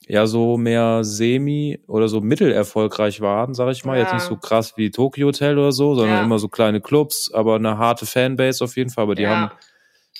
ja 0.08 0.26
so 0.28 0.58
mehr 0.58 1.04
semi 1.04 1.80
oder 1.88 2.08
so 2.08 2.22
mittelerfolgreich 2.22 3.22
waren, 3.22 3.54
sag 3.54 3.72
ich 3.72 3.86
mal. 3.86 3.98
Ja. 3.98 4.04
Jetzt 4.04 4.14
nicht 4.14 4.24
so 4.24 4.36
krass 4.36 4.74
wie 4.78 4.92
Tokyo 4.92 5.28
Hotel 5.28 5.58
oder 5.58 5.72
so, 5.72 5.96
sondern 5.96 6.18
ja. 6.18 6.24
immer 6.24 6.40
so 6.40 6.48
kleine 6.48 6.82
Clubs, 6.82 7.32
aber 7.34 7.56
eine 7.56 7.78
harte 7.78 8.06
Fanbase 8.06 8.64
auf 8.64 8.76
jeden 8.76 8.90
Fall. 8.90 9.04
Aber 9.04 9.16
die 9.16 9.24
ja. 9.24 9.30
haben 9.30 9.52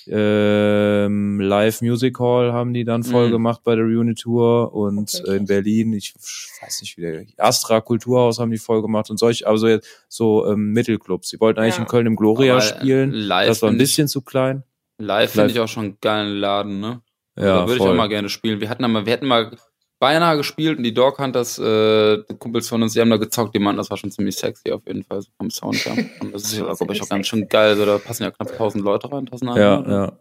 ähm, 0.08 1.40
Live 1.40 1.80
Music 1.80 2.18
Hall 2.18 2.52
haben 2.52 2.72
die 2.74 2.84
dann 2.84 3.04
voll 3.04 3.28
mhm. 3.28 3.32
gemacht 3.32 3.60
bei 3.62 3.76
der 3.76 3.84
Reunion 3.84 4.16
Tour 4.16 4.74
und 4.74 5.14
okay. 5.22 5.36
in 5.36 5.46
Berlin, 5.46 5.92
ich 5.92 6.14
weiß 6.60 6.80
nicht 6.80 6.96
wie 6.96 7.02
der 7.02 7.24
Astra 7.36 7.80
Kulturhaus 7.80 8.38
haben 8.38 8.50
die 8.50 8.58
voll 8.58 8.82
gemacht 8.82 9.10
und 9.10 9.18
solch, 9.18 9.46
also 9.46 9.68
jetzt 9.68 9.88
so 10.08 10.46
ähm, 10.50 10.72
Mittelclubs. 10.72 11.28
Sie 11.28 11.40
wollten 11.40 11.60
eigentlich 11.60 11.78
in 11.78 11.86
Köln 11.86 12.06
im 12.06 12.16
Gloria 12.16 12.54
aber 12.54 12.62
spielen. 12.62 13.12
Live 13.12 13.48
das 13.48 13.62
war 13.62 13.70
ein 13.70 13.78
bisschen 13.78 14.06
ich, 14.06 14.12
zu 14.12 14.22
klein. 14.22 14.64
Live, 14.98 15.08
live. 15.08 15.30
finde 15.32 15.50
ich 15.52 15.60
auch 15.60 15.68
schon 15.68 15.84
einen 15.84 15.98
geilen 16.00 16.36
Laden, 16.36 16.80
ne? 16.80 17.02
Ja, 17.36 17.60
da 17.60 17.68
würde 17.68 17.76
ich 17.76 17.88
auch 17.88 17.94
mal 17.94 18.08
gerne 18.08 18.28
spielen. 18.28 18.60
Wir 18.60 18.68
hatten 18.68 18.90
mal, 18.90 19.06
wir 19.06 19.12
hätten 19.12 19.26
mal 19.26 19.56
beinahe 20.02 20.36
gespielt 20.36 20.78
und 20.78 20.82
die 20.82 20.92
Dog 20.92 21.20
Hunters, 21.20 21.60
äh, 21.60 22.18
die 22.28 22.36
Kumpels 22.36 22.68
von 22.68 22.82
uns, 22.82 22.92
die 22.92 23.00
haben 23.00 23.10
da 23.10 23.18
gezockt, 23.18 23.54
die 23.54 23.60
Mann, 23.60 23.76
das 23.76 23.88
war 23.88 23.96
schon 23.96 24.10
ziemlich 24.10 24.34
sexy 24.34 24.72
auf 24.72 24.82
jeden 24.84 25.04
Fall, 25.04 25.22
so 25.22 25.28
vom 25.36 25.48
Sound 25.48 25.76
her. 25.76 25.96
Und 26.20 26.34
das 26.34 26.42
ist 26.42 26.58
ja, 26.58 26.64
glaube 26.64 26.92
ich, 26.92 27.00
auch 27.00 27.08
ganz 27.08 27.28
schön 27.28 27.46
geil. 27.46 27.70
Also, 27.70 27.86
da 27.86 27.98
passen 27.98 28.24
ja 28.24 28.32
knapp 28.32 28.50
1000 28.50 28.82
Leute 28.82 29.12
rein, 29.12 29.28
1100. 29.28 29.56
Ja, 29.56 29.88
ja. 29.88 30.12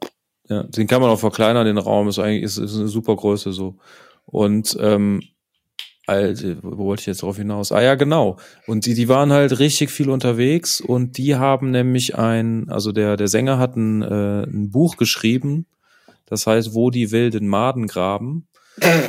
Ja, 0.50 0.64
den 0.64 0.86
kann 0.86 1.02
man 1.02 1.10
auch 1.10 1.20
verkleinern, 1.20 1.66
den 1.66 1.80
Raum 1.80 2.10
ist 2.10 2.20
eigentlich 2.20 2.44
ist, 2.44 2.58
ist 2.58 2.76
eine 2.76 2.90
super 2.90 3.16
Größe 3.16 3.54
so. 3.54 3.78
Und 4.26 4.78
ähm, 4.80 5.24
Alter, 6.06 6.58
wo 6.62 6.86
wollte 6.86 7.02
ich 7.02 7.08
jetzt 7.08 7.24
drauf 7.24 7.38
hinaus? 7.38 7.72
Ah 7.72 7.82
ja, 7.82 7.96
genau. 7.96 8.38
Und 8.68 8.86
die, 8.86 8.94
die 8.94 9.10
waren 9.10 9.32
halt 9.32 9.58
richtig 9.58 9.90
viel 9.90 10.12
unterwegs 10.12 10.80
und 10.80 11.18
die 11.18 11.38
haben 11.38 11.72
nämlich 11.72 12.18
ein, 12.20 12.70
also 12.70 12.92
der, 12.92 13.18
der 13.18 13.30
Sänger 13.30 13.58
hat 13.58 13.76
ein, 13.76 14.04
äh, 14.04 14.44
ein 14.44 14.70
Buch 14.70 14.98
geschrieben, 14.98 15.66
das 16.28 16.46
heißt, 16.46 16.76
wo 16.76 16.92
die 16.92 17.12
wilden 17.12 17.48
Maden 17.48 17.88
graben. 17.88 18.48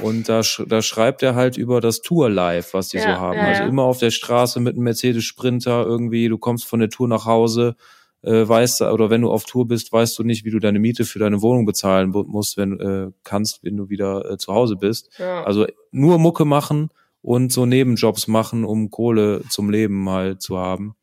Und 0.03 0.29
da, 0.29 0.43
da 0.67 0.83
schreibt 0.83 1.23
er 1.23 1.35
halt 1.35 1.57
über 1.57 1.81
das 1.81 2.03
Tour-Life, 2.03 2.71
was 2.73 2.89
die 2.89 2.99
ja, 2.99 3.03
so 3.03 3.21
haben. 3.21 3.39
Ja, 3.39 3.47
also 3.47 3.63
immer 3.65 3.85
auf 3.85 3.99
der 3.99 4.11
Straße 4.11 4.61
mit 4.61 4.75
einem 4.75 4.85
Mercedes-Sprinter 4.85 5.85
irgendwie, 5.87 6.29
du 6.29 6.39
kommst 6.39 6.67
von 6.67 6.81
der 6.81 6.91
Tour 6.91 7.09
nach 7.09 7.25
Hause, 7.25 7.77
äh, 8.23 8.47
weißt 8.47 8.83
oder 8.83 9.11
wenn 9.11 9.23
du 9.23 9.31
auf 9.31 9.45
Tour 9.45 9.67
bist, 9.67 9.93
weißt 9.93 10.19
du 10.19 10.25
nicht, 10.25 10.45
wie 10.45 10.51
du 10.51 10.59
deine 10.59 10.79
Miete 10.79 11.05
für 11.05 11.19
deine 11.19 11.43
Wohnung 11.43 11.65
bezahlen 11.65 12.11
musst, 12.11 12.57
wenn 12.57 12.79
äh, 12.81 13.11
kannst, 13.25 13.65
wenn 13.65 13.77
du 13.77 13.89
wieder 13.89 14.31
äh, 14.31 14.39
zu 14.39 14.53
Hause 14.53 14.77
bist. 14.77 15.11
Ja. 15.19 15.43
Also 15.45 15.67
nur 15.91 16.19
Mucke 16.19 16.45
machen 16.45 16.91
und 17.21 17.53
so 17.53 17.67
Nebenjobs 17.67 18.29
machen, 18.29 18.65
um 18.65 18.91
Kohle 18.91 19.43
zum 19.49 19.71
Leben 19.71 20.09
halt 20.09 20.43
zu 20.43 20.59
haben. 20.59 20.95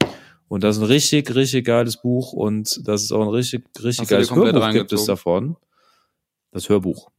Und 0.47 0.63
das 0.63 0.77
ist 0.77 0.81
ein 0.81 0.87
richtig, 0.87 1.35
richtig 1.35 1.65
geiles 1.65 1.97
Buch 2.01 2.33
und 2.33 2.87
das 2.87 3.03
ist 3.03 3.11
auch 3.11 3.21
ein 3.21 3.29
richtig, 3.29 3.65
richtig 3.77 4.01
Hast 4.01 4.09
geiles 4.09 4.35
Hörbuch 4.35 4.71
gibt 4.71 4.93
es 4.93 5.05
davon. 5.05 5.57
Das 6.51 6.69
Hörbuch. 6.69 7.11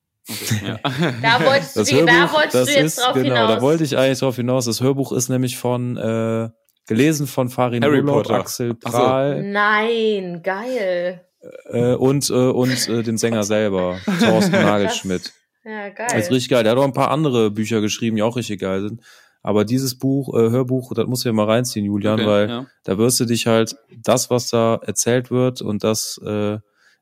Ja. 0.66 0.78
da 1.22 1.44
wolltest, 1.44 1.76
du, 1.76 1.96
Hörbuch, 1.96 2.06
da 2.06 2.32
wolltest 2.32 2.54
du 2.54 2.72
jetzt 2.72 2.84
ist, 2.84 2.98
drauf 2.98 3.14
genau, 3.14 3.34
hinaus. 3.34 3.54
Da 3.54 3.60
wollte 3.60 3.84
ich 3.84 3.96
eigentlich 3.96 4.18
drauf 4.18 4.36
hinaus. 4.36 4.64
Das 4.64 4.80
Hörbuch 4.80 5.12
ist 5.12 5.28
nämlich 5.28 5.56
von 5.56 5.96
äh, 5.96 6.48
gelesen 6.86 7.26
von 7.26 7.48
Farin 7.48 7.82
Harry 7.84 8.00
Urlaub, 8.00 8.24
Potter. 8.24 8.34
Axel 8.34 8.74
Prahl. 8.74 9.36
So. 9.36 9.48
Nein, 9.48 10.42
geil. 10.42 11.24
Äh, 11.70 11.94
und 11.94 12.28
äh, 12.30 12.34
und 12.34 12.88
äh, 12.88 13.02
den 13.02 13.16
Sänger 13.16 13.44
selber, 13.44 13.98
Thorsten 14.20 14.52
Nagelschmidt. 14.52 15.32
Ja, 15.64 15.88
geil. 15.90 16.06
Das 16.10 16.24
ist 16.24 16.30
richtig 16.30 16.50
geil. 16.50 16.64
Der 16.64 16.72
hat 16.72 16.78
auch 16.78 16.84
ein 16.84 16.92
paar 16.92 17.10
andere 17.10 17.50
Bücher 17.50 17.80
geschrieben, 17.80 18.16
die 18.16 18.22
auch 18.22 18.36
richtig 18.36 18.60
geil 18.60 18.82
sind. 18.82 19.02
Aber 19.42 19.64
dieses 19.64 19.98
Buch, 19.98 20.34
äh, 20.34 20.50
Hörbuch, 20.50 20.92
das 20.94 21.06
musst 21.06 21.24
du 21.24 21.30
ja 21.30 21.32
mal 21.32 21.46
reinziehen, 21.46 21.86
Julian, 21.86 22.20
okay, 22.20 22.26
weil 22.26 22.48
ja. 22.48 22.66
da 22.84 22.98
wirst 22.98 23.20
du 23.20 23.24
dich 23.24 23.46
halt 23.46 23.74
das, 24.02 24.28
was 24.28 24.50
da 24.50 24.80
erzählt 24.84 25.30
wird 25.30 25.62
und 25.62 25.82
das 25.82 26.20
äh, 26.24 26.58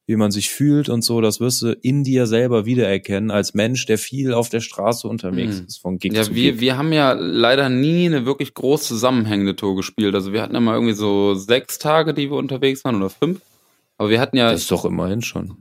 wie 0.08 0.16
man 0.16 0.30
sich 0.30 0.48
fühlt 0.48 0.88
und 0.88 1.02
so, 1.02 1.20
das 1.20 1.38
wirst 1.38 1.60
du 1.60 1.72
in 1.82 2.02
dir 2.02 2.26
selber 2.26 2.64
wiedererkennen 2.64 3.30
als 3.30 3.52
Mensch, 3.52 3.84
der 3.84 3.98
viel 3.98 4.32
auf 4.32 4.48
der 4.48 4.60
Straße 4.60 5.06
unterwegs 5.06 5.60
mhm. 5.60 5.66
ist, 5.66 5.76
von 5.76 5.98
Gig 5.98 6.14
ja, 6.14 6.22
zu 6.22 6.34
wir, 6.34 6.52
Gig. 6.52 6.60
wir 6.62 6.78
haben 6.78 6.94
ja 6.94 7.12
leider 7.12 7.68
nie 7.68 8.06
eine 8.06 8.24
wirklich 8.24 8.54
groß 8.54 8.84
zusammenhängende 8.84 9.54
Tour 9.54 9.76
gespielt. 9.76 10.14
Also 10.14 10.32
wir 10.32 10.40
hatten 10.40 10.54
ja 10.54 10.60
mal 10.60 10.74
irgendwie 10.74 10.94
so 10.94 11.34
sechs 11.34 11.78
Tage, 11.78 12.14
die 12.14 12.30
wir 12.30 12.38
unterwegs 12.38 12.84
waren 12.86 12.96
oder 12.96 13.10
fünf. 13.10 13.42
Aber 13.98 14.08
wir 14.08 14.18
hatten 14.18 14.38
ja. 14.38 14.50
Das 14.50 14.62
ist 14.62 14.70
doch 14.70 14.86
immerhin 14.86 15.20
schon. 15.20 15.58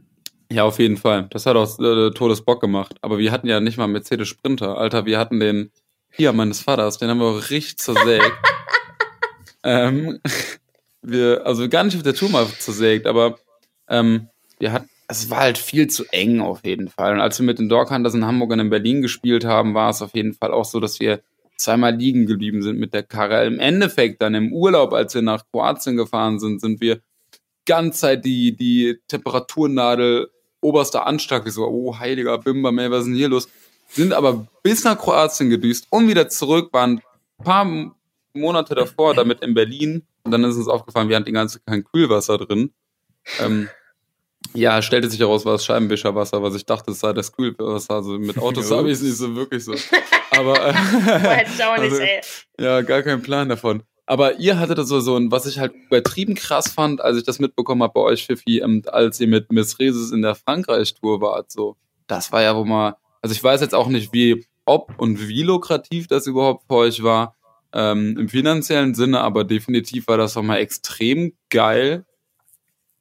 Ja, 0.50 0.64
auf 0.64 0.80
jeden 0.80 0.96
Fall. 0.96 1.28
Das 1.32 1.46
hat 1.46 1.58
auch 1.58 1.78
äh, 1.80 2.12
Todesbock 2.12 2.62
gemacht. 2.62 2.96
Aber 3.02 3.18
wir 3.18 3.34
hatten 3.34 3.48
ja 3.48 3.60
nicht 3.60 3.78
mal 3.78 3.88
Mercedes 3.88 4.30
Sprinter. 4.30 4.78
Alter, 4.78 5.06
wir 5.06 5.20
hatten 5.20 5.42
den 5.42 5.72
hier 6.10 6.32
meines 6.32 6.62
Vaters, 6.62 6.98
den 6.98 7.10
haben 7.10 7.20
wir 7.20 7.26
auch 7.26 7.50
richtig 7.50 7.80
zersägt. 7.80 8.32
ähm, 9.64 10.22
wir, 11.02 11.46
also 11.46 11.68
gar 11.68 11.84
nicht 11.84 11.98
auf 11.98 12.04
der 12.04 12.16
Tour 12.16 12.30
mal 12.30 12.48
zersägt, 12.48 13.08
aber 13.08 13.38
ähm, 13.90 14.30
wir 14.60 14.72
hatten, 14.72 14.90
es 15.08 15.30
war 15.30 15.40
halt 15.40 15.58
viel 15.58 15.88
zu 15.88 16.06
eng 16.12 16.42
auf 16.42 16.66
jeden 16.66 16.90
Fall. 16.90 17.14
Und 17.14 17.22
als 17.22 17.40
wir 17.40 17.46
mit 17.46 17.60
den 17.60 17.70
Dog 17.70 17.92
in 17.92 18.26
Hamburg 18.26 18.52
und 18.52 18.60
in 18.60 18.70
Berlin 18.70 19.02
gespielt 19.02 19.46
haben, 19.46 19.74
war 19.74 19.90
es 19.90 20.02
auf 20.02 20.14
jeden 20.14 20.34
Fall 20.34 20.52
auch 20.52 20.66
so, 20.66 20.80
dass 20.80 21.00
wir 21.00 21.22
zweimal 21.58 21.96
liegen 21.96 22.26
geblieben 22.26 22.62
sind 22.62 22.78
mit 22.78 22.94
der 22.94 23.04
Karre. 23.04 23.46
Im 23.46 23.60
Endeffekt 23.60 24.22
dann 24.22 24.36
im 24.36 24.54
Urlaub, 24.54 24.94
als 24.94 25.16
wir 25.16 25.22
nach 25.22 25.44
Kroatien 25.52 25.98
gefahren 25.98 26.40
sind, 26.40 26.62
sind 26.62 26.82
wir 26.82 27.00
ganz 27.66 28.00
Zeit 28.00 28.26
die, 28.26 28.56
die 28.56 29.00
Temperaturnadel 29.08 30.30
oberster 30.62 31.08
Anschlag. 31.08 31.46
Wir 31.46 31.52
so, 31.52 31.66
oh, 31.66 31.98
heiliger 31.98 32.38
Bimber, 32.38 32.72
mehr, 32.72 32.92
was 32.92 33.02
ist 33.02 33.08
denn 33.08 33.16
hier 33.16 33.30
los? 33.30 33.48
Sind 33.90 34.14
aber 34.14 34.48
bis 34.64 34.84
nach 34.84 34.98
Kroatien 34.98 35.50
gedüst 35.50 35.88
und 35.90 36.10
wieder 36.10 36.28
zurück, 36.30 36.74
waren 36.74 37.02
ein 37.40 37.44
paar 37.44 37.96
Monate 38.34 38.76
davor 38.76 39.14
damit 39.14 39.42
in 39.42 39.54
Berlin. 39.54 40.04
Und 40.24 40.32
dann 40.32 40.44
ist 40.44 40.58
uns 40.58 40.68
aufgefallen, 40.68 41.08
wir 41.08 41.16
hatten 41.16 41.26
die 41.26 41.32
ganze 41.32 41.62
kein 41.62 41.86
Kühlwasser 41.86 42.38
drin. 42.38 42.74
Ähm, 43.40 43.70
ja, 44.54 44.82
stellte 44.82 45.10
sich 45.10 45.20
heraus, 45.20 45.46
war 45.46 45.56
es 45.56 45.66
Scheibenwischerwasser, 45.66 46.42
was 46.42 46.56
ich 46.56 46.66
dachte, 46.66 46.92
es 46.92 47.00
sei 47.00 47.14
das 47.14 47.32
Kühlwasser. 47.32 47.96
Also 47.96 48.18
mit 48.18 48.38
Autos 48.38 48.72
habe 48.72 48.88
ich 48.88 48.96
es 48.96 49.02
nicht 49.02 49.18
so 49.18 49.36
wirklich 49.36 49.64
so. 49.64 49.76
Aber 50.32 50.56
äh, 50.70 51.46
also, 51.78 52.00
ja, 52.60 52.82
gar 52.82 53.04
keinen 53.04 53.22
Plan 53.22 53.50
davon. 53.50 53.84
Aber 54.06 54.40
ihr 54.40 54.58
hattet 54.58 54.80
so 54.88 55.00
so 55.00 55.18
ein, 55.18 55.32
was 55.32 55.46
ich 55.46 55.60
halt 55.60 55.74
übertrieben 55.74 56.36
krass 56.36 56.70
fand, 56.70 57.02
als 57.02 57.18
ich 57.18 57.24
das 57.24 57.40
mitbekommen 57.40 57.84
habe 57.84 57.94
bei 57.94 58.02
euch, 58.02 58.26
Fifi, 58.26 58.60
ähm, 58.60 58.82
als 58.88 59.20
ihr 59.20 59.28
mit 59.28 59.52
Miss 59.52 59.80
Reses 59.80 60.12
in 60.12 60.22
der 60.22 60.36
Frankreich-Tour 60.36 61.20
wart. 61.20 61.52
So, 61.52 61.76
das 62.08 62.32
war 62.32 62.42
ja, 62.42 62.56
wo 62.56 62.64
man, 62.64 62.94
also 63.22 63.36
ich 63.36 63.44
weiß 63.44 63.60
jetzt 63.62 63.76
auch 63.76 63.90
nicht, 63.90 64.14
wie, 64.14 64.46
ob 64.66 64.94
und 64.98 65.28
wie 65.28 65.44
lukrativ 65.44 66.08
das 66.08 66.26
überhaupt 66.26 66.64
für 66.68 66.76
euch 66.76 67.04
war 67.04 67.36
ähm, 67.74 68.18
im 68.18 68.30
finanziellen 68.30 68.96
Sinne, 68.96 69.20
aber 69.20 69.44
definitiv 69.44 70.08
war 70.08 70.18
das 70.18 70.34
doch 70.34 70.42
mal 70.42 70.58
extrem 70.58 71.34
geil 71.50 72.06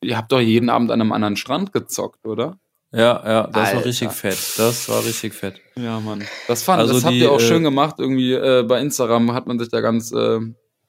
ihr 0.03 0.17
habt 0.17 0.33
doch 0.33 0.41
jeden 0.41 0.71
Abend 0.71 0.91
an 0.91 1.01
einem 1.01 1.13
anderen 1.13 1.37
Strand 1.37 1.73
gezockt, 1.73 2.27
oder? 2.27 2.59
Ja, 2.93 3.23
ja, 3.27 3.47
das 3.49 3.69
Alter. 3.69 3.77
war 3.79 3.85
richtig 3.85 4.11
fett. 4.11 4.39
Das 4.57 4.89
war 4.89 5.05
richtig 5.05 5.35
fett. 5.35 5.61
Ja, 5.77 6.01
Mann. 6.01 6.25
Das 6.49 6.63
fand, 6.63 6.81
also 6.81 6.95
das 6.95 7.05
habt 7.05 7.15
ihr 7.15 7.31
auch 7.31 7.41
äh, 7.41 7.47
schön 7.47 7.63
gemacht. 7.63 7.97
Irgendwie 7.99 8.33
äh, 8.33 8.63
bei 8.63 8.81
Instagram 8.81 9.33
hat 9.33 9.47
man 9.47 9.59
sich 9.59 9.69
da 9.69 9.81
ganz 9.81 10.13
äh, 10.13 10.41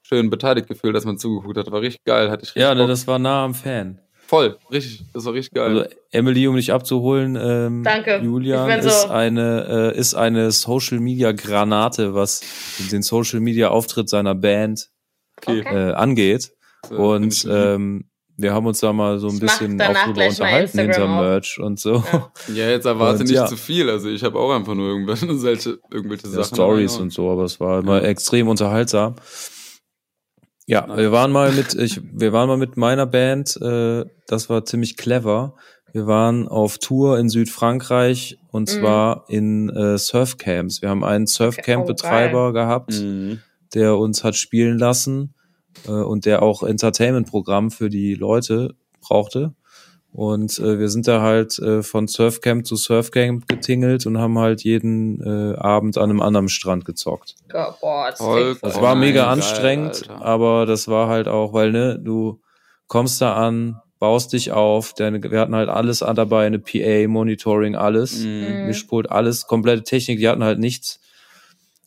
schön 0.04 0.30
beteiligt 0.30 0.68
gefühlt, 0.68 0.96
dass 0.96 1.06
man 1.06 1.18
zugeguckt 1.18 1.58
hat. 1.58 1.72
War 1.72 1.82
richtig 1.82 2.04
geil. 2.06 2.30
Hatte 2.30 2.44
ich 2.44 2.50
richtig 2.50 2.62
ja, 2.62 2.76
ne, 2.76 2.88
das 2.88 3.08
war 3.08 3.20
nah 3.20 3.44
am 3.44 3.54
Fan. 3.54 4.00
Voll, 4.28 4.58
richtig, 4.72 5.06
das 5.14 5.24
war 5.26 5.34
richtig 5.34 5.54
geil. 5.54 5.80
Also 5.80 5.96
Emily, 6.12 6.48
um 6.48 6.58
dich 6.58 6.74
abzuholen, 6.74 7.38
ähm, 7.42 7.84
Danke. 7.84 8.20
Julian 8.22 8.82
so. 8.82 8.90
ist 8.90 9.06
eine 9.10 9.94
äh, 9.96 9.98
ist 9.98 10.16
eine 10.16 10.52
Social 10.52 11.00
Media 11.00 11.32
Granate, 11.32 12.14
was 12.14 12.42
den 12.92 13.04
Social 13.04 13.40
Media 13.40 13.70
Auftritt 13.70 14.10
seiner 14.10 14.36
Band 14.36 14.90
okay. 15.42 15.62
äh, 15.62 15.94
angeht. 15.94 16.52
So, 16.90 16.96
und 16.96 17.48
ähm, 17.50 18.10
wir 18.38 18.54
haben 18.54 18.68
uns 18.68 18.80
da 18.80 18.94
mal 18.94 19.18
so 19.18 19.28
ein 19.30 19.40
das 19.40 19.60
bisschen 19.60 19.82
auch 19.82 19.94
drüber 20.06 20.28
unterhalten 20.28 20.80
hinter 20.80 21.08
Merch 21.08 21.60
und 21.60 21.80
so. 21.80 22.04
Ja, 22.12 22.32
ja 22.54 22.70
jetzt 22.70 22.86
erwarte 22.86 23.22
und, 23.22 23.30
nicht 23.30 23.36
ja. 23.36 23.48
zu 23.48 23.58
viel. 23.58 23.90
Also 23.90 24.10
ich 24.10 24.24
habe 24.24 24.38
auch 24.38 24.56
einfach 24.56 24.76
nur 24.76 24.90
irgendwelche, 24.96 25.80
irgendwelche 25.92 26.28
Sachen. 26.28 26.56
Stories 26.56 26.98
und 26.98 27.12
so, 27.12 27.32
aber 27.32 27.44
es 27.44 27.60
war 27.60 27.80
immer 27.80 28.04
extrem 28.04 28.48
unterhaltsam. 28.48 29.16
Ja, 30.68 30.86
Nein. 30.86 30.98
wir 30.98 31.12
waren 31.12 31.32
mal 31.32 31.52
mit, 31.52 31.74
ich, 31.74 32.00
wir 32.14 32.32
waren 32.32 32.48
mal 32.48 32.58
mit 32.58 32.78
meiner 32.78 33.08
Band, 33.08 33.58
äh, 33.60 34.06
das 34.28 34.50
war 34.50 34.66
ziemlich 34.66 34.98
clever. 34.98 35.56
Wir 35.92 36.06
waren 36.06 36.48
auf 36.48 36.78
Tour 36.78 37.18
in 37.18 37.30
Südfrankreich 37.30 38.38
und 38.52 38.70
mhm. 38.70 38.80
zwar 38.80 39.26
in 39.30 39.70
äh, 39.70 39.98
Surfcamps. 39.98 40.82
Wir 40.84 40.90
haben 40.90 41.04
einen 41.04 41.26
Surfcamp-Betreiber 41.26 42.50
oh, 42.50 42.54
gehabt, 42.54 42.92
mhm. 42.92 43.40
der 43.74 43.98
uns 43.98 44.24
hat 44.24 44.36
spielen 44.36 44.78
lassen 44.78 45.34
äh, 45.88 45.92
und 45.92 46.26
der 46.26 46.42
auch 46.42 46.64
Entertainment-Programm 46.64 47.72
für 47.72 47.90
die 47.90 48.16
Leute 48.16 48.76
brauchte. 49.02 49.54
Und 50.14 50.58
äh, 50.60 50.80
wir 50.80 50.90
sind 50.90 51.08
da 51.08 51.22
halt 51.22 51.60
äh, 51.60 51.84
von 51.84 52.08
Surfcamp 52.08 52.66
zu 52.66 52.76
Surfcamp 52.76 53.48
getingelt 53.48 54.06
und 54.06 54.18
haben 54.18 54.40
halt 54.40 54.64
jeden 54.64 55.22
äh, 55.22 55.56
Abend 55.58 55.98
an 55.98 56.10
einem 56.10 56.22
anderen 56.22 56.50
Strand 56.50 56.86
gezockt. 56.86 57.36
boah, 57.82 58.08
das, 58.10 58.20
Voll, 58.20 58.58
das 58.62 58.82
war 58.82 58.96
mega 58.96 59.24
geil, 59.24 59.34
anstrengend, 59.34 60.10
Alter. 60.10 60.26
aber 60.26 60.66
das 60.66 60.88
war 60.88 61.08
halt 61.08 61.28
auch, 61.28 61.54
weil 61.54 61.72
ne, 61.72 62.00
du 62.00 62.42
kommst 62.88 63.22
da 63.22 63.36
an, 63.36 63.80
baust 64.00 64.34
dich 64.34 64.52
auf, 64.52 64.94
denn 64.94 65.22
wir 65.22 65.40
hatten 65.40 65.56
halt 65.56 65.70
alles 65.70 66.02
an 66.02 66.16
dabei, 66.16 66.46
eine 66.46 66.60
PA, 66.60 67.08
Monitoring, 67.08 67.76
alles, 67.76 68.24
mhm. 68.24 68.66
Mischpult, 68.68 69.12
alles, 69.12 69.46
komplette 69.46 69.84
Technik, 69.84 70.20
die 70.20 70.28
hatten 70.28 70.44
halt 70.44 70.60
nichts 70.60 71.00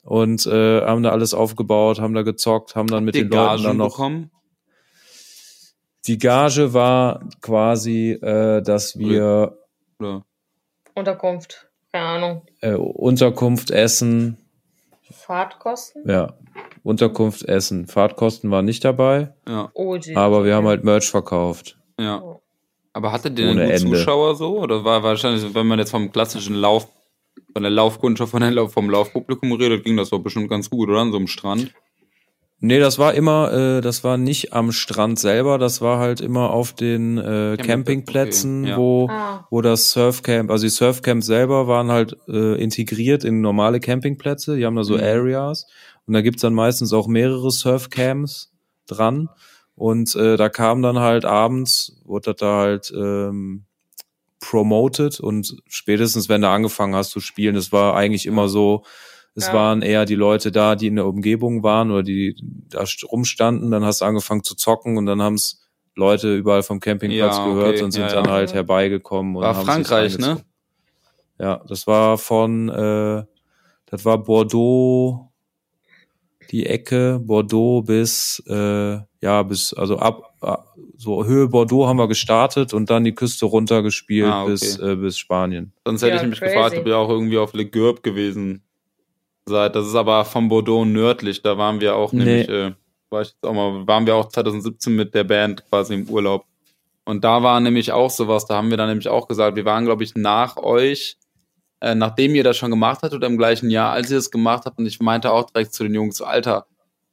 und 0.03 0.47
äh, 0.47 0.81
haben 0.83 1.03
da 1.03 1.11
alles 1.11 1.35
aufgebaut, 1.35 2.01
haben 2.01 2.15
da 2.15 2.23
gezockt, 2.23 2.77
haben 2.77 2.89
dann 2.89 3.05
mit 3.05 3.15
den 3.15 3.29
Leuten 3.29 3.63
dann 3.63 3.77
noch 3.77 3.97
bekommen? 3.97 4.31
Die 6.07 6.19
Gage 6.19 6.73
war 6.73 7.21
quasi, 7.43 8.13
äh, 8.13 8.63
dass 8.63 8.99
wir 8.99 9.57
ja. 10.01 10.23
Unterkunft, 10.95 11.69
keine 11.93 12.07
Ahnung. 12.07 12.43
Äh, 12.61 12.75
Unterkunft, 12.75 13.71
Essen. 13.71 14.39
Fahrtkosten? 15.11 16.09
Ja. 16.09 16.35
Unterkunft, 16.83 17.43
Essen. 17.45 17.87
Fahrtkosten 17.87 18.51
waren 18.51 18.65
nicht 18.65 18.85
dabei. 18.85 19.35
Ja. 19.47 19.71
Oh, 19.75 19.99
aber 20.15 20.45
wir 20.45 20.55
haben 20.55 20.67
halt 20.67 20.85
Merch 20.85 21.11
verkauft. 21.11 21.79
Ja. 21.99 22.23
Aber 22.93 23.13
hatte 23.13 23.31
der 23.31 23.51
Ohne 23.51 23.75
Zuschauer 23.77 24.35
so? 24.35 24.59
Oder 24.59 24.85
war 24.85 25.03
wahrscheinlich, 25.03 25.55
wenn 25.55 25.67
man 25.67 25.79
jetzt 25.79 25.91
vom 25.91 26.11
klassischen 26.11 26.55
Lauf, 26.55 26.89
von 27.53 27.63
der 27.63 27.71
Laufkundschaft, 27.71 28.31
von 28.31 28.41
der, 28.43 28.69
vom 28.69 28.91
Laufpublikum 28.91 29.53
redet, 29.53 29.85
ging 29.85 29.97
das 29.97 30.11
doch 30.11 30.21
bestimmt 30.21 30.49
ganz 30.49 30.71
gut, 30.71 30.89
oder? 30.89 31.01
An 31.01 31.13
so 31.13 31.19
einem 31.19 31.27
Strand? 31.27 31.73
Nee, 32.63 32.79
das 32.79 32.99
war 32.99 33.15
immer, 33.15 33.53
äh, 33.53 33.81
das 33.81 34.05
war 34.05 34.19
nicht 34.19 34.53
am 34.53 34.71
Strand 34.71 35.19
selber, 35.19 35.57
das 35.57 35.81
war 35.81 35.99
halt 35.99 36.21
immer 36.21 36.51
auf 36.51 36.75
den 36.75 37.17
äh, 37.17 37.57
Campingplätzen, 37.57 38.65
okay, 38.65 38.71
ja. 38.71 38.77
wo, 38.77 39.09
ah. 39.11 39.47
wo 39.51 39.63
das 39.63 39.93
Surfcamp, 39.93 40.51
also 40.51 40.67
die 40.67 40.71
Surfcamps 40.71 41.25
selber 41.25 41.69
waren 41.69 41.91
halt 41.91 42.19
äh, 42.29 42.63
integriert 42.63 43.25
in 43.25 43.41
normale 43.41 43.81
Campingplätze, 43.81 44.57
die 44.57 44.67
haben 44.67 44.77
da 44.77 44.85
so 44.85 44.95
mhm. 44.95 45.03
Areas 45.03 45.67
und 46.07 46.13
da 46.13 46.21
gibt's 46.21 46.43
dann 46.43 46.53
meistens 46.53 46.93
auch 46.93 47.09
mehrere 47.09 47.51
Surfcamps 47.51 48.53
dran 48.87 49.31
und 49.75 50.15
äh, 50.15 50.37
da 50.37 50.51
kam 50.51 50.83
dann 50.83 50.99
halt 50.99 51.25
abends, 51.25 52.03
wurde 52.05 52.33
das 52.33 52.37
da 52.41 52.59
halt 52.59 52.93
ähm, 52.95 53.65
promoted 54.41 55.21
und 55.21 55.57
spätestens 55.69 56.29
wenn 56.29 56.41
du 56.41 56.49
angefangen 56.49 56.95
hast 56.95 57.11
zu 57.11 57.21
spielen, 57.21 57.55
das 57.55 57.73
war 57.73 57.95
eigentlich 57.95 58.27
immer 58.27 58.49
so, 58.49 58.85
es 59.35 59.47
ja. 59.47 59.53
waren 59.53 59.83
eher 59.83 60.07
die 60.07 60.17
Leute 60.17 60.51
da, 60.51 60.75
die 60.75 60.89
in 60.89 60.97
der 60.97 61.07
Umgebung 61.07 61.63
waren 61.63 61.91
oder 61.91 62.03
die 62.03 62.37
da 62.69 62.85
rumstanden. 63.11 63.71
Dann 63.71 63.85
hast 63.85 64.01
du 64.01 64.05
angefangen 64.05 64.43
zu 64.43 64.57
zocken 64.57 64.97
und 64.97 65.07
dann 65.07 65.23
haben 65.23 65.35
es 65.35 65.61
Leute 65.95 66.35
überall 66.35 66.63
vom 66.63 66.81
Campingplatz 66.81 67.37
ja, 67.37 67.45
gehört 67.47 67.75
okay. 67.75 67.85
und 67.85 67.93
sind 67.93 68.03
ja, 68.03 68.15
dann 68.15 68.31
halt 68.31 68.55
herbeigekommen. 68.55 69.37
Und 69.37 69.43
war 69.43 69.57
haben 69.57 69.65
Frankreich, 69.65 70.19
ne? 70.19 70.43
Ja, 71.39 71.63
das 71.69 71.87
war 71.87 72.19
von, 72.19 72.69
äh, 72.69 73.25
das 73.87 74.05
war 74.05 74.19
Bordeaux, 74.19 75.31
die 76.51 76.67
Ecke 76.67 77.21
Bordeaux 77.23 77.83
bis, 77.83 78.43
äh, 78.47 78.99
ja, 79.21 79.43
bis, 79.43 79.73
also 79.73 79.99
ab, 79.99 80.30
so 80.97 81.25
Höhe 81.25 81.49
Bordeaux 81.49 81.87
haben 81.87 81.99
wir 81.99 82.09
gestartet 82.09 82.73
und 82.73 82.91
dann 82.91 83.05
die 83.05 83.15
Küste 83.15 83.47
runter 83.47 83.83
gespielt 83.83 84.31
ah, 84.31 84.43
okay. 84.43 84.53
bis, 84.53 84.79
äh, 84.79 84.97
bis 84.97 85.19
Spanien. 85.19 85.73
Sonst 85.85 86.03
hätte 86.03 86.17
ja, 86.17 86.23
ich 86.23 86.29
mich 86.29 86.41
crazy. 86.41 86.55
gefragt, 86.55 86.79
ob 86.79 86.87
ihr 86.87 86.97
auch 86.97 87.09
irgendwie 87.09 87.39
auf 87.39 87.53
Le 87.53 87.67
Gurb 87.67 88.03
gewesen 88.03 88.63
seid. 89.47 89.75
Das 89.77 89.87
ist 89.87 89.95
aber 89.95 90.25
von 90.25 90.49
Bordeaux 90.49 90.85
nördlich. 90.85 91.43
Da 91.43 91.59
waren 91.59 91.81
wir 91.81 91.97
auch 91.97 92.13
nee. 92.13 92.25
nämlich, 92.25 92.49
äh, 92.49 92.73
war 93.11 93.23
ich 93.23 93.29
jetzt 93.29 93.45
auch 93.45 93.53
mal, 93.53 93.87
waren 93.87 94.07
wir 94.07 94.15
auch 94.15 94.29
2017 94.29 94.95
mit 94.95 95.15
der 95.15 95.25
Band 95.25 95.69
quasi 95.69 95.95
im 95.95 96.09
Urlaub. 96.09 96.47
Und 97.05 97.25
da 97.25 97.43
war 97.43 97.61
nämlich 97.61 97.93
auch 97.93 98.11
sowas, 98.11 98.47
da 98.47 98.57
haben 98.57 98.71
wir 98.71 98.77
dann 98.77 98.89
nämlich 98.89 99.09
auch 99.09 99.27
gesagt, 99.27 99.57
wir 99.57 99.65
waren, 99.65 99.85
glaube 99.85 100.05
ich, 100.05 100.15
nach 100.15 100.57
euch, 100.57 101.17
äh, 101.81 101.95
nachdem 101.95 102.35
ihr 102.35 102.45
das 102.45 102.57
schon 102.57 102.71
gemacht 102.71 103.01
habt 103.03 103.15
oder 103.15 103.27
im 103.27 103.39
gleichen 103.39 103.71
Jahr, 103.71 103.93
als 103.93 104.11
ihr 104.11 104.17
das 104.17 104.31
gemacht 104.31 104.65
habt. 104.65 104.79
Und 104.79 104.87
ich 104.87 105.01
meinte 105.01 105.33
auch 105.33 105.51
direkt 105.51 105.75
zu 105.75 105.83
den 105.83 105.95
Jungs, 105.95 106.23
Alter, 106.23 106.67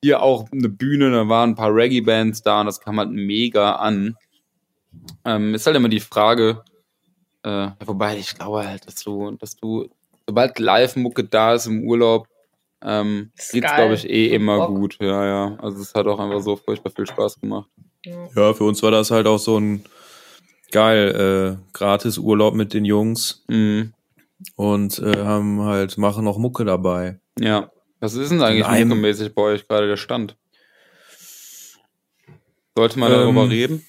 hier 0.03 0.21
auch 0.21 0.51
eine 0.51 0.69
Bühne, 0.69 1.11
da 1.11 1.27
waren 1.27 1.51
ein 1.51 1.55
paar 1.55 1.73
Reggae-Bands 1.73 2.41
da 2.43 2.61
und 2.61 2.67
das 2.67 2.79
kam 2.79 2.99
halt 2.99 3.09
mega 3.09 3.73
an. 3.73 4.15
Ähm, 5.25 5.53
ist 5.53 5.65
halt 5.65 5.75
immer 5.75 5.89
die 5.89 5.99
Frage, 5.99 6.63
äh, 7.43 7.69
wobei 7.85 8.17
ich 8.17 8.35
glaube 8.35 8.67
halt, 8.67 8.87
dass 8.87 8.95
du, 8.95 9.31
dass 9.31 9.55
du 9.55 9.89
sobald 10.27 10.59
Live-Mucke 10.59 11.23
da 11.23 11.53
ist 11.53 11.67
im 11.67 11.83
Urlaub, 11.83 12.27
ähm, 12.83 13.31
geht's, 13.51 13.73
glaube 13.73 13.95
ich, 13.95 14.07
eh 14.07 14.33
immer 14.33 14.57
Bock. 14.57 14.75
gut. 14.75 14.97
Ja, 15.01 15.25
ja. 15.25 15.57
Also 15.59 15.81
es 15.81 15.93
hat 15.95 16.05
auch 16.07 16.19
einfach 16.19 16.41
so 16.41 16.55
furchtbar 16.55 16.91
viel 16.91 17.07
Spaß 17.07 17.39
gemacht. 17.39 17.69
Ja, 18.05 18.53
für 18.53 18.63
uns 18.63 18.83
war 18.83 18.91
das 18.91 19.11
halt 19.11 19.25
auch 19.27 19.39
so 19.39 19.59
ein 19.59 19.83
geil, 20.71 21.57
äh, 21.59 21.67
gratis 21.73 22.17
Urlaub 22.17 22.53
mit 22.53 22.73
den 22.73 22.85
Jungs. 22.85 23.43
Mhm. 23.47 23.93
Und 24.55 24.99
äh, 24.99 25.23
haben 25.23 25.61
halt, 25.61 25.97
machen 25.97 26.23
noch 26.23 26.37
Mucke 26.37 26.63
dabei. 26.63 27.19
Ja. 27.39 27.71
Was 27.99 28.13
ist 28.13 28.31
denn 28.31 28.41
eigentlich 28.41 28.67
muckemäßig 28.85 29.33
bei 29.33 29.41
euch 29.41 29.67
gerade 29.67 29.87
der 29.87 29.97
Stand? 29.97 30.37
Sollte 32.75 32.99
man 32.99 33.11
ähm, 33.11 33.17
darüber 33.17 33.49
reden? 33.49 33.83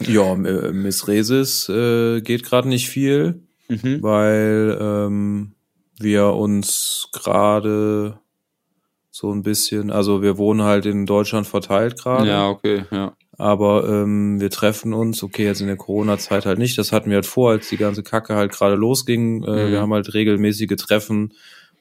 Ja, 0.00 0.34
Miss 0.34 1.08
Resis 1.08 1.68
äh, 1.68 2.20
geht 2.20 2.44
gerade 2.44 2.68
nicht 2.68 2.88
viel, 2.88 3.42
mhm. 3.68 4.02
weil 4.02 4.78
ähm, 4.80 5.52
wir 5.98 6.28
uns 6.28 7.08
gerade 7.12 8.18
so 9.10 9.32
ein 9.32 9.42
bisschen, 9.42 9.90
also 9.90 10.22
wir 10.22 10.38
wohnen 10.38 10.62
halt 10.62 10.86
in 10.86 11.04
Deutschland 11.06 11.46
verteilt 11.46 11.98
gerade. 11.98 12.28
Ja, 12.28 12.48
okay, 12.48 12.84
ja. 12.90 13.14
Aber 13.36 13.88
ähm, 13.88 14.38
wir 14.38 14.50
treffen 14.50 14.92
uns, 14.92 15.22
okay, 15.22 15.44
jetzt 15.44 15.62
in 15.62 15.66
der 15.66 15.76
Corona-Zeit 15.76 16.44
halt 16.44 16.58
nicht. 16.58 16.76
Das 16.76 16.92
hatten 16.92 17.08
wir 17.08 17.16
halt 17.16 17.26
vor, 17.26 17.52
als 17.52 17.70
die 17.70 17.78
ganze 17.78 18.02
Kacke 18.02 18.34
halt 18.34 18.52
gerade 18.52 18.74
losging. 18.74 19.42
Äh, 19.44 19.66
mhm. 19.66 19.70
Wir 19.70 19.80
haben 19.80 19.94
halt 19.94 20.12
regelmäßige 20.12 20.76
Treffen, 20.76 21.32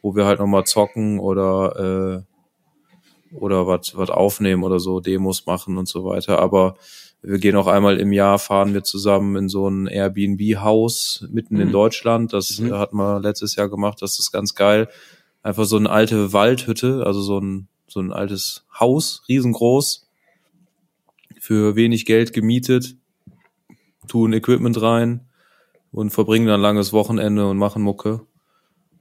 wo 0.02 0.16
wir 0.16 0.26
halt 0.26 0.40
nochmal 0.40 0.66
zocken 0.66 1.20
oder 1.20 2.24
äh, 2.24 3.36
oder 3.36 3.68
was 3.68 3.96
was 3.96 4.10
aufnehmen 4.10 4.64
oder 4.64 4.80
so, 4.80 5.00
Demos 5.00 5.46
machen 5.46 5.78
und 5.78 5.88
so 5.88 6.06
weiter. 6.06 6.40
Aber 6.40 6.76
wir 7.22 7.38
gehen 7.38 7.56
auch 7.56 7.68
einmal 7.68 8.00
im 8.00 8.14
Jahr, 8.14 8.40
fahren 8.40 8.74
wir 8.74 8.84
zusammen 8.84 9.36
in 9.36 9.50
so 9.50 9.68
ein 9.68 9.88
Airbnb-Haus 9.88 11.28
mitten 11.30 11.56
mhm. 11.56 11.62
in 11.62 11.72
Deutschland. 11.72 12.34
Das 12.34 12.60
mhm. 12.60 12.74
hat 12.74 12.94
man 12.94 13.22
letztes 13.22 13.56
Jahr 13.56 13.70
gemacht. 13.70 14.02
Das 14.02 14.20
ist 14.20 14.32
ganz 14.32 14.56
geil. 14.56 14.88
Einfach 15.44 15.66
so 15.66 15.78
eine 15.78 15.90
alte 15.90 16.34
Waldhütte, 16.34 17.04
also 17.06 17.22
so 17.22 17.40
ein, 17.40 17.68
so 17.88 18.00
ein 18.00 18.14
altes 18.14 18.66
Haus, 18.78 19.24
riesengroß, 19.28 20.08
für 21.40 21.76
wenig 21.76 22.06
Geld 22.06 22.34
gemietet, 22.34 22.96
tun 24.08 24.34
Equipment 24.34 24.82
rein 24.82 25.26
und 25.92 26.12
verbringen 26.12 26.48
dann 26.48 26.62
langes 26.62 26.94
Wochenende 26.94 27.48
und 27.50 27.58
machen 27.58 27.82
Mucke 27.82 28.22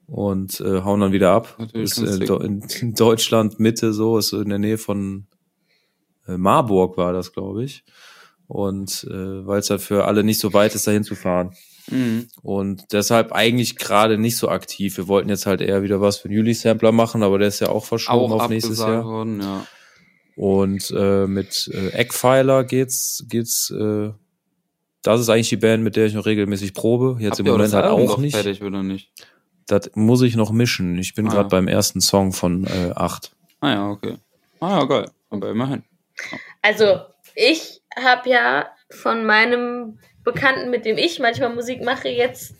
und 0.08 0.60
äh, 0.60 0.82
hauen 0.82 1.00
dann 1.00 1.12
wieder 1.12 1.30
ab. 1.32 1.58
Ist 1.74 1.98
äh, 1.98 2.24
in, 2.24 2.66
in 2.80 2.94
Deutschland 2.94 3.60
Mitte 3.60 3.92
so, 3.92 4.18
ist 4.18 4.28
so 4.28 4.40
in 4.40 4.48
der 4.48 4.58
Nähe 4.58 4.78
von 4.78 5.26
äh, 6.26 6.36
Marburg 6.36 6.96
war 6.96 7.12
das, 7.12 7.32
glaube 7.32 7.64
ich. 7.64 7.84
Und 8.46 9.06
äh, 9.10 9.46
weil 9.46 9.60
es 9.60 9.68
halt 9.68 9.82
für 9.82 10.06
alle 10.06 10.24
nicht 10.24 10.40
so 10.40 10.54
weit 10.54 10.74
ist, 10.74 10.86
dahin 10.86 11.04
zu 11.04 11.14
fahren. 11.14 11.54
Mhm. 11.90 12.28
Und 12.42 12.92
deshalb 12.92 13.32
eigentlich 13.32 13.76
gerade 13.76 14.16
nicht 14.16 14.38
so 14.38 14.48
aktiv. 14.48 14.96
Wir 14.96 15.08
wollten 15.08 15.28
jetzt 15.28 15.44
halt 15.44 15.60
eher 15.60 15.82
wieder 15.82 16.00
was 16.00 16.16
für 16.16 16.28
den 16.28 16.38
Juli-Sampler 16.38 16.92
machen, 16.92 17.22
aber 17.22 17.38
der 17.38 17.48
ist 17.48 17.60
ja 17.60 17.68
auch 17.68 17.84
verschoben 17.84 18.32
auch 18.32 18.44
auf 18.44 18.48
nächstes 18.48 18.78
Jahr. 18.78 19.04
Worden, 19.04 19.42
ja. 19.42 19.66
Und 20.36 20.90
äh, 20.96 21.26
mit 21.26 21.68
äh, 21.74 21.88
Eckpfeiler 21.88 22.64
geht's, 22.64 23.26
geht's, 23.28 23.70
äh, 23.70 24.10
das 25.02 25.20
ist 25.20 25.28
eigentlich 25.28 25.48
die 25.48 25.56
Band, 25.56 25.82
mit 25.82 25.96
der 25.96 26.06
ich 26.06 26.14
noch 26.14 26.26
regelmäßig 26.26 26.72
probe. 26.72 27.16
Jetzt 27.20 27.38
Habt 27.38 27.40
im 27.40 27.52
Moment 27.52 27.74
halt 27.74 27.86
auch 27.86 28.18
nicht. 28.18 28.34
Fertig, 28.34 28.62
oder 28.62 28.82
nicht. 28.82 29.10
Das 29.68 29.90
muss 29.94 30.22
ich 30.22 30.34
noch 30.34 30.50
mischen. 30.50 30.98
Ich 30.98 31.14
bin 31.14 31.28
ah, 31.28 31.30
gerade 31.30 31.44
ja. 31.44 31.48
beim 31.48 31.68
ersten 31.68 32.00
Song 32.00 32.32
von 32.32 32.66
äh, 32.66 32.92
acht. 32.96 33.32
Ah 33.60 33.70
ja, 33.70 33.88
okay. 33.90 34.16
Ah, 34.60 34.84
geil. 34.84 35.10
Aber 35.30 35.50
immerhin. 35.50 35.84
Also, 36.62 37.02
ich 37.34 37.82
habe 37.96 38.28
ja 38.30 38.68
von 38.90 39.24
meinem 39.24 39.98
Bekannten, 40.24 40.70
mit 40.70 40.84
dem 40.84 40.96
ich 40.96 41.18
manchmal 41.20 41.54
Musik 41.54 41.84
mache, 41.84 42.08
jetzt 42.08 42.54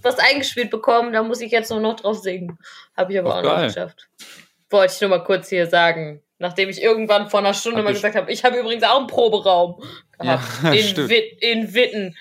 was 0.00 0.18
eingespielt 0.18 0.70
bekommen. 0.70 1.12
Da 1.12 1.22
muss 1.22 1.40
ich 1.40 1.50
jetzt 1.50 1.70
nur 1.70 1.80
noch 1.80 1.96
drauf 1.96 2.18
singen. 2.18 2.58
Habe 2.96 3.12
ich 3.12 3.18
aber 3.18 3.34
Ach, 3.34 3.38
auch 3.38 3.42
geil. 3.42 3.56
noch 3.56 3.74
geschafft. 3.74 4.08
Wollte 4.70 4.94
ich 4.94 5.00
nur 5.00 5.10
mal 5.10 5.24
kurz 5.24 5.48
hier 5.48 5.66
sagen. 5.66 6.22
Nachdem 6.38 6.68
ich 6.68 6.82
irgendwann 6.82 7.30
vor 7.30 7.40
einer 7.40 7.54
Stunde 7.54 7.78
hab 7.78 7.84
mal 7.84 7.92
gesagt 7.92 8.16
habe, 8.16 8.30
ich 8.30 8.44
habe 8.44 8.58
übrigens 8.58 8.82
auch 8.84 8.98
einen 8.98 9.06
Proberaum 9.06 9.82
gehabt. 10.18 10.44
Ja, 10.62 10.72
in, 10.72 11.08
Wit 11.08 11.42
in 11.42 11.74
Witten. 11.74 12.16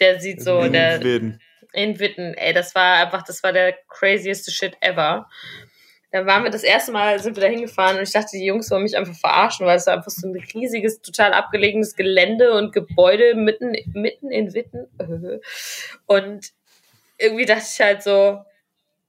Der 0.00 0.20
sieht 0.20 0.42
so. 0.42 0.60
In 0.60 0.72
der, 0.72 1.02
Witten. 1.02 1.40
In 1.74 1.98
Witten. 1.98 2.34
Ey, 2.34 2.52
das 2.52 2.74
war 2.74 3.04
einfach, 3.04 3.22
das 3.22 3.42
war 3.42 3.52
der 3.52 3.74
crazieste 3.88 4.50
Shit 4.50 4.76
ever. 4.80 5.28
Da 6.14 6.24
waren 6.26 6.44
wir 6.44 6.50
das 6.50 6.62
erste 6.62 6.92
Mal, 6.92 7.18
sind 7.18 7.36
wir 7.36 7.40
da 7.40 7.48
hingefahren 7.48 7.96
und 7.96 8.04
ich 8.04 8.12
dachte, 8.12 8.36
die 8.36 8.44
Jungs 8.44 8.70
wollen 8.70 8.84
mich 8.84 8.96
einfach 8.96 9.16
verarschen, 9.16 9.66
weil 9.66 9.78
es 9.78 9.88
war 9.88 9.94
einfach 9.94 10.12
so 10.12 10.28
ein 10.28 10.36
riesiges, 10.54 11.02
total 11.02 11.32
abgelegenes 11.32 11.96
Gelände 11.96 12.52
und 12.52 12.72
Gebäude 12.72 13.34
mitten, 13.34 13.72
mitten 13.92 14.30
in 14.30 14.54
Witten. 14.54 14.86
Und 16.06 16.52
irgendwie 17.18 17.46
dachte 17.46 17.64
ich 17.68 17.80
halt 17.80 18.04
so, 18.04 18.44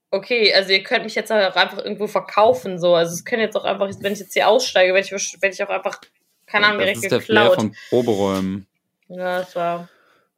okay, 0.10 0.52
also 0.52 0.72
ihr 0.72 0.82
könnt 0.82 1.04
mich 1.04 1.14
jetzt 1.14 1.32
auch 1.32 1.56
einfach 1.56 1.78
irgendwo 1.78 2.08
verkaufen, 2.08 2.80
so. 2.80 2.96
Also 2.96 3.14
es 3.14 3.24
können 3.24 3.44
jetzt 3.44 3.56
auch 3.56 3.66
einfach, 3.66 3.88
wenn 4.00 4.14
ich 4.14 4.20
jetzt 4.20 4.34
hier 4.34 4.48
aussteige, 4.48 4.96
werde 4.96 5.06
ich, 5.06 5.42
werde 5.42 5.54
ich 5.54 5.64
auch 5.64 5.70
einfach, 5.70 6.02
keine 6.48 6.66
Ahnung, 6.66 6.80
direkt 6.80 7.04
geklaut. 7.04 7.12
Das 7.12 7.22
ist 7.22 7.28
der 7.28 7.36
Flair 7.36 7.52
von 7.54 7.76
Proberäumen. 7.90 8.68
Ja, 9.10 9.40
das 9.42 9.56
war... 9.56 9.90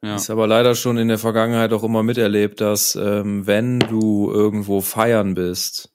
Ja. 0.02 0.16
Ist 0.16 0.30
aber 0.30 0.46
leider 0.46 0.74
schon 0.74 0.96
in 0.96 1.08
der 1.08 1.18
Vergangenheit 1.18 1.72
auch 1.72 1.82
immer 1.82 2.02
miterlebt, 2.02 2.60
dass 2.60 2.94
ähm, 2.94 3.46
wenn 3.46 3.80
du 3.80 4.30
irgendwo 4.30 4.80
feiern 4.80 5.34
bist, 5.34 5.90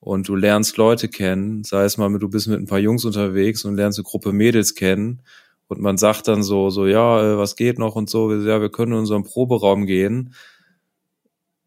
und 0.00 0.28
du 0.28 0.34
lernst 0.34 0.78
Leute 0.78 1.08
kennen, 1.08 1.62
sei 1.62 1.84
es 1.84 1.98
mal, 1.98 2.10
du 2.18 2.28
bist 2.28 2.48
mit 2.48 2.58
ein 2.58 2.66
paar 2.66 2.78
Jungs 2.78 3.04
unterwegs 3.04 3.64
und 3.64 3.76
lernst 3.76 3.98
eine 3.98 4.04
Gruppe 4.04 4.32
Mädels 4.32 4.74
kennen 4.74 5.22
und 5.68 5.80
man 5.80 5.98
sagt 5.98 6.26
dann 6.26 6.42
so, 6.42 6.70
so, 6.70 6.86
ja, 6.86 7.34
äh, 7.34 7.38
was 7.38 7.54
geht 7.54 7.78
noch 7.78 7.94
und 7.94 8.08
so, 8.08 8.34
ja, 8.34 8.60
wir 8.60 8.70
können 8.70 8.92
in 8.92 8.98
unseren 8.98 9.24
Proberaum 9.24 9.86
gehen, 9.86 10.34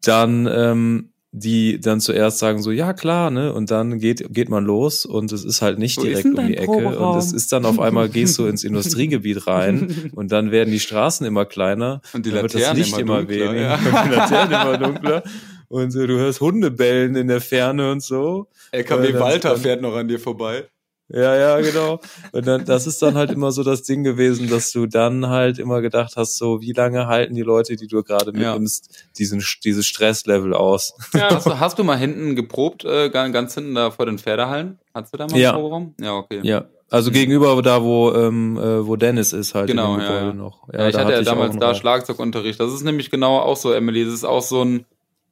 dann, 0.02 0.48
ähm, 0.52 1.13
die 1.36 1.80
dann 1.80 2.00
zuerst 2.00 2.38
sagen 2.38 2.62
so, 2.62 2.70
ja 2.70 2.92
klar, 2.92 3.28
ne, 3.32 3.52
und 3.52 3.72
dann 3.72 3.98
geht, 3.98 4.32
geht 4.32 4.48
man 4.48 4.64
los 4.64 5.04
und 5.04 5.32
es 5.32 5.44
ist 5.44 5.62
halt 5.62 5.80
nicht 5.80 5.98
Wo 5.98 6.02
direkt 6.02 6.26
um 6.26 6.46
die 6.46 6.56
Ecke 6.56 6.66
Proberaum? 6.66 7.14
und 7.14 7.18
es 7.18 7.32
ist 7.32 7.50
dann 7.50 7.64
auf 7.64 7.80
einmal, 7.80 8.08
gehst 8.08 8.38
du 8.38 8.46
ins 8.46 8.62
Industriegebiet 8.64 9.48
rein 9.48 10.12
und 10.14 10.30
dann 10.30 10.52
werden 10.52 10.70
die 10.70 10.78
Straßen 10.78 11.26
immer 11.26 11.44
kleiner 11.44 12.02
und 12.12 12.24
die 12.24 12.30
Laternen 12.30 12.84
immer, 12.84 12.98
immer 13.00 13.28
weniger 13.28 13.54
ja. 13.56 13.74
und 13.74 13.84
die 14.10 14.14
Laternen 14.14 14.52
immer 14.52 14.78
dunkler 14.78 15.22
und 15.66 15.90
so, 15.90 16.06
du 16.06 16.16
hörst 16.18 16.40
Hunde 16.40 16.70
bellen 16.70 17.16
in 17.16 17.26
der 17.26 17.40
Ferne 17.40 17.90
und 17.90 18.00
so. 18.00 18.46
LKW 18.70 19.14
Walter 19.14 19.56
fährt 19.56 19.82
noch 19.82 19.96
an 19.96 20.06
dir 20.06 20.20
vorbei. 20.20 20.68
Ja, 21.14 21.36
ja, 21.36 21.60
genau. 21.60 22.00
Und 22.32 22.46
dann, 22.46 22.64
das 22.64 22.88
ist 22.88 23.00
dann 23.00 23.14
halt 23.14 23.30
immer 23.30 23.52
so 23.52 23.62
das 23.62 23.84
Ding 23.84 24.02
gewesen, 24.02 24.50
dass 24.50 24.72
du 24.72 24.86
dann 24.86 25.28
halt 25.28 25.58
immer 25.60 25.80
gedacht 25.80 26.14
hast, 26.16 26.38
so, 26.38 26.60
wie 26.60 26.72
lange 26.72 27.06
halten 27.06 27.34
die 27.34 27.42
Leute, 27.42 27.76
die 27.76 27.86
du 27.86 28.02
gerade 28.02 28.32
mitnimmst, 28.32 28.88
ja. 28.90 28.98
diesen, 29.16 29.44
dieses 29.62 29.86
Stresslevel 29.86 30.54
aus? 30.54 30.94
Ja. 31.14 31.30
Hast, 31.30 31.46
du, 31.46 31.60
hast 31.60 31.78
du 31.78 31.84
mal 31.84 31.96
hinten 31.96 32.34
geprobt, 32.34 32.84
äh, 32.84 33.10
ganz 33.10 33.54
hinten 33.54 33.76
da 33.76 33.92
vor 33.92 34.06
den 34.06 34.18
Pferdehallen? 34.18 34.78
Hast 34.92 35.12
du 35.12 35.18
da 35.18 35.26
mal 35.28 35.38
ja. 35.38 35.52
Proberaum? 35.52 35.94
Ja, 36.00 36.14
okay. 36.14 36.40
Ja. 36.42 36.64
Also 36.90 37.10
mhm. 37.10 37.14
gegenüber 37.14 37.62
da, 37.62 37.82
wo, 37.82 38.12
ähm, 38.12 38.56
äh, 38.58 38.86
wo 38.86 38.96
Dennis 38.96 39.32
ist 39.32 39.54
halt. 39.54 39.68
Genau, 39.68 39.98
ja, 39.98 40.26
ja. 40.26 40.32
Noch. 40.32 40.68
ja. 40.72 40.80
ja 40.80 40.88
ich 40.88 40.94
da 40.94 41.00
hatte 41.00 41.12
ja 41.12 41.22
damals 41.22 41.56
da 41.56 41.74
Schlagzeugunterricht. 41.74 42.60
Das 42.60 42.72
ist 42.72 42.82
nämlich 42.82 43.10
genau 43.10 43.38
auch 43.38 43.56
so, 43.56 43.72
Emily. 43.72 44.04
Das 44.04 44.14
ist 44.14 44.24
auch 44.24 44.42
so 44.42 44.64
ein, 44.64 44.84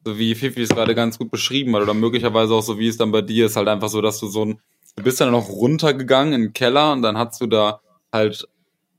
so 0.04 0.18
wie 0.18 0.34
Fifi 0.34 0.62
es 0.62 0.70
gerade 0.70 0.94
ganz 0.94 1.18
gut 1.18 1.30
beschrieben 1.30 1.74
hat, 1.76 1.82
oder 1.82 1.94
möglicherweise 1.94 2.54
auch 2.54 2.62
so 2.62 2.78
wie 2.78 2.88
es 2.88 2.96
dann 2.96 3.12
bei 3.12 3.22
dir 3.22 3.46
ist, 3.46 3.56
halt 3.56 3.68
einfach 3.68 3.88
so, 3.88 4.00
dass 4.00 4.18
du 4.18 4.28
so 4.28 4.44
ein, 4.44 4.60
du 4.96 5.02
bist 5.02 5.20
dann 5.20 5.30
noch 5.30 5.48
runtergegangen 5.48 6.32
in 6.32 6.40
den 6.42 6.52
Keller 6.52 6.92
und 6.92 7.02
dann 7.02 7.16
hast 7.16 7.40
du 7.40 7.46
da 7.46 7.80
halt 8.12 8.46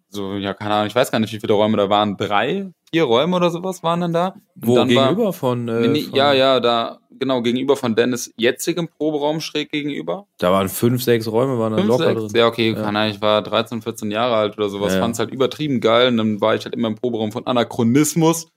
so, 0.10 0.36
ja, 0.36 0.54
keine 0.54 0.76
Ahnung, 0.76 0.88
ich 0.88 0.96
weiß 0.96 1.12
gar 1.12 1.20
nicht, 1.20 1.34
wie 1.34 1.40
viele 1.40 1.54
Räume 1.54 1.78
da 1.78 1.90
waren, 1.90 2.18
drei, 2.18 2.68
vier 2.92 3.04
Räume 3.06 3.36
oder 3.36 3.50
sowas 3.50 3.82
waren 3.82 4.02
dann 4.02 4.14
da. 4.14 4.36
Wo, 4.56 4.76
dann 4.76 4.88
gegenüber 4.88 5.26
war, 5.26 5.34
von, 5.34 5.68
äh, 5.68 5.88
nee, 5.88 6.04
von, 6.04 6.16
Ja, 6.16 6.34
ja, 6.34 6.60
da, 6.60 7.00
genau, 7.10 7.42
gegenüber 7.42 7.76
von 7.76 7.96
Dennis 7.96 8.32
jetzigem 8.38 8.88
Proberaum 8.88 9.42
schräg 9.42 9.72
gegenüber. 9.72 10.28
Da 10.38 10.52
waren 10.52 10.70
fünf, 10.70 11.04
sechs 11.04 11.28
Räume, 11.28 11.58
waren 11.58 11.72
dann 11.72 11.82
fünf, 11.82 11.90
locker 11.90 12.06
sechs? 12.06 12.22
drin. 12.22 12.40
Ja, 12.40 12.48
okay, 12.48 12.70
ja. 12.72 12.82
keine 12.82 13.00
Ahnung, 13.00 13.16
ich 13.16 13.22
war 13.22 13.42
13, 13.42 13.82
14 13.82 14.12
Jahre 14.12 14.36
alt 14.36 14.58
oder 14.58 14.70
sowas, 14.70 14.94
ja, 14.94 15.00
fand's 15.00 15.18
halt 15.18 15.32
übertrieben 15.32 15.82
geil 15.82 16.10
und 16.10 16.18
dann 16.18 16.42
war 16.42 16.54
ich 16.54 16.64
halt 16.64 16.76
immer 16.76 16.90
im 16.90 16.96
Proberaum 16.96 17.32
von 17.32 17.48
Anachronismus 17.48 18.48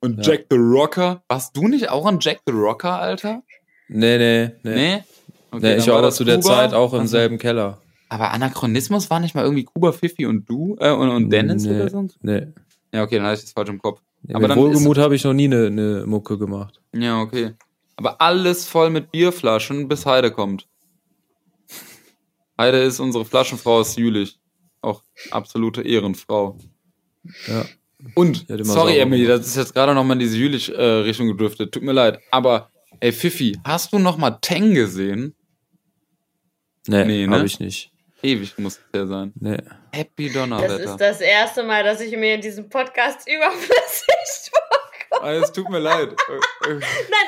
und 0.00 0.24
ja. 0.24 0.32
Jack 0.32 0.46
the 0.50 0.56
Rocker. 0.56 1.22
Warst 1.28 1.56
du 1.56 1.66
nicht 1.66 1.90
auch 1.90 2.06
ein 2.06 2.18
Jack 2.20 2.38
the 2.46 2.52
Rocker, 2.52 3.00
Alter? 3.00 3.42
Nee, 3.88 4.18
nee, 4.18 4.50
nee. 4.62 4.74
Nee? 4.74 5.04
Okay, 5.50 5.60
nee 5.62 5.76
ich 5.76 5.86
war 5.88 5.98
aber 5.98 6.10
zu 6.10 6.24
der 6.24 6.40
Zeit 6.40 6.74
auch 6.74 6.94
im 6.94 7.06
selben 7.06 7.38
Keller. 7.38 7.78
Aber 8.08 8.32
Anachronismus 8.32 9.08
war 9.08 9.20
nicht 9.20 9.34
mal 9.34 9.44
irgendwie 9.44 9.64
Kuba, 9.64 9.92
Fifi 9.92 10.26
und 10.26 10.48
du 10.48 10.76
äh, 10.80 10.90
und, 10.90 11.10
und 11.10 11.30
Dennis 11.30 11.64
nee, 11.64 11.76
oder 11.76 11.88
so? 11.88 12.08
Nee. 12.22 12.48
Ja, 12.92 13.04
okay, 13.04 13.16
dann 13.16 13.26
hatte 13.26 13.36
ich 13.36 13.42
das 13.42 13.52
falsch 13.52 13.68
im 13.68 13.80
Kopf. 13.80 14.00
Ja, 14.26 14.36
aber 14.36 14.48
mit 14.48 14.56
Wohlgemut 14.56 14.98
habe 14.98 15.14
ich 15.14 15.24
noch 15.24 15.32
nie 15.32 15.44
eine, 15.44 15.66
eine 15.66 16.04
Mucke 16.06 16.36
gemacht. 16.36 16.80
Ja, 16.92 17.20
okay. 17.20 17.52
Aber 17.96 18.20
alles 18.20 18.66
voll 18.66 18.90
mit 18.90 19.12
Bierflaschen, 19.12 19.86
bis 19.86 20.06
Heide 20.06 20.30
kommt. 20.30 20.66
Heide 22.58 22.78
ist 22.78 22.98
unsere 22.98 23.24
Flaschenfrau 23.24 23.78
aus 23.78 23.96
Jülich. 23.96 24.38
Auch 24.82 25.02
absolute 25.30 25.82
Ehrenfrau. 25.82 26.58
Ja. 27.46 27.64
Und, 28.14 28.46
sorry 28.62 28.98
Emily, 28.98 29.26
das 29.26 29.46
ist 29.46 29.56
jetzt 29.56 29.74
gerade 29.74 29.94
nochmal 29.94 30.16
in 30.16 30.20
diese 30.20 30.36
Jülich-Richtung 30.36 31.28
äh, 31.28 31.32
gedriftet. 31.32 31.72
Tut 31.72 31.82
mir 31.82 31.92
leid. 31.92 32.18
Aber, 32.30 32.70
ey 33.00 33.12
Fifi, 33.12 33.58
hast 33.64 33.92
du 33.92 33.98
nochmal 33.98 34.38
Teng 34.40 34.74
gesehen? 34.74 35.34
Nee, 36.86 37.04
nee 37.04 37.26
ne? 37.26 37.38
hab 37.38 37.44
ich 37.44 37.60
nicht. 37.60 37.90
Ewig 38.22 38.58
muss 38.58 38.74
es 38.74 38.80
ja 38.94 39.06
sein. 39.06 39.32
Nee. 39.40 39.58
Happy 39.92 40.30
Donnerwetter. 40.30 40.78
Das 40.78 40.90
ist 40.90 41.00
das 41.00 41.20
erste 41.20 41.62
Mal, 41.62 41.84
dass 41.84 42.00
ich 42.00 42.14
mir 42.16 42.34
in 42.34 42.40
diesem 42.40 42.68
Podcast 42.68 43.26
überflüssig 43.34 44.50
vorkomme. 45.10 45.36
Es 45.36 45.52
tut 45.52 45.68
mir 45.70 45.78
leid. 45.78 46.10
Nein, 46.66 46.80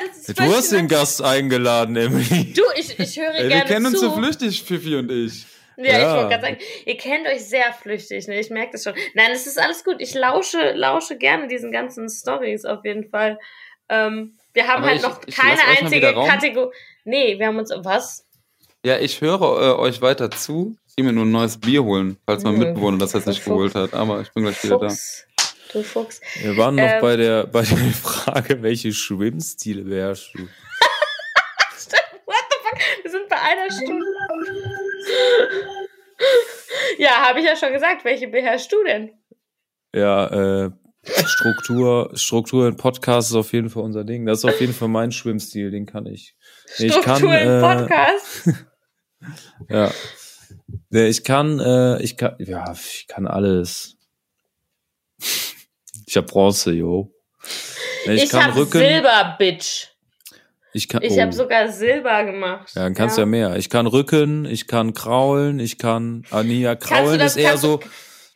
das 0.07 0.29
ist 0.29 0.39
Du 0.39 0.43
hast 0.43 0.71
den 0.71 0.87
Gast 0.87 1.21
eingeladen, 1.21 1.95
Emily. 1.95 2.53
Du, 2.53 2.61
ich, 2.75 2.97
ich 2.99 3.19
höre 3.19 3.33
Ey, 3.33 3.47
gerne 3.47 3.49
Wir 3.49 3.75
kennen 3.75 3.85
zu. 3.85 3.91
uns 3.91 3.99
so 4.01 4.11
flüchtig, 4.11 4.63
Fifi 4.63 4.95
und 4.95 5.11
ich. 5.11 5.45
Ja, 5.77 5.85
ja. 5.85 5.97
ich 5.97 6.15
wollte 6.15 6.29
gerade 6.29 6.43
sagen, 6.43 6.57
ihr 6.85 6.97
kennt 6.97 7.27
euch 7.27 7.45
sehr 7.45 7.73
flüchtig, 7.73 8.27
ne? 8.27 8.39
Ich 8.39 8.49
merke 8.51 8.73
das 8.73 8.83
schon. 8.83 8.93
Nein, 9.15 9.31
es 9.31 9.47
ist 9.47 9.59
alles 9.59 9.83
gut. 9.83 9.95
Ich 9.99 10.13
lausche, 10.13 10.73
lausche 10.73 11.17
gerne 11.17 11.47
diesen 11.47 11.71
ganzen 11.71 12.09
Stories 12.09 12.65
auf 12.65 12.85
jeden 12.85 13.09
Fall. 13.09 13.39
Ähm, 13.89 14.37
wir 14.53 14.67
haben 14.67 14.83
Aber 14.83 14.87
halt 14.87 14.97
ich, 14.97 15.03
noch 15.03 15.19
keine 15.21 15.61
einzige 15.79 16.13
Kategorie. 16.13 16.75
Nee, 17.05 17.39
wir 17.39 17.47
haben 17.47 17.57
uns. 17.57 17.71
Was? 17.75 18.22
Ja, 18.85 18.99
ich 18.99 19.21
höre 19.21 19.41
äh, 19.41 19.79
euch 19.79 20.01
weiter 20.01 20.29
zu. 20.29 20.75
Ich 20.87 20.97
gehe 20.97 21.05
mir 21.05 21.13
nur 21.13 21.23
ein 21.23 21.31
neues 21.31 21.57
Bier 21.57 21.85
holen, 21.85 22.17
falls 22.25 22.43
mein 22.43 22.57
Mitbewohner 22.57 22.97
das 22.97 23.13
jetzt 23.13 23.27
nicht 23.27 23.41
Fuchs. 23.41 23.73
geholt 23.73 23.75
hat. 23.75 23.93
Aber 23.93 24.19
ich 24.19 24.31
bin 24.33 24.43
gleich 24.43 24.61
wieder 24.61 24.77
da. 24.77 24.93
Du 25.71 25.83
Fuchs. 25.83 26.19
Wir 26.41 26.57
waren 26.57 26.75
noch 26.75 26.83
ähm, 26.83 27.01
bei, 27.01 27.15
der, 27.15 27.47
bei 27.47 27.61
der 27.61 27.77
Frage, 28.03 28.61
welche 28.61 28.91
Schwimmstile 28.91 29.83
beherrschst 29.83 30.33
du? 30.33 30.39
Stimmt, 31.77 32.21
what 32.25 32.35
the 32.49 32.57
fuck? 32.61 32.79
Wir 33.03 33.11
sind 33.11 33.29
bei 33.29 33.39
einer 33.39 33.71
Stunde. 33.71 34.05
ja, 36.97 37.11
habe 37.25 37.39
ich 37.39 37.45
ja 37.45 37.55
schon 37.55 37.71
gesagt. 37.71 38.03
Welche 38.03 38.27
beherrschst 38.27 38.69
du 38.69 38.83
denn? 38.83 39.11
Ja, 39.95 40.65
äh, 40.65 40.71
Struktur, 41.25 42.11
Struktur 42.15 42.67
in 42.67 42.75
Podcast 42.75 43.29
ist 43.29 43.37
auf 43.37 43.53
jeden 43.53 43.69
Fall 43.69 43.83
unser 43.83 44.03
Ding. 44.03 44.25
Das 44.25 44.39
ist 44.39 44.45
auf 44.45 44.59
jeden 44.59 44.73
Fall 44.73 44.89
mein 44.89 45.13
Schwimmstil, 45.13 45.71
den 45.71 45.85
kann 45.85 46.05
ich. 46.05 46.35
Struktur 46.65 46.97
ich 46.97 47.01
kann, 47.01 47.23
in 47.23 47.49
äh, 47.49 47.61
Podcast? 47.61 48.49
ja. 49.69 49.91
Ich 50.89 51.23
kann, 51.23 51.59
äh, 51.59 52.01
ich 52.01 52.17
kann, 52.17 52.35
ja, 52.39 52.71
ich 52.71 53.07
kann 53.07 53.27
alles. 53.27 53.97
Ich 56.05 56.17
hab 56.17 56.27
Bronze, 56.27 56.71
yo. 56.71 57.11
Ich, 58.05 58.23
ich 58.23 58.33
hab 58.33 58.55
Rücken, 58.55 58.79
Silber, 58.79 59.35
Bitch. 59.39 59.87
Ich, 60.73 60.87
kann, 60.87 61.03
ich 61.03 61.13
oh. 61.13 61.21
habe 61.21 61.31
sogar 61.31 61.71
Silber 61.71 62.23
gemacht. 62.25 62.71
Ja, 62.75 62.83
dann 62.83 62.95
kannst 62.95 63.17
du 63.17 63.21
ja. 63.21 63.25
ja 63.25 63.29
mehr. 63.29 63.55
Ich 63.57 63.69
kann 63.69 63.85
Rücken, 63.85 64.45
ich 64.45 64.67
kann 64.67 64.93
kraulen, 64.93 65.59
ich 65.59 65.77
kann. 65.77 66.25
Ah, 66.31 66.43
nee, 66.43 66.61
ja, 66.61 66.75
kraulen 66.75 67.19
das, 67.19 67.35
ist 67.35 67.37
eher 67.37 67.57
so. 67.57 67.79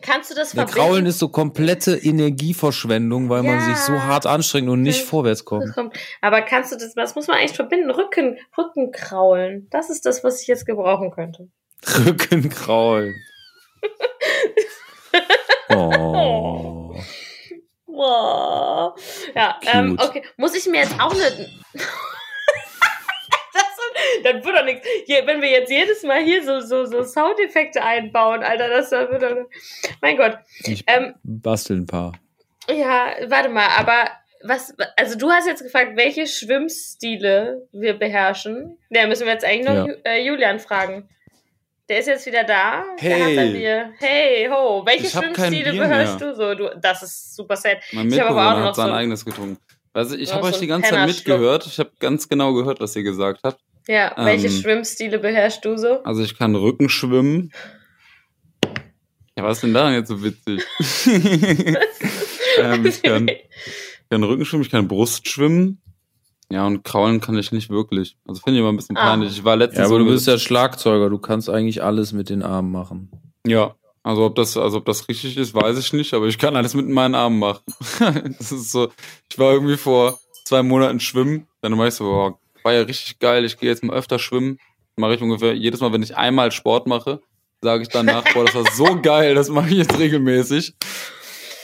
Kannst 0.02 0.30
du 0.30 0.36
das 0.36 0.54
verbinden? 0.54 0.80
Kraulen 0.80 1.06
ist 1.08 1.20
so 1.20 1.30
komplette 1.30 1.96
Energieverschwendung, 1.96 3.30
weil 3.30 3.44
ja. 3.44 3.52
man 3.52 3.62
sich 3.62 3.78
so 3.78 3.94
hart 3.94 4.26
anstrengt 4.26 4.70
und 4.70 4.82
nicht 4.84 5.04
vorwärts 5.04 5.44
kommt. 5.44 5.74
Aber 6.22 6.42
kannst 6.42 6.72
du 6.72 6.78
das, 6.78 6.96
was 6.96 7.16
muss 7.16 7.28
man 7.28 7.38
eigentlich 7.38 7.56
verbinden? 7.56 7.90
Rücken, 7.90 8.38
Rückenkraulen. 8.58 9.68
Das 9.72 9.90
ist 9.90 10.06
das, 10.06 10.24
was 10.24 10.42
ich 10.42 10.48
jetzt 10.48 10.66
gebrauchen 10.66 11.12
könnte. 11.12 11.50
Rückenkraulen. 12.06 13.16
oh. 15.70 16.96
oh. 17.88 18.92
Ja, 19.36 19.60
ähm, 19.74 19.98
okay. 20.00 20.24
Muss 20.38 20.56
ich 20.56 20.68
mir 20.68 20.82
jetzt 20.82 21.00
auch 21.00 21.14
eine 21.14 21.50
das 24.24 24.46
wird 24.46 24.56
doch 24.58 24.66
nichts. 24.66 24.88
Hier, 25.06 25.26
wenn 25.26 25.42
wir 25.42 25.50
jetzt 25.50 25.70
jedes 25.70 26.04
Mal 26.04 26.24
hier 26.24 26.44
so, 26.44 26.60
so, 26.62 26.86
so 26.86 27.04
Soundeffekte 27.04 27.84
einbauen, 27.84 28.44
Alter, 28.44 28.70
das 28.70 28.92
wird 28.92 29.22
doch. 29.22 29.36
Mein 30.02 30.18
Gott. 30.18 30.38
Ich 30.64 30.84
ähm, 30.88 31.16
bastel 31.24 31.78
ein 31.78 31.86
paar. 31.86 32.14
Ja, 32.70 33.14
warte 33.28 33.50
mal, 33.50 33.68
aber 33.78 34.10
was, 34.44 34.74
also 34.96 35.18
du 35.18 35.32
hast 35.32 35.48
jetzt 35.48 35.64
gefragt, 35.64 35.94
welche 35.96 36.28
Schwimmstile 36.28 37.68
wir 37.72 37.98
beherrschen. 37.98 38.78
Ja, 38.90 39.08
müssen 39.08 39.26
wir 39.26 39.34
jetzt 39.34 39.46
eigentlich 39.46 39.68
noch 39.68 39.88
ja. 39.88 39.94
äh, 40.04 40.26
Julian 40.26 40.60
fragen. 40.60 41.10
Der 41.90 42.00
ist 42.00 42.08
jetzt 42.08 42.26
wieder 42.26 42.44
da. 42.44 42.84
Hey. 42.98 43.86
Hey, 43.98 44.50
ho. 44.52 44.86
Welche 44.86 45.08
Schwimmstile 45.08 45.72
beherrschst 45.72 46.20
du 46.20 46.36
so? 46.36 46.54
Du, 46.54 46.70
das 46.82 47.02
ist 47.02 47.36
super 47.36 47.56
sad. 47.56 47.78
Mein 47.94 48.08
Mitbewohner 48.08 48.66
hat 48.66 48.76
sein 48.76 48.88
so 48.88 48.94
eigenes 48.94 49.26
getrunken. 49.26 49.58
Also 49.94 50.16
ich 50.16 50.32
habe 50.34 50.46
euch 50.46 50.60
die 50.60 50.68
ganze 50.68 50.90
Zeit 50.90 51.08
mitgehört. 51.08 51.66
Ich 51.66 51.80
habe 51.80 51.92
ganz 52.00 52.28
genau 52.28 52.54
gehört, 52.54 52.82
was 52.82 52.96
ihr 52.96 53.04
gesagt 53.04 53.40
habt. 53.44 53.60
Ja, 53.88 54.14
welche 54.18 54.48
ähm, 54.48 54.54
Schwimmstile 54.54 55.20
beherrschst 55.20 55.64
du 55.64 55.78
so? 55.78 56.04
Also 56.04 56.22
ich 56.22 56.38
kann 56.38 56.56
Rücken 56.56 56.90
schwimmen. 56.90 57.52
Ja, 59.38 59.44
was 59.44 59.58
ist 59.58 59.64
denn 59.64 59.74
daran 59.74 59.94
jetzt 59.94 60.10
so 60.10 60.24
witzig? 60.24 60.66
ähm, 62.60 62.86
ich, 62.86 63.02
kann, 63.02 63.28
ich 63.28 64.10
kann 64.10 64.24
Rücken 64.24 64.46
schwimmen, 64.46 64.64
ich 64.64 64.72
kann 64.72 64.88
Brust 64.88 65.28
schwimmen. 65.30 65.82
Ja, 66.50 66.66
und 66.66 66.84
kraulen 66.84 67.20
kann 67.20 67.38
ich 67.38 67.52
nicht 67.52 67.70
wirklich. 67.70 68.18
Also 68.26 68.42
finde 68.42 68.58
ich 68.58 68.62
immer 68.62 68.72
ein 68.72 68.78
bisschen 68.78 68.98
ah. 68.98 69.10
peinlich. 69.10 69.38
Ich 69.38 69.44
war 69.44 69.56
letztens. 69.56 69.80
Ja, 69.80 69.86
aber 69.86 70.00
du 70.00 70.06
bist 70.06 70.28
ja 70.28 70.38
Schlagzeuger, 70.38 71.10
du 71.10 71.18
kannst 71.18 71.50
eigentlich 71.50 71.84
alles 71.84 72.14
mit 72.14 72.30
den 72.30 72.42
Armen 72.42 72.72
machen. 72.72 73.12
Ja. 73.46 73.76
Also 74.04 74.26
ob 74.26 74.36
das, 74.36 74.56
also 74.56 74.78
ob 74.78 74.86
das 74.86 75.08
richtig 75.10 75.36
ist, 75.36 75.54
weiß 75.54 75.78
ich 75.78 75.92
nicht, 75.92 76.14
aber 76.14 76.28
ich 76.28 76.38
kann 76.38 76.56
alles 76.56 76.74
mit 76.74 76.88
meinen 76.88 77.14
Armen 77.14 77.40
machen. 77.40 77.64
das 78.38 78.52
ist 78.52 78.72
so. 78.72 78.90
Ich 79.30 79.38
war 79.38 79.52
irgendwie 79.52 79.76
vor 79.76 80.20
zwei 80.46 80.64
Monaten 80.64 81.02
schwimmen, 81.02 81.48
dann 81.62 81.78
war 81.78 81.88
ich 81.88 81.94
so, 81.94 82.06
boah, 82.06 82.40
war 82.68 82.74
ja 82.74 82.82
richtig 82.82 83.20
geil, 83.20 83.46
ich 83.46 83.58
gehe 83.58 83.70
jetzt 83.70 83.82
mal 83.82 83.96
öfter 83.96 84.20
schwimmen. 84.20 84.60
Mache 84.98 85.16
ich 85.16 85.22
ungefähr 85.22 85.54
jedes 85.56 85.80
Mal, 85.80 85.94
wenn 85.94 86.04
ich 86.04 86.18
einmal 86.18 86.52
Sport 86.52 86.86
mache, 86.86 87.22
sage 87.62 87.84
ich 87.84 87.88
danach, 87.88 88.26
boah, 88.34 88.44
das 88.44 88.56
war 88.56 88.70
so 88.74 89.02
geil, 89.02 89.36
das 89.36 89.48
mache 89.48 89.70
ich 89.70 89.78
jetzt 89.78 89.98
regelmäßig. 89.98 90.74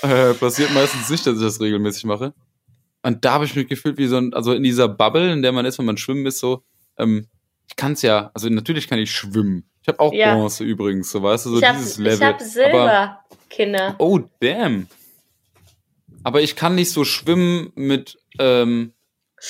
Äh, 0.01 0.33
passiert 0.35 0.73
meistens 0.73 1.09
nicht, 1.09 1.27
dass 1.27 1.35
ich 1.35 1.43
das 1.43 1.59
regelmäßig 1.59 2.05
mache. 2.05 2.33
Und 3.01 3.25
da 3.25 3.33
habe 3.33 3.43
ich 3.43 3.53
mich 3.53 3.67
gefühlt 3.67 3.97
wie 3.97 4.07
so 4.07 4.15
ein, 4.15 4.33
also 4.33 4.53
in 4.53 4.63
dieser 4.63 4.87
Bubble, 4.87 5.33
in 5.33 5.41
der 5.41 5.51
man 5.51 5.65
ist, 5.65 5.77
wenn 5.77 5.85
man 5.85 5.97
schwimmen 5.97 6.25
ist, 6.25 6.39
so, 6.39 6.63
ähm, 6.97 7.27
ich 7.67 7.75
kann 7.75 7.93
es 7.93 8.01
ja, 8.01 8.31
also 8.33 8.47
natürlich 8.47 8.87
kann 8.87 8.99
ich 8.99 9.11
schwimmen. 9.11 9.65
Ich 9.81 9.89
habe 9.89 9.99
auch 9.99 10.13
ja. 10.13 10.35
Bronze 10.35 10.63
übrigens, 10.63 11.11
so 11.11 11.21
weißt 11.21 11.47
du, 11.47 11.49
so 11.49 11.55
ich 11.57 11.67
dieses 11.69 11.97
hab, 11.97 12.03
Level. 12.05 12.17
Ich 12.17 12.23
habe 12.23 12.43
Silber, 12.45 13.19
Kinder. 13.49 13.95
Oh, 13.99 14.21
damn. 14.39 14.87
Aber 16.23 16.41
ich 16.41 16.55
kann 16.55 16.75
nicht 16.75 16.91
so 16.91 17.03
schwimmen 17.03 17.73
mit, 17.75 18.17
ähm, 18.39 18.93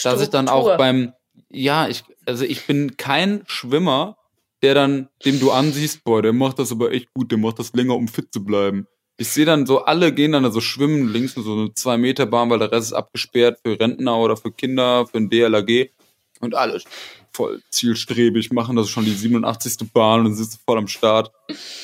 dass 0.01 0.19
ich 0.19 0.29
dann 0.29 0.49
auch 0.49 0.77
beim, 0.77 1.13
ja, 1.53 1.87
ich, 1.87 2.03
also 2.25 2.43
ich 2.45 2.65
bin 2.65 2.97
kein 2.97 3.43
Schwimmer, 3.47 4.17
der 4.61 4.73
dann, 4.73 5.09
dem 5.25 5.39
du 5.39 5.51
ansiehst, 5.51 6.03
boah, 6.03 6.21
der 6.21 6.33
macht 6.33 6.59
das 6.59 6.71
aber 6.71 6.91
echt 6.91 7.13
gut, 7.13 7.31
der 7.31 7.37
macht 7.37 7.59
das 7.59 7.73
länger, 7.73 7.95
um 7.95 8.07
fit 8.07 8.27
zu 8.31 8.43
bleiben 8.43 8.87
ich 9.17 9.29
sehe 9.29 9.45
dann 9.45 9.65
so, 9.65 9.83
alle 9.85 10.13
gehen 10.13 10.31
dann 10.31 10.51
so 10.51 10.61
schwimmen, 10.61 11.11
links 11.11 11.35
nur 11.35 11.45
so 11.45 11.53
eine 11.53 11.73
2 11.73 11.97
Meter 11.97 12.25
Bahn, 12.25 12.49
weil 12.49 12.59
der 12.59 12.71
Rest 12.71 12.87
ist 12.87 12.93
abgesperrt 12.93 13.59
für 13.63 13.79
Rentner 13.79 14.17
oder 14.17 14.37
für 14.37 14.51
Kinder, 14.51 15.05
für 15.07 15.17
ein 15.17 15.29
DLRG. 15.29 15.91
Und 16.39 16.55
alle 16.55 16.81
voll 17.31 17.61
zielstrebig 17.69 18.51
machen 18.51 18.75
das 18.75 18.89
schon 18.89 19.05
die 19.05 19.13
87. 19.13 19.91
Bahn 19.91 20.25
und 20.25 20.35
sitzen 20.35 20.59
voll 20.65 20.77
am 20.77 20.87
Start. 20.87 21.31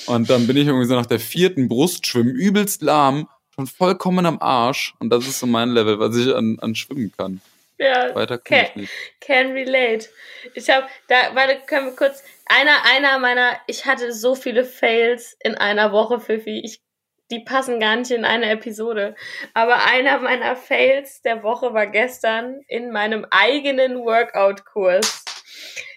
Und 0.06 0.30
dann 0.30 0.48
bin 0.48 0.58
ich 0.58 0.68
irgendwie 0.68 0.88
so 0.88 0.96
nach 0.96 1.06
der 1.06 1.20
vierten 1.20 1.68
Brustschwimmen 1.68 2.36
übelst 2.36 2.82
lahm, 2.82 3.28
schon 3.56 3.68
vollkommen 3.68 4.26
am 4.26 4.38
Arsch. 4.40 4.94
Und 5.00 5.10
das 5.10 5.28
ist 5.28 5.40
so 5.40 5.48
mein 5.48 5.70
Level, 5.70 6.00
was 6.00 6.16
ich 6.16 6.34
an, 6.36 6.58
an 6.60 6.76
schwimmen 6.76 7.12
kann. 7.16 7.42
Ja, 7.80 8.14
Weiter 8.14 8.38
kann 8.38 8.66
can, 8.66 8.84
ich. 8.84 8.90
Can 9.22 9.52
relate. 9.54 10.10
Ich 10.54 10.70
habe, 10.70 10.86
da, 11.08 11.34
warte, 11.34 11.60
können 11.66 11.88
wir 11.88 11.96
kurz, 11.96 12.24
einer, 12.46 12.86
einer 12.86 13.18
meiner, 13.20 13.60
ich 13.68 13.86
hatte 13.86 14.12
so 14.12 14.36
viele 14.36 14.66
Fails 14.66 15.38
in 15.40 15.56
einer 15.56 15.92
Woche, 15.92 16.20
Fifi. 16.20 16.62
Ich 16.64 16.82
die 17.32 17.40
passen 17.40 17.80
gar 17.80 17.96
nicht 17.96 18.12
in 18.12 18.26
eine 18.26 18.50
Episode. 18.50 19.16
Aber 19.54 19.86
einer 19.86 20.20
meiner 20.20 20.56
Fails 20.56 21.22
der 21.22 21.44
Woche 21.44 21.74
war 21.74 21.88
gestern 21.88 22.62
in 22.68 22.92
meinem 22.92 23.26
eigenen 23.30 24.00
Workout-Kurs. 24.00 25.26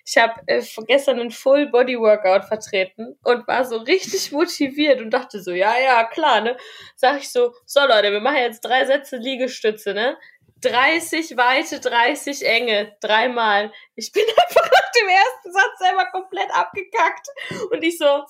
Ich 0.04 0.18
habe 0.18 0.42
äh, 0.46 0.62
gestern 0.86 1.20
einen 1.20 1.30
Full-Body-Workout 1.30 2.44
vertreten 2.44 3.16
und 3.22 3.46
war 3.46 3.64
so 3.64 3.76
richtig 3.78 4.32
motiviert 4.32 5.00
und 5.00 5.10
dachte 5.10 5.40
so, 5.40 5.52
ja, 5.52 5.74
ja, 5.78 6.04
klar, 6.04 6.42
ne? 6.42 6.56
Sag 6.96 7.18
ich 7.18 7.30
so, 7.30 7.54
so 7.64 7.80
Leute, 7.80 8.12
wir 8.12 8.20
machen 8.20 8.38
jetzt 8.38 8.60
drei 8.60 8.84
Sätze 8.84 9.16
Liegestütze, 9.16 9.94
ne? 9.94 10.18
30 10.62 11.36
Weite, 11.36 11.80
30 11.80 12.46
Enge, 12.46 12.96
dreimal. 13.00 13.72
Ich 13.94 14.12
bin 14.12 14.24
einfach 14.48 14.70
nach 14.70 14.92
dem 14.92 15.08
ersten 15.08 15.52
Satz 15.52 15.78
selber 15.78 16.06
komplett 16.12 16.50
abgekackt. 16.52 17.28
Und 17.70 17.82
ich 17.82 17.98
so, 17.98 18.24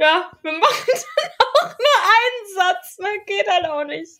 ja, 0.00 0.30
wir 0.42 0.52
machen 0.52 0.86
dann 1.16 1.30
auch 1.38 1.76
nur 1.76 1.98
einen 2.14 2.54
Satz, 2.54 2.98
ne? 2.98 3.08
Geht 3.26 3.48
halt 3.48 3.66
auch 3.66 3.84
nicht. 3.84 4.12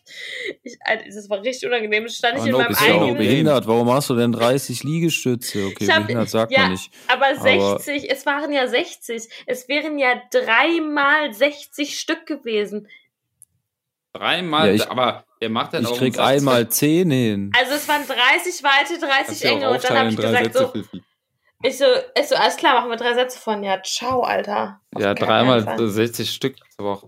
Ich, 0.65 0.77
das 0.85 1.31
war 1.31 1.41
richtig 1.43 1.69
unangenehm. 1.69 2.05
Das 2.05 2.17
stand 2.17 2.39
ich 2.39 2.47
in 2.47 2.53
meinem 2.53 2.75
eigenen. 2.75 3.09
Ja 3.09 3.15
behindert. 3.15 3.67
Warum 3.67 3.91
hast 3.93 4.11
du 4.11 4.17
denn 4.17 4.33
30 4.33 4.83
Liegestütze? 4.83 5.67
Okay, 5.67 5.87
hab, 5.89 6.07
behindert 6.07 6.31
sagt 6.31 6.51
ja, 6.51 6.63
man 6.63 6.73
nicht. 6.73 6.91
Aber 7.07 7.35
60, 7.37 8.05
aber 8.05 8.13
es 8.13 8.27
waren 8.27 8.53
ja 8.53 8.67
60. 8.67 9.29
Es 9.47 9.69
wären 9.69 9.99
ja 9.99 10.21
dreimal 10.31 11.33
60 11.33 11.99
Stück 11.99 12.27
gewesen. 12.27 12.89
Dreimal, 14.19 14.69
ja, 14.69 14.75
ich, 14.75 14.91
aber 14.91 15.25
er 15.41 15.49
macht 15.49 15.75
dann 15.75 15.83
ich 15.83 15.89
auch. 15.89 15.93
Ich 15.93 15.99
krieg 15.99 16.19
einmal 16.19 16.69
10 16.69 17.11
hin. 17.11 17.53
Also 17.57 17.75
es 17.75 17.89
waren 17.89 18.03
30 18.07 18.63
weite, 18.65 18.99
30 18.99 19.45
enge 19.45 19.71
und 19.71 19.85
dann 19.85 19.99
habe 19.99 20.09
ich 20.09 20.17
gesagt 20.17 20.55
so. 20.55 20.73
Ich 21.63 21.77
so, 21.77 21.85
ich 22.17 22.29
so, 22.29 22.37
alles 22.37 22.57
klar, 22.57 22.75
machen 22.75 22.91
wir 22.91 22.97
drei 22.97 23.15
Sätze 23.15 23.39
von. 23.39 23.63
Ja, 23.65 23.83
ciao, 23.83 24.23
Alter. 24.23 24.81
Auf 24.95 25.03
ja, 25.03 25.15
dreimal 25.15 25.89
60 25.89 26.31
Stück. 26.31 26.57
Aber 26.77 26.93
auch 26.93 27.05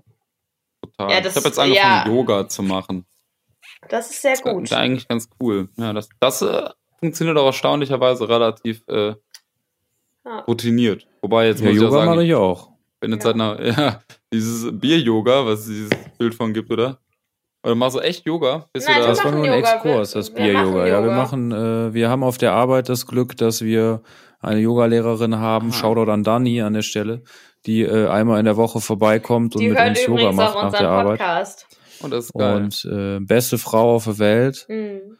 total. 0.82 1.12
Ja, 1.12 1.20
das, 1.20 1.32
ich 1.32 1.36
habe 1.36 1.48
jetzt 1.48 1.58
angefangen, 1.58 2.06
ja, 2.06 2.12
Yoga 2.12 2.48
zu 2.48 2.62
machen. 2.62 3.06
Das 3.88 4.10
ist 4.10 4.22
sehr 4.22 4.32
das 4.32 4.42
gut. 4.42 4.64
Das 4.64 4.70
ist 4.72 4.76
eigentlich 4.76 5.08
ganz 5.08 5.28
cool. 5.40 5.68
Ja, 5.76 5.92
das, 5.92 6.08
das 6.18 6.42
äh, 6.42 6.68
funktioniert 6.98 7.38
auch 7.38 7.46
erstaunlicherweise 7.46 8.28
relativ 8.28 8.82
äh, 8.88 9.14
ja. 10.24 10.40
routiniert. 10.40 11.06
Wobei 11.22 11.46
jetzt 11.46 11.60
ja, 11.60 11.70
muss 11.70 11.80
Yoga 11.80 12.00
ich 12.00 12.06
mache 12.06 12.24
ich 12.24 12.34
auch. 12.34 12.69
Wenn 13.00 13.12
jetzt 13.12 13.24
ja. 13.24 13.34
halt 13.34 13.60
eine, 13.60 13.68
ja, 13.76 14.02
dieses 14.32 14.78
Bier-Yoga, 14.78 15.46
was 15.46 15.60
es 15.60 15.66
dieses 15.66 15.90
Bild 16.18 16.34
von 16.34 16.52
gibt, 16.52 16.70
oder? 16.70 16.98
Oder 17.62 17.74
machst 17.74 17.96
du 17.96 18.00
echt 18.00 18.24
Yoga? 18.24 18.68
Bist 18.72 18.88
Nein, 18.88 18.96
du 18.96 19.02
da? 19.02 19.08
Das 19.08 19.24
war 19.24 19.32
nur 19.32 19.44
ein 19.44 19.52
Yoga. 19.52 19.74
Exkurs, 19.74 20.12
das 20.12 20.30
Bier-Yoga. 20.30 20.86
Ja, 20.86 21.04
wir 21.04 21.12
machen, 21.12 21.52
äh, 21.52 21.92
wir 21.92 22.08
haben 22.08 22.22
auf 22.22 22.38
der 22.38 22.52
Arbeit 22.52 22.88
das 22.88 23.06
Glück, 23.06 23.36
dass 23.36 23.62
wir 23.62 24.02
eine 24.40 24.60
Yogalehrerin 24.60 25.36
haben, 25.36 25.68
Aha. 25.68 25.76
Shoutout 25.76 26.10
an 26.10 26.24
Dani 26.24 26.62
an 26.62 26.72
der 26.72 26.82
Stelle, 26.82 27.22
die 27.66 27.82
äh, 27.82 28.08
einmal 28.08 28.38
in 28.38 28.46
der 28.46 28.56
Woche 28.56 28.80
vorbeikommt 28.80 29.54
und 29.54 29.60
die 29.60 29.68
mit 29.68 29.78
uns 29.78 30.06
Yoga 30.06 30.32
macht 30.32 30.54
nach 30.54 30.72
der 30.72 31.02
Podcast. 31.02 31.66
Arbeit. 31.66 32.02
Und 32.02 32.10
das 32.12 32.24
ist 32.26 32.32
geil. 32.32 32.56
Und 32.56 32.84
äh, 32.90 33.20
beste 33.20 33.58
Frau 33.58 33.94
auf 33.94 34.04
der 34.04 34.18
Welt. 34.18 34.66
Mhm. 34.68 35.18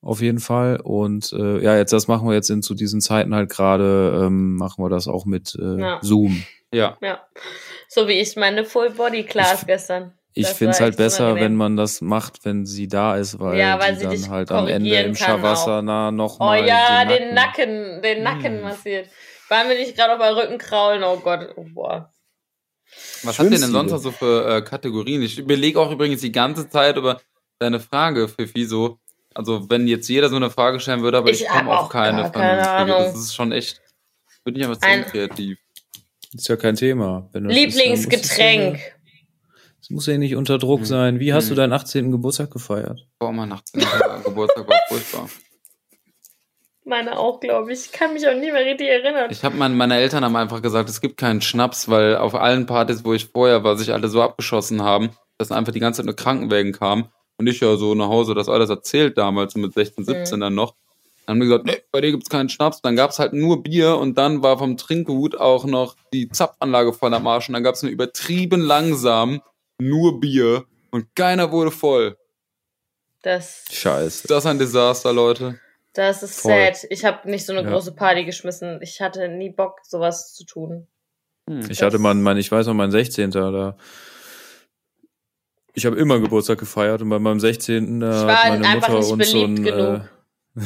Auf 0.00 0.20
jeden 0.20 0.38
Fall. 0.38 0.80
Und 0.82 1.32
äh, 1.32 1.62
ja, 1.62 1.76
jetzt 1.76 1.92
das 1.92 2.06
machen 2.06 2.28
wir 2.28 2.34
jetzt 2.34 2.50
in 2.50 2.62
zu 2.62 2.74
diesen 2.74 3.00
Zeiten 3.00 3.34
halt 3.34 3.50
gerade, 3.50 4.24
ähm, 4.24 4.56
machen 4.56 4.84
wir 4.84 4.88
das 4.88 5.08
auch 5.08 5.26
mit 5.26 5.56
äh, 5.60 5.80
ja. 5.80 5.98
Zoom. 6.02 6.44
Ja. 6.72 6.96
Ja. 7.00 7.26
So 7.88 8.08
wie 8.08 8.20
ich 8.20 8.36
meine 8.36 8.64
Full 8.64 8.90
Body 8.90 9.24
Class 9.24 9.66
gestern. 9.66 10.14
Ich 10.34 10.48
finde 10.48 10.72
es 10.72 10.80
halt 10.80 10.96
besser, 10.96 11.34
wenn 11.34 11.56
man 11.56 11.76
das 11.76 12.00
macht, 12.00 12.44
wenn 12.44 12.64
sie 12.64 12.88
da 12.88 13.16
ist, 13.16 13.38
weil, 13.38 13.58
ja, 13.58 13.78
weil 13.78 13.96
sie 13.96 14.04
dann 14.04 14.30
halt 14.30 14.50
am 14.50 14.66
Ende 14.66 14.94
im 14.96 15.14
Shavasana 15.14 16.10
nochmal. 16.10 16.62
Oh 16.62 16.66
ja, 16.66 17.04
den 17.04 17.34
Nacken, 17.34 17.66
den 17.66 17.82
Nacken, 17.82 18.02
den 18.02 18.22
Nacken 18.22 18.56
hm. 18.56 18.62
massiert. 18.62 19.10
Waren 19.50 19.68
wir 19.68 19.76
nicht 19.76 19.94
gerade 19.94 20.14
auf 20.14 20.18
meinen 20.18 20.38
Rücken 20.38 20.56
kraulen? 20.56 21.04
Oh 21.04 21.18
Gott, 21.18 21.50
oh 21.56 21.66
boah. 21.74 22.10
Was 23.22 23.38
habt 23.38 23.50
ihr 23.50 23.58
denn 23.58 23.70
sonst 23.70 23.90
noch 23.90 23.98
so 23.98 24.10
für 24.10 24.56
äh, 24.56 24.62
Kategorien? 24.62 25.22
Ich 25.22 25.38
überlege 25.38 25.78
auch 25.78 25.90
übrigens 25.90 26.22
die 26.22 26.32
ganze 26.32 26.68
Zeit 26.70 26.96
über 26.96 27.20
deine 27.58 27.80
Frage, 27.80 28.28
Fifi, 28.28 28.64
so. 28.64 28.98
Also, 29.34 29.68
wenn 29.68 29.86
jetzt 29.86 30.08
jeder 30.08 30.28
so 30.28 30.36
eine 30.36 30.50
Frage 30.50 30.80
stellen 30.80 31.02
würde, 31.02 31.18
aber 31.18 31.30
ich, 31.30 31.42
ich 31.42 31.48
komme 31.48 31.78
auf 31.78 31.88
keine 31.88 32.30
vernünftige. 32.30 32.86
Das 32.86 33.14
ist 33.14 33.34
schon 33.34 33.52
echt, 33.52 33.80
bin 34.44 34.56
ich 34.56 34.64
einfach 34.64 34.78
zu 34.78 35.10
kreativ. 35.10 35.58
Ist 36.34 36.48
ja 36.48 36.56
kein 36.56 36.76
Thema. 36.76 37.28
Lieblingsgetränk. 37.34 38.80
Es 39.80 39.90
muss 39.90 40.06
ja 40.06 40.16
nicht 40.16 40.36
unter 40.36 40.58
Druck 40.58 40.80
mhm. 40.80 40.84
sein. 40.84 41.20
Wie 41.20 41.32
hast 41.32 41.46
mhm. 41.46 41.50
du 41.50 41.54
deinen 41.56 41.72
18. 41.72 42.10
Geburtstag 42.10 42.50
gefeiert? 42.50 43.06
Boah, 43.18 43.32
mein 43.32 43.52
18. 43.52 43.84
Geburtstag 44.24 44.68
war 44.68 44.80
furchtbar. 44.88 45.28
Meine 46.84 47.18
auch, 47.18 47.40
glaube 47.40 47.72
ich. 47.72 47.86
Ich 47.86 47.92
kann 47.92 48.12
mich 48.12 48.26
auch 48.26 48.34
nie 48.34 48.50
mehr 48.50 48.64
richtig 48.64 48.88
erinnern. 48.88 49.28
Ich 49.30 49.44
habe 49.44 49.56
mein, 49.56 49.76
meine 49.76 49.96
Eltern 49.96 50.24
haben 50.24 50.36
einfach 50.36 50.62
gesagt, 50.62 50.88
es 50.88 51.00
gibt 51.00 51.16
keinen 51.16 51.40
Schnaps, 51.40 51.88
weil 51.88 52.16
auf 52.16 52.34
allen 52.34 52.66
Partys, 52.66 53.04
wo 53.04 53.12
ich 53.12 53.26
vorher 53.26 53.62
war, 53.62 53.76
sich 53.76 53.92
alle 53.92 54.08
so 54.08 54.22
abgeschossen 54.22 54.82
haben, 54.82 55.10
dass 55.38 55.52
einfach 55.52 55.72
die 55.72 55.80
ganze 55.80 55.98
Zeit 55.98 56.06
nur 56.06 56.16
Krankenwägen 56.16 56.72
kamen. 56.72 57.08
Und 57.36 57.48
ich 57.48 57.60
ja 57.60 57.76
so 57.76 57.94
nach 57.94 58.08
Hause 58.08 58.34
das 58.34 58.48
alles 58.48 58.70
erzählt 58.70 59.18
damals, 59.18 59.52
so 59.52 59.58
mit 59.58 59.74
16, 59.74 60.04
17 60.04 60.36
mhm. 60.36 60.40
dann 60.40 60.54
noch. 60.54 60.74
Dann 61.26 61.34
haben 61.34 61.40
die 61.40 61.46
gesagt, 61.46 61.66
nee, 61.66 61.82
bei 61.92 62.00
dir 62.00 62.10
gibt's 62.10 62.28
keinen 62.28 62.48
Schnaps. 62.48 62.82
Dann 62.82 62.96
gab's 62.96 63.18
halt 63.18 63.32
nur 63.32 63.62
Bier 63.62 63.96
und 63.96 64.18
dann 64.18 64.42
war 64.42 64.58
vom 64.58 64.76
Trinkgut 64.76 65.38
auch 65.38 65.64
noch 65.64 65.96
die 66.12 66.28
Zapfanlage 66.28 66.92
voll 66.92 67.14
am 67.14 67.26
Arsch. 67.26 67.48
Und 67.48 67.54
dann 67.54 67.62
gab's 67.62 67.82
nur 67.82 67.92
übertrieben 67.92 68.60
langsam 68.60 69.40
nur 69.80 70.20
Bier 70.20 70.64
und 70.90 71.14
keiner 71.14 71.50
wurde 71.52 71.70
voll. 71.70 72.16
Das. 73.22 73.64
Scheiße. 73.70 74.26
Das 74.28 74.44
ist 74.44 74.50
ein 74.50 74.58
Desaster, 74.58 75.12
Leute. 75.12 75.60
Das 75.94 76.22
ist 76.22 76.40
Voll. 76.40 76.52
sad. 76.52 76.86
Ich 76.90 77.04
habe 77.04 77.30
nicht 77.30 77.44
so 77.44 77.52
eine 77.52 77.62
ja. 77.62 77.70
große 77.70 77.92
Party 77.92 78.24
geschmissen. 78.24 78.80
Ich 78.82 79.00
hatte 79.00 79.28
nie 79.28 79.50
Bock, 79.50 79.80
sowas 79.84 80.34
zu 80.34 80.44
tun. 80.44 80.86
Hm. 81.48 81.70
Ich 81.70 81.82
hatte 81.82 81.98
mal, 81.98 82.14
mein, 82.14 82.38
ich 82.38 82.50
weiß 82.50 82.66
noch, 82.66 82.74
mein 82.74 82.90
16. 82.90 83.30
da. 83.30 83.76
Ich 85.74 85.86
habe 85.86 85.96
immer 85.96 86.18
Geburtstag 86.20 86.58
gefeiert 86.58 87.02
und 87.02 87.08
bei 87.08 87.18
meinem 87.18 87.40
16. 87.40 88.00
Da 88.00 88.26
hat 88.26 88.60
meine 88.60 88.76
Mutter 88.76 88.98
uns 88.98 89.30
so 89.30 89.44
ein, 89.44 89.66
äh, 89.66 90.00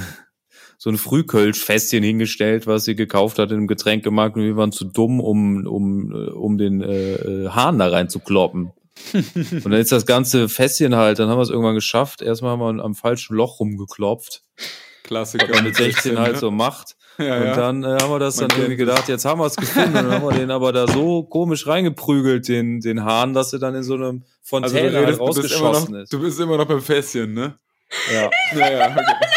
so 0.78 0.90
ein 0.90 0.98
Frühkölsch-Fässchen 0.98 2.02
hingestellt, 2.02 2.66
was 2.66 2.84
sie 2.84 2.94
gekauft 2.94 3.38
hat 3.38 3.50
im 3.50 3.66
Getränkemarkt 3.66 4.36
und 4.36 4.42
wir 4.42 4.56
waren 4.56 4.72
zu 4.72 4.84
dumm, 4.84 5.20
um, 5.20 5.66
um, 5.66 6.12
äh, 6.12 6.30
um 6.30 6.58
den 6.58 6.82
äh, 6.82 7.14
äh 7.14 7.48
Hahn 7.48 7.78
da 7.78 7.88
rein 7.88 8.08
zu 8.08 8.20
kloppen. 8.20 8.72
und 9.12 9.64
dann 9.64 9.74
ist 9.74 9.92
das 9.92 10.06
ganze 10.06 10.48
Fässchen 10.48 10.96
halt, 10.96 11.18
dann 11.18 11.28
haben 11.28 11.38
wir 11.38 11.42
es 11.42 11.50
irgendwann 11.50 11.74
geschafft. 11.74 12.22
Erstmal 12.22 12.52
haben 12.52 12.76
wir 12.76 12.84
am 12.84 12.94
falschen 12.94 13.36
Loch 13.36 13.60
rumgeklopft. 13.60 14.42
Klassiker. 15.02 15.54
Und 15.54 15.64
mit 15.64 15.76
16 15.76 16.18
halt 16.18 16.34
ne? 16.34 16.38
so 16.38 16.50
macht. 16.50 16.96
Ja, 17.18 17.36
und 17.36 17.56
dann 17.56 17.84
äh, 17.84 17.98
haben 18.02 18.10
wir 18.10 18.18
das 18.18 18.36
dann 18.36 18.50
irgendwie 18.50 18.76
gedacht, 18.76 19.08
jetzt 19.08 19.24
haben 19.24 19.40
wir 19.40 19.46
es 19.46 19.56
gefunden. 19.56 19.88
Und 19.88 19.94
dann 19.94 20.12
haben 20.12 20.24
wir 20.24 20.36
den 20.36 20.50
aber 20.50 20.72
da 20.72 20.86
so 20.86 21.22
komisch 21.22 21.66
reingeprügelt, 21.66 22.46
den, 22.48 22.80
den 22.80 23.04
Hahn, 23.04 23.32
dass 23.32 23.52
er 23.52 23.58
dann 23.58 23.74
in 23.74 23.82
so 23.82 23.94
einem 23.94 24.24
Fontäne 24.42 24.98
also 24.98 25.06
halt 25.06 25.20
rausgeschossen 25.20 25.94
ist. 25.94 26.12
Du 26.12 26.20
bist 26.20 26.38
immer 26.40 26.58
noch 26.58 26.66
beim 26.66 26.82
Fässchen, 26.82 27.32
ne? 27.32 27.58
Ja. 28.12 28.30
ja, 28.54 28.72
ja 28.72 28.90
okay. 28.90 29.36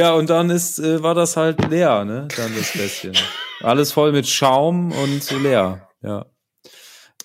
Ja, 0.00 0.14
und 0.14 0.30
dann 0.30 0.48
ist, 0.48 0.78
äh, 0.78 1.02
war 1.02 1.14
das 1.14 1.36
halt 1.36 1.68
leer, 1.68 2.06
ne? 2.06 2.26
Dann 2.34 2.56
das 2.56 2.70
Fässchen. 2.70 3.12
Alles 3.60 3.92
voll 3.92 4.12
mit 4.12 4.26
Schaum 4.26 4.92
und 4.92 5.30
leer, 5.42 5.90
ja. 6.02 6.24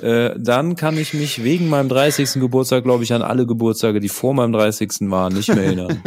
Äh, 0.02 0.34
dann 0.38 0.76
kann 0.76 0.98
ich 0.98 1.14
mich 1.14 1.42
wegen 1.42 1.70
meinem 1.70 1.88
30. 1.88 2.34
Geburtstag, 2.34 2.84
glaube 2.84 3.06
ich, 3.06 3.14
an 3.14 3.22
alle 3.22 3.46
Geburtstage, 3.46 4.02
die 4.02 4.10
vor 4.10 4.34
meinem 4.34 4.52
30. 4.52 5.10
waren, 5.10 5.34
nicht 5.34 5.48
mehr 5.48 5.64
erinnern. 5.64 6.04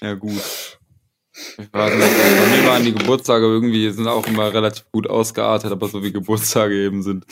ja, 0.00 0.14
gut. 0.14 0.78
Ich 1.32 1.72
weiß 1.72 1.94
nicht, 1.94 2.40
bei 2.40 2.46
mir 2.56 2.64
waren 2.68 2.84
die 2.84 2.94
Geburtstage 2.94 3.46
irgendwie, 3.46 3.90
sind 3.90 4.06
auch 4.06 4.28
immer 4.28 4.54
relativ 4.54 4.84
gut 4.92 5.10
ausgeartet, 5.10 5.72
aber 5.72 5.88
so 5.88 6.04
wie 6.04 6.12
Geburtstage 6.12 6.76
eben 6.76 7.02
sind. 7.02 7.26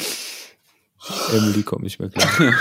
Emily 1.32 1.62
kommt 1.62 1.84
nicht 1.84 2.00
mehr 2.00 2.10
klar. 2.10 2.28
oh 2.40 2.52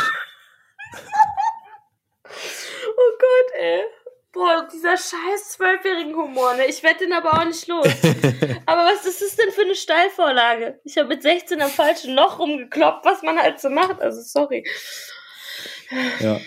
Gott, 3.17 3.51
ey. 3.59 3.81
Boah, 4.31 4.68
dieser 4.79 4.97
scheiß 4.97 5.49
zwölfjährigen 5.49 6.15
Humor, 6.15 6.55
ne? 6.55 6.65
Ich 6.67 6.81
werde 6.83 6.99
den 6.99 7.13
aber 7.13 7.33
auch 7.33 7.45
nicht 7.45 7.67
los. 7.67 7.85
aber 8.65 8.85
was 8.85 9.05
ist 9.05 9.21
das 9.21 9.35
denn 9.35 9.51
für 9.51 9.63
eine 9.63 9.75
Steilvorlage? 9.75 10.79
Ich 10.83 10.97
habe 10.97 11.09
mit 11.09 11.21
16 11.21 11.61
am 11.61 11.69
falschen 11.69 12.15
Loch 12.15 12.39
rumgekloppt, 12.39 13.05
was 13.05 13.21
man 13.21 13.37
halt 13.37 13.59
so 13.59 13.69
macht. 13.69 14.01
Also 14.01 14.21
sorry. 14.21 14.65
Ja. 16.21 16.39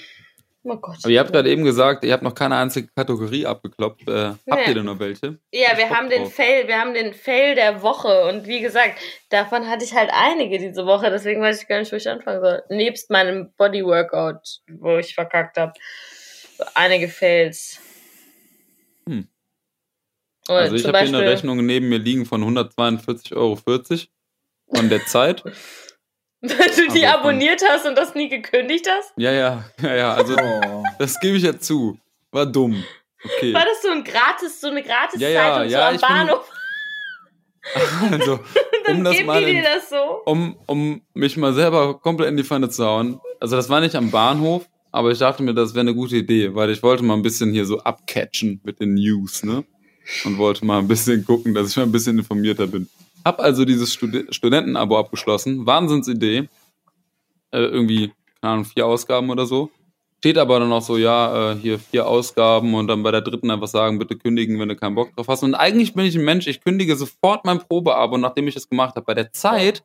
Oh 0.64 0.76
Gott. 0.76 0.98
Aber 1.02 1.10
ihr 1.10 1.18
habt 1.18 1.32
gerade 1.32 1.50
eben 1.50 1.64
gesagt, 1.64 2.04
ihr 2.04 2.12
habt 2.12 2.22
noch 2.22 2.34
keine 2.34 2.56
einzige 2.56 2.88
Kategorie 2.96 3.44
abgekloppt. 3.44 4.08
Äh, 4.08 4.30
nee. 4.30 4.52
Habt 4.52 4.68
ihr 4.68 4.74
denn 4.74 4.84
noch 4.84 4.98
welche? 5.00 5.38
Ja, 5.50 5.76
wir 5.76 5.90
haben 5.90 6.08
den 6.08 6.26
Fail, 6.26 6.68
wir 6.68 6.78
haben 6.78 6.94
den 6.94 7.14
Fail 7.14 7.56
der 7.56 7.82
Woche 7.82 8.26
und 8.26 8.46
wie 8.46 8.60
gesagt, 8.60 8.98
davon 9.28 9.68
hatte 9.68 9.84
ich 9.84 9.92
halt 9.92 10.10
einige 10.12 10.58
diese 10.58 10.86
Woche, 10.86 11.10
deswegen 11.10 11.42
weiß 11.42 11.60
ich 11.60 11.68
gar 11.68 11.80
nicht, 11.80 11.90
wo 11.90 11.96
ich 11.96 12.08
anfangen 12.08 12.40
soll. 12.40 12.62
Nebst 12.68 13.10
meinem 13.10 13.52
Bodyworkout, 13.56 14.60
wo 14.78 14.98
ich 14.98 15.16
verkackt 15.16 15.58
habe 15.58 15.72
einige 16.74 17.08
Fails. 17.08 17.80
Hm. 19.08 19.28
also 20.48 20.74
ich 20.74 20.86
habe 20.86 20.98
hier 20.98 21.08
eine 21.08 21.20
Rechnung 21.20 21.64
neben 21.64 21.88
mir 21.88 21.98
liegen 21.98 22.26
von 22.26 22.42
142,40 22.42 23.36
Euro 23.36 23.56
von 23.56 24.88
der 24.88 25.04
Zeit. 25.06 25.44
Weil 26.42 26.70
du 26.74 26.88
die 26.92 27.06
also 27.06 27.18
abonniert 27.18 27.62
hast 27.68 27.86
und 27.86 27.96
das 27.96 28.16
nie 28.16 28.28
gekündigt 28.28 28.88
hast? 28.90 29.12
Ja, 29.16 29.30
ja, 29.30 29.64
ja, 29.80 29.94
ja. 29.94 30.14
Also 30.14 30.34
oh. 30.34 30.82
das 30.98 31.20
gebe 31.20 31.36
ich 31.36 31.44
ja 31.44 31.56
zu. 31.56 31.98
War 32.32 32.46
dumm. 32.46 32.82
Okay. 33.24 33.54
War 33.54 33.64
das 33.64 33.80
so 33.82 33.90
ein 33.90 34.02
gratis, 34.02 34.60
so 34.60 34.68
eine 34.68 34.82
gratis 34.82 35.20
ja, 35.20 35.28
ja, 35.28 35.54
Zeitung 35.54 35.70
ja, 35.70 35.78
so 35.78 36.04
am 36.04 36.10
Bahnhof? 36.10 36.50
also, 38.10 38.40
um 38.88 39.04
das 39.04 39.22
mal 39.22 39.42
in, 39.42 39.62
das 39.62 39.88
so? 39.88 40.22
um, 40.24 40.58
um 40.66 41.02
mich 41.14 41.36
mal 41.36 41.52
selber 41.52 42.00
komplett 42.00 42.28
in 42.28 42.36
die 42.36 42.42
Pfanne 42.42 42.68
zu 42.68 42.84
hauen. 42.84 43.20
Also 43.38 43.54
das 43.54 43.68
war 43.68 43.80
nicht 43.80 43.94
am 43.94 44.10
Bahnhof, 44.10 44.68
aber 44.92 45.10
ich 45.10 45.18
dachte 45.18 45.42
mir, 45.42 45.54
das 45.54 45.72
wäre 45.72 45.80
eine 45.80 45.94
gute 45.94 46.18
Idee, 46.18 46.54
weil 46.54 46.70
ich 46.70 46.82
wollte 46.82 47.02
mal 47.02 47.14
ein 47.14 47.22
bisschen 47.22 47.50
hier 47.50 47.64
so 47.64 47.80
abcatchen 47.80 48.60
mit 48.62 48.78
den 48.78 48.94
News, 48.94 49.42
ne? 49.42 49.64
Und 50.24 50.36
wollte 50.36 50.64
mal 50.66 50.78
ein 50.78 50.88
bisschen 50.88 51.24
gucken, 51.24 51.54
dass 51.54 51.70
ich 51.70 51.76
mal 51.76 51.84
ein 51.84 51.92
bisschen 51.92 52.18
informierter 52.18 52.66
bin. 52.66 52.88
Hab 53.24 53.40
also 53.40 53.64
dieses 53.64 53.94
Stud 53.94 54.26
Studentenabo 54.30 54.98
abgeschlossen. 54.98 55.64
Wahnsinnsidee. 55.64 56.48
Äh, 57.52 57.58
irgendwie, 57.58 58.12
keine 58.40 58.52
Ahnung, 58.52 58.64
vier 58.66 58.86
Ausgaben 58.86 59.30
oder 59.30 59.46
so. 59.46 59.70
Steht 60.18 60.38
aber 60.38 60.60
dann 60.60 60.72
auch 60.72 60.82
so, 60.82 60.98
ja, 60.98 61.52
äh, 61.52 61.56
hier 61.56 61.78
vier 61.78 62.06
Ausgaben 62.06 62.74
und 62.74 62.86
dann 62.88 63.02
bei 63.02 63.12
der 63.12 63.22
dritten 63.22 63.50
einfach 63.50 63.68
sagen, 63.68 63.98
bitte 63.98 64.16
kündigen, 64.16 64.60
wenn 64.60 64.68
du 64.68 64.76
keinen 64.76 64.94
Bock 64.94 65.14
drauf 65.16 65.28
hast. 65.28 65.42
Und 65.42 65.54
eigentlich 65.54 65.94
bin 65.94 66.04
ich 66.04 66.16
ein 66.16 66.24
Mensch, 66.24 66.46
ich 66.46 66.60
kündige 66.60 66.96
sofort 66.96 67.44
mein 67.44 67.60
Probeabo, 67.60 68.18
nachdem 68.18 68.46
ich 68.46 68.56
es 68.56 68.68
gemacht 68.68 68.94
habe. 68.96 69.06
Bei 69.06 69.14
der 69.14 69.32
Zeit 69.32 69.84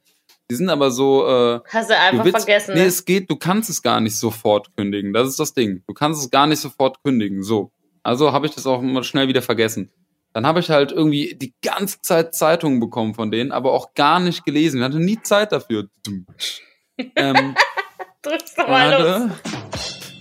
die 0.50 0.56
sind 0.56 0.70
aber 0.70 0.92
so. 0.92 1.28
Äh, 1.28 1.60
Hast 1.70 1.90
du 1.90 1.98
einfach 1.98 2.24
du 2.24 2.26
willst, 2.26 2.46
vergessen. 2.46 2.74
Nee, 2.74 2.82
ne? 2.82 2.86
es 2.88 3.04
geht, 3.06 3.30
du 3.30 3.36
kannst 3.36 3.70
es 3.70 3.82
gar 3.82 4.00
nicht 4.00 4.18
sofort 4.18 4.76
kündigen. 4.76 5.14
Das 5.14 5.28
ist 5.28 5.40
das 5.40 5.54
Ding. 5.54 5.84
Du 5.88 5.94
kannst 5.94 6.22
es 6.22 6.30
gar 6.30 6.48
nicht 6.48 6.60
sofort 6.60 7.04
kündigen. 7.04 7.44
So. 7.44 7.72
Also 8.04 8.32
habe 8.32 8.46
ich 8.46 8.56
das 8.56 8.66
auch 8.66 8.82
mal 8.82 9.04
schnell 9.04 9.28
wieder 9.28 9.42
vergessen. 9.42 9.92
Dann 10.34 10.46
habe 10.46 10.60
ich 10.60 10.70
halt 10.70 10.92
irgendwie 10.92 11.36
die 11.36 11.54
ganze 11.62 12.02
Zeit 12.02 12.36
Zeitungen 12.36 12.80
bekommen 12.80 13.14
von 13.16 13.32
denen, 13.32 13.52
aber 13.52 13.74
auch 13.74 13.94
gar 13.96 14.20
nicht 14.20 14.46
gelesen. 14.46 14.78
Ich 14.78 14.84
hatte 14.84 15.00
nie 15.00 15.22
Zeit 15.22 15.52
dafür. 15.52 15.90
ähm, 17.16 17.56
Drück's 18.22 18.56
doch 18.56 18.68
mal 18.68 18.92
hatte, 18.92 19.32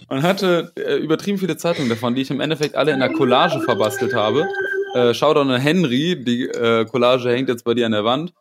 Und 0.09 0.23
hatte 0.23 0.73
äh, 0.77 0.97
übertrieben 0.97 1.39
viele 1.39 1.57
Zeitungen 1.57 1.89
davon, 1.89 2.15
die 2.15 2.23
ich 2.23 2.31
im 2.31 2.41
Endeffekt 2.41 2.77
alle 2.77 2.93
in 2.93 3.01
der 3.01 3.13
Collage 3.13 3.61
verbastelt 3.61 4.15
habe. 4.15 4.49
Äh, 4.97 5.13
Shoutout 5.13 5.41
an 5.41 5.61
Henry, 5.61 6.17
die 6.25 6.45
äh, 6.45 6.87
Collage 6.87 7.29
hängt 7.29 7.51
jetzt 7.51 7.65
bei 7.65 7.75
dir 7.75 7.85
an 7.85 7.93
der 7.93 8.07
Wand. 8.07 8.33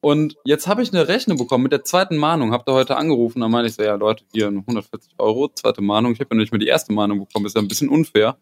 Und 0.00 0.34
jetzt 0.44 0.66
habe 0.66 0.82
ich 0.82 0.92
eine 0.92 1.06
Rechnung 1.06 1.38
bekommen 1.38 1.62
mit 1.62 1.70
der 1.70 1.84
zweiten 1.84 2.16
Mahnung. 2.16 2.50
Habt 2.50 2.68
ihr 2.68 2.72
heute 2.72 2.96
angerufen? 2.96 3.40
Dann 3.40 3.52
meine 3.52 3.68
ich 3.68 3.74
so, 3.74 3.84
ja 3.84 3.94
Leute, 3.94 4.24
hier 4.32 4.48
140 4.48 5.12
Euro, 5.18 5.48
zweite 5.54 5.82
Mahnung. 5.82 6.12
Ich 6.12 6.18
habe 6.18 6.34
ja 6.34 6.40
nicht 6.40 6.50
mehr 6.50 6.58
die 6.58 6.66
erste 6.66 6.92
Mahnung 6.92 7.20
bekommen. 7.20 7.46
Ist 7.46 7.54
ja 7.54 7.62
ein 7.62 7.68
bisschen 7.68 7.88
unfair. 7.88 8.38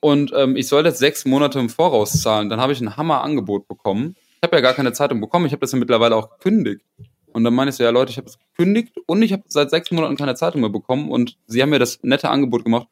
Und 0.00 0.32
ähm, 0.34 0.56
ich 0.56 0.66
soll 0.66 0.86
jetzt 0.86 0.98
sechs 0.98 1.26
Monate 1.26 1.58
im 1.58 1.68
Voraus 1.68 2.22
zahlen. 2.22 2.48
Dann 2.48 2.58
habe 2.58 2.72
ich 2.72 2.80
ein 2.80 2.96
Hammer-Angebot 2.96 3.68
bekommen. 3.68 4.16
Ich 4.36 4.42
habe 4.42 4.56
ja 4.56 4.62
gar 4.62 4.72
keine 4.72 4.94
Zeitung 4.94 5.20
bekommen. 5.20 5.44
Ich 5.44 5.52
habe 5.52 5.60
das 5.60 5.72
ja 5.72 5.78
mittlerweile 5.78 6.16
auch 6.16 6.30
gekündigt. 6.30 6.86
Und 7.34 7.44
dann 7.44 7.52
meine 7.52 7.68
ich 7.68 7.76
so, 7.76 7.84
ja 7.84 7.90
Leute, 7.90 8.12
ich 8.12 8.16
habe 8.16 8.28
es 8.28 8.38
gekündigt 8.38 8.96
und 9.04 9.20
ich 9.20 9.34
habe 9.34 9.42
seit 9.46 9.68
sechs 9.68 9.90
Monaten 9.90 10.16
keine 10.16 10.36
Zeitung 10.36 10.62
mehr 10.62 10.70
bekommen. 10.70 11.10
Und 11.10 11.36
sie 11.46 11.60
haben 11.60 11.68
mir 11.68 11.80
das 11.80 11.98
nette 12.02 12.30
Angebot 12.30 12.64
gemacht. 12.64 12.88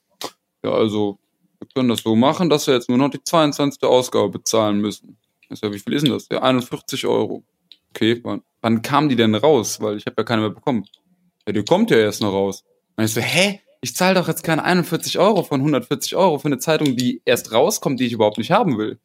Ja, 0.62 0.72
also, 0.72 1.18
wir 1.60 1.68
können 1.74 1.88
das 1.88 2.00
so 2.00 2.16
machen, 2.16 2.50
dass 2.50 2.66
wir 2.66 2.74
jetzt 2.74 2.88
nur 2.88 2.98
noch 2.98 3.10
die 3.10 3.22
22. 3.22 3.82
Ausgabe 3.84 4.30
bezahlen 4.30 4.80
müssen. 4.80 5.16
Ich 5.48 5.60
so, 5.60 5.72
wie 5.72 5.78
viel 5.78 5.92
ist 5.92 6.06
denn 6.06 6.12
das? 6.12 6.28
Ja, 6.30 6.42
41 6.42 7.06
Euro 7.06 7.44
okay, 7.90 8.20
wann, 8.22 8.42
wann 8.60 8.82
kam 8.82 9.08
die 9.08 9.16
denn 9.16 9.34
raus? 9.34 9.80
Weil 9.80 9.96
ich 9.96 10.06
habe 10.06 10.16
ja 10.18 10.24
keine 10.24 10.42
mehr 10.42 10.50
bekommen. 10.50 10.84
Ja, 11.46 11.52
die 11.52 11.64
kommt 11.64 11.90
ja 11.90 11.98
erst 11.98 12.22
noch 12.22 12.32
raus. 12.32 12.64
Und 12.96 13.04
ich 13.04 13.12
so, 13.12 13.20
hä? 13.20 13.60
Ich 13.82 13.96
zahle 13.96 14.16
doch 14.16 14.28
jetzt 14.28 14.44
keine 14.44 14.62
41 14.62 15.18
Euro 15.18 15.42
von 15.42 15.60
140 15.60 16.14
Euro 16.14 16.38
für 16.38 16.48
eine 16.48 16.58
Zeitung, 16.58 16.96
die 16.96 17.22
erst 17.24 17.52
rauskommt, 17.52 17.98
die 17.98 18.06
ich 18.06 18.12
überhaupt 18.12 18.36
nicht 18.36 18.50
haben 18.50 18.76
will. 18.76 18.98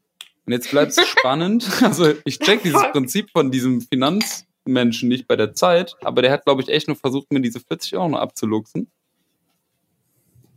Und 0.46 0.52
jetzt 0.52 0.70
bleibt 0.70 0.92
es 0.92 1.08
spannend. 1.08 1.70
Also 1.82 2.14
ich 2.26 2.40
check 2.40 2.62
dieses 2.62 2.84
Prinzip 2.92 3.32
von 3.32 3.52
diesem 3.52 3.80
Finanzmenschen 3.80 5.08
nicht 5.08 5.30
bei 5.30 5.38
der 5.38 5.54
Zeit, 5.54 5.96
aber 6.02 6.22
der 6.22 6.32
hat, 6.32 6.44
glaube 6.44 6.62
ich, 6.62 6.68
echt 6.68 6.88
nur 6.88 6.98
versucht, 6.98 7.32
mir 7.32 7.40
diese 7.40 7.62
40 7.62 7.96
Euro 7.96 8.10
noch 8.10 8.20
abzuluxen. 8.20 8.92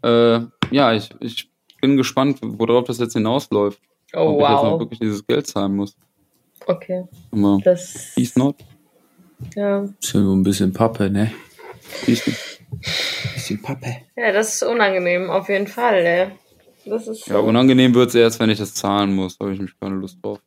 Äh, 0.03 0.41
ja, 0.73 0.93
ich, 0.95 1.11
ich 1.21 1.49
bin 1.79 1.97
gespannt, 1.97 2.39
worauf 2.43 2.85
das 2.85 2.99
jetzt 2.99 3.15
hinausläuft. 3.15 3.81
Oh, 4.15 4.19
Ob 4.19 4.41
wow. 4.41 4.43
ich 4.43 4.49
jetzt 4.49 4.63
noch 4.63 4.79
wirklich 4.81 5.01
dieses 5.01 5.27
Geld 5.27 5.47
zahlen 5.47 5.77
muss. 5.77 5.97
Okay. 6.67 7.05
Aber 7.31 7.59
das 7.63 8.17
ist 8.17 8.37
not. 8.37 8.57
Ja. 9.55 9.85
Ist 10.01 10.15
ja 10.15 10.21
so 10.21 10.35
ein 10.35 10.43
bisschen 10.43 10.73
Pappe, 10.73 11.11
ne? 11.11 11.33
Bisschen. 12.05 12.37
bisschen 13.35 13.63
Pappe. 13.63 13.97
Ja, 14.17 14.33
das 14.33 14.55
ist 14.55 14.63
unangenehm, 14.63 15.31
auf 15.31 15.49
jeden 15.49 15.67
Fall, 15.67 16.03
ne? 16.03 16.33
Das 16.85 17.07
ist 17.07 17.27
ja, 17.27 17.39
unangenehm 17.39 17.95
wird 17.95 18.09
es 18.09 18.15
erst, 18.15 18.41
wenn 18.41 18.51
ich 18.51 18.59
das 18.59 18.75
zahlen 18.75 19.15
muss. 19.15 19.37
Da 19.37 19.45
habe 19.45 19.55
ich 19.55 19.61
mich 19.61 19.79
keine 19.79 19.97
Lust 19.97 20.19
drauf. 20.23 20.41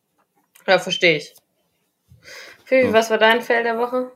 Ja, 0.68 0.80
verstehe 0.80 1.18
ich. 1.18 1.34
Phoebe, 2.66 2.88
ja. 2.88 2.94
was 2.94 3.10
war 3.10 3.18
dein 3.18 3.41
Feld 3.41 3.66
der 3.66 3.78
Woche? 3.78 4.12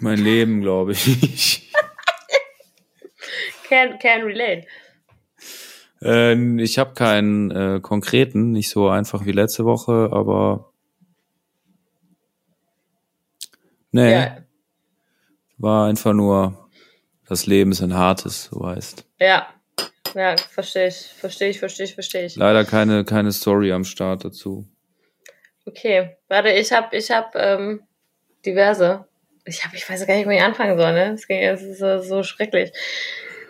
Mein 0.00 0.18
Leben, 0.18 0.60
glaube 0.60 0.92
ich. 0.92 1.67
Can, 3.68 3.98
can 3.98 4.22
relate. 4.22 4.66
Äh, 6.02 6.62
ich 6.62 6.78
habe 6.78 6.94
keinen 6.94 7.50
äh, 7.50 7.80
konkreten, 7.80 8.52
nicht 8.52 8.70
so 8.70 8.88
einfach 8.88 9.24
wie 9.24 9.32
letzte 9.32 9.64
Woche, 9.64 10.10
aber 10.12 10.72
nee. 13.90 14.12
Ja. 14.12 14.36
War 15.60 15.88
einfach 15.88 16.12
nur, 16.12 16.68
das 17.28 17.46
Leben 17.46 17.72
ist 17.72 17.82
ein 17.82 17.94
hartes, 17.94 18.50
du 18.50 18.60
weißt. 18.60 19.04
Ja, 19.18 19.48
ja, 20.14 20.36
verstehe 20.36 20.88
ich, 20.88 20.96
verstehe 20.96 21.48
ich, 21.48 21.58
verstehe 21.58 21.86
ich, 21.86 21.94
verstehe 21.94 22.24
ich. 22.24 22.36
Leider 22.36 22.64
keine, 22.64 23.04
keine 23.04 23.32
Story 23.32 23.72
am 23.72 23.84
Start 23.84 24.24
dazu. 24.24 24.68
Okay, 25.66 26.16
warte, 26.28 26.50
ich 26.50 26.72
habe 26.72 26.96
ich 26.96 27.10
hab, 27.10 27.34
ähm, 27.34 27.82
diverse. 28.46 29.06
Ich 29.44 29.64
habe, 29.64 29.76
ich 29.76 29.88
weiß 29.88 30.06
gar 30.06 30.14
nicht, 30.14 30.26
wo 30.26 30.30
ich 30.30 30.40
anfangen 30.40 30.78
soll, 30.78 30.92
ne? 30.92 31.16
Das 31.28 31.62
ist 31.62 31.78
so, 31.78 32.00
so 32.00 32.22
schrecklich. 32.22 32.72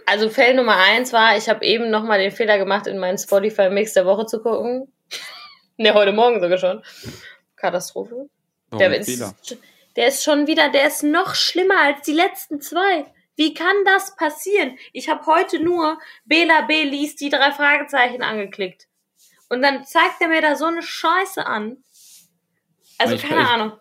Also 0.09 0.30
Feld 0.30 0.56
Nummer 0.56 0.76
eins 0.76 1.12
war, 1.12 1.36
ich 1.36 1.51
habe 1.51 1.62
eben 1.66 1.90
nochmal 1.90 2.18
den 2.18 2.30
Fehler 2.30 2.56
gemacht, 2.56 2.86
in 2.86 2.97
meinen 2.97 3.18
Spotify-Mix 3.18 3.93
der 3.93 4.06
Woche 4.06 4.24
zu 4.24 4.40
gucken. 4.43 4.90
ne, 5.76 5.93
heute 5.93 6.12
Morgen 6.12 6.40
sogar 6.40 6.56
schon. 6.56 6.82
Katastrophe. 7.56 8.30
Der 8.72 8.97
ist, 8.97 9.22
der 9.97 10.09
ist 10.09 10.24
schon 10.24 10.47
wieder, 10.47 10.70
der 10.70 10.86
ist 10.86 11.02
noch 11.02 11.35
schlimmer 11.35 11.78
als 11.78 12.01
die 12.06 12.14
letzten 12.14 12.62
zwei. 12.62 13.05
Wie 13.36 13.52
kann 13.52 13.76
das 13.85 14.16
passieren? 14.16 14.78
Ich 14.94 15.10
habe 15.10 15.26
heute 15.26 15.62
nur 15.62 15.98
Bela 16.24 16.62
B. 16.62 16.85
liest 16.85 17.20
die 17.20 17.28
drei 17.28 17.52
Fragezeichen 17.52 18.22
angeklickt. 18.22 18.89
Und 19.51 19.60
dann 19.60 19.85
zeigt 19.85 20.22
er 20.22 20.28
mir 20.28 20.40
da 20.40 20.56
so 20.56 20.64
eine 20.64 20.82
Scheiße 20.82 21.44
an. 21.44 21.85
Also 22.97 23.14
ich, 23.14 23.22
keine 23.22 23.43
ich, 23.43 23.47
Ahnung. 23.47 23.72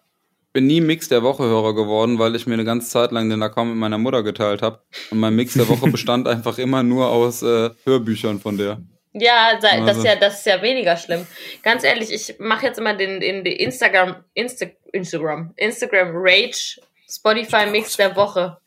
Ich 0.48 0.54
bin 0.54 0.68
nie 0.68 0.82
Mix 0.82 1.08
der 1.10 1.24
Woche 1.24 1.44
Hörer 1.44 1.76
geworden, 1.76 2.20
weil 2.20 2.36
ich 2.36 2.48
mir 2.48 2.56
eine 2.56 2.66
ganze 2.66 2.90
Zeit 2.90 3.12
lang 3.12 3.30
den 3.30 3.44
Account 3.44 3.70
mit 3.70 3.78
meiner 3.78 3.98
Mutter 3.98 4.24
geteilt 4.24 4.62
habe. 4.62 4.82
Und 5.12 5.20
mein 5.20 5.36
Mix 5.36 5.54
der 5.54 5.68
Woche 5.68 5.88
bestand 5.92 6.28
einfach 6.28 6.58
immer 6.58 6.84
nur 6.84 7.10
aus 7.10 7.44
äh, 7.44 7.70
Hörbüchern 7.84 8.40
von 8.40 8.58
der. 8.58 8.82
Ja, 9.14 9.58
das 9.60 9.72
also. 9.72 10.00
ist 10.00 10.06
ja, 10.06 10.16
das 10.16 10.40
ist 10.40 10.46
ja 10.46 10.62
weniger 10.62 10.96
schlimm. 10.98 11.26
Ganz 11.64 11.84
ehrlich, 11.84 12.12
ich 12.12 12.40
mache 12.40 12.66
jetzt 12.66 12.80
immer 12.80 12.94
den, 12.94 13.20
den, 13.20 13.44
den 13.44 13.54
Instagram, 13.54 14.24
Insta, 14.34 14.68
Instagram, 14.94 15.54
Instagram 15.58 16.12
Rage 16.14 16.80
Spotify 17.10 17.66
Mix 17.66 17.98
der 17.98 18.16
Woche. 18.16 18.58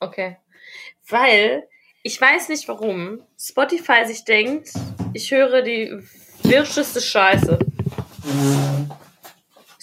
Okay. 0.00 0.36
Weil 1.08 1.64
ich 2.02 2.20
weiß 2.20 2.48
nicht 2.48 2.68
warum 2.68 3.22
Spotify 3.38 4.06
sich 4.06 4.24
denkt, 4.24 4.70
ich 5.12 5.30
höre 5.30 5.62
die 5.62 6.02
wirscheste 6.42 7.00
Scheiße. 7.00 7.58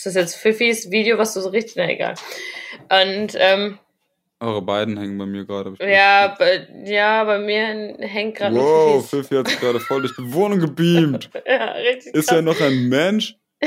Ist 0.07 0.15
das 0.15 0.23
jetzt 0.23 0.35
Fiffis 0.35 0.89
Video, 0.89 1.17
was 1.17 1.33
du 1.33 1.41
so 1.41 1.49
richtig, 1.49 1.75
na 1.75 1.89
egal. 1.89 2.15
Und, 2.89 3.33
ähm, 3.35 3.77
eure 4.39 4.61
beiden 4.61 4.97
hängen 4.97 5.17
bei 5.17 5.25
mir 5.25 5.45
gerade. 5.45 5.73
Ja, 5.79 6.35
bei, 6.39 6.65
ja, 6.85 7.25
bei 7.25 7.39
mir 7.39 7.97
hängt 7.99 8.37
gerade. 8.37 8.55
Wow, 8.55 9.05
Fifi 9.05 9.35
hat 9.35 9.49
sich 9.49 9.59
gerade 9.59 9.79
voll 9.81 10.01
durch 10.01 10.15
die 10.15 10.31
Wohnung 10.31 10.59
gebeamt. 10.59 11.29
ja, 11.45 11.71
richtig. 11.71 12.13
Ist 12.13 12.31
er 12.31 12.41
noch 12.41 12.61
ein 12.61 12.87
Mensch? 12.87 13.35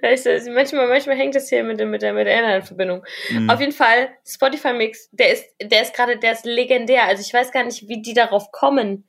manchmal, 0.00 0.88
manchmal 0.88 1.16
hängt 1.16 1.36
das 1.36 1.48
hier 1.48 1.62
mit, 1.62 1.78
mit 1.86 2.02
der, 2.02 2.12
mit 2.12 2.26
der 2.26 2.38
Internetverbindung. 2.38 3.04
Mhm. 3.30 3.50
Auf 3.50 3.60
jeden 3.60 3.72
Fall, 3.72 4.08
Spotify 4.26 4.72
Mix, 4.72 5.10
der 5.12 5.32
ist, 5.32 5.44
der 5.62 5.82
ist 5.82 5.94
gerade, 5.94 6.18
der 6.18 6.32
ist 6.32 6.44
legendär. 6.44 7.04
Also 7.04 7.22
ich 7.24 7.32
weiß 7.32 7.52
gar 7.52 7.64
nicht, 7.64 7.86
wie 7.86 8.02
die 8.02 8.14
darauf 8.14 8.50
kommen. 8.50 9.04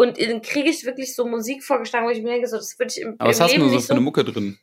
Und 0.00 0.18
dann 0.18 0.40
kriege 0.40 0.70
ich 0.70 0.86
wirklich 0.86 1.14
so 1.14 1.26
Musik 1.26 1.62
vorgeschlagen, 1.62 2.06
wo 2.06 2.10
ich 2.10 2.22
mir 2.22 2.30
denke, 2.30 2.48
so, 2.48 2.56
das 2.56 2.78
würde 2.78 2.90
ich 2.96 3.02
im, 3.02 3.16
Aber 3.18 3.28
was 3.28 3.38
hast 3.38 3.54
du 3.54 3.58
nur 3.58 3.68
so 3.68 3.80
für 3.80 3.90
eine 3.90 4.00
Mucke 4.00 4.24
drin? 4.24 4.56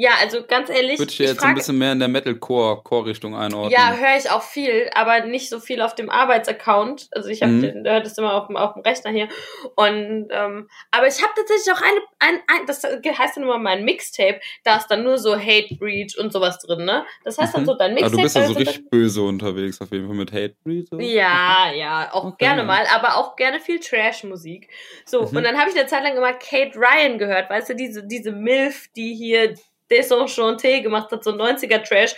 Ja, 0.00 0.12
also 0.20 0.44
ganz 0.46 0.70
ehrlich. 0.70 0.96
Würde 1.00 1.10
ich 1.10 1.18
jetzt 1.18 1.40
frage, 1.40 1.48
ein 1.48 1.54
bisschen 1.56 1.76
mehr 1.76 1.90
in 1.90 1.98
der 1.98 2.06
Metalcore-Core-Richtung 2.06 3.34
einordnen. 3.34 3.72
Ja, 3.72 3.96
höre 3.96 4.16
ich 4.16 4.30
auch 4.30 4.42
viel, 4.42 4.88
aber 4.94 5.26
nicht 5.26 5.48
so 5.50 5.58
viel 5.58 5.82
auf 5.82 5.96
dem 5.96 6.08
Arbeitsaccount. 6.08 7.08
Also 7.10 7.30
ich 7.30 7.42
habe 7.42 7.50
mhm. 7.50 7.84
hört 7.84 8.06
das 8.06 8.16
immer 8.16 8.34
auf 8.34 8.46
dem, 8.46 8.56
auf 8.56 8.74
dem 8.74 8.82
Rechner 8.82 9.10
hier. 9.10 9.28
Und 9.74 10.28
ähm, 10.30 10.68
aber 10.92 11.08
ich 11.08 11.20
habe 11.20 11.32
tatsächlich 11.34 11.74
auch 11.74 11.82
eine, 11.82 12.00
ein, 12.20 12.40
ein, 12.46 12.66
das 12.66 12.84
heißt 12.84 13.36
dann 13.36 13.42
immer 13.42 13.58
mein 13.58 13.84
Mixtape, 13.84 14.38
da 14.62 14.76
ist 14.76 14.86
dann 14.86 15.02
nur 15.02 15.18
so 15.18 15.36
Hate 15.36 15.74
Breach 15.80 16.16
und 16.16 16.32
sowas 16.32 16.60
drin, 16.60 16.84
ne? 16.84 17.04
Das 17.24 17.36
heißt 17.36 17.54
dann 17.54 17.62
mhm. 17.62 17.66
so 17.66 17.74
dein 17.74 17.94
Mixtape. 17.94 18.12
Aber 18.12 18.16
du 18.18 18.22
bist 18.22 18.36
ja 18.36 18.46
so 18.46 18.52
richtig 18.52 18.88
böse 18.90 19.22
unterwegs 19.22 19.80
auf 19.80 19.90
jeden 19.90 20.06
Fall 20.06 20.14
mit 20.14 20.30
Hate 20.30 20.54
Breach. 20.62 20.86
Ja, 20.92 21.72
ja, 21.74 22.10
auch 22.12 22.22
okay. 22.22 22.36
gerne 22.38 22.62
mal, 22.62 22.84
aber 22.94 23.16
auch 23.16 23.34
gerne 23.34 23.58
viel 23.58 23.80
Trash-Musik. 23.80 24.68
So, 25.04 25.22
mhm. 25.22 25.38
und 25.38 25.42
dann 25.42 25.58
habe 25.58 25.70
ich 25.70 25.76
eine 25.76 25.88
Zeit 25.88 26.04
lang 26.04 26.16
immer 26.16 26.34
Kate 26.34 26.78
Ryan 26.78 27.18
gehört, 27.18 27.50
weißt 27.50 27.70
du, 27.70 27.74
diese, 27.74 28.06
diese 28.06 28.30
Milf, 28.30 28.86
die 28.94 29.12
hier 29.16 29.56
Desenchanté 29.90 30.80
gemacht 30.82 31.10
hat, 31.10 31.24
so 31.24 31.30
90er 31.30 31.82
Trash. 31.82 32.14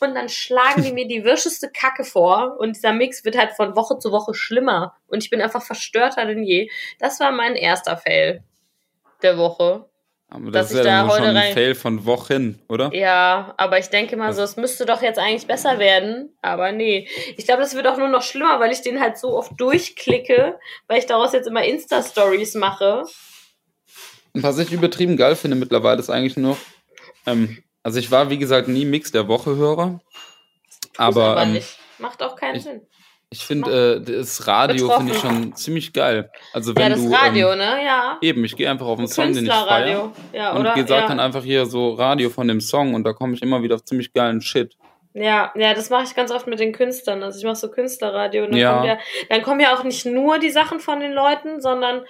Und 0.00 0.14
dann 0.14 0.28
schlagen 0.28 0.82
die 0.82 0.92
mir 0.94 1.06
die 1.06 1.24
wirscheste 1.24 1.70
Kacke 1.70 2.04
vor 2.04 2.56
und 2.58 2.76
dieser 2.76 2.92
Mix 2.92 3.24
wird 3.24 3.38
halt 3.38 3.52
von 3.52 3.76
Woche 3.76 3.98
zu 3.98 4.12
Woche 4.12 4.34
schlimmer. 4.34 4.96
Und 5.06 5.22
ich 5.22 5.30
bin 5.30 5.40
einfach 5.40 5.62
verstörter 5.62 6.26
denn 6.26 6.42
je. 6.42 6.70
Das 6.98 7.20
war 7.20 7.32
mein 7.32 7.54
erster 7.54 7.96
Fail 7.96 8.42
der 9.22 9.38
Woche. 9.38 9.86
Aber 10.34 10.50
das 10.50 10.70
ist 10.70 10.78
ja 10.78 10.82
da 10.82 11.08
heute 11.08 11.26
schon 11.26 11.36
ein 11.36 11.52
Fail 11.52 11.74
von 11.74 12.06
Wochen, 12.06 12.58
oder? 12.66 12.90
Ja, 12.94 13.52
aber 13.58 13.78
ich 13.78 13.88
denke 13.88 14.16
mal 14.16 14.32
so, 14.32 14.42
es 14.42 14.56
müsste 14.56 14.86
doch 14.86 15.02
jetzt 15.02 15.18
eigentlich 15.18 15.46
besser 15.46 15.78
werden. 15.78 16.34
Aber 16.40 16.72
nee. 16.72 17.06
Ich 17.36 17.44
glaube, 17.44 17.60
das 17.60 17.74
wird 17.74 17.86
auch 17.86 17.98
nur 17.98 18.08
noch 18.08 18.22
schlimmer, 18.22 18.58
weil 18.58 18.72
ich 18.72 18.80
den 18.80 18.98
halt 18.98 19.18
so 19.18 19.36
oft 19.36 19.52
durchklicke, 19.60 20.58
weil 20.88 20.98
ich 20.98 21.04
daraus 21.04 21.34
jetzt 21.34 21.48
immer 21.48 21.62
Insta-Stories 21.62 22.54
mache. 22.54 23.02
Was 24.32 24.58
ich 24.58 24.72
übertrieben 24.72 25.18
geil 25.18 25.36
finde 25.36 25.58
mittlerweile 25.58 26.00
ist 26.00 26.08
eigentlich 26.08 26.38
nur, 26.38 26.56
ähm, 27.26 27.62
also 27.82 27.98
ich 27.98 28.10
war, 28.10 28.30
wie 28.30 28.38
gesagt, 28.38 28.68
nie 28.68 28.84
Mix 28.84 29.12
der 29.12 29.28
Woche-Hörer. 29.28 30.00
Aber, 30.96 31.24
aber 31.24 31.42
ähm, 31.42 31.62
macht 31.98 32.22
auch 32.22 32.36
keinen 32.36 32.56
ich, 32.56 32.62
Sinn. 32.62 32.82
Ich 33.30 33.46
finde, 33.46 33.96
äh, 33.96 34.18
das 34.18 34.46
Radio 34.46 34.90
finde 34.90 35.12
ich 35.12 35.18
schon 35.18 35.56
ziemlich 35.56 35.92
geil. 35.92 36.30
Also 36.52 36.76
wenn 36.76 36.82
ja, 36.82 36.88
das 36.90 37.00
du, 37.00 37.12
Radio, 37.12 37.52
ähm, 37.52 37.58
ne? 37.58 37.84
Ja. 37.84 38.18
Eben, 38.20 38.44
ich 38.44 38.56
gehe 38.56 38.70
einfach 38.70 38.86
auf 38.86 38.98
einen 38.98 39.08
Song, 39.08 39.32
den 39.32 39.46
ich 39.46 39.52
feiere. 39.52 40.12
Ja, 40.34 40.52
und 40.52 40.66
sage 40.66 40.84
ja. 40.86 41.08
dann 41.08 41.18
einfach 41.18 41.42
hier 41.42 41.64
so 41.64 41.94
Radio 41.94 42.28
von 42.28 42.46
dem 42.46 42.60
Song 42.60 42.94
und 42.94 43.04
da 43.04 43.14
komme 43.14 43.34
ich 43.34 43.42
immer 43.42 43.62
wieder 43.62 43.76
auf 43.76 43.84
ziemlich 43.84 44.12
geilen 44.12 44.42
Shit. 44.42 44.76
Ja, 45.14 45.52
ja, 45.54 45.74
das 45.74 45.90
mache 45.90 46.04
ich 46.04 46.14
ganz 46.14 46.30
oft 46.30 46.46
mit 46.46 46.58
den 46.60 46.72
Künstlern. 46.72 47.22
Also 47.22 47.38
ich 47.38 47.44
mache 47.44 47.56
so 47.56 47.70
Künstlerradio 47.70 48.44
und 48.44 48.52
dann, 48.52 48.60
ja. 48.60 48.74
Kommt 48.74 48.86
ja, 48.86 48.98
dann 49.28 49.42
kommen 49.42 49.60
ja 49.60 49.74
auch 49.74 49.84
nicht 49.84 50.06
nur 50.06 50.38
die 50.38 50.50
Sachen 50.50 50.80
von 50.80 51.00
den 51.00 51.12
Leuten, 51.12 51.60
sondern 51.60 52.02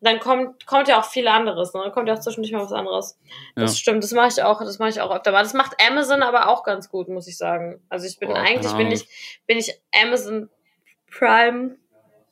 dann 0.00 0.20
kommt, 0.20 0.66
kommt 0.66 0.88
ja 0.88 1.00
auch 1.00 1.04
viel 1.04 1.26
anderes, 1.26 1.72
ne? 1.72 1.80
Dann 1.82 1.92
kommt 1.92 2.08
ja 2.08 2.14
auch 2.14 2.20
zwischendurch 2.20 2.52
mal 2.52 2.62
was 2.62 2.72
anderes. 2.72 3.18
Das 3.54 3.72
ja. 3.72 3.78
stimmt, 3.78 4.04
das 4.04 4.12
mache 4.12 4.28
ich 4.28 4.42
auch, 4.42 4.60
das 4.60 4.78
mache 4.78 4.90
ich 4.90 5.00
auch 5.00 5.14
öfter 5.14 5.32
mal. 5.32 5.42
Das 5.42 5.54
macht 5.54 5.74
Amazon 5.86 6.22
aber 6.22 6.48
auch 6.48 6.64
ganz 6.64 6.88
gut, 6.90 7.08
muss 7.08 7.26
ich 7.26 7.38
sagen. 7.38 7.80
Also 7.88 8.06
ich 8.06 8.18
bin 8.18 8.28
Boah, 8.28 8.36
eigentlich, 8.36 8.72
bin 8.72 8.92
ich, 8.92 9.08
bin 9.46 9.58
ich 9.58 9.72
Amazon 10.02 10.50
Prime 11.10 11.76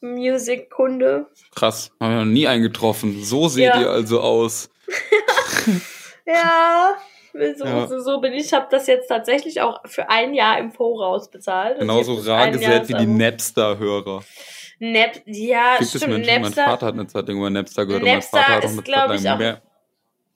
Music 0.01 0.71
Kunde. 0.71 1.27
Krass, 1.55 1.91
habe 2.01 2.13
ich 2.13 2.19
noch 2.19 2.27
nie 2.27 2.47
eingetroffen. 2.47 3.25
So 3.25 3.49
seht 3.49 3.65
ja. 3.65 3.81
ihr 3.81 3.91
also 3.91 4.21
aus. 4.21 4.69
ja. 6.27 6.97
So, 7.33 7.65
ja. 7.65 7.87
so, 7.89 7.99
so 7.99 8.21
bin 8.21 8.33
ich. 8.35 8.47
Ich 8.47 8.53
habe 8.53 8.67
das 8.71 8.87
jetzt 8.87 9.09
tatsächlich 9.09 9.61
auch 9.61 9.81
für 9.87 10.09
ein 10.09 10.35
Jahr 10.35 10.59
im 10.59 10.71
Voraus 10.71 11.31
bezahlt. 11.31 11.81
Genauso 11.81 12.15
rar 12.15 12.51
gesät 12.51 12.89
wie 12.89 12.95
die 12.95 13.07
Napster-Hörer. 13.07 14.23
Nap 14.93 15.23
ja, 15.27 15.77
Gibt 15.79 15.91
stimmt. 15.91 16.09
Menschen, 16.09 16.43
Napster, 16.43 16.63
mein 16.63 16.71
Vater 16.71 16.87
hat 16.87 16.95
eine 16.95 17.07
Zeit 17.07 17.29
lang 17.29 17.37
über 17.39 17.51
Napster 17.51 17.87
gehört 17.87 18.03
Napster 18.03 18.39
und 18.39 18.43
mein 18.43 18.43
Vater 18.43 18.55
hat 18.55 18.65
auch 18.65 18.69
eine 18.69 19.17
Zeit 19.17 19.25
lang 19.25 19.39
mehr 19.39 19.63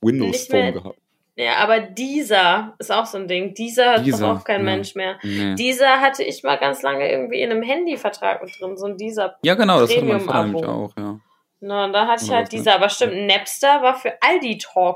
Windows 0.00 0.46
Phone 0.46 0.72
gehabt. 0.72 0.98
Ja, 1.36 1.56
aber 1.58 1.78
dieser 1.78 2.74
ist 2.80 2.90
auch 2.90 3.06
so 3.06 3.16
ein 3.16 3.28
Ding. 3.28 3.54
Dieser 3.54 3.92
hat 3.92 4.04
dieser, 4.04 4.26
doch 4.26 4.40
auch 4.40 4.44
kein 4.44 4.60
ja. 4.60 4.64
Mensch 4.64 4.96
mehr. 4.96 5.18
Nee. 5.22 5.54
Dieser 5.54 6.00
hatte 6.00 6.24
ich 6.24 6.42
mal 6.42 6.56
ganz 6.56 6.82
lange 6.82 7.08
irgendwie 7.08 7.40
in 7.40 7.52
einem 7.52 7.62
Handyvertrag 7.62 8.42
mit 8.42 8.60
drin, 8.60 8.76
so 8.76 8.86
ein 8.86 8.96
dieser. 8.96 9.36
Ja, 9.42 9.54
genau, 9.54 9.78
das 9.78 9.96
hat 9.96 10.02
mein 10.02 10.20
Vater 10.20 10.44
nämlich 10.44 10.64
auch, 10.64 10.92
ja. 10.98 11.20
Na, 11.60 11.84
und 11.84 11.92
da 11.92 12.08
hatte 12.08 12.24
ich 12.24 12.30
halt 12.32 12.50
dieser, 12.50 12.74
aber 12.74 12.88
stimmt, 12.88 13.26
Napster 13.26 13.82
war 13.82 13.94
für 13.94 14.14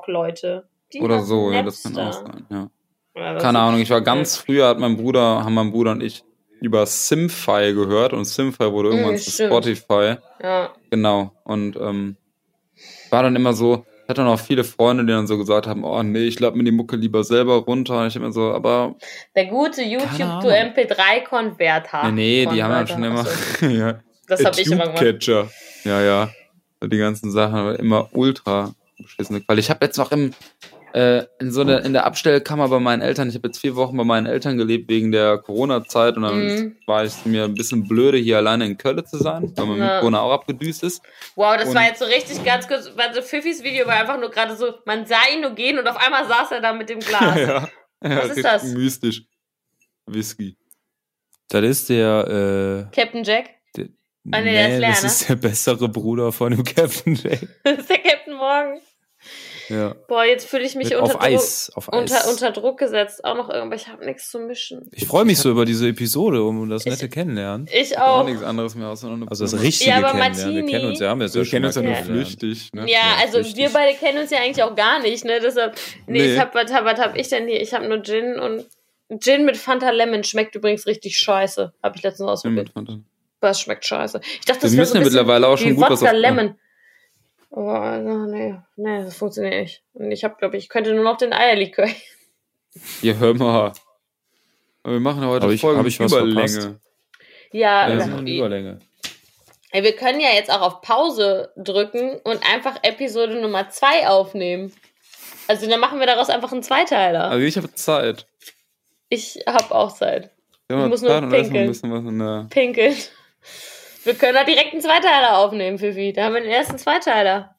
Leute. 0.06 0.66
Die 0.92 1.00
Oder 1.00 1.20
so, 1.20 1.50
Napster. 1.50 1.56
ja, 1.56 1.62
das 1.62 1.82
kann 1.82 1.98
auch 1.98 2.12
sein, 2.12 2.46
ja. 2.50 2.70
ja 3.14 3.38
Keine 3.38 3.58
Ahnung, 3.60 3.80
ich 3.80 3.90
war 3.90 4.00
ganz 4.00 4.36
früher, 4.36 4.68
hat 4.68 4.78
mein 4.78 4.96
Bruder, 4.96 5.44
haben 5.44 5.54
mein 5.54 5.70
Bruder 5.70 5.92
und 5.92 6.02
ich 6.02 6.24
über 6.62 6.86
Simfy 6.86 7.74
gehört 7.74 8.12
und 8.12 8.24
Simfy 8.24 8.70
wurde 8.72 8.90
irgendwann 8.90 9.14
mm, 9.14 9.18
zu 9.18 9.46
Spotify. 9.46 10.16
Ja. 10.42 10.70
Genau. 10.90 11.32
Und 11.44 11.76
ähm, 11.76 12.16
war 13.10 13.22
dann 13.22 13.36
immer 13.36 13.52
so, 13.52 13.84
ich 14.04 14.08
hatte 14.08 14.22
noch 14.22 14.38
viele 14.38 14.64
Freunde, 14.64 15.04
die 15.04 15.12
dann 15.12 15.26
so 15.26 15.38
gesagt 15.38 15.66
haben, 15.66 15.84
oh 15.84 16.02
nee, 16.02 16.24
ich 16.24 16.38
lade 16.40 16.56
mir 16.56 16.64
die 16.64 16.72
Mucke 16.72 16.96
lieber 16.96 17.24
selber 17.24 17.56
runter. 17.56 18.00
Und 18.00 18.08
ich 18.08 18.16
immer 18.16 18.32
so, 18.32 18.52
aber. 18.52 18.94
Der 19.34 19.46
gute 19.46 19.82
YouTube 19.82 20.40
to 20.40 20.48
MP3-Konverter. 20.48 22.10
Nee, 22.10 22.46
nee, 22.46 22.54
die 22.54 22.62
haben 22.62 22.72
dann 22.72 22.86
schon 22.86 23.04
immer. 23.04 23.26
ja, 23.68 24.00
das 24.28 24.44
habe 24.44 24.60
ich 24.60 24.70
immer 24.70 24.84
gemacht. 24.84 24.98
Catcher. 24.98 25.50
Ja, 25.84 26.00
ja. 26.00 26.30
Die 26.84 26.98
ganzen 26.98 27.30
Sachen, 27.30 27.54
aber 27.54 27.78
immer 27.78 28.08
ultra 28.12 28.74
beschissene 28.98 29.40
Qualität. 29.40 29.64
Ich 29.64 29.70
habe 29.70 29.84
jetzt 29.84 29.98
noch 29.98 30.10
im 30.12 30.32
äh, 30.92 31.24
in 31.38 31.50
so 31.50 31.62
eine, 31.62 31.78
in 31.78 31.92
der 31.92 32.04
Abstellkammer 32.04 32.68
bei 32.68 32.78
meinen 32.78 33.02
Eltern. 33.02 33.28
Ich 33.28 33.34
habe 33.34 33.48
jetzt 33.48 33.60
vier 33.60 33.76
Wochen 33.76 33.96
bei 33.96 34.04
meinen 34.04 34.26
Eltern 34.26 34.56
gelebt 34.56 34.90
wegen 34.90 35.12
der 35.12 35.38
Corona-Zeit 35.38 36.16
und 36.16 36.22
dann 36.22 36.44
mhm. 36.44 36.76
war 36.86 37.02
es 37.02 37.24
mir 37.24 37.44
ein 37.44 37.54
bisschen 37.54 37.88
blöde, 37.88 38.18
hier 38.18 38.36
alleine 38.38 38.66
in 38.66 38.76
Köln 38.76 39.04
zu 39.06 39.16
sein, 39.18 39.52
weil 39.56 39.66
man 39.66 39.78
ja. 39.78 39.84
mit 39.84 40.00
Corona 40.00 40.20
auch 40.20 40.32
abgedüst 40.32 40.82
ist. 40.82 41.02
Wow, 41.34 41.56
das 41.56 41.68
und 41.68 41.74
war 41.74 41.84
jetzt 41.84 41.98
so 41.98 42.04
richtig 42.04 42.44
ganz 42.44 42.68
kurz, 42.68 42.90
weil 42.96 43.14
so 43.14 43.22
Fiffis 43.22 43.62
Video 43.62 43.86
war 43.86 43.94
einfach 43.94 44.20
nur 44.20 44.30
gerade 44.30 44.56
so, 44.56 44.74
man 44.84 45.06
sah 45.06 45.22
ihn 45.34 45.40
nur 45.40 45.52
gehen 45.52 45.78
und 45.78 45.88
auf 45.88 45.96
einmal 45.96 46.26
saß 46.26 46.52
er 46.52 46.60
da 46.60 46.72
mit 46.72 46.88
dem 46.88 47.00
Glas. 47.00 47.38
ja, 47.38 47.68
Was 48.00 48.10
ja, 48.10 48.22
ist 48.34 48.44
das? 48.44 48.64
Mystisch. 48.64 49.22
Whisky. 50.06 50.56
Das 51.48 51.62
ist 51.64 51.88
der 51.88 52.88
äh, 52.90 52.94
Captain 52.94 53.24
Jack. 53.24 53.50
Der, 53.76 53.88
nee, 54.24 54.78
nee, 54.78 54.80
das 54.80 55.04
ist 55.04 55.28
der 55.28 55.36
bessere 55.36 55.88
Bruder 55.88 56.32
von 56.32 56.52
dem 56.52 56.64
Captain 56.64 57.14
Jack. 57.22 57.40
das 57.64 57.78
ist 57.78 57.90
der 57.90 57.98
Captain 57.98 58.34
Morgan. 58.34 58.80
Ja. 59.68 59.94
Boah, 60.08 60.24
jetzt 60.24 60.48
fühle 60.48 60.64
ich 60.64 60.74
mich 60.74 60.90
Mit 60.90 60.98
unter, 60.98 61.16
auf 61.16 61.22
Eis, 61.22 61.66
Druck, 61.66 61.76
auf 61.76 61.92
Eis. 61.92 61.98
Unter, 62.00 62.28
unter 62.30 62.50
Druck 62.52 62.78
gesetzt. 62.78 63.24
Auch 63.24 63.36
noch 63.36 63.50
irgendwas. 63.50 63.82
Ich 63.82 63.88
habe 63.88 64.04
nichts 64.04 64.30
zu 64.30 64.38
mischen. 64.38 64.88
Ich 64.92 65.06
freue 65.06 65.24
mich 65.24 65.38
so 65.38 65.50
über 65.50 65.64
diese 65.64 65.88
Episode, 65.88 66.42
um 66.42 66.68
das 66.68 66.84
nette 66.84 67.06
ich, 67.06 67.10
Kennenlernen. 67.10 67.68
Ich 67.72 67.98
auch. 67.98 68.20
auch 68.20 68.24
nichts 68.24 68.42
anderes 68.42 68.74
mehr 68.74 68.88
außer 68.88 69.08
eine 69.08 69.26
Also 69.28 69.44
das 69.44 69.60
richtige 69.60 69.90
ja, 69.90 69.98
aber 69.98 70.18
Kennenlernen. 70.18 70.54
Wir 70.54 70.66
kennen 70.66 70.86
uns 70.86 71.00
ja, 71.00 71.08
haben 71.10 71.20
wir 71.20 71.32
wir 71.32 71.44
kennen 71.44 71.64
uns 71.64 71.76
ja 71.76 71.82
nur 71.82 71.94
flüchtig. 71.96 72.72
Ne? 72.72 72.90
Ja, 72.90 73.16
also 73.20 73.38
flüchtig. 73.38 73.56
wir 73.56 73.70
beide 73.70 73.96
kennen 73.96 74.18
uns 74.18 74.30
ja 74.30 74.38
eigentlich 74.38 74.62
auch 74.62 74.74
gar 74.74 75.00
nicht. 75.00 75.24
Ne? 75.24 75.40
Deshalb, 75.42 75.74
nee, 76.06 76.18
nee. 76.18 76.34
Ich 76.34 76.40
hab, 76.40 76.54
was, 76.54 76.70
was 76.70 77.00
hab 77.00 77.16
ich 77.16 77.28
denn 77.28 77.46
hier? 77.46 77.60
Ich 77.60 77.74
habe 77.74 77.88
nur 77.88 78.02
Gin 78.02 78.38
und 78.38 78.66
Gin 79.20 79.44
mit 79.44 79.56
Fanta 79.56 79.90
Lemon 79.90 80.24
schmeckt 80.24 80.54
übrigens 80.54 80.86
richtig 80.86 81.18
scheiße. 81.18 81.72
Habe 81.82 81.96
ich 81.96 82.02
letztens 82.02 82.28
ausprobiert. 82.28 82.72
Das 83.40 83.60
schmeckt 83.60 83.84
scheiße. 83.84 84.20
Ich 84.38 84.46
dachte, 84.46 84.62
das 84.62 84.72
wir 84.72 84.78
müssen 84.78 84.96
ja 84.98 85.02
mittlerweile 85.02 85.48
auch 85.48 85.58
schon 85.58 85.74
gut 85.74 85.82
Wodka 85.82 85.94
was 85.94 86.02
auf, 86.04 86.12
Lemon. 86.12 86.54
Oh, 87.54 87.60
no, 87.60 88.26
nee, 88.26 88.54
nee, 88.76 89.04
das 89.04 89.16
funktioniert 89.16 89.54
nicht. 89.54 89.82
Und 89.92 90.10
ich 90.10 90.24
habe, 90.24 90.36
glaube 90.38 90.56
ich, 90.56 90.70
könnte 90.70 90.94
nur 90.94 91.04
noch 91.04 91.18
den 91.18 91.32
Eierlikör. 91.32 91.88
Ja, 93.02 93.12
hör 93.12 93.34
mal. 93.34 93.74
Wir 94.82 94.98
machen 94.98 95.26
heute 95.26 95.44
hab 95.44 95.52
ich, 95.52 95.60
Folge 95.60 95.86
ich 95.86 96.00
Überlänge. 96.00 96.80
Ja, 97.52 97.86
ja 97.86 98.04
eine 98.04 98.30
Überlänge. 98.30 98.78
Wir 99.70 99.94
können 99.94 100.20
ja 100.20 100.30
jetzt 100.30 100.50
auch 100.50 100.62
auf 100.62 100.80
Pause 100.80 101.52
drücken 101.56 102.18
und 102.24 102.40
einfach 102.50 102.76
Episode 102.82 103.38
Nummer 103.38 103.68
2 103.68 104.08
aufnehmen. 104.08 104.72
Also 105.48 105.68
dann 105.68 105.80
machen 105.80 106.00
wir 106.00 106.06
daraus 106.06 106.30
einfach 106.30 106.50
einen 106.52 106.62
Zweiteiler. 106.62 107.24
Also 107.24 107.44
ich 107.44 107.58
habe 107.58 107.74
Zeit. 107.74 108.26
Ich 109.10 109.44
habe 109.46 109.74
auch 109.74 109.94
Zeit. 109.94 110.30
Ja, 110.70 110.84
ich 110.84 110.88
muss 110.88 111.02
nur 111.02 111.20
pinkeln. 111.28 111.68
Was 111.68 112.48
pinkeln. 112.48 112.96
Wir 114.04 114.14
können 114.14 114.34
da 114.34 114.44
direkt 114.44 114.72
einen 114.72 114.80
Zweiteiler 114.80 115.38
aufnehmen, 115.38 115.78
Fifi. 115.78 116.12
Da 116.12 116.24
haben 116.24 116.34
wir 116.34 116.40
den 116.40 116.50
ersten 116.50 116.78
Zweiteiler. 116.78 117.54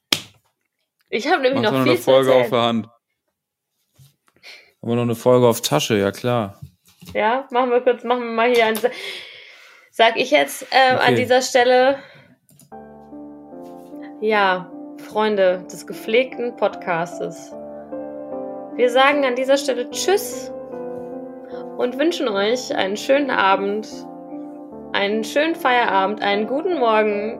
Ich 1.10 1.28
habe 1.28 1.42
nämlich 1.42 1.62
Mach 1.62 1.72
noch 1.72 1.84
viel 1.84 1.92
eine 1.94 2.02
Folge 2.02 2.34
auf 2.34 2.50
der 2.50 2.62
Hand. 2.62 2.88
Haben 4.82 4.92
wir 4.92 4.96
noch 4.96 5.04
eine 5.04 5.16
Folge 5.16 5.48
auf 5.48 5.62
Tasche, 5.62 5.98
ja 5.98 6.12
klar. 6.12 6.60
Ja, 7.14 7.48
machen 7.52 7.70
wir 7.70 7.82
kurz, 7.82 8.04
machen 8.04 8.24
wir 8.24 8.32
mal 8.32 8.54
hier 8.54 8.66
ein. 8.66 8.78
Sag 9.92 10.18
ich 10.18 10.32
jetzt 10.32 10.64
äh, 10.72 10.96
okay. 10.96 11.06
an 11.06 11.16
dieser 11.16 11.42
Stelle. 11.42 12.00
Ja, 14.20 14.72
Freunde 14.98 15.66
des 15.72 15.86
gepflegten 15.86 16.56
Podcastes. 16.56 17.52
Wir 18.76 18.90
sagen 18.90 19.24
an 19.24 19.36
dieser 19.36 19.58
Stelle 19.58 19.90
Tschüss 19.92 20.52
und 21.78 22.00
wünschen 22.00 22.28
euch 22.28 22.76
einen 22.76 22.98
schönen 22.98 23.30
Abend, 23.30 23.88
einen 24.94 25.24
schönen 25.24 25.56
Feierabend, 25.56 26.22
einen 26.22 26.48
guten 26.48 26.80
Morgen, 26.80 27.40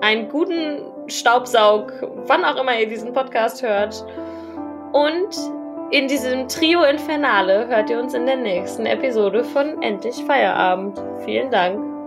einen 0.00 0.28
guten 0.28 0.82
Staubsaug, 1.08 1.92
wann 2.26 2.44
auch 2.44 2.60
immer 2.60 2.78
ihr 2.78 2.88
diesen 2.88 3.12
Podcast 3.12 3.62
hört. 3.62 4.04
Und 4.92 5.36
in 5.90 6.08
diesem 6.08 6.48
Trio 6.48 6.82
Infernale 6.82 7.66
hört 7.68 7.90
ihr 7.90 7.98
uns 7.98 8.14
in 8.14 8.26
der 8.26 8.36
nächsten 8.36 8.86
Episode 8.86 9.44
von 9.44 9.82
Endlich 9.82 10.16
Feierabend. 10.24 11.02
Vielen 11.24 11.50
Dank. 11.50 11.97